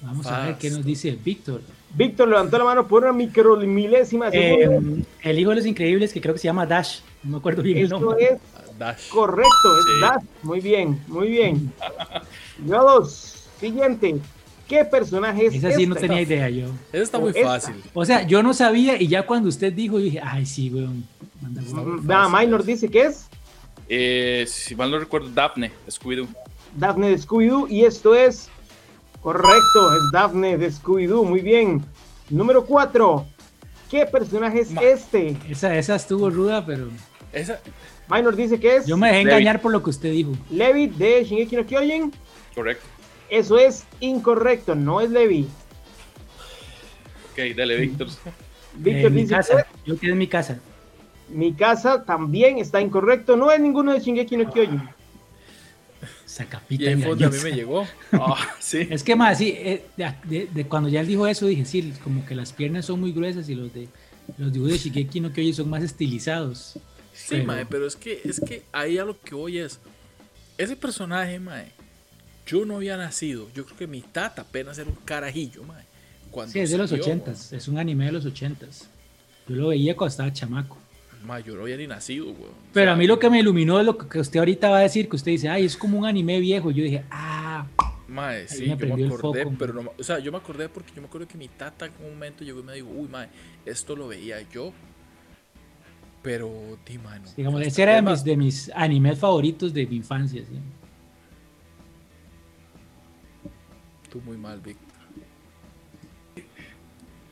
Vamos 0.02 0.26
a 0.28 0.46
ver 0.46 0.58
qué 0.58 0.70
nos 0.72 0.86
dice 0.86 1.12
Víctor. 1.12 1.62
Víctor 1.94 2.30
levantó 2.30 2.58
la 2.58 2.64
mano 2.64 2.88
por 2.88 3.04
una 3.04 3.12
micromilésima 3.12 4.30
de 4.30 4.64
Eh, 4.64 4.80
el 5.24 5.40
hijo 5.40 5.50
de 5.50 5.58
los 5.58 5.66
increíbles, 5.66 6.14
que 6.14 6.22
creo 6.22 6.34
que 6.34 6.40
se 6.40 6.48
llama 6.48 6.66
Dash. 6.66 7.00
No 7.24 7.32
me 7.32 7.38
acuerdo 7.40 7.62
bien 7.62 7.80
el 7.80 7.84
Esto 7.86 8.00
nombre. 8.00 8.26
es 8.34 8.78
Dash. 8.80 9.10
correcto, 9.10 9.50
es 9.78 9.84
Sí. 9.86 10.02
Dash. 10.02 10.24
Muy 10.44 10.62
bien, 10.62 11.02
muy 11.08 11.28
bien. 11.30 11.74
Yo 12.66 12.82
dos. 12.82 13.44
Siguiente. 13.60 14.16
¿Qué 14.70 14.86
personaje 14.86 15.48
es 15.48 15.56
Esa 15.56 15.72
sí 15.74 15.86
no 15.88 15.96
este? 15.96 16.08
tenía 16.08 16.22
idea 16.22 16.48
yo. 16.50 16.68
Ese 16.94 17.02
está 17.04 17.18
muy 17.20 17.30
Esta. 17.32 17.42
fácil. 17.48 17.76
O 17.94 18.06
sea, 18.06 18.22
yo 18.26 18.44
no 18.44 18.54
sabía 18.54 19.02
y 19.02 19.08
ya 19.08 19.26
cuando 19.26 19.50
usted 19.50 19.74
dijo, 19.74 19.98
yo 19.98 20.06
dije, 20.06 20.22
ay, 20.24 20.46
sí, 20.46 20.70
weón. 20.70 21.06
Mm, 21.42 22.06
Vea, 22.08 22.30
Minor 22.30 22.64
dice 22.64 22.88
que 22.88 23.02
es 23.08 23.28
Eh, 23.90 24.46
si 24.48 24.76
mal 24.76 24.92
no 24.92 25.00
recuerdo, 25.00 25.30
Daphne, 25.30 25.72
Scooby-Doo. 25.90 26.28
Daphne 26.76 27.10
de 27.10 27.18
Scooby-Doo 27.18 27.68
y 27.68 27.86
esto 27.86 28.14
es 28.16 28.50
correcto, 29.22 29.94
es 29.96 30.02
Daphne 30.14 30.58
de 30.58 30.72
Scooby-Doo. 30.72 31.24
Muy 31.26 31.42
bien. 31.42 31.84
Número 32.30 32.64
4. 32.66 33.26
¿Qué 33.90 34.06
personaje 34.06 34.60
es 34.62 34.72
Ma- 34.72 34.82
este? 34.84 35.36
Esa, 35.50 35.76
esa 35.76 35.96
estuvo 35.96 36.30
ruda, 36.30 36.64
pero 36.64 36.90
Esa, 37.34 37.60
Minor 38.08 38.36
dice 38.36 38.60
que 38.60 38.76
es 38.76 38.86
yo 38.86 38.96
me 38.98 39.08
dejé 39.08 39.20
Levi. 39.24 39.32
engañar 39.32 39.62
por 39.62 39.72
lo 39.72 39.82
que 39.82 39.90
usted 39.90 40.12
dijo. 40.12 40.34
Levi 40.52 40.86
de 40.88 41.24
Shingeki 41.26 41.56
no 41.56 41.66
Kyojin. 41.66 42.14
Correcto. 42.54 42.86
Eso 43.32 43.58
es 43.58 43.86
incorrecto, 44.00 44.76
no 44.76 45.02
es 45.02 45.10
Levi. 45.10 45.48
Ok, 47.32 47.56
dale, 47.56 47.78
Víctor. 47.78 48.08
Víctor 48.76 49.12
dice 49.12 49.28
que 49.30 49.36
casa. 49.36 49.60
es 49.62 49.66
Yo 49.86 50.00
quedé 50.00 50.12
en 50.12 50.18
mi 50.20 50.28
casa. 50.28 50.60
Mi 51.32 51.54
casa 51.54 52.04
también 52.04 52.58
está 52.58 52.82
incorrecto, 52.82 53.36
no 53.36 53.52
es 53.52 53.60
ninguno 53.60 53.94
de 53.94 54.00
Shingeki 54.00 54.38
no 54.38 54.52
Kyojin. 54.52 54.82
Sacapita 56.26 56.84
y 56.84 56.88
ahí 56.88 56.96
fue 56.96 57.10
donde 57.10 57.26
a 57.26 57.30
mí 57.30 57.38
me 57.44 57.52
llegó. 57.52 57.88
Ah, 58.14 58.38
sí. 58.60 58.88
Es 58.90 59.04
que 59.04 59.16
más, 59.16 59.38
sí, 59.38 59.50
eh, 59.58 59.84
de, 59.98 60.14
de- 60.26 60.48
de 60.54 60.66
cuando 60.66 60.90
ya 60.90 61.02
él 61.02 61.08
dijo 61.08 61.28
eso, 61.28 61.46
dije, 61.48 61.66
sí, 61.66 61.94
como 62.04 62.26
que 62.26 62.36
las 62.36 62.54
piernas 62.54 62.86
son 62.86 63.00
muy 63.00 63.12
gruesas 63.12 63.50
y 63.50 63.56
los 63.56 63.74
de 63.74 63.88
los 64.38 64.52
dibujos 64.54 64.74
de 64.74 64.80
Shigeki 64.80 65.20
no 65.22 65.32
Kyojin 65.34 65.54
son 65.56 65.70
más 65.70 65.84
estilizados. 65.84 66.74
Sí, 67.14 67.26
Pero- 67.32 67.46
mae, 67.46 67.66
pero 67.66 67.86
es 67.88 67.96
que, 67.96 68.22
es 68.24 68.40
que 68.40 68.64
ahí 68.72 68.98
a 68.98 69.06
lo 69.06 69.20
que 69.20 69.36
voy 69.36 69.58
es. 69.60 69.80
Ese 70.58 70.76
personaje, 70.76 71.40
mae, 71.40 71.72
yo 72.46 72.64
no 72.66 72.76
había 72.78 72.96
nacido. 72.98 73.48
Yo 73.54 73.66
creo 73.66 73.78
que 73.78 73.88
mi 73.88 74.02
tata 74.02 74.44
apenas 74.44 74.78
era 74.78 74.90
un 74.90 74.96
carajillo, 75.06 75.64
mae. 75.64 75.84
Cuando 76.32 76.54
Sí, 76.54 76.60
es 76.60 76.70
de 76.70 76.78
los 76.78 76.92
ochentas, 76.92 77.52
es 77.54 77.68
un 77.68 77.78
anime 77.80 78.06
de 78.06 78.12
los 78.12 78.26
ochentas. 78.26 78.88
Yo 79.48 79.56
lo 79.56 79.68
veía 79.70 79.96
cuando 79.96 80.12
estaba 80.12 80.32
chamaco. 80.32 80.78
Mae, 81.26 81.44
yo 81.44 81.56
no 81.56 81.64
había 81.64 81.78
ni 81.78 81.88
nacido, 81.88 82.28
weón. 82.28 82.54
Pero 82.74 82.92
a 82.92 82.96
mí 82.96 83.06
lo 83.06 83.20
que 83.20 83.30
me 83.30 83.40
iluminó 83.40 83.80
es 83.80 83.86
lo 83.86 83.98
que 83.98 84.20
usted 84.20 84.40
ahorita 84.40 84.70
va 84.70 84.80
a 84.80 84.82
decir, 84.82 85.10
que 85.10 85.16
usted 85.16 85.32
dice, 85.32 85.50
ay, 85.50 85.66
es 85.66 85.76
como 85.76 85.98
un 86.00 86.06
anime 86.06 86.40
viejo. 86.40 86.72
Yo 86.72 86.84
dije, 86.84 87.04
ah, 87.12 87.66
Mae, 88.10 88.48
sí, 88.48 88.62
me 88.62 88.70
yo 88.70 88.98
me 88.98 89.06
acordé, 89.06 89.44
foco, 89.44 89.56
pero 89.60 89.74
no, 89.74 89.92
o 89.98 90.04
sea, 90.04 90.18
yo 90.18 90.32
me 90.32 90.40
acordé 90.40 90.68
porque 90.68 90.92
yo 90.96 91.02
me 91.02 91.08
acuerdo 91.08 91.28
que 91.28 91.38
mi 91.38 91.48
tata 91.48 91.86
en 91.86 91.92
un 92.04 92.14
momento 92.14 92.44
llegó 92.44 92.60
y 92.62 92.64
me 92.64 92.74
dijo, 92.74 92.88
uy, 92.90 93.08
mae, 93.08 93.30
esto 93.66 93.96
lo 93.96 94.08
veía 94.08 94.42
yo. 94.50 94.74
Pero, 96.24 96.78
di, 96.86 96.98
mae, 96.98 97.20
no. 97.20 97.30
digamos, 97.38 97.62
ese 97.62 97.84
era 97.84 97.92
de 97.92 97.98
además, 97.98 98.20
mis, 98.20 98.26
de 98.26 98.38
mis 98.38 98.72
animes 98.74 99.20
favoritos 99.20 99.74
de 99.74 99.86
mi 99.86 99.98
infancia. 99.98 100.42
¿sí? 100.42 100.60
Tú 104.10 104.22
muy 104.22 104.38
mal, 104.38 104.60
Víctor. 104.60 104.88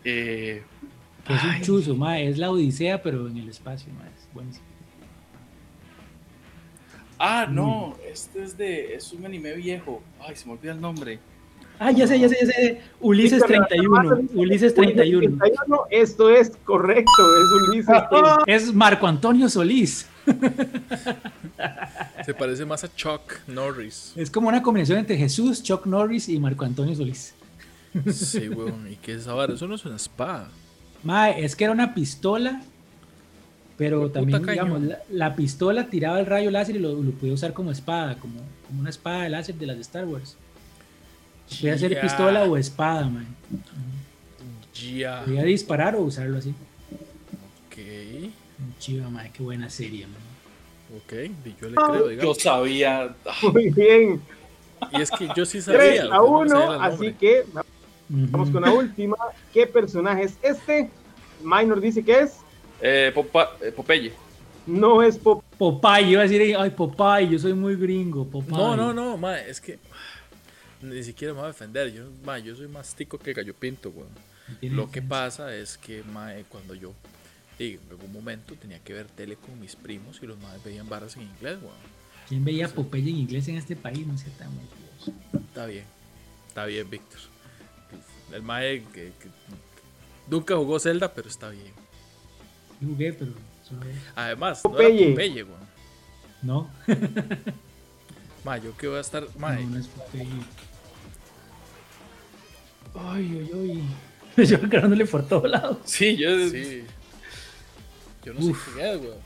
Eh, 0.04 0.64
Que 1.28 1.34
es 1.34 1.44
un 1.44 1.50
Ay. 1.50 1.62
chuzo, 1.62 1.96
ma, 1.96 2.20
es 2.20 2.38
la 2.38 2.52
Odisea, 2.52 3.02
pero 3.04 3.28
en 3.28 3.38
el 3.38 3.50
espacio, 3.50 3.92
ma, 3.94 4.06
es 4.08 4.28
buenísimo. 4.34 4.66
ah, 7.20 7.46
no, 7.50 7.96
este 8.10 8.44
es 8.44 8.58
de. 8.58 8.96
Es 8.96 9.12
un 9.12 9.26
anime 9.26 9.54
viejo. 9.56 10.02
Ay, 10.20 10.36
se 10.36 10.46
me 10.46 10.54
olvida 10.54 10.72
el 10.72 10.82
nombre. 10.82 11.20
Ah, 11.80 11.92
ya 11.92 12.08
sé, 12.08 12.20
ya 12.20 12.28
sé, 12.28 12.38
ya 12.42 12.48
sé. 12.48 12.82
Ulises 13.02 13.34
Víctor, 13.40 13.52
levanta 13.52 13.76
la 13.76 13.90
mano, 13.90 14.10
31. 14.16 14.42
Ulises 14.42 14.74
31. 14.74 15.38
31, 15.38 15.82
Esto 15.92 16.30
es 16.32 16.50
correcto, 16.64 17.12
es 17.12 17.70
Ulises. 17.70 17.96
Es 18.48 18.74
Marco 18.74 19.06
Antonio 19.06 19.48
Solís. 19.48 20.08
Se 22.26 22.34
parece 22.34 22.66
más 22.66 22.84
a 22.84 22.96
Chuck 22.96 23.22
Norris. 23.48 24.14
Es 24.16 24.32
como 24.32 24.48
una 24.48 24.64
combinación 24.64 24.98
entre 24.98 25.18
Jesús, 25.18 25.62
Chuck 25.62 25.86
Norris 25.86 26.30
y 26.30 26.40
Marco 26.40 26.66
Antonio 26.66 26.96
Solís. 26.96 27.36
Sí, 28.12 28.50
weón. 28.50 28.92
¿Y 28.92 28.96
qué 28.96 29.14
es 29.14 29.28
vara? 29.28 29.54
Eso 29.54 29.68
no 29.68 29.76
es 29.76 29.86
una 29.86 29.98
espada. 29.98 30.50
Ma, 31.04 31.30
es 31.30 31.56
que 31.56 31.64
era 31.66 31.74
una 31.74 31.94
pistola, 31.94 32.62
pero 33.78 34.10
también, 34.10 34.44
digamos, 34.46 34.82
la, 34.82 35.00
la 35.12 35.36
pistola 35.36 35.88
tiraba 35.88 36.20
el 36.20 36.26
rayo 36.26 36.50
láser 36.52 36.76
y 36.76 36.80
lo, 36.80 36.94
lo 37.02 37.12
podía 37.12 37.34
usar 37.34 37.54
como 37.54 37.72
espada, 37.72 38.16
como, 38.18 38.40
como 38.68 38.80
una 38.82 38.90
espada 38.90 39.24
de 39.24 39.30
láser 39.30 39.56
de 39.56 39.66
las 39.68 39.76
de 39.78 39.82
Star 39.84 40.06
Wars. 40.06 40.36
Podía 41.62 41.78
ser 41.78 41.94
Ya. 41.94 42.02
pistola 42.02 42.44
o 42.44 42.58
espada, 42.58 43.08
man. 43.08 43.28
Ya. 44.74 45.24
Podía 45.24 45.44
disparar 45.44 45.96
o 45.96 46.02
usarlo 46.02 46.38
así. 46.40 46.54
Ok. 47.68 48.32
Chiva, 48.80 49.10
man, 49.10 49.30
qué 49.32 49.44
buena 49.44 49.70
serie, 49.70 50.08
man. 50.08 50.16
Ok. 50.98 51.14
Yo 51.62 51.70
le 51.70 51.76
creo, 51.76 52.00
Yo 52.00 52.08
digamos. 52.10 52.38
sabía. 52.40 53.16
Muy 53.54 53.70
bien. 53.70 54.22
Y 54.92 55.02
es 55.02 55.12
que 55.12 55.28
yo 55.36 55.46
sí 55.46 55.62
sabía. 55.62 55.80
3 55.80 56.00
a 56.02 56.04
pero 56.04 56.16
no 56.16 56.32
me 56.32 56.38
1, 56.46 56.50
sabía 56.50 56.80
el 56.80 56.98
vamos 58.10 58.50
con 58.50 58.62
la 58.62 58.72
última. 58.72 59.16
¿Qué 59.54 59.68
personaje 59.68 60.24
es 60.24 60.38
este? 60.42 60.90
Minor 61.44 61.80
dice 61.82 62.04
que 62.04 62.20
es. 62.22 62.38
Eh, 62.82 63.12
Popa- 63.14 63.58
eh, 63.62 63.72
Popeye. 63.72 64.14
No 64.66 65.02
es 65.02 65.18
Pop. 65.18 65.44
Popeye, 65.58 66.12
iba 66.12 66.22
a 66.22 66.28
decir, 66.28 66.56
ay, 66.58 66.70
Popeye, 66.72 67.30
yo 67.30 67.40
soy 67.40 67.54
muy 67.54 67.76
gringo, 67.76 68.26
Popeye. 68.26 68.58
No, 68.58 68.76
no, 68.76 68.94
no, 68.94 69.18
ma, 69.18 69.40
es 69.40 69.62
que 69.62 69.80
ni 70.82 71.04
siquiera 71.04 71.34
me 71.34 71.40
voy 71.40 71.46
a 71.46 71.52
defender. 71.54 71.92
Yo, 71.94 72.04
ma, 72.26 72.38
yo 72.40 72.56
soy 72.56 72.68
más 72.68 72.94
tico 72.94 73.18
que 73.18 73.34
gallo 73.34 73.54
pinto, 73.54 73.90
weón. 73.90 74.10
Lo 74.62 74.90
que 74.90 75.02
pasa 75.02 75.54
es 75.56 75.78
que, 75.78 76.04
ma, 76.04 76.32
cuando 76.48 76.74
yo 76.74 76.94
Y 77.60 77.74
en 77.74 77.80
algún 77.90 78.14
momento 78.14 78.54
tenía 78.56 78.80
que 78.80 78.94
ver 78.94 79.08
tele 79.08 79.36
con 79.36 79.60
mis 79.60 79.76
primos 79.76 80.20
y 80.22 80.28
los 80.28 80.38
más 80.40 80.64
veían 80.64 80.88
barras 80.88 81.16
en 81.18 81.24
inglés, 81.24 81.58
weón. 81.62 81.98
¿Quién 82.30 82.44
veía 82.46 82.68
Popeye 82.68 83.10
en 83.10 83.18
inglés 83.18 83.48
en 83.48 83.56
este 83.56 83.76
país? 83.76 84.06
No 84.06 84.18
sé 84.18 84.30
tan 84.38 84.50
mentiroso. 84.56 85.12
Está 85.48 85.66
bien, 85.66 85.86
está 86.48 86.66
bien, 86.66 86.90
Víctor. 86.90 87.20
El 88.32 88.42
mae 88.44 88.84
que, 88.94 89.14
que 89.20 89.30
nunca 90.30 90.56
jugó 90.56 90.80
Zelda, 90.80 91.14
pero 91.14 91.28
está 91.30 91.50
bien. 91.50 91.74
Yo 92.82 92.88
jugué, 92.90 93.14
pero. 93.14 93.32
Además, 94.16 94.62
no 94.64 94.72
Popeye. 94.72 95.04
era 95.04 95.12
Popeye, 95.12 95.44
weón. 95.44 95.68
No, 96.42 96.70
Mae, 98.46 98.62
yo 98.62 98.76
que 98.78 98.88
voy 98.88 98.98
a 98.98 99.02
estar. 99.02 99.26
Mae, 99.38 99.64
no, 99.66 99.72
no 99.72 99.78
es 99.80 99.88
Popeye. 99.88 100.28
Ay, 102.96 103.50
ay, 103.54 103.84
ay. 104.38 104.46
Yo 104.46 104.58
agarrándole 104.58 105.06
por 105.06 105.28
todos 105.28 105.50
lados. 105.50 105.78
Sí, 105.86 106.16
yo. 106.16 106.30
sí. 106.50 106.84
Yo 108.24 108.34
no 108.34 108.40
Uf. 108.46 108.66
sé 108.66 108.72
quién 108.74 108.88
es, 108.88 109.02
weón. 109.02 109.18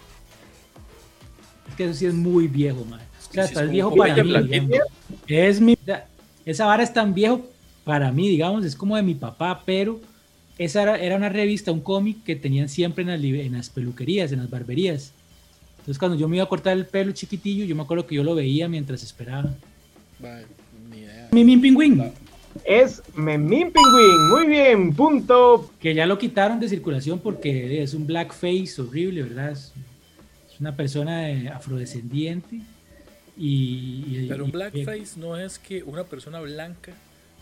Es 1.70 1.76
que 1.76 1.84
eso 1.86 1.94
sí 1.94 2.06
es 2.06 2.14
muy 2.14 2.48
viejo, 2.48 2.84
man. 2.86 3.00
O 3.00 3.34
sea, 3.34 3.44
Sí, 3.48 3.50
hasta 3.50 3.64
es 3.66 3.70
viejo 3.72 3.96
para 3.96 4.24
mí. 4.24 4.70
Es 5.28 5.60
mi. 5.62 5.78
esa 6.46 6.66
vara 6.66 6.84
es 6.84 6.94
tan 6.94 7.14
viejo 7.14 7.46
para 7.84 8.12
mí, 8.12 8.28
digamos, 8.30 8.64
es 8.66 8.76
como 8.76 8.96
de 8.96 9.04
mi 9.04 9.16
papá, 9.16 9.64
pero 9.66 10.00
esa 10.58 10.84
era, 10.84 10.98
era 11.00 11.16
una 11.16 11.30
revista, 11.30 11.72
un 11.72 11.82
cómic 11.82 12.24
que 12.24 12.36
tenían 12.36 12.70
siempre 12.70 13.02
en 13.04 13.10
las, 13.10 13.20
libe- 13.20 13.46
en 13.46 13.54
las 13.54 13.70
peluquerías, 13.70 14.32
en 14.32 14.40
las 14.40 14.50
barberías. 14.50 15.14
Entonces, 15.80 15.98
cuando 15.98 16.18
yo 16.18 16.28
me 16.28 16.36
iba 16.38 16.46
a 16.46 16.50
cortar 16.50 16.78
el 16.78 16.86
pelo 16.86 17.12
chiquitillo, 17.12 17.66
yo 17.66 17.76
me 17.76 17.82
acuerdo 17.82 18.06
que 18.06 18.16
yo 18.16 18.24
lo 18.24 18.36
veía 18.36 18.68
mientras 18.70 19.02
esperaba. 19.02 19.56
Ni 20.92 20.98
idea. 21.00 21.28
Min 21.32 21.60
Pingüín, 21.62 22.12
Es 22.66 23.02
Memín 23.16 23.72
Pingüín. 23.72 24.30
Muy 24.30 24.46
bien, 24.48 24.94
punto. 24.94 25.72
que 25.80 25.96
ya 25.96 26.06
lo 26.06 26.18
quitaron 26.20 26.60
de 26.60 26.70
circulación 26.70 27.18
porque 27.20 27.82
es 27.82 27.94
un 27.96 28.06
blackface 28.06 28.76
horrible, 28.80 29.24
¿verdad? 29.24 29.52
Es, 29.52 29.74
una 30.60 30.76
persona 30.76 31.32
eh, 31.32 31.50
afrodescendiente. 31.50 32.58
Y, 33.36 34.04
y- 34.08 34.26
Pero 34.30 34.44
un 34.44 34.50
y- 34.50 34.54
blackface 34.54 35.18
no 35.20 35.36
es 35.38 35.58
que 35.58 35.82
una 35.82 36.04
persona 36.04 36.40
blanca 36.42 36.94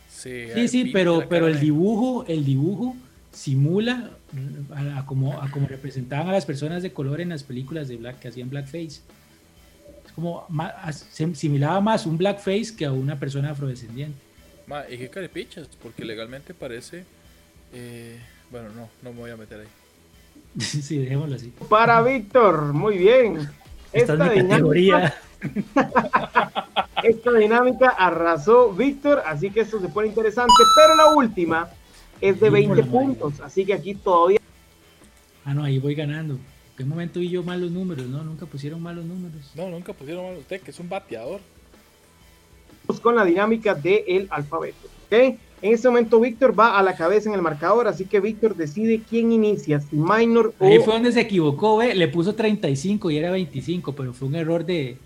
Sí, 0.10 0.68
sí, 0.68 0.90
pero, 0.91 1.27
pero 1.30 1.48
el 1.48 1.60
dibujo, 1.60 2.26
el 2.27 2.44
dibujo 2.45 2.95
simula 3.31 4.10
a, 4.76 4.99
a 4.99 5.06
como, 5.06 5.40
a 5.41 5.49
como 5.52 5.68
representaban 5.68 6.27
a 6.30 6.31
las 6.34 6.45
personas 6.45 6.84
de 6.84 6.91
color 6.91 7.22
en 7.22 7.30
las 7.30 7.44
películas 7.44 7.88
de 7.88 7.98
black 7.98 8.19
que 8.19 8.27
hacían 8.27 8.49
blackface. 8.49 9.02
Es 10.06 10.11
como 10.15 10.45
ma- 10.49 10.73
asimilaba 10.84 11.80
más 11.80 12.06
un 12.06 12.18
blackface 12.18 12.76
que 12.76 12.86
a 12.86 12.91
una 12.91 13.18
persona 13.19 13.52
afrodescendiente. 13.52 14.18
Mae, 14.68 14.94
¿y 14.94 14.98
qué 14.98 15.10
carepichas? 15.10 15.68
Porque 15.81 16.03
legalmente 16.06 16.53
parece. 16.53 17.06
eh, 17.73 18.18
bueno, 18.52 18.69
no, 18.76 18.90
no 19.03 19.14
me 19.14 19.19
voy 19.19 19.31
a 19.31 19.38
meter 19.38 19.61
ahí. 19.61 19.68
sí, 20.60 20.98
dejémoslo 20.98 21.36
así. 21.36 21.53
Para 21.69 22.02
Víctor. 22.02 22.73
Muy 22.73 22.98
bien. 22.98 23.38
Esta 23.94 24.14
Esta 24.14 24.14
es 24.14 24.19
mi 24.19 24.26
dinámica, 24.30 24.49
categoría. 24.49 25.14
esta 27.03 27.32
dinámica 27.34 27.90
arrasó 27.90 28.72
Víctor, 28.74 29.24
así 29.26 29.49
que 29.49 29.61
esto 29.61 29.80
se 29.80 29.88
pone 29.90 30.07
interesante. 30.07 30.53
Pero 30.76 30.95
la 30.95 31.16
última 31.16 31.70
es 32.22 32.40
de 32.40 32.49
20 32.49 32.82
Híjole, 32.82 32.84
puntos, 32.84 33.40
así 33.40 33.66
que 33.66 33.74
aquí 33.74 33.95
todavía 33.95 34.40
Ah, 35.45 35.53
no, 35.53 35.64
ahí 35.64 35.80
voy 35.80 35.95
ganando. 35.95 36.36
¿En 36.36 36.41
qué 36.78 36.86
momento 36.86 37.20
vi 37.20 37.30
yo 37.30 37.41
malos 37.41 37.72
números? 37.72 38.07
No, 38.07 38.24
nunca 38.24 38.45
pusieron 38.45 38.82
malos 38.82 39.03
números. 39.03 39.52
No, 39.56 39.68
nunca 39.68 39.94
pusieron 39.94 40.26
mal 40.26 40.38
usted, 40.38 40.61
que 40.61 40.70
es 40.72 40.80
un 40.80 40.88
bateador. 40.88 41.41
Con 43.02 43.16
la 43.16 43.26
dinámica 43.26 43.74
del 43.74 44.28
alfabeto. 44.30 44.88
¿ok? 45.07 45.38
En 45.61 45.74
este 45.74 45.90
momento 45.90 46.20
Víctor 46.20 46.57
va 46.57 46.78
a 46.78 46.84
la 46.84 46.95
cabeza 46.95 47.30
en 47.30 47.36
el 47.36 47.41
marcador, 47.41 47.88
así 47.88 48.06
que 48.06 48.20
Víctor 48.20 48.56
decide 48.56 49.02
quién 49.10 49.32
inicia, 49.32 49.82
si 49.82 49.95
Minor 49.95 50.53
o... 50.60 50.68
Ahí 50.68 50.80
fue 50.80 50.94
donde 50.94 51.11
se 51.11 51.22
equivocó, 51.22 51.78
ve, 51.78 51.95
le 51.95 52.07
puso 52.07 52.34
35 52.34 53.11
y 53.11 53.18
era 53.18 53.32
25, 53.32 53.94
pero 53.94 54.14
fue 54.14 54.28
un 54.28 54.36
error 54.36 54.66
de 54.66 54.98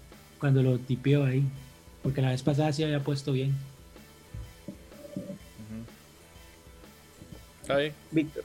cuando 0.43 0.61
lo 0.61 0.77
tipeó 0.77 1.23
ahí. 1.23 1.41
Porque 2.01 2.21
la 2.21 2.31
vez 2.31 2.43
pasada 2.43 2.73
sí 2.73 2.83
había 2.83 3.01
puesto 3.01 3.31
bien. 3.31 3.53
Está 7.61 7.77
bien. 7.77 7.93
Víctor. 8.11 8.43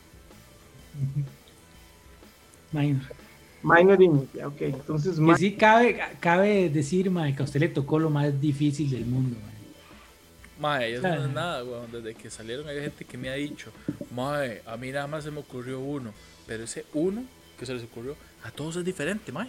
Minor. 2.70 3.02
Minor 3.64 4.00
inicia, 4.00 4.46
ok. 4.46 4.60
Entonces, 4.60 5.18
Que 5.18 5.36
sí 5.36 5.52
cabe, 5.56 5.98
cabe 6.20 6.70
decir, 6.70 7.10
mae, 7.10 7.34
que 7.34 7.42
a 7.42 7.44
usted 7.44 7.58
le 7.58 7.68
tocó 7.68 7.98
lo 7.98 8.10
más 8.10 8.40
difícil 8.40 8.88
del 8.90 9.06
mundo. 9.06 9.36
mae. 10.60 10.78
Mae, 10.78 10.92
eso 10.94 11.02
no 11.08 11.14
Ah. 11.14 11.16
es 11.26 11.30
nada, 11.32 11.64
weón. 11.64 11.90
Desde 11.90 12.14
que 12.14 12.30
salieron 12.30 12.68
hay 12.68 12.80
gente 12.80 13.04
que 13.04 13.18
me 13.18 13.28
ha 13.28 13.34
dicho, 13.34 13.72
Mae, 14.14 14.62
a 14.66 14.76
mí 14.76 14.92
nada 14.92 15.08
más 15.08 15.24
se 15.24 15.32
me 15.32 15.40
ocurrió 15.40 15.80
uno. 15.80 16.12
Pero 16.46 16.62
ese 16.62 16.84
uno 16.94 17.24
que 17.58 17.66
se 17.66 17.74
les 17.74 17.82
ocurrió, 17.82 18.14
a 18.44 18.52
todos 18.52 18.76
es 18.76 18.84
diferente, 18.84 19.32
Mae. 19.32 19.48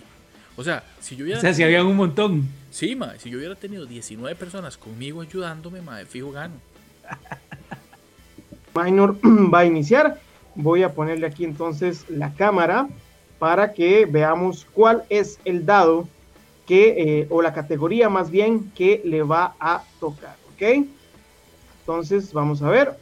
O 0.55 0.63
sea, 0.63 0.83
si 0.99 1.15
yo 1.15 1.23
hubiera. 1.23 1.39
O 1.39 1.41
sea, 1.41 1.53
si 1.53 1.63
había 1.63 1.83
un 1.83 1.95
montón. 1.95 2.47
Sí, 2.71 2.95
Mae, 2.95 3.19
si 3.19 3.29
yo 3.29 3.37
hubiera 3.37 3.55
tenido 3.55 3.85
19 3.85 4.35
personas 4.35 4.77
conmigo 4.77 5.21
ayudándome, 5.21 5.81
Mae, 5.81 6.05
fijo 6.05 6.31
gano. 6.31 6.55
Minor 8.75 9.17
va 9.23 9.59
a 9.59 9.65
iniciar. 9.65 10.19
Voy 10.55 10.83
a 10.83 10.93
ponerle 10.93 11.27
aquí 11.27 11.45
entonces 11.45 12.05
la 12.09 12.33
cámara 12.33 12.87
para 13.37 13.73
que 13.73 14.05
veamos 14.05 14.67
cuál 14.73 15.03
es 15.09 15.39
el 15.45 15.65
dado 15.65 16.07
que, 16.67 17.21
eh, 17.21 17.27
o 17.29 17.41
la 17.41 17.53
categoría 17.53 18.09
más 18.09 18.29
bien, 18.29 18.71
que 18.75 19.01
le 19.03 19.23
va 19.23 19.55
a 19.59 19.83
tocar, 19.99 20.35
¿ok? 20.53 20.85
Entonces, 21.79 22.31
vamos 22.33 22.61
a 22.61 22.69
ver. 22.69 22.95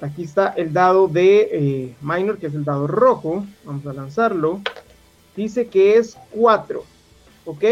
Aquí 0.00 0.24
está 0.24 0.48
el 0.56 0.72
dado 0.72 1.06
de 1.06 1.48
eh, 1.52 1.94
Minor, 2.00 2.38
que 2.38 2.48
es 2.48 2.54
el 2.54 2.64
dado 2.64 2.88
rojo. 2.88 3.46
Vamos 3.64 3.86
a 3.86 3.92
lanzarlo. 3.92 4.60
Dice 5.36 5.66
que 5.68 5.96
es 5.96 6.16
4, 6.30 6.82
¿ok? 7.44 7.64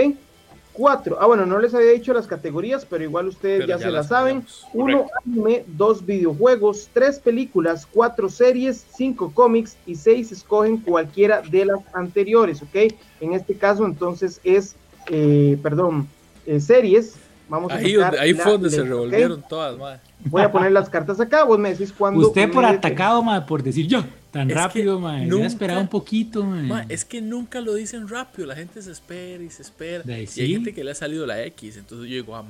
4. 0.74 1.18
Ah, 1.20 1.26
bueno, 1.26 1.46
no 1.46 1.58
les 1.58 1.72
había 1.72 1.92
dicho 1.92 2.12
las 2.12 2.26
categorías, 2.26 2.84
pero 2.84 3.04
igual 3.04 3.28
ustedes 3.28 3.60
Pero 3.60 3.68
ya, 3.68 3.76
ya 3.76 3.78
se 3.78 3.84
las 3.86 3.94
las 3.94 4.08
saben. 4.08 4.46
sabemos. 4.46 4.66
Uno 4.74 5.06
anime, 5.24 5.64
dos 5.68 6.04
videojuegos, 6.04 6.90
tres 6.92 7.18
películas, 7.18 7.86
cuatro 7.90 8.28
series, 8.28 8.84
cinco 8.94 9.30
cómics 9.32 9.76
y 9.86 9.94
seis 9.94 10.32
escogen 10.32 10.78
cualquiera 10.78 11.42
de 11.42 11.64
las 11.64 11.78
anteriores, 11.94 12.60
¿ok? 12.60 12.92
En 13.20 13.32
este 13.32 13.54
caso 13.54 13.86
entonces 13.86 14.40
es, 14.44 14.74
eh, 15.08 15.56
perdón, 15.62 16.08
eh, 16.44 16.60
series. 16.60 17.14
Vamos 17.48 17.70
a 17.70 17.76
Ahí, 17.76 17.94
ahí 18.18 18.34
fue 18.34 18.52
donde 18.52 18.70
se 18.70 18.82
revolvieron 18.82 19.44
todas, 19.48 19.78
Mae. 19.78 19.98
Voy 20.24 20.42
a 20.42 20.50
poner 20.50 20.72
las 20.72 20.88
cartas 20.88 21.20
acá, 21.20 21.44
vos 21.44 21.58
me 21.58 21.70
decís 21.70 21.92
cuándo. 21.92 22.26
Usted 22.26 22.50
por 22.50 22.64
atacado, 22.64 23.22
mae, 23.22 23.42
por 23.42 23.62
decir 23.62 23.86
yo. 23.86 24.02
Tan 24.34 24.50
Es 24.50 24.56
rápido, 24.56 24.98
mae. 25.00 25.24
nunca- 25.26 25.46
esperado 25.46 25.80
un 25.80 25.88
poquito, 25.88 26.44
mae. 26.44 26.62
Ma, 26.64 26.86
es 26.90 27.04
que 27.06 27.22
nunca 27.22 27.60
lo 27.60 27.72
dicen 27.74 28.08
rápido, 28.08 28.46
la 28.48 28.56
gente 28.56 28.82
se 28.82 28.90
espera 28.92 29.42
y 29.42 29.48
se 29.48 29.62
espera. 29.62 30.02
De 30.02 30.12
ahí 30.14 30.28
Y 30.36 30.40
hay 30.42 30.52
gente 30.52 30.74
que 30.74 30.84
le 30.84 30.90
ha 30.90 30.94
salido 30.94 31.24
la 31.24 31.40
X, 31.44 31.76
entonces 31.76 32.08
yo 32.10 32.16
digo, 32.16 32.34
ah, 32.36 32.44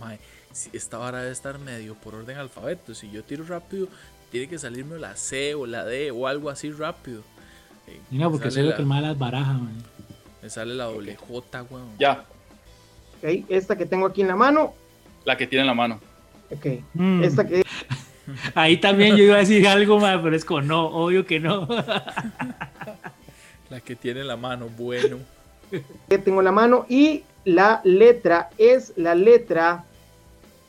si 0.52 0.70
esta 0.72 0.98
vara 0.98 1.18
debe 1.20 1.32
estar 1.32 1.58
medio 1.58 1.94
por 1.94 2.14
orden 2.14 2.38
alfabeto. 2.38 2.94
Si 2.94 3.10
yo 3.10 3.22
tiro 3.22 3.44
rápido, 3.44 3.88
tiene 4.32 4.48
que 4.48 4.58
salirme 4.58 4.98
la 4.98 5.14
C 5.14 5.54
o 5.54 5.66
la 5.66 5.84
D 5.84 6.10
o 6.10 6.26
algo 6.26 6.48
así 6.50 6.72
rápido. 6.72 7.22
Eh, 7.86 8.00
Y 8.10 8.16
no, 8.18 8.30
porque 8.30 8.50
sale 8.50 8.62
soy 8.62 8.70
lo 8.70 8.76
que 8.76 8.82
más 8.84 9.02
las 9.02 9.18
baraja, 9.18 9.52
mae. 9.52 9.72
Me 10.42 10.48
sale 10.50 10.74
la 10.74 10.84
doble 10.84 11.16
J, 11.16 11.62
weón. 11.70 11.88
Ya, 11.98 12.24
Ok, 13.22 13.44
esta 13.48 13.76
que 13.76 13.86
tengo 13.86 14.06
aquí 14.06 14.20
en 14.22 14.28
la 14.28 14.36
mano, 14.36 14.74
la 15.24 15.36
que 15.36 15.46
tiene 15.46 15.60
en 15.62 15.66
la 15.66 15.74
mano. 15.74 16.00
ok. 16.50 16.66
Mm. 16.94 17.24
Esta 17.24 17.46
que 17.46 17.62
Ahí 18.54 18.76
también 18.78 19.16
yo 19.16 19.24
iba 19.24 19.36
a 19.36 19.38
decir 19.40 19.66
algo, 19.68 19.98
mae, 19.98 20.18
pero 20.18 20.34
es 20.36 20.44
como 20.44 20.62
no, 20.62 20.86
obvio 20.86 21.26
que 21.26 21.40
no. 21.40 21.68
La 23.70 23.80
que 23.80 23.96
tiene 23.96 24.20
en 24.20 24.28
la 24.28 24.36
mano, 24.36 24.68
bueno. 24.76 25.18
que 26.08 26.18
tengo 26.18 26.40
en 26.40 26.44
la 26.44 26.52
mano 26.52 26.86
y 26.88 27.24
la 27.44 27.80
letra 27.84 28.50
es 28.58 28.92
la 28.96 29.14
letra 29.14 29.84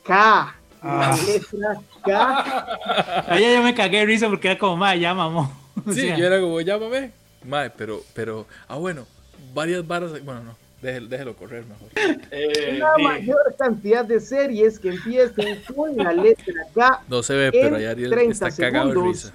K. 0.04 0.54
La 0.82 1.10
Ah. 1.12 1.16
letra 1.26 1.80
K. 2.04 3.38
Yo 3.40 3.62
me 3.62 3.74
cagué 3.74 3.98
de 4.00 4.06
risa 4.06 4.28
porque 4.28 4.48
era 4.50 4.58
como, 4.58 4.76
mae, 4.76 4.98
ya 5.00 5.14
mamó. 5.14 5.52
O 5.86 5.92
Sí, 5.92 6.00
sea, 6.02 6.16
yo 6.16 6.26
era 6.26 6.40
como, 6.40 6.60
llámame. 6.60 7.10
Mae, 7.44 7.70
pero, 7.70 8.02
pero, 8.14 8.46
ah, 8.66 8.76
bueno, 8.76 9.06
varias 9.54 9.86
varas. 9.86 10.12
Bueno, 10.24 10.42
no, 10.42 10.56
déjelo, 10.86 11.08
déjelo 11.08 11.36
correr 11.36 11.64
mejor. 11.66 11.88
Eh, 12.30 12.76
La 12.78 12.94
sí. 12.96 13.02
mayor 13.02 13.54
cantidad 13.58 14.04
de 14.04 14.20
series 14.20 14.78
que 14.78 14.88
empiecen 14.90 15.62
con 15.74 15.96
la 15.96 16.12
letra 16.12 16.54
K. 16.74 17.02
No 17.08 17.22
se 17.22 17.34
ve, 17.34 17.52
pero 17.52 17.68
En 17.68 17.74
ahí 17.76 17.84
Ariel 17.84 18.10
30 18.10 18.48
está 18.48 18.62
cagado 18.64 18.88
de 18.88 18.92
segundos. 18.94 19.32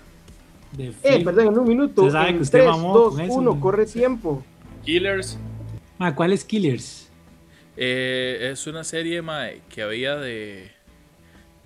risa. 0.77 1.01
Eh, 1.03 1.23
perdón, 1.23 1.47
en 1.47 1.59
un 1.59 1.67
minuto. 1.67 2.01
Usted 2.03 2.13
sabe 2.13 2.29
En 2.29 2.35
que 2.37 2.41
usted 2.43 2.59
3, 2.59 2.71
mamó 2.71 2.93
2, 2.97 3.13
con 3.13 3.21
eso, 3.21 3.33
1, 3.33 3.51
man. 3.51 3.59
corre 3.59 3.85
tiempo. 3.85 4.43
Killers. 4.85 5.37
Mae, 5.97 6.15
¿cuáles 6.15 6.43
killers? 6.45 7.09
Eh, 7.77 8.49
es 8.53 8.65
una 8.67 8.83
serie, 8.83 9.21
mae, 9.21 9.61
que 9.69 9.81
había 9.83 10.15
de. 10.15 10.71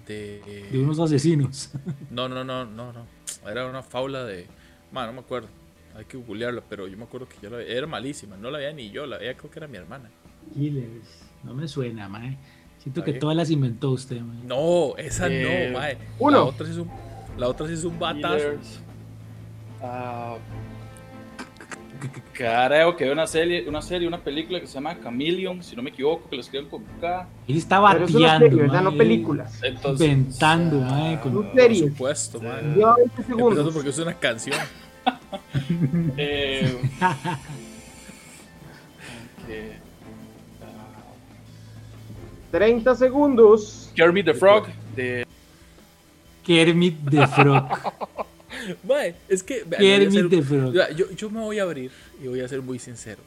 De. 0.07 0.67
De 0.71 0.79
unos 0.79 0.99
asesinos. 0.99 1.71
No, 2.11 2.27
no, 2.29 2.43
no, 2.43 2.65
no, 2.65 2.91
no. 2.93 3.05
Era 3.49 3.67
una 3.67 3.81
faula 3.83 4.23
de. 4.23 4.47
Ma, 4.91 5.05
no 5.05 5.13
me 5.13 5.19
acuerdo. 5.19 5.47
Hay 5.95 6.05
que 6.05 6.17
googlearla, 6.17 6.61
pero 6.67 6.87
yo 6.87 6.97
me 6.97 7.03
acuerdo 7.05 7.27
que 7.29 7.35
yo 7.41 7.49
la 7.49 7.57
veía. 7.57 7.77
Era 7.77 7.87
malísima. 7.87 8.35
No 8.37 8.51
la 8.51 8.57
veía 8.57 8.73
ni 8.73 8.89
yo, 8.91 9.05
la 9.05 9.17
veía 9.17 9.35
creo 9.35 9.49
que 9.49 9.59
era 9.59 9.67
mi 9.67 9.77
hermana. 9.77 10.09
Killers. 10.53 11.23
No 11.43 11.53
me 11.53 11.67
suena, 11.67 12.09
mae. 12.09 12.37
Siento 12.79 13.03
que 13.03 13.13
todas 13.13 13.35
las 13.35 13.49
inventó 13.49 13.91
usted, 13.91 14.19
mae. 14.21 14.43
No, 14.43 14.95
esa 14.97 15.27
Eh, 15.29 15.69
no, 15.71 15.79
mae. 15.79 15.97
uno. 16.19 16.37
La 16.39 16.43
otra 16.43 16.65
sí 16.65 16.71
es 16.73 16.77
un, 16.77 16.89
la 17.37 17.47
otra 17.47 17.67
sí 17.67 17.73
es 17.73 17.83
un 17.83 17.97
batazo. 17.97 18.35
Killers. 18.37 18.79
Ah, 19.81 20.37
Carajo, 22.33 22.95
que 22.97 23.09
una 23.09 23.25
serie, 23.25 23.67
una 23.67 23.81
serie, 23.81 24.07
una 24.07 24.19
película 24.21 24.59
que 24.59 24.67
se 24.67 24.73
llama 24.75 24.99
Chameleon, 25.01 25.63
si 25.63 25.75
no 25.75 25.81
me 25.81 25.89
equivoco, 25.91 26.29
que 26.29 26.35
lo 26.35 26.41
escriben 26.41 26.67
con 26.69 26.83
K. 26.99 27.27
Él 27.47 27.55
está 27.57 27.81
Pero 27.93 28.05
es 28.05 28.11
una 28.13 28.19
bateando, 28.27 28.45
serie, 28.47 28.61
¿verdad? 28.63 28.81
No 28.83 28.91
mae, 28.91 28.97
películas. 28.97 29.63
Entonces, 29.63 30.07
Inventando, 30.09 30.79
mae, 30.81 31.19
con- 31.21 31.37
Una 31.37 31.49
Por 31.51 31.59
serie. 31.61 31.79
supuesto, 31.79 32.41
man. 32.41 32.75
Lleva 32.75 32.95
20 32.97 33.03
Empezando 33.21 33.37
segundos. 33.37 33.73
porque 33.73 33.89
es 33.89 33.99
una 33.99 34.13
canción. 34.13 34.57
eh, 36.17 36.81
que, 39.47 39.71
ah, 40.61 41.01
30 42.51 42.95
segundos. 42.95 43.91
Kermit 43.95 44.25
the 44.25 44.33
Frog, 44.33 44.67
de 44.95 45.25
Kermit 46.45 46.97
the 47.09 47.27
Frog. 47.27 47.65
Mae, 48.87 49.15
es 49.29 49.43
que. 49.43 49.63
Kermit 49.63 50.09
hacer- 50.09 50.29
the 50.29 50.41
Frog. 50.41 50.73
yo, 50.95 51.11
yo 51.11 51.29
me 51.29 51.41
voy 51.41 51.59
a 51.59 51.63
abrir 51.63 51.91
y 52.21 52.27
voy 52.27 52.41
a 52.41 52.47
ser 52.47 52.61
muy 52.61 52.79
sincero. 52.79 53.21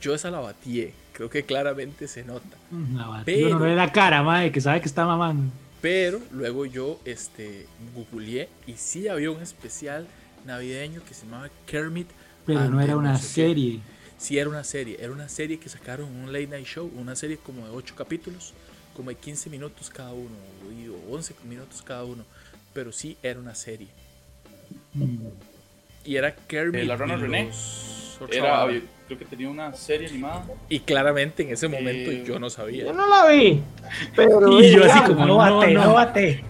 Yo 0.00 0.14
esa 0.14 0.30
la 0.30 0.40
batié. 0.40 0.92
Creo 1.12 1.28
que 1.28 1.42
claramente 1.42 2.06
se 2.06 2.24
nota. 2.24 2.56
La 2.94 3.22
Pero- 3.24 3.50
no 3.50 3.58
ve 3.58 3.74
la 3.74 3.90
cara, 3.90 4.22
mae, 4.22 4.52
que 4.52 4.60
sabe 4.60 4.80
que 4.80 4.86
está 4.86 5.04
mamando. 5.04 5.52
Pero 5.80 6.20
luego 6.32 6.64
yo 6.66 7.00
este, 7.04 7.66
googleé 7.94 8.48
y 8.66 8.74
sí 8.74 9.08
había 9.08 9.30
un 9.30 9.40
especial 9.42 10.06
navideño 10.48 11.02
que 11.04 11.14
se 11.14 11.24
llamaba 11.26 11.48
Kermit. 11.66 12.08
Pero 12.46 12.68
no 12.70 12.80
era 12.80 12.96
una 12.96 13.12
no 13.12 13.18
sé 13.18 13.24
qué. 13.26 13.48
serie. 13.48 13.80
Sí, 14.18 14.38
era 14.38 14.48
una 14.50 14.64
serie. 14.64 14.96
Era 15.00 15.12
una 15.12 15.28
serie 15.28 15.58
que 15.60 15.68
sacaron 15.68 16.08
un 16.08 16.32
late 16.32 16.48
night 16.48 16.66
show. 16.66 16.90
Una 16.96 17.14
serie 17.14 17.36
como 17.38 17.64
de 17.66 17.70
8 17.72 17.94
capítulos, 17.96 18.52
como 18.96 19.10
de 19.10 19.16
15 19.16 19.48
minutos 19.50 19.90
cada 19.90 20.12
uno, 20.12 20.34
o 21.08 21.14
11 21.14 21.34
minutos 21.48 21.82
cada 21.82 22.04
uno. 22.04 22.24
Pero 22.72 22.90
sí 22.92 23.16
era 23.22 23.38
una 23.38 23.54
serie. 23.54 23.86
Mm. 24.94 25.18
Y 26.04 26.16
era 26.16 26.34
Kermit. 26.34 26.82
Eh, 26.82 26.84
la 26.86 26.96
Rana 26.96 27.16
René. 27.16 27.50
era, 28.32 28.66
creo 29.06 29.18
que 29.18 29.24
tenía 29.24 29.48
una 29.48 29.72
serie 29.74 30.08
animada. 30.08 30.44
Y 30.68 30.80
claramente 30.80 31.42
en 31.42 31.50
ese 31.50 31.68
momento 31.68 32.10
Eh, 32.10 32.24
yo 32.26 32.38
no 32.38 32.46
Yo 32.46 32.50
sabía. 32.50 32.92
no 32.92 33.06
la 33.06 33.28
vi. 33.30 33.62
Pero. 34.16 34.40
Y 34.60 34.72
yo 34.72 34.84
así 34.84 34.94
digamos, 34.94 35.08
como, 35.10 35.26
No 35.26 35.36
bate, 35.36 35.72
no, 35.74 35.80
no 35.80 35.86
no. 35.88 35.94
bate. 35.94 36.44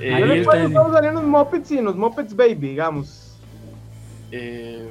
Eh, 0.00 0.10
recuerdo 0.20 0.34
está 0.34 0.62
el- 0.64 0.72
cuando 0.72 0.92
salían 0.92 1.14
los 1.14 1.24
Muppets 1.24 1.70
y 1.72 1.78
en 1.78 1.84
los 1.84 1.96
Muppets 1.96 2.34
Baby, 2.36 2.54
digamos. 2.68 3.38
eh, 4.30 4.88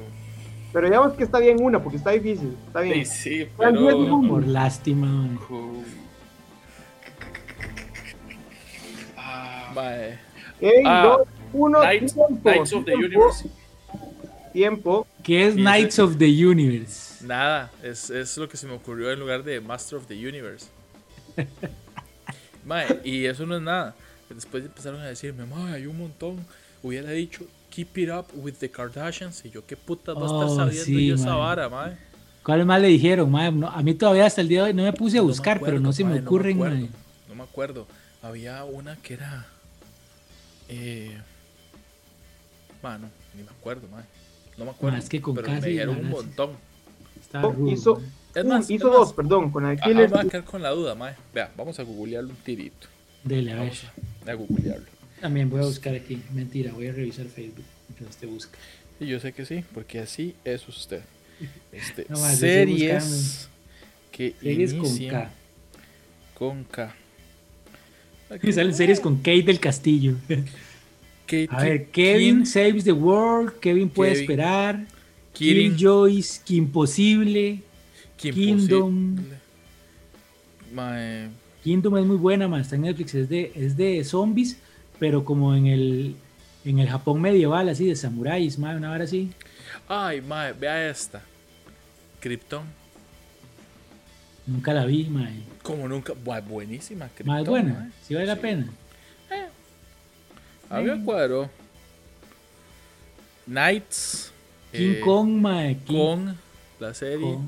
Pero 0.72 0.86
digamos 0.86 1.12
que 1.14 1.24
está 1.24 1.38
bien 1.38 1.62
una, 1.62 1.82
porque 1.82 1.96
está 1.96 2.10
difícil. 2.10 2.54
Está 2.66 2.80
bien. 2.82 3.06
sí, 3.06 3.44
sí, 3.44 3.48
pero. 3.56 4.20
Por 4.28 4.46
lástima, 4.46 5.08
Ah, 9.16 9.70
Ok, 10.60 10.66
Ah, 10.84 11.02
dos, 11.18 11.28
uno, 11.52 11.80
Knights, 11.80 12.14
tiempo. 12.14 12.40
Knights 12.42 12.72
of 12.72 12.84
the 12.84 12.92
tiempo, 12.92 13.06
Universe. 13.06 13.48
Tiempo. 14.52 15.06
¿Qué 15.22 15.46
es 15.46 15.54
Knights 15.54 15.98
of 15.98 16.16
the 16.18 16.46
Universe? 16.46 17.24
nada, 17.24 17.70
es, 17.82 18.10
es 18.10 18.36
lo 18.38 18.48
que 18.48 18.56
se 18.56 18.66
me 18.66 18.72
ocurrió 18.74 19.10
en 19.12 19.20
lugar 19.20 19.42
de 19.44 19.60
Master 19.60 19.98
of 19.98 20.06
the 20.06 20.14
Universe. 20.14 20.66
Mae, 22.64 23.00
y 23.04 23.24
eso 23.26 23.46
no 23.46 23.56
es 23.56 23.62
nada. 23.62 23.94
Después 24.30 24.64
empezaron 24.64 25.00
a 25.00 25.06
decirme, 25.06 25.46
mae, 25.46 25.74
hay 25.74 25.86
un 25.86 25.98
montón. 25.98 26.44
Hubiera 26.82 27.10
dicho, 27.10 27.44
keep 27.70 27.96
it 27.98 28.10
up 28.10 28.26
with 28.34 28.54
the 28.60 28.70
Kardashians. 28.70 29.44
Y 29.44 29.50
yo, 29.50 29.66
¿qué 29.66 29.76
putas 29.76 30.14
va 30.16 30.22
a 30.22 30.26
estar 30.26 30.44
Oh, 30.44 30.56
sabiendo 30.56 30.84
sí, 30.84 31.06
yo 31.08 31.14
esa 31.16 31.34
vara, 31.34 31.68
mae? 31.68 31.96
¿Cuál 32.44 32.64
más 32.66 32.80
le 32.80 32.88
dijeron? 32.88 33.30
No, 33.32 33.68
a 33.68 33.82
mí 33.82 33.94
todavía 33.94 34.26
hasta 34.26 34.40
el 34.40 34.48
día 34.48 34.62
de 34.62 34.68
hoy 34.70 34.74
no 34.74 34.82
me 34.84 34.92
puse 34.92 35.18
a 35.18 35.20
No 35.20 35.26
me 35.26 35.30
buscar, 35.32 35.60
pero 35.60 35.80
no 35.80 35.92
se 35.92 36.04
me 36.04 36.10
mae, 36.10 36.20
no 36.20 36.26
ocurren, 36.26 36.56
acuerdo. 36.56 36.88
No 37.28 37.34
me 37.34 37.42
acuerdo. 37.42 37.86
Había 38.22 38.64
una 38.64 38.96
que 38.96 39.14
era. 39.14 39.46
Eh, 40.68 41.16
mano, 42.82 43.08
ni 43.34 43.42
me 43.42 43.50
acuerdo, 43.50 43.88
mae. 43.88 44.04
No 44.56 44.64
me 44.64 44.70
acuerdo. 44.70 44.96
Más 44.96 45.08
que 45.08 45.20
con 45.20 45.34
pero 45.34 45.46
casi, 45.46 45.60
me 45.62 45.68
dijeron 45.68 45.96
un 45.98 46.08
montón. 46.10 46.50
Está 47.20 47.42
rudo, 47.42 47.70
hizo, 47.72 47.94
mae. 47.96 48.04
Es 48.34 48.42
un- 48.44 48.48
más, 48.50 48.70
hizo 48.70 48.86
es 48.86 48.90
más. 48.92 48.98
dos, 49.00 49.12
perdón, 49.14 49.50
con 49.50 49.66
el 49.66 49.78
Ah, 49.80 49.84
Killer. 49.84 50.08
me 50.10 50.16
voy 50.16 50.26
a 50.26 50.30
quedar 50.30 50.44
con 50.44 50.62
la 50.62 50.70
duda, 50.70 50.94
mae. 50.94 51.14
Vea, 51.34 51.50
vamos 51.56 51.78
a 51.78 51.82
googlearlo 51.82 52.30
un 52.30 52.36
tirito. 52.36 52.86
Dele, 53.24 53.52
a 53.52 53.62
ver. 53.62 53.72
A, 54.26 54.32
googlearlo. 54.34 54.86
También 55.20 55.50
voy 55.50 55.60
a 55.60 55.64
buscar 55.66 55.94
aquí. 55.94 56.22
Mentira, 56.32 56.72
voy 56.72 56.86
a 56.86 56.92
revisar 56.92 57.26
Facebook 57.26 57.64
mientras 57.88 58.10
usted 58.10 58.28
busca. 58.28 58.58
Y 59.00 59.06
yo 59.06 59.20
sé 59.20 59.32
que 59.32 59.44
sí, 59.46 59.64
porque 59.74 59.98
así 60.00 60.34
es 60.44 60.66
usted. 60.68 61.02
Este, 61.72 62.06
No 62.08 62.18
más, 62.18 62.38
series 62.38 63.48
que 64.12 64.34
Series 64.40 64.74
con 64.74 64.98
K. 65.08 65.30
con 66.34 66.64
K. 66.64 66.94
Salen 68.52 68.74
series 68.74 69.00
con 69.00 69.16
Kate 69.18 69.42
del 69.42 69.60
Castillo. 69.60 70.14
Kate- 71.26 71.48
A 71.50 71.62
ver, 71.62 71.86
Kevin 71.90 72.46
Saves 72.46 72.84
the 72.84 72.92
World, 72.92 73.58
Kevin 73.60 73.88
puede 73.88 74.12
Kevin. 74.12 74.22
esperar, 74.24 74.86
Kirin, 75.32 75.72
Killjoys, 75.76 76.42
Imposible. 76.48 77.60
Kim 78.16 78.34
Kingdom. 78.34 79.16
Possible. 79.16 79.38
Mae, 80.72 81.28
Kingdom 81.68 81.98
es 81.98 82.06
muy 82.06 82.16
buena, 82.16 82.48
man, 82.48 82.62
está 82.62 82.76
en 82.76 82.82
Netflix, 82.82 83.14
es 83.14 83.28
de, 83.28 83.52
es 83.54 83.76
de 83.76 84.02
zombies, 84.02 84.56
pero 84.98 85.22
como 85.22 85.54
en 85.54 85.66
el, 85.66 86.16
en 86.64 86.78
el 86.78 86.88
Japón 86.88 87.20
medieval, 87.20 87.68
así, 87.68 87.84
de 87.84 87.94
samuráis, 87.94 88.58
man, 88.58 88.78
una 88.78 88.90
hora 88.90 89.04
así. 89.04 89.30
Ay, 89.86 90.22
mae, 90.22 90.54
vea 90.54 90.88
esta. 90.88 91.20
Krypton. 92.20 92.62
Nunca 94.46 94.72
la 94.72 94.86
vi, 94.86 95.04
man. 95.10 95.44
Como 95.62 95.86
nunca. 95.86 96.14
Buenísima. 96.14 97.04
Más 97.04 97.12
Krypton, 97.14 97.44
buena, 97.44 97.74
mae. 97.74 97.90
si 98.02 98.14
vale 98.14 98.26
la 98.26 98.34
Sí. 98.36 98.40
pena. 98.40 98.70
A 100.70 100.80
mí 100.80 100.90
me 100.90 101.04
cuadró. 101.04 101.50
Knights. 103.44 104.32
King 104.72 104.94
eh, 104.96 105.00
Kong, 105.04 105.28
man. 105.32 105.74
King 105.84 105.96
Kong, 105.96 106.28
la 106.80 106.94
serie. 106.94 107.34
Kong. 107.34 107.44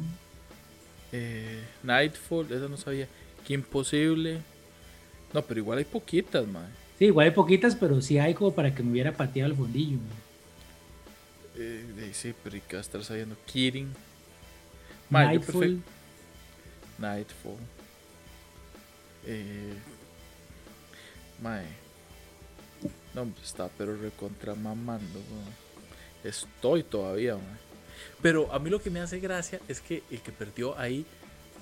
Eh, 1.10 1.62
Nightfall, 1.82 2.52
eso 2.52 2.68
no 2.68 2.76
sabía. 2.76 3.08
Que 3.46 3.54
imposible. 3.54 4.40
No, 5.32 5.42
pero 5.42 5.60
igual 5.60 5.78
hay 5.78 5.84
poquitas, 5.84 6.46
mae. 6.46 6.68
Sí, 6.98 7.06
igual 7.06 7.26
hay 7.28 7.34
poquitas, 7.34 7.74
pero 7.76 8.00
sí 8.02 8.18
hay 8.18 8.34
como 8.34 8.52
para 8.52 8.74
que 8.74 8.82
me 8.82 8.92
hubiera 8.92 9.12
pateado 9.12 9.50
el 9.50 9.56
fondillo. 9.56 9.96
man. 9.98 10.30
Eh, 11.56 12.10
sí, 12.12 12.34
pero 12.42 12.56
¿y 12.56 12.60
qué 12.60 12.76
va 12.76 12.80
a 12.80 12.82
estar 12.82 13.04
sabiendo? 13.04 13.36
Yo 13.52 13.86
Nightfall. 15.10 15.82
Nightfall. 16.98 17.56
Eh, 19.26 19.74
mae. 21.42 21.66
No, 23.14 23.32
está 23.42 23.68
pero 23.76 23.96
recontra 23.96 24.54
mamando. 24.54 25.20
Estoy 26.22 26.82
todavía, 26.82 27.34
mae. 27.34 27.70
Pero 28.22 28.52
a 28.52 28.58
mí 28.58 28.70
lo 28.70 28.80
que 28.80 28.90
me 28.90 29.00
hace 29.00 29.20
gracia 29.20 29.60
es 29.68 29.80
que 29.80 30.02
el 30.10 30.20
que 30.20 30.32
perdió 30.32 30.78
ahí, 30.78 31.04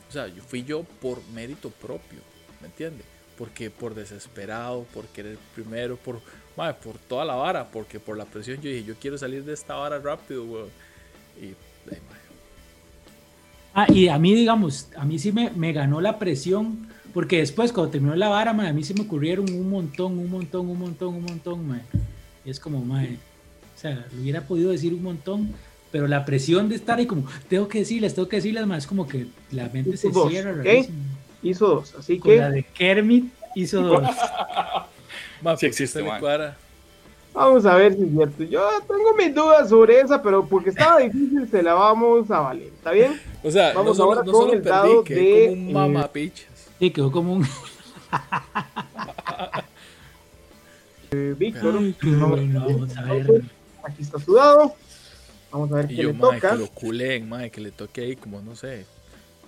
o 0.08 0.12
sea, 0.12 0.28
yo 0.28 0.42
fui 0.42 0.64
yo 0.64 0.84
por 1.00 1.22
mérito 1.34 1.70
propio, 1.70 2.20
¿me 2.60 2.68
entiendes? 2.68 3.04
Porque 3.36 3.70
por 3.70 3.94
desesperado, 3.94 4.84
por 4.94 5.06
querer 5.06 5.38
primero, 5.54 5.96
por, 5.96 6.20
mae, 6.56 6.74
por 6.74 6.98
toda 6.98 7.24
la 7.24 7.34
vara, 7.34 7.68
porque 7.70 8.00
por 8.00 8.16
la 8.16 8.24
presión 8.24 8.60
yo 8.60 8.70
dije, 8.70 8.84
yo 8.84 8.94
quiero 8.96 9.18
salir 9.18 9.44
de 9.44 9.52
esta 9.52 9.74
vara 9.74 9.98
rápido, 9.98 10.44
weón. 10.44 10.68
Y, 11.40 11.46
ay. 11.92 11.98
Ah, 13.74 13.86
y 13.92 14.08
a 14.08 14.18
mí, 14.18 14.34
digamos, 14.34 14.88
a 14.96 15.04
mí 15.04 15.18
sí 15.18 15.30
me, 15.30 15.50
me 15.50 15.72
ganó 15.72 16.00
la 16.00 16.18
presión, 16.18 16.88
porque 17.14 17.38
después 17.38 17.72
cuando 17.72 17.92
terminó 17.92 18.16
la 18.16 18.28
vara, 18.28 18.52
mae, 18.52 18.68
a 18.68 18.72
mí 18.72 18.82
se 18.82 18.94
me 18.94 19.02
ocurrieron 19.02 19.52
un 19.52 19.70
montón, 19.70 20.18
un 20.18 20.30
montón, 20.30 20.68
un 20.68 20.78
montón, 20.78 21.14
un 21.14 21.22
montón, 21.22 21.68
mae. 21.68 21.82
Y 22.44 22.50
es 22.50 22.58
como, 22.58 22.84
mae, 22.84 23.18
o 23.76 23.78
sea, 23.78 24.06
lo 24.12 24.22
hubiera 24.22 24.40
podido 24.40 24.70
decir 24.70 24.92
un 24.94 25.02
montón, 25.02 25.54
pero 25.90 26.06
la 26.06 26.24
presión 26.24 26.68
de 26.68 26.76
estar 26.76 26.98
ahí 26.98 27.06
como, 27.06 27.24
tengo 27.48 27.68
que 27.68 27.78
decirles, 27.80 28.14
tengo 28.14 28.28
que 28.28 28.36
decirles, 28.36 28.66
mae, 28.66 28.78
es 28.78 28.86
como 28.86 29.06
que 29.08 29.26
la 29.50 29.68
mente 29.68 29.96
se 29.96 30.10
Dos, 30.10 30.30
cierra. 30.30 30.50
¿ok? 30.52 30.56
rarísimo. 30.56 30.98
Hizo 31.42 31.66
dos, 31.68 31.94
así 31.94 32.18
Con 32.18 32.36
la 32.36 32.48
que 32.48 32.54
de 32.56 32.62
Kermit 32.64 33.32
hizo 33.54 33.82
dos. 33.82 34.02
Sí 35.38 35.44
porque 35.44 35.66
existe, 35.66 36.02
man. 36.02 36.20
cuadra. 36.20 36.56
vamos 37.32 37.64
a 37.64 37.76
ver 37.76 37.94
si 37.94 38.02
es 38.02 38.10
cierto. 38.10 38.42
Yo 38.42 38.68
tengo 38.88 39.14
mis 39.16 39.32
dudas 39.32 39.68
sobre 39.68 40.00
esa, 40.00 40.20
pero 40.20 40.44
porque 40.46 40.70
estaba 40.70 40.98
difícil 41.00 41.48
se 41.48 41.62
la 41.62 41.74
vamos 41.74 42.28
a 42.30 42.40
valer. 42.40 42.66
¿Está 42.68 42.90
bien? 42.90 43.20
O 43.44 43.50
sea, 43.50 43.72
Vamos 43.72 43.90
no 43.90 43.94
solo, 43.94 44.08
ahora 44.10 44.22
no 44.24 44.32
con 44.32 44.40
solo 44.42 44.52
el 44.54 44.62
perdí, 44.62 44.76
dado 44.76 45.04
que 45.04 45.14
de, 45.14 45.46
como 45.48 45.52
un 45.62 45.68
eh, 45.68 45.72
mamapichas. 45.72 46.70
Sí, 46.78 46.90
quedó 46.90 47.12
como 47.12 47.32
un... 47.34 47.46
Eh, 51.10 51.34
Víctor, 51.38 51.94
qué 51.98 52.10
vamos, 52.10 52.40
vamos 52.52 52.96
a 52.98 53.02
ver. 53.04 53.42
aquí 53.82 54.02
está 54.02 54.18
su 54.20 54.34
dado. 54.34 54.74
Vamos 55.50 55.72
a 55.72 55.76
ver 55.76 55.90
Y 55.90 55.96
qué 55.96 56.02
yo, 56.02 56.08
le 56.08 56.14
mae, 56.14 56.40
toca. 56.40 56.50
que 56.52 56.56
lo 56.58 56.66
culen, 56.68 57.28
mae, 57.28 57.50
que 57.50 57.60
le 57.60 57.70
toque 57.70 58.02
ahí 58.02 58.16
como, 58.16 58.40
no 58.42 58.54
sé, 58.54 58.84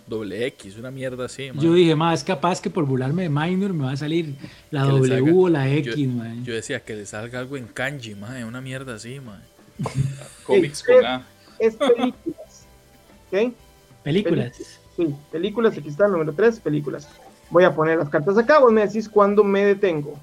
doble 0.07 0.47
X, 0.47 0.77
una 0.79 0.91
mierda 0.91 1.27
así, 1.27 1.51
mae. 1.53 1.63
Yo 1.65 1.75
dije, 1.75 1.95
mae, 1.95 2.15
es 2.15 2.25
capaz 2.25 2.61
que 2.61 2.71
por 2.71 2.87
burlarme 2.87 3.25
de 3.25 3.29
Minor 3.29 3.73
me 3.75 3.85
va 3.85 3.93
a 3.93 3.97
salir 3.97 4.35
la 4.71 4.83
Que 4.85 4.89
W 4.89 5.09
salga- 5.09 5.33
o 5.37 5.49
la 5.49 5.69
yo- 5.69 5.93
X, 5.93 6.09
mae. 6.09 6.43
Yo 6.43 6.55
decía 6.55 6.81
que 6.85 6.95
le 6.97 7.07
salga 7.07 7.39
algo 7.39 7.57
en 7.57 7.67
kanji, 7.67 8.15
mae, 8.15 8.45
una 8.45 8.61
mierda 8.61 8.95
así, 8.95 9.21
mae. 9.21 9.41
Cómics 10.45 10.83
con 10.83 11.05
A. 11.05 11.27
Es 11.59 11.75
películas. 11.77 12.67
¿Ok? 13.31 13.53
Películas. 14.03 14.53
Sí, 14.97 15.15
películas. 15.31 15.77
Aquí 15.77 15.89
está 15.89 16.07
el 16.07 16.13
número 16.13 16.33
3, 16.33 16.61
películas. 16.61 17.09
Voy 17.51 17.65
a 17.65 17.75
poner 17.75 17.99
las 17.99 18.09
cartas 18.09 18.39
acá. 18.39 18.59
Vos 18.59 18.73
me 18.73 18.87
decís 18.87 19.09
cuándo 19.09 19.45
me 19.45 19.65
detengo. 19.65 20.19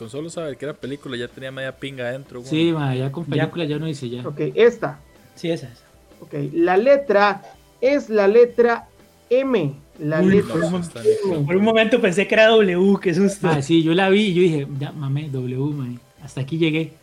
Con 0.00 0.08
solo 0.08 0.30
saber 0.30 0.56
que 0.56 0.64
era 0.64 0.72
película 0.72 1.14
ya 1.14 1.28
tenía 1.28 1.52
media 1.52 1.76
pinga 1.76 2.08
adentro. 2.08 2.40
güey. 2.40 2.48
Sí, 2.48 2.72
ma, 2.72 2.94
ya 2.94 3.12
con 3.12 3.26
película 3.26 3.66
ya 3.66 3.78
no 3.78 3.84
dice 3.84 4.08
ya. 4.08 4.26
Ok, 4.26 4.40
esta. 4.54 4.98
Sí, 5.34 5.50
esa, 5.50 5.66
esa. 5.70 5.84
Ok, 6.20 6.32
la 6.54 6.78
letra 6.78 7.42
es 7.82 8.08
la 8.08 8.26
letra 8.26 8.88
M. 9.28 9.74
La 9.98 10.22
Uy, 10.22 10.36
letra 10.36 10.54
No, 10.56 10.78
M. 10.78 11.44
Por 11.44 11.54
un 11.54 11.62
momento 11.62 12.00
pensé 12.00 12.26
que 12.26 12.34
era 12.34 12.46
W, 12.46 12.96
qué 13.02 13.12
susto. 13.12 13.46
Ah, 13.46 13.60
sí, 13.60 13.82
yo 13.82 13.92
la 13.92 14.08
vi 14.08 14.28
y 14.28 14.32
yo 14.32 14.40
dije, 14.40 14.66
ya, 14.78 14.90
mame, 14.90 15.28
W, 15.28 15.74
ma, 15.74 15.88
hasta 16.24 16.40
aquí 16.40 16.56
llegué. 16.56 16.94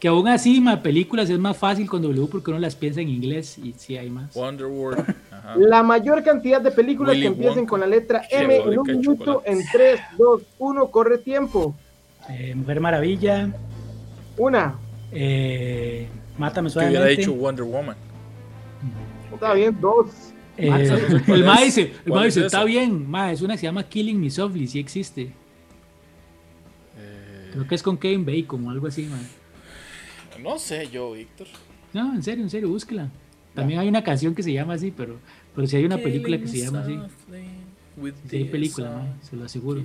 Que 0.00 0.08
aún 0.08 0.26
así, 0.26 0.58
ma, 0.58 0.82
películas 0.82 1.28
es 1.28 1.38
más 1.38 1.58
fácil 1.58 1.86
con 1.86 2.00
W 2.00 2.28
porque 2.32 2.50
uno 2.50 2.58
las 2.60 2.76
piensa 2.76 3.02
en 3.02 3.10
inglés 3.10 3.58
y 3.58 3.74
sí 3.76 3.98
hay 3.98 4.08
más. 4.08 4.34
Wonderworld. 4.34 5.04
Ajá. 5.30 5.56
La 5.58 5.82
mayor 5.82 6.24
cantidad 6.24 6.62
de 6.62 6.70
películas 6.70 7.10
Willy 7.10 7.20
que 7.20 7.28
empiecen 7.28 7.58
Wonka. 7.58 7.68
con 7.68 7.80
la 7.80 7.86
letra 7.86 8.22
M 8.30 8.56
en 8.56 8.78
un 8.78 8.86
minuto 8.86 9.42
en 9.44 9.58
3, 9.70 10.00
2, 10.16 10.42
1, 10.60 10.90
corre 10.90 11.18
tiempo. 11.18 11.76
Eh, 12.30 12.54
Mujer 12.54 12.80
Maravilla, 12.80 13.52
Una. 14.36 14.74
eh, 15.12 16.08
Mátame 16.38 16.70
Que 16.70 16.78
hubiera 16.78 16.92
suavemente. 16.94 17.20
dicho 17.22 17.32
Wonder 17.34 17.64
Woman. 17.64 17.96
Está 19.32 19.54
bien, 19.54 19.76
dos. 19.80 20.06
eh, 20.56 21.20
¿cuál 21.26 21.40
el 21.40 21.44
ma 21.46 21.60
dice, 21.60 21.82
el 21.82 21.92
¿Cuál 22.10 22.20
ma 22.20 22.24
dice, 22.26 22.46
está 22.46 22.64
bien, 22.64 23.08
ma, 23.10 23.32
es 23.32 23.42
una 23.42 23.54
que 23.54 23.58
se 23.58 23.66
llama 23.66 23.82
Killing 23.84 24.20
Me 24.20 24.30
Softly, 24.30 24.66
sí 24.66 24.78
existe. 24.78 25.32
Eh, 26.98 27.50
Creo 27.52 27.66
que 27.66 27.74
es 27.74 27.82
con 27.82 27.96
Kevin 27.98 28.24
Bacon 28.24 28.66
o 28.66 28.70
algo 28.70 28.86
así, 28.86 29.04
ma. 29.06 29.18
no 30.42 30.58
sé 30.58 30.88
yo, 30.90 31.12
Víctor. 31.12 31.46
No, 31.92 32.14
en 32.14 32.22
serio, 32.22 32.44
en 32.44 32.50
serio, 32.50 32.68
búsquela. 32.68 33.08
También 33.54 33.80
hay 33.80 33.88
una 33.88 34.04
canción 34.04 34.34
que 34.34 34.42
se 34.42 34.52
llama 34.52 34.74
así, 34.74 34.90
pero, 34.94 35.16
pero 35.54 35.66
sí 35.66 35.76
hay 35.76 35.84
una 35.86 35.96
película 35.98 36.38
que 36.38 36.46
se 36.48 36.58
llama 36.58 36.80
así. 36.80 36.98
Sí 38.28 38.36
hay 38.36 38.44
película, 38.44 38.90
ma, 38.90 39.22
se 39.22 39.36
lo 39.36 39.44
aseguro. 39.46 39.82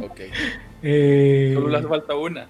Ok. 0.00 0.20
eh, 0.82 1.52
Solo 1.54 1.68
le 1.68 1.78
hace 1.78 1.88
falta 1.88 2.14
una. 2.14 2.46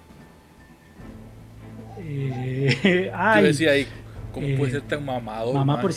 eh, 1.99 3.11
Yo 3.37 3.43
decía 3.43 3.71
ahí, 3.71 3.87
¿cómo 4.31 4.47
eh, 4.47 4.55
puede 4.57 4.71
ser 4.71 4.81
tan 4.81 5.05
mamado? 5.05 5.53
mamá 5.53 5.73
man? 5.73 5.81
por 5.81 5.91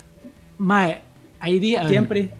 Ma, 0.57 0.95
hay 1.39 1.59
días... 1.59 1.87
siempre. 1.87 2.31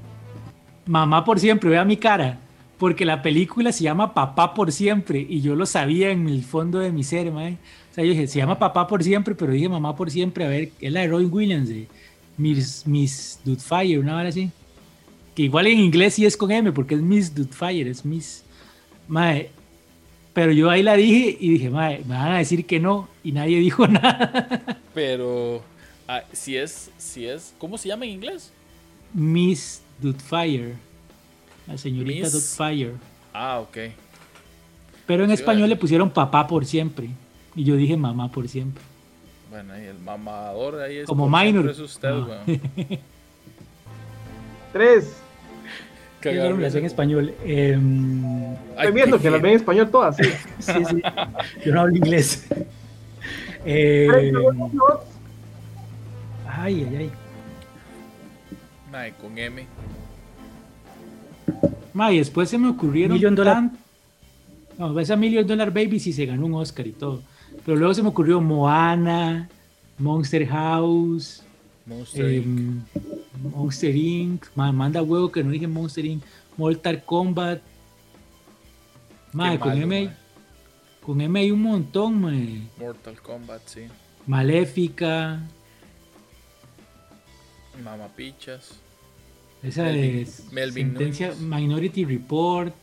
Mamá 0.85 1.23
por 1.25 1.39
siempre, 1.39 1.69
vea 1.69 1.83
mi 1.85 1.97
cara. 1.97 2.39
Porque 2.77 3.05
la 3.05 3.21
película 3.23 3.71
se 3.71 3.83
llama 3.83 4.13
Papá 4.13 4.53
por 4.53 4.71
siempre. 4.71 5.25
Y 5.27 5.41
yo 5.41 5.55
lo 5.55 5.65
sabía 5.65 6.11
en 6.11 6.27
el 6.29 6.43
fondo 6.43 6.79
de 6.79 6.91
mi 6.91 7.03
ser, 7.03 7.31
mae. 7.31 7.53
O 7.91 7.93
sea, 7.95 8.03
yo 8.03 8.11
dije, 8.11 8.27
se 8.27 8.37
llama 8.37 8.59
Papá 8.59 8.85
por 8.87 9.03
siempre, 9.03 9.33
pero 9.33 9.51
dije 9.51 9.67
Mamá 9.67 9.95
por 9.95 10.11
siempre. 10.11 10.45
A 10.45 10.49
ver, 10.49 10.69
es 10.79 10.91
la 10.91 11.01
de 11.01 11.07
Robin 11.07 11.29
Williams, 11.31 11.69
de 11.69 11.87
Miss, 12.37 12.83
Miss 12.85 13.39
Doubtfire, 13.43 13.97
una 13.99 14.15
hora 14.15 14.29
así. 14.29 14.51
Que 15.35 15.43
igual 15.43 15.67
en 15.67 15.79
inglés 15.79 16.13
sí 16.13 16.25
es 16.25 16.37
con 16.37 16.51
M, 16.51 16.71
porque 16.71 16.95
es 16.95 17.01
Miss 17.01 17.33
Doubtfire, 17.33 17.89
es 17.89 18.05
Miss. 18.05 18.43
Mae. 19.07 19.49
Pero 20.33 20.51
yo 20.51 20.69
ahí 20.69 20.83
la 20.83 20.95
dije 20.95 21.35
y 21.39 21.49
dije, 21.49 21.69
mae, 21.69 21.99
me 22.05 22.15
van 22.15 22.33
a 22.33 22.37
decir 22.37 22.65
que 22.65 22.79
no. 22.79 23.07
Y 23.23 23.31
nadie 23.31 23.57
dijo 23.59 23.87
nada. 23.87 24.79
Pero 24.93 25.61
ah, 26.07 26.21
si 26.31 26.55
es, 26.57 26.91
si 26.97 27.25
es, 27.27 27.53
¿cómo 27.57 27.77
se 27.77 27.87
llama 27.87 28.05
en 28.05 28.11
inglés? 28.11 28.51
Miss 29.13 29.81
Doubtfire. 29.99 30.75
La 31.67 31.77
señorita 31.77 32.27
Miss-. 32.27 32.59
Ah, 33.33 33.59
ok. 33.59 33.77
Pero 35.05 35.23
en 35.23 35.29
Sí, 35.29 35.35
español 35.35 35.61
vale. 35.63 35.75
le 35.75 35.79
pusieron 35.79 36.09
papá 36.09 36.45
por 36.47 36.65
siempre. 36.65 37.09
Y 37.55 37.63
yo 37.63 37.75
dije 37.75 37.97
mamá 37.97 38.29
por 38.31 38.47
siempre. 38.47 38.83
Bueno, 39.49 39.73
ahí 39.73 39.85
el 39.85 39.97
mamador 39.99 40.81
ahí 40.81 40.97
es 40.97 41.07
Como 41.07 41.27
minor. 41.29 41.69
Es 41.69 41.79
usted, 41.79 42.09
Ah. 42.09 42.43
weón. 42.45 42.61
Tres. 44.73 45.15
¿Qué 46.21 46.31
Cagar, 46.31 46.49
nombre 46.49 46.67
hace 46.67 46.79
en 46.79 46.85
español? 46.85 47.33
Ay, 47.45 48.57
Estoy 48.77 48.91
viendo 48.93 49.19
que 49.19 49.29
las 49.29 49.41
ven 49.41 49.51
en 49.51 49.57
español 49.57 49.89
todas. 49.89 50.15
Sí. 50.17 50.23
sí, 50.59 50.73
sí. 50.89 51.01
Yo 51.65 51.73
no 51.73 51.81
hablo 51.81 51.95
inglés. 51.95 52.47
Eh, 53.69 54.07
ay, 56.47 56.87
ay, 56.89 56.95
ay. 56.95 57.11
Mae, 58.91 59.11
con 59.13 59.37
M. 59.37 59.65
Ma, 61.93 62.11
y 62.13 62.19
después 62.19 62.49
se 62.49 62.57
me 62.57 62.69
ocurrieron. 62.69 63.13
Million 63.13 63.35
Dollar- 63.35 63.55
tan- 63.55 63.77
No, 64.77 64.97
esa 64.99 65.15
Million 65.15 65.45
Dollar 65.45 65.71
Baby 65.73 65.99
sí 65.99 66.13
se 66.13 66.25
ganó 66.25 66.45
un 66.45 66.53
Oscar 66.53 66.87
y 66.87 66.91
todo. 66.93 67.23
Pero 67.65 67.77
luego 67.77 67.93
se 67.93 68.03
me 68.03 68.09
ocurrió 68.09 68.39
Moana, 68.39 69.49
Monster 69.97 70.47
House, 70.47 71.43
Monster 71.87 72.31
Inc. 72.31 72.45
em, 72.45 72.83
Monster 73.51 73.95
Inc. 73.95 74.45
Ma, 74.55 74.71
manda 74.71 75.01
huevo 75.01 75.31
que 75.31 75.43
no 75.43 75.51
dije 75.51 75.67
Monster 75.67 76.05
Inc. 76.05 76.23
Mortal 76.57 77.03
Kombat. 77.03 77.61
Ma, 79.33 79.51
Qué 79.51 79.59
con 79.59 79.77
M. 79.81 80.09
Con 81.01 81.21
M 81.21 81.39
hay 81.39 81.51
un 81.51 81.61
montón, 81.61 82.21
ma. 82.21 82.31
Mortal 82.79 83.21
Kombat, 83.21 83.61
sí. 83.65 83.81
Maléfica. 84.25 85.39
Mamapichas. 87.83 88.71
Esa 89.63 89.83
Melvin- 89.83 90.21
es 90.21 90.51
Melvin 90.51 90.87
sentencia. 90.89 91.33
Minority 91.39 92.05
Report. 92.05 92.73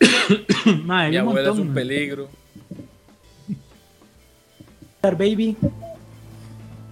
Ma, 0.84 1.02
hay 1.02 1.10
Mi 1.12 1.16
abuela 1.18 1.40
es 1.42 1.46
montón, 1.48 1.60
un 1.62 1.68
ma. 1.68 1.74
peligro. 1.74 2.28
Star 4.96 5.16
Baby. 5.18 5.56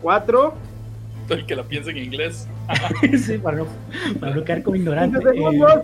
Cuatro. 0.02 0.54
El 1.28 1.46
que 1.46 1.54
la 1.54 1.62
piensa 1.62 1.90
en 1.90 1.98
inglés. 1.98 2.46
Sí, 3.26 3.38
para, 3.38 3.58
no, 3.58 3.66
para 4.20 4.34
no 4.34 4.44
quedar 4.44 4.62
como 4.62 4.76
ignorante. 4.76 5.18
segundos. 5.20 5.72
Eh, 5.74 5.82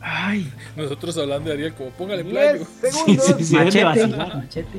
ay, 0.00 0.52
Nosotros 0.76 1.16
hablando 1.18 1.48
de 1.48 1.54
Ariel, 1.54 1.74
como 1.74 1.90
póngale 1.90 2.24
playo. 2.24 2.64
Sí, 2.82 2.90
segundos. 2.90 3.24
sí, 3.26 3.44
sí, 3.44 3.56
déjeme 3.58 3.84
machete. 3.84 3.84
vacilar. 3.84 4.36
Machete. 4.36 4.78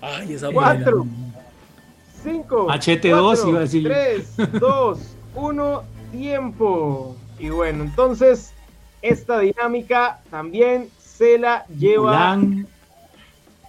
Ay, 0.00 0.32
esa 0.32 0.50
Cuatro. 0.50 1.06
Cinco. 2.22 2.66
Machete 2.68 3.10
cuatro, 3.10 3.26
dos, 3.26 3.46
iba 3.48 3.58
a 3.58 3.62
decir. 3.62 3.84
Tres, 3.84 4.34
dos, 4.58 4.98
uno, 5.34 5.82
tiempo. 6.12 7.16
Y 7.38 7.50
bueno, 7.50 7.84
entonces, 7.84 8.52
esta 9.02 9.40
dinámica 9.40 10.20
también 10.30 10.88
se 10.98 11.38
la 11.38 11.66
lleva 11.66 12.36
Mulan, 12.36 12.66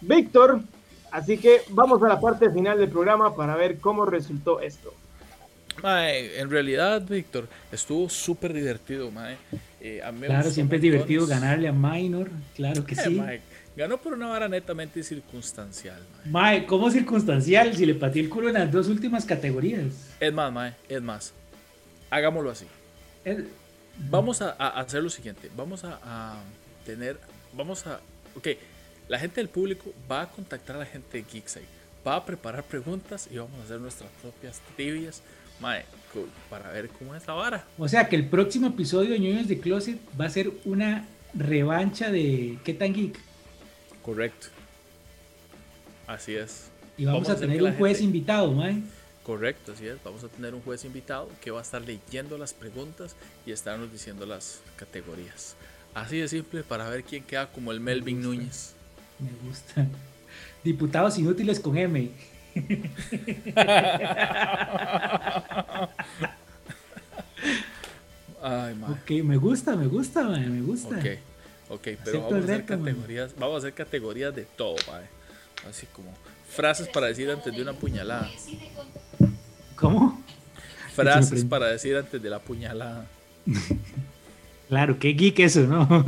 Víctor. 0.02 0.62
Así 1.16 1.38
que 1.38 1.62
vamos 1.70 2.04
a 2.04 2.10
la 2.10 2.20
parte 2.20 2.50
final 2.50 2.78
del 2.78 2.90
programa 2.90 3.34
para 3.36 3.56
ver 3.56 3.78
cómo 3.80 4.06
resultó 4.06 4.60
esto. 4.60 4.94
Mae, 5.82 6.40
en 6.40 6.50
realidad, 6.50 7.02
Víctor, 7.08 7.48
estuvo 7.72 8.10
súper 8.10 8.52
divertido, 8.52 9.12
mae. 9.12 9.38
Eh, 9.80 10.02
a 10.04 10.12
mí 10.12 10.20
me 10.22 10.28
Claro, 10.28 10.50
siempre 10.52 10.76
es 10.78 10.82
divertido 10.82 11.26
ganarle 11.26 11.70
a 11.70 11.72
Minor. 11.72 12.30
Claro 12.56 12.86
que 12.86 12.96
Eh, 12.96 13.04
sí. 13.04 13.10
mae, 13.12 13.42
ganó 13.78 13.98
por 13.98 14.14
una 14.14 14.28
vara 14.28 14.50
netamente 14.50 15.04
circunstancial, 15.04 16.02
mae. 16.24 16.32
Mae, 16.32 16.66
¿cómo 16.66 16.92
circunstancial 16.92 17.74
si 17.76 17.86
le 17.86 17.96
pateé 17.96 18.24
el 18.24 18.30
culo 18.30 18.50
en 18.50 18.56
las 18.56 18.70
dos 18.72 18.88
últimas 18.90 19.24
categorías? 19.26 19.86
Es 20.20 20.34
más, 20.34 20.52
mae, 20.52 20.74
es 20.90 21.02
más. 21.02 21.34
Hagámoslo 22.10 22.52
así. 22.52 22.66
El- 23.24 23.48
Vamos 24.10 24.42
a, 24.42 24.54
a 24.60 24.82
hacer 24.82 25.02
lo 25.02 25.10
siguiente. 25.10 25.50
Vamos 25.56 25.86
a, 25.86 25.98
a 26.04 26.36
tener. 26.86 27.18
Vamos 27.54 27.88
a. 27.88 28.02
Ok. 28.36 28.50
La 29.08 29.20
gente 29.20 29.40
del 29.42 29.50
público 29.50 29.94
va 30.10 30.22
a 30.24 30.32
contactar 30.32 30.76
a 30.78 30.80
la 30.80 30.86
gente 30.86 31.18
de 31.18 31.24
Geekside. 31.24 31.66
Va 32.08 32.16
a 32.18 32.26
preparar 32.26 32.64
preguntas 32.64 33.28
y 33.32 33.38
vamos 33.38 33.60
a 33.60 33.64
hacer 33.64 33.80
nuestras 33.80 34.10
propias 34.22 34.62
trivias. 34.76 35.22
Para 36.50 36.70
ver 36.72 36.90
cómo 36.90 37.16
es 37.16 37.26
la 37.28 37.34
vara. 37.34 37.66
O 37.78 37.88
sea 37.88 38.08
que 38.10 38.16
el 38.16 38.28
próximo 38.28 38.68
episodio 38.68 39.12
de 39.12 39.20
Ñoños 39.20 39.48
de 39.48 39.60
Closet 39.60 39.98
va 40.20 40.26
a 40.26 40.30
ser 40.30 40.52
una 40.66 41.08
revancha 41.34 42.12
de 42.12 42.58
¿Qué 42.64 42.74
tan 42.74 42.94
geek? 42.94 43.18
Correcto. 44.04 44.48
Así 46.08 46.36
es. 46.36 46.70
Y 46.98 47.06
vamos, 47.06 47.24
Vamos 47.24 47.38
a 47.38 47.40
tener 47.42 47.62
un 47.64 47.74
juez 47.76 47.98
gente- 48.00 48.06
invitado, 48.18 48.52
mae. 48.52 48.82
Correcto, 49.24 49.72
así 49.74 49.88
es. 49.88 49.98
Vamos 50.04 50.24
a 50.24 50.28
tener 50.28 50.54
un 50.54 50.62
juez 50.62 50.86
invitado 50.86 51.30
que 51.42 51.52
va 51.52 51.60
a 51.60 51.64
estar 51.64 51.82
leyendo 51.82 52.38
las 52.38 52.54
preguntas 52.54 53.16
y 53.46 53.52
estarnos 53.52 53.92
diciendo 53.92 54.26
las 54.26 54.60
categorías. 54.76 55.56
Así 55.96 56.18
de 56.20 56.28
simple 56.28 56.64
para 56.64 56.88
ver 56.90 57.04
quién 57.04 57.24
queda 57.24 57.52
como 57.52 57.72
el 57.72 57.80
Melvin. 57.80 58.22
Núñez. 58.22 58.74
Me 59.20 59.30
gusta. 59.48 59.88
Diputados 60.64 61.18
inútiles 61.18 61.60
con 61.60 61.78
M. 61.78 62.12
Ay. 68.42 68.76
Ok, 68.88 69.12
me 69.24 69.38
gusta, 69.38 69.76
me 69.76 69.88
gusta, 69.88 70.24
me 70.24 70.62
gusta. 70.62 70.98
Ok, 70.98 71.06
ok, 71.70 71.88
pero 72.04 72.22
vamos 72.22 72.34
a 72.34 72.38
hacer 72.38 72.58
reto, 72.60 72.78
man. 72.78 72.86
categorías, 72.86 73.36
vamos 73.38 73.56
a 73.56 73.58
hacer 73.58 73.74
categorías 73.74 74.36
de 74.36 74.44
todo, 74.44 74.76
mae. 74.88 75.06
Así 75.70 75.88
como 75.88 76.14
frases 76.50 76.88
para 76.88 77.08
decir 77.08 77.30
antes 77.30 77.54
de 77.54 77.62
una 77.62 77.74
puñalada. 77.74 78.30
¿Cómo? 79.76 80.24
Frases 80.94 81.44
para 81.44 81.68
decir 81.68 81.96
antes 81.98 82.22
de 82.22 82.30
la 82.30 82.40
puñalada. 82.40 83.06
Claro, 84.68 84.98
qué 84.98 85.10
geek 85.10 85.40
eso, 85.42 85.62
¿no? 85.62 85.88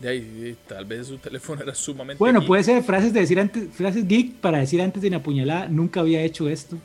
De 0.00 0.08
ahí, 0.08 0.56
tal 0.66 0.84
vez 0.84 1.06
su 1.06 1.18
teléfono 1.18 1.62
era 1.64 1.74
sumamente. 1.74 2.18
Bueno, 2.18 2.40
geek. 2.40 2.48
puede 2.48 2.64
ser 2.64 2.82
frases 2.82 3.12
de 3.12 3.20
decir 3.20 3.38
antes, 3.40 3.68
frases 3.72 4.06
geek 4.06 4.34
para 4.36 4.58
decir 4.58 4.80
antes 4.82 5.00
de 5.02 5.08
una 5.08 5.22
puñalada, 5.22 5.68
nunca 5.68 6.00
había 6.00 6.22
hecho 6.22 6.48
esto. 6.48 6.76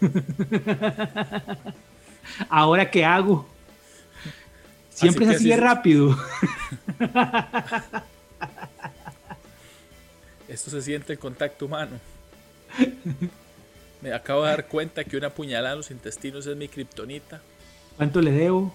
Ahora 2.48 2.90
qué 2.90 3.04
hago? 3.04 3.48
Siempre 4.90 5.26
Así 5.26 5.34
es 5.34 5.40
así 5.40 5.48
de 5.50 5.56
rápido. 5.56 6.16
Esto 10.48 10.70
se 10.70 10.82
siente 10.82 11.12
el 11.12 11.18
contacto 11.18 11.66
humano. 11.66 12.00
Me 14.00 14.12
acabo 14.12 14.44
de 14.44 14.50
dar 14.50 14.66
cuenta 14.66 15.04
que 15.04 15.16
una 15.16 15.30
puñalada 15.30 15.72
en 15.72 15.78
los 15.78 15.90
intestinos 15.90 16.46
es 16.46 16.56
mi 16.56 16.68
kriptonita. 16.68 17.40
¿Cuánto 17.96 18.20
le 18.20 18.30
debo? 18.30 18.74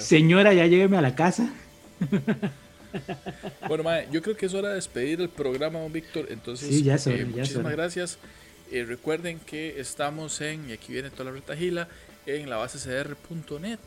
Señora, 0.00 0.52
ya 0.52 0.66
lléveme 0.66 0.96
a 0.96 1.02
la 1.02 1.14
casa. 1.14 1.52
Bueno, 3.68 3.84
mae, 3.84 4.08
yo 4.10 4.22
creo 4.22 4.36
que 4.36 4.46
es 4.46 4.54
hora 4.54 4.70
de 4.70 4.76
despedir 4.76 5.20
el 5.20 5.28
programa, 5.28 5.80
don 5.80 5.92
Víctor. 5.92 6.26
Entonces, 6.30 6.68
Sí, 6.68 6.82
ya 6.82 6.94
eh, 6.96 7.00
ya 7.06 7.26
muchísimas 7.26 7.72
gracias. 7.72 8.18
Eh, 8.70 8.84
recuerden 8.84 9.38
que 9.38 9.80
estamos 9.80 10.40
en, 10.40 10.70
y 10.70 10.72
aquí 10.72 10.92
viene 10.92 11.10
toda 11.10 11.26
la 11.26 11.32
retagila, 11.32 11.88
en 12.26 12.50
la 12.50 12.56
base 12.56 12.78
cdr.net, 12.78 13.78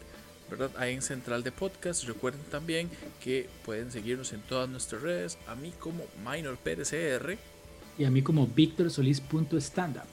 ¿verdad? 0.49 0.71
Ahí 0.77 0.93
en 0.93 1.01
Central 1.01 1.43
de 1.43 1.51
Podcast. 1.51 2.05
Recuerden 2.05 2.41
también 2.49 2.89
que 3.21 3.49
pueden 3.65 3.91
seguirnos 3.91 4.31
en 4.31 4.41
todas 4.41 4.69
nuestras 4.69 5.01
redes. 5.01 5.37
A 5.47 5.55
mí 5.55 5.73
como 5.79 6.05
Minor 6.25 6.57
PRCR. 6.57 7.37
Y 7.97 8.05
a 8.05 8.11
mí 8.11 8.21
como 8.21 8.47
victorsolis.standup. 8.47 10.03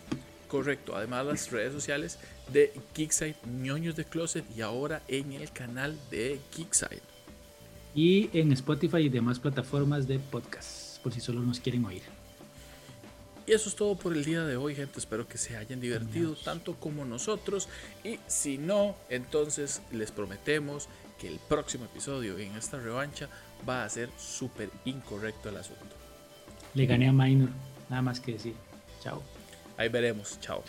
Correcto, 0.56 0.96
además 0.96 1.26
las 1.26 1.50
redes 1.50 1.74
sociales 1.74 2.18
de 2.50 2.72
Geekside, 2.94 3.36
ñoños 3.46 3.94
de 3.94 4.06
Closet 4.06 4.42
y 4.56 4.62
ahora 4.62 5.02
en 5.06 5.32
el 5.32 5.52
canal 5.52 5.98
de 6.10 6.40
Geekside. 6.50 7.02
Y 7.94 8.30
en 8.32 8.52
Spotify 8.52 9.00
y 9.00 9.08
demás 9.10 9.38
plataformas 9.38 10.08
de 10.08 10.18
podcast, 10.18 10.98
por 11.02 11.12
si 11.12 11.20
solo 11.20 11.42
nos 11.42 11.60
quieren 11.60 11.84
oír. 11.84 12.00
Y 13.46 13.52
eso 13.52 13.68
es 13.68 13.76
todo 13.76 13.96
por 13.96 14.14
el 14.14 14.24
día 14.24 14.46
de 14.46 14.56
hoy, 14.56 14.74
gente. 14.74 14.98
Espero 14.98 15.28
que 15.28 15.36
se 15.36 15.58
hayan 15.58 15.78
divertido 15.78 16.34
tanto 16.36 16.76
como 16.76 17.04
nosotros. 17.04 17.68
Y 18.02 18.18
si 18.26 18.56
no, 18.56 18.96
entonces 19.10 19.82
les 19.92 20.10
prometemos 20.10 20.88
que 21.18 21.28
el 21.28 21.38
próximo 21.50 21.84
episodio 21.84 22.38
en 22.38 22.56
esta 22.56 22.80
revancha 22.80 23.28
va 23.68 23.84
a 23.84 23.90
ser 23.90 24.08
súper 24.16 24.70
incorrecto 24.86 25.50
el 25.50 25.58
asunto. 25.58 25.96
Le 26.72 26.86
gané 26.86 27.10
a 27.10 27.12
Minor, 27.12 27.50
nada 27.90 28.00
más 28.00 28.20
que 28.20 28.32
decir. 28.32 28.54
Chao. 29.02 29.22
Ahí 29.76 29.88
veremos. 29.88 30.38
Chao. 30.40 30.62